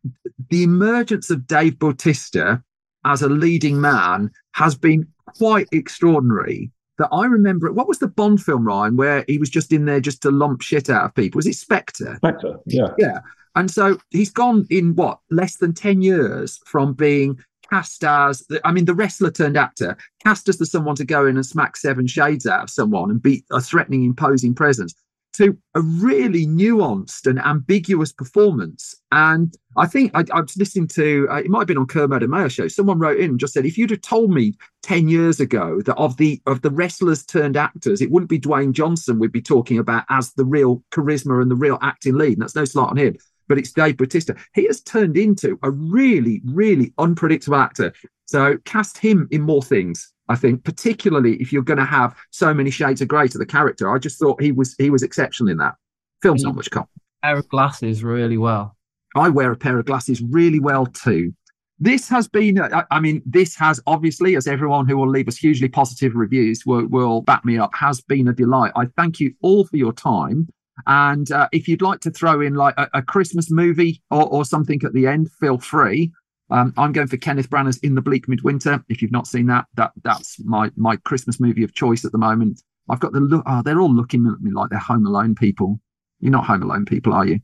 the 0.50 0.62
emergence 0.62 1.30
of 1.30 1.46
Dave 1.46 1.78
Bautista 1.78 2.62
as 3.04 3.22
a 3.22 3.28
leading 3.28 3.80
man 3.80 4.30
has 4.54 4.74
been 4.74 5.06
quite 5.26 5.68
extraordinary. 5.72 6.70
That 6.98 7.08
I 7.12 7.26
remember, 7.26 7.70
what 7.72 7.86
was 7.86 8.00
the 8.00 8.08
Bond 8.08 8.42
film, 8.42 8.66
Ryan, 8.66 8.96
where 8.96 9.24
he 9.28 9.38
was 9.38 9.50
just 9.50 9.72
in 9.72 9.84
there 9.84 10.00
just 10.00 10.20
to 10.22 10.32
lump 10.32 10.62
shit 10.62 10.90
out 10.90 11.04
of 11.04 11.14
people? 11.14 11.38
Was 11.38 11.46
it 11.46 11.54
Spectre? 11.54 12.16
Spectre, 12.16 12.58
yeah. 12.66 12.88
Yeah. 12.98 13.20
And 13.58 13.68
so 13.68 13.98
he's 14.10 14.30
gone 14.30 14.68
in 14.70 14.94
what 14.94 15.18
less 15.32 15.56
than 15.56 15.74
10 15.74 16.00
years 16.00 16.60
from 16.64 16.92
being 16.92 17.40
cast 17.68 18.04
as 18.04 18.46
I 18.64 18.70
mean, 18.70 18.84
the 18.84 18.94
wrestler 18.94 19.32
turned 19.32 19.56
actor, 19.56 19.96
cast 20.24 20.48
as 20.48 20.58
the 20.58 20.64
someone 20.64 20.94
to 20.94 21.04
go 21.04 21.26
in 21.26 21.34
and 21.34 21.44
smack 21.44 21.76
seven 21.76 22.06
shades 22.06 22.46
out 22.46 22.62
of 22.62 22.70
someone 22.70 23.10
and 23.10 23.20
be 23.20 23.44
a 23.50 23.60
threatening, 23.60 24.04
imposing 24.04 24.54
presence, 24.54 24.94
to 25.34 25.58
a 25.74 25.80
really 25.80 26.46
nuanced 26.46 27.26
and 27.26 27.40
ambiguous 27.40 28.12
performance. 28.12 28.94
And 29.10 29.52
I 29.76 29.86
think 29.86 30.12
I, 30.14 30.22
I 30.32 30.40
was 30.40 30.56
listening 30.56 30.86
to 30.94 31.26
uh, 31.28 31.38
it 31.38 31.50
might 31.50 31.62
have 31.62 31.66
been 31.66 31.78
on 31.78 31.88
Kermode 31.88 32.22
and 32.22 32.30
Mayo 32.30 32.46
show. 32.46 32.68
Someone 32.68 33.00
wrote 33.00 33.18
in 33.18 33.30
and 33.30 33.40
just 33.40 33.54
said, 33.54 33.66
if 33.66 33.76
you'd 33.76 33.90
have 33.90 34.02
told 34.02 34.30
me 34.30 34.54
ten 34.84 35.08
years 35.08 35.40
ago 35.40 35.82
that 35.82 35.96
of 35.96 36.16
the 36.16 36.40
of 36.46 36.62
the 36.62 36.70
wrestlers 36.70 37.26
turned 37.26 37.56
actors, 37.56 38.00
it 38.00 38.12
wouldn't 38.12 38.30
be 38.30 38.38
Dwayne 38.38 38.70
Johnson 38.70 39.18
we'd 39.18 39.32
be 39.32 39.42
talking 39.42 39.78
about 39.78 40.04
as 40.10 40.32
the 40.34 40.44
real 40.44 40.84
charisma 40.92 41.42
and 41.42 41.50
the 41.50 41.56
real 41.56 41.78
acting 41.82 42.14
lead. 42.14 42.34
And 42.34 42.42
that's 42.42 42.54
no 42.54 42.64
slight 42.64 42.90
on 42.90 42.96
him 42.96 43.16
but 43.48 43.58
it's 43.58 43.72
Dave 43.72 43.96
Bautista. 43.96 44.36
He 44.54 44.64
has 44.66 44.80
turned 44.80 45.16
into 45.16 45.58
a 45.62 45.70
really, 45.70 46.42
really 46.44 46.92
unpredictable 46.98 47.56
actor. 47.56 47.92
So 48.26 48.58
cast 48.64 48.98
him 48.98 49.26
in 49.30 49.42
more 49.42 49.62
things. 49.62 50.12
I 50.30 50.36
think, 50.36 50.62
particularly 50.62 51.36
if 51.36 51.52
you're 51.52 51.62
going 51.62 51.78
to 51.78 51.86
have 51.86 52.14
so 52.30 52.52
many 52.52 52.70
shades 52.70 53.00
of 53.00 53.08
grey 53.08 53.28
to 53.28 53.38
the 53.38 53.46
character. 53.46 53.90
I 53.90 53.98
just 53.98 54.18
thought 54.18 54.42
he 54.42 54.52
was 54.52 54.74
he 54.78 54.90
was 54.90 55.02
exceptional 55.02 55.50
in 55.50 55.56
that. 55.56 55.74
Film's 56.22 56.42
not 56.42 56.52
mm. 56.52 56.56
much 56.56 56.70
cop. 56.70 56.90
Pair 57.22 57.38
of 57.38 57.48
glasses 57.48 58.04
really 58.04 58.36
well. 58.36 58.76
I 59.16 59.30
wear 59.30 59.52
a 59.52 59.56
pair 59.56 59.78
of 59.78 59.86
glasses 59.86 60.20
really 60.20 60.60
well 60.60 60.84
too. 60.86 61.32
This 61.80 62.08
has 62.08 62.26
been, 62.26 62.58
uh, 62.58 62.82
I 62.90 62.98
mean, 62.98 63.22
this 63.24 63.54
has 63.56 63.80
obviously, 63.86 64.34
as 64.36 64.48
everyone 64.48 64.88
who 64.88 64.96
will 64.96 65.08
leave 65.08 65.28
us 65.28 65.36
hugely 65.36 65.68
positive 65.68 66.14
reviews 66.16 66.66
will, 66.66 66.86
will 66.86 67.22
back 67.22 67.44
me 67.44 67.56
up, 67.56 67.70
has 67.74 68.00
been 68.00 68.26
a 68.26 68.32
delight. 68.32 68.72
I 68.74 68.86
thank 68.96 69.20
you 69.20 69.32
all 69.42 69.64
for 69.64 69.76
your 69.76 69.92
time. 69.92 70.48
And 70.86 71.30
uh, 71.32 71.48
if 71.52 71.68
you'd 71.68 71.82
like 71.82 72.00
to 72.00 72.10
throw 72.10 72.40
in 72.40 72.54
like 72.54 72.74
a, 72.76 72.88
a 72.94 73.02
Christmas 73.02 73.50
movie 73.50 74.02
or, 74.10 74.26
or, 74.28 74.44
something 74.44 74.80
at 74.84 74.92
the 74.92 75.06
end, 75.06 75.30
feel 75.40 75.58
free. 75.58 76.12
Um, 76.50 76.72
I'm 76.78 76.92
going 76.92 77.08
for 77.08 77.16
Kenneth 77.16 77.50
Branagh's 77.50 77.78
In 77.78 77.94
the 77.94 78.00
Bleak 78.00 78.28
Midwinter. 78.28 78.82
If 78.88 79.02
you've 79.02 79.12
not 79.12 79.26
seen 79.26 79.46
that, 79.46 79.66
that 79.74 79.92
that's 80.02 80.42
my 80.44 80.70
my 80.76 80.96
Christmas 80.96 81.40
movie 81.40 81.64
of 81.64 81.74
choice 81.74 82.04
at 82.04 82.12
the 82.12 82.18
moment. 82.18 82.62
I've 82.88 83.00
got 83.00 83.12
the 83.12 83.20
look. 83.20 83.42
Oh, 83.46 83.62
they're 83.62 83.80
all 83.80 83.94
looking 83.94 84.26
at 84.26 84.40
me 84.40 84.50
like 84.52 84.70
they're 84.70 84.78
Home 84.78 85.06
Alone 85.06 85.34
people. 85.34 85.78
You're 86.20 86.32
not 86.32 86.46
Home 86.46 86.62
Alone 86.62 86.84
people, 86.84 87.12
are 87.12 87.26
you? 87.26 87.40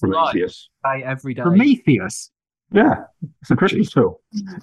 Prometheus. 0.00 0.70
every 0.84 1.34
day. 1.34 1.42
Prometheus. 1.42 2.30
Yeah, 2.72 2.96
it's 3.42 3.50
a 3.50 3.56
Christmas 3.56 3.92
film. 3.92 4.14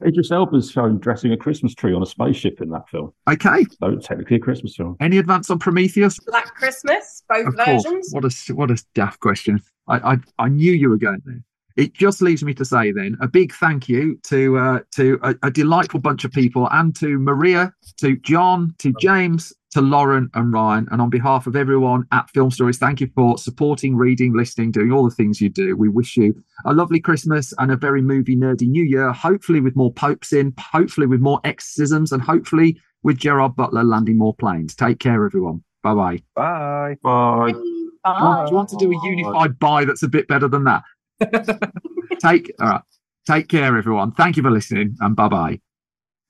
Idris 0.06 0.30
Elba's 0.30 0.70
shown 0.70 1.00
dressing 1.00 1.32
a 1.32 1.38
Christmas 1.38 1.74
tree 1.74 1.94
on 1.94 2.04
a 2.04 2.06
spaceship 2.06 2.62
in 2.62 2.70
that 2.72 2.88
film. 2.90 3.14
Okay. 3.30 3.66
So 3.80 3.96
technically 3.96 4.36
a 4.38 4.40
Christmas 4.40 4.76
film. 4.76 4.98
Any 5.00 5.18
advance 5.20 5.50
on 5.50 5.58
Prometheus? 5.58 6.20
Black 6.28 6.54
Christmas, 6.56 7.24
both 7.30 7.48
Of 7.48 7.56
course. 7.56 7.84
versions. 7.84 8.10
What 8.12 8.26
a 8.26 8.54
what 8.54 8.72
a 8.72 8.84
daft 8.94 9.20
question. 9.22 9.62
I, 9.88 10.14
I 10.14 10.18
I 10.38 10.50
knew 10.50 10.74
you 10.74 10.90
were 10.90 10.98
going 10.98 11.22
there. 11.26 11.42
It 11.76 11.94
just 11.94 12.22
leaves 12.22 12.44
me 12.44 12.54
to 12.56 12.66
say 12.66 12.92
then 12.92 13.18
a 13.20 13.28
big 13.28 13.54
thank 13.54 13.90
you 13.90 14.20
to 14.24 14.58
uh, 14.58 14.80
to 14.96 15.20
a, 15.24 15.36
a 15.44 15.52
delightful 15.52 16.00
bunch 16.00 16.24
of 16.24 16.32
people 16.32 16.68
and 16.72 16.96
to 16.98 17.18
Maria, 17.18 17.74
to 17.98 18.16
John, 18.18 18.76
to 18.78 18.94
James, 19.00 19.54
to 19.72 19.82
Lauren 19.82 20.30
and 20.36 20.54
Ryan, 20.54 20.88
and 20.92 21.02
on 21.02 21.10
behalf 21.10 21.48
of 21.48 21.56
everyone 21.56 22.06
at 22.12 22.30
Film 22.30 22.52
Stories, 22.52 22.78
thank 22.78 23.02
you 23.02 23.10
for 23.16 23.40
supporting, 23.40 23.96
reading, 23.96 24.34
listening, 24.34 24.72
doing 24.72 24.92
all 24.92 25.04
the 25.04 25.16
things 25.16 25.42
you 25.42 25.50
do. 25.50 25.76
We 25.76 25.90
wish 25.90 26.16
you 26.16 26.36
a 26.66 26.74
lovely 26.74 27.00
Christmas 27.00 27.54
and 27.58 27.72
a 27.72 27.76
very 27.76 28.02
movie 28.02 28.36
nerdy 28.36 28.68
New 28.68 28.84
Year. 28.84 29.12
Hopefully 29.12 29.60
with 29.60 29.76
more 29.76 29.92
popes 29.92 30.32
in, 30.32 30.54
hopefully 30.60 31.08
with 31.08 31.22
more 31.22 31.42
exorcisms, 31.44 32.12
and 32.12 32.22
hopefully 32.22 32.80
with 33.02 33.18
Gerard 33.18 33.56
Butler 33.56 33.84
landing 33.84 34.18
more 34.18 34.36
planes. 34.36 34.76
Take 34.76 35.00
care, 35.00 35.26
everyone. 35.26 35.64
Bye 35.82 35.96
bye. 35.96 36.20
Bye. 36.36 36.98
Bye. 37.02 37.52
Do 37.52 37.58
you 37.58 37.84
do 38.06 38.50
you 38.52 38.56
want 38.56 38.70
to 38.70 38.78
do 38.78 38.92
a 38.92 39.10
unified 39.10 39.58
bye 39.60 39.86
that's 39.86 40.04
a 40.04 40.08
bit 40.08 40.28
better 40.28 40.48
than 40.48 40.66
that? 40.66 40.84
Take 42.22 42.52
all 42.60 42.68
right. 42.68 42.82
Take 43.26 43.48
care, 43.48 43.78
everyone. 43.78 44.12
Thank 44.12 44.38
you 44.38 44.44
for 44.44 44.52
listening, 44.52 44.98
and 45.00 45.16
bye 45.16 45.30
bye. 45.30 45.60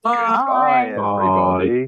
Bye, 0.04 0.90
everybody. 0.90 1.88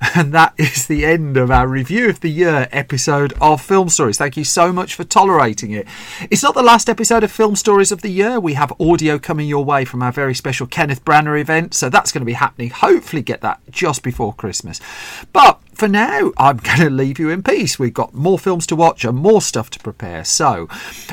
And 0.14 0.32
that 0.32 0.54
is 0.56 0.86
the 0.86 1.04
end 1.04 1.36
of 1.36 1.50
our 1.50 1.68
review 1.68 2.08
of 2.08 2.20
the 2.20 2.30
year 2.30 2.68
episode 2.72 3.34
of 3.38 3.60
Film 3.60 3.90
Stories. 3.90 4.16
Thank 4.16 4.34
you 4.36 4.44
so 4.44 4.72
much 4.72 4.94
for 4.94 5.04
tolerating 5.04 5.72
it. 5.72 5.86
It's 6.30 6.42
not 6.42 6.54
the 6.54 6.62
last 6.62 6.88
episode 6.88 7.22
of 7.22 7.30
Film 7.30 7.54
Stories 7.54 7.92
of 7.92 8.00
the 8.00 8.08
year. 8.08 8.40
We 8.40 8.54
have 8.54 8.72
audio 8.80 9.18
coming 9.18 9.46
your 9.46 9.62
way 9.62 9.84
from 9.84 10.02
our 10.02 10.10
very 10.10 10.34
special 10.34 10.66
Kenneth 10.66 11.04
Branagh 11.04 11.38
event, 11.38 11.74
so 11.74 11.90
that's 11.90 12.12
going 12.12 12.22
to 12.22 12.26
be 12.26 12.32
happening. 12.32 12.70
Hopefully, 12.70 13.20
get 13.20 13.42
that 13.42 13.60
just 13.70 14.02
before 14.02 14.32
Christmas. 14.32 14.80
But 15.34 15.60
for 15.80 15.88
now, 15.88 16.30
I'm 16.36 16.56
going 16.62 16.80
to 16.80 16.90
leave 16.90 17.18
you 17.18 17.30
in 17.30 17.42
peace. 17.42 17.78
We've 17.78 17.94
got 17.94 18.12
more 18.12 18.38
films 18.38 18.66
to 18.66 18.76
watch 18.76 19.02
and 19.02 19.16
more 19.16 19.40
stuff 19.40 19.70
to 19.70 19.78
prepare. 19.78 20.26
So, 20.26 20.68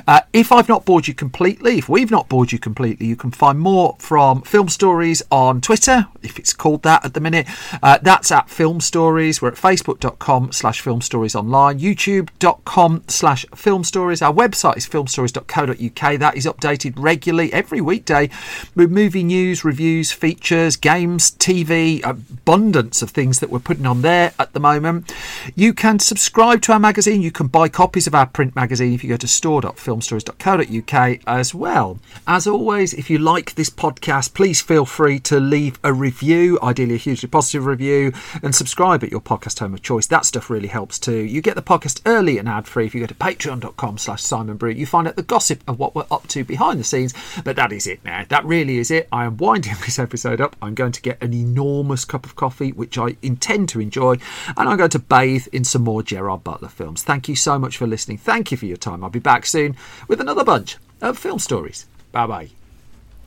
uh, 0.06 0.22
if 0.34 0.52
I've 0.52 0.68
not 0.68 0.84
bored 0.84 1.08
you 1.08 1.14
completely, 1.14 1.78
if 1.78 1.88
we've 1.88 2.12
not 2.12 2.28
bored 2.28 2.52
you 2.52 2.60
completely, 2.60 3.08
you 3.08 3.16
can 3.16 3.32
find 3.32 3.62
more 3.62 3.96
from 3.98 4.42
Film 4.42 4.68
Stories 4.68 5.24
on 5.32 5.62
Twitter, 5.62 6.08
if 6.22 6.38
it's 6.38 6.52
called 6.52 6.84
that 6.84 7.06
at 7.06 7.14
the 7.14 7.22
minute. 7.22 7.48
Uh, 7.82 7.98
that's 8.02 8.30
at 8.30 8.50
Film 8.50 8.82
Stories. 8.82 9.42
We're 9.42 9.48
at 9.48 9.54
facebook.com 9.54 10.52
slash 10.52 10.82
film 10.82 11.00
stories 11.00 11.34
online, 11.34 11.80
youtube.com 11.80 13.04
slash 13.08 13.46
film 13.56 13.86
stories. 13.86 14.22
Our 14.22 14.34
website 14.34 14.76
is 14.76 14.86
filmstories.co.uk. 14.86 16.20
That 16.20 16.36
is 16.36 16.46
updated 16.46 16.96
regularly 16.98 17.54
every 17.54 17.80
weekday 17.80 18.30
with 18.76 18.92
movie 18.92 19.24
news, 19.24 19.64
reviews, 19.64 20.12
features, 20.12 20.76
games, 20.76 21.32
TV, 21.32 22.04
abundance 22.04 23.02
of 23.02 23.12
things 23.12 23.40
that 23.40 23.50
we're 23.50 23.60
putting 23.60 23.86
on 23.86 24.02
there 24.02 24.34
at 24.38 24.56
the 24.58 24.62
moment. 24.62 25.14
You 25.56 25.74
can 25.74 26.00
subscribe 26.00 26.62
to 26.64 26.74
our 26.74 26.80
magazine. 26.80 27.22
You 27.22 27.32
can 27.32 27.46
buy 27.48 27.70
copies 27.70 28.08
of 28.08 28.16
our 28.16 28.26
print 28.26 28.56
magazine 28.56 28.94
if 28.94 29.04
you 29.04 29.10
go 29.10 29.18
to 29.18 29.28
store.filmstories.co.uk 29.28 31.20
as 31.28 31.54
well. 31.54 32.00
As 32.26 32.48
always, 32.48 32.94
if 32.94 33.10
you 33.10 33.20
like 33.20 33.54
this 33.54 33.70
podcast, 33.70 34.34
please 34.34 34.62
feel 34.62 34.86
free 34.86 35.20
to 35.20 35.40
leave 35.40 35.80
a 35.84 35.94
review, 35.94 36.58
ideally 36.64 36.96
a 36.96 36.98
hugely 36.98 37.30
positive 37.30 37.66
review, 37.68 38.12
and 38.42 38.56
subscribe 38.56 39.04
at 39.04 39.12
your 39.12 39.22
podcast 39.22 39.60
home 39.60 39.76
of 39.76 39.84
choice. 39.84 40.08
That 40.08 40.26
stuff 40.26 40.50
really 40.50 40.70
helps 40.70 40.98
too. 40.98 41.20
You 41.20 41.42
get 41.42 41.56
the 41.56 41.62
podcast 41.62 42.02
early 42.06 42.40
and 42.40 42.50
ad 42.50 42.68
free 42.68 42.88
if 42.88 42.96
you 42.96 43.02
go 43.02 43.08
to 43.08 43.14
patreon.com 43.14 44.00
slash 44.00 44.24
Simon 44.24 44.58
Brew. 44.58 44.72
You 44.72 44.88
find 44.88 45.08
out 45.08 45.16
the 45.16 45.24
gossip 45.24 45.62
of 45.68 45.78
what 45.78 45.94
we're 45.94 46.08
up 46.10 46.28
to 46.30 46.44
behind 46.44 46.80
the 46.80 46.84
scenes. 46.84 47.14
But 47.44 47.56
that 47.58 47.72
is 47.72 47.86
it 47.86 48.04
now. 48.04 48.26
That 48.30 48.46
really 48.46 48.78
is 48.78 48.90
it. 48.90 49.08
I 49.12 49.26
am 49.26 49.38
winding 49.38 49.76
this 49.86 50.00
episode 50.00 50.42
up. 50.42 50.56
I'm 50.62 50.74
going 50.74 50.94
to 50.94 51.02
get 51.02 51.22
an 51.22 51.34
enormous 51.34 52.06
cup 52.06 52.26
of 52.26 52.36
coffee, 52.36 52.72
which 52.72 52.98
I 52.98 53.18
intend 53.22 53.70
to 53.70 53.80
enjoy, 53.80 54.18
and 54.56 54.70
I'm 54.70 54.78
going 54.78 54.90
to 54.92 55.00
bathe 55.00 55.48
in 55.52 55.64
some 55.64 55.84
more 55.84 56.04
Gerard 56.04 56.44
Butler 56.44 56.70
films. 56.70 57.04
Thank 57.04 57.28
you 57.28 57.36
so 57.36 57.58
much 57.60 57.78
for 57.78 57.88
listening. 57.88 58.18
Thank 58.18 58.52
you 58.52 58.58
for 58.58 58.66
your 58.66 58.78
time. 58.78 59.04
I'll 59.04 59.10
be 59.10 59.20
back 59.20 59.46
soon 59.46 59.76
with 60.08 60.22
another 60.22 60.44
bunch 60.44 60.78
of 61.02 61.18
film 61.18 61.40
stories. 61.40 61.86
Bye 62.12 62.50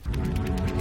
bye. 0.06 0.80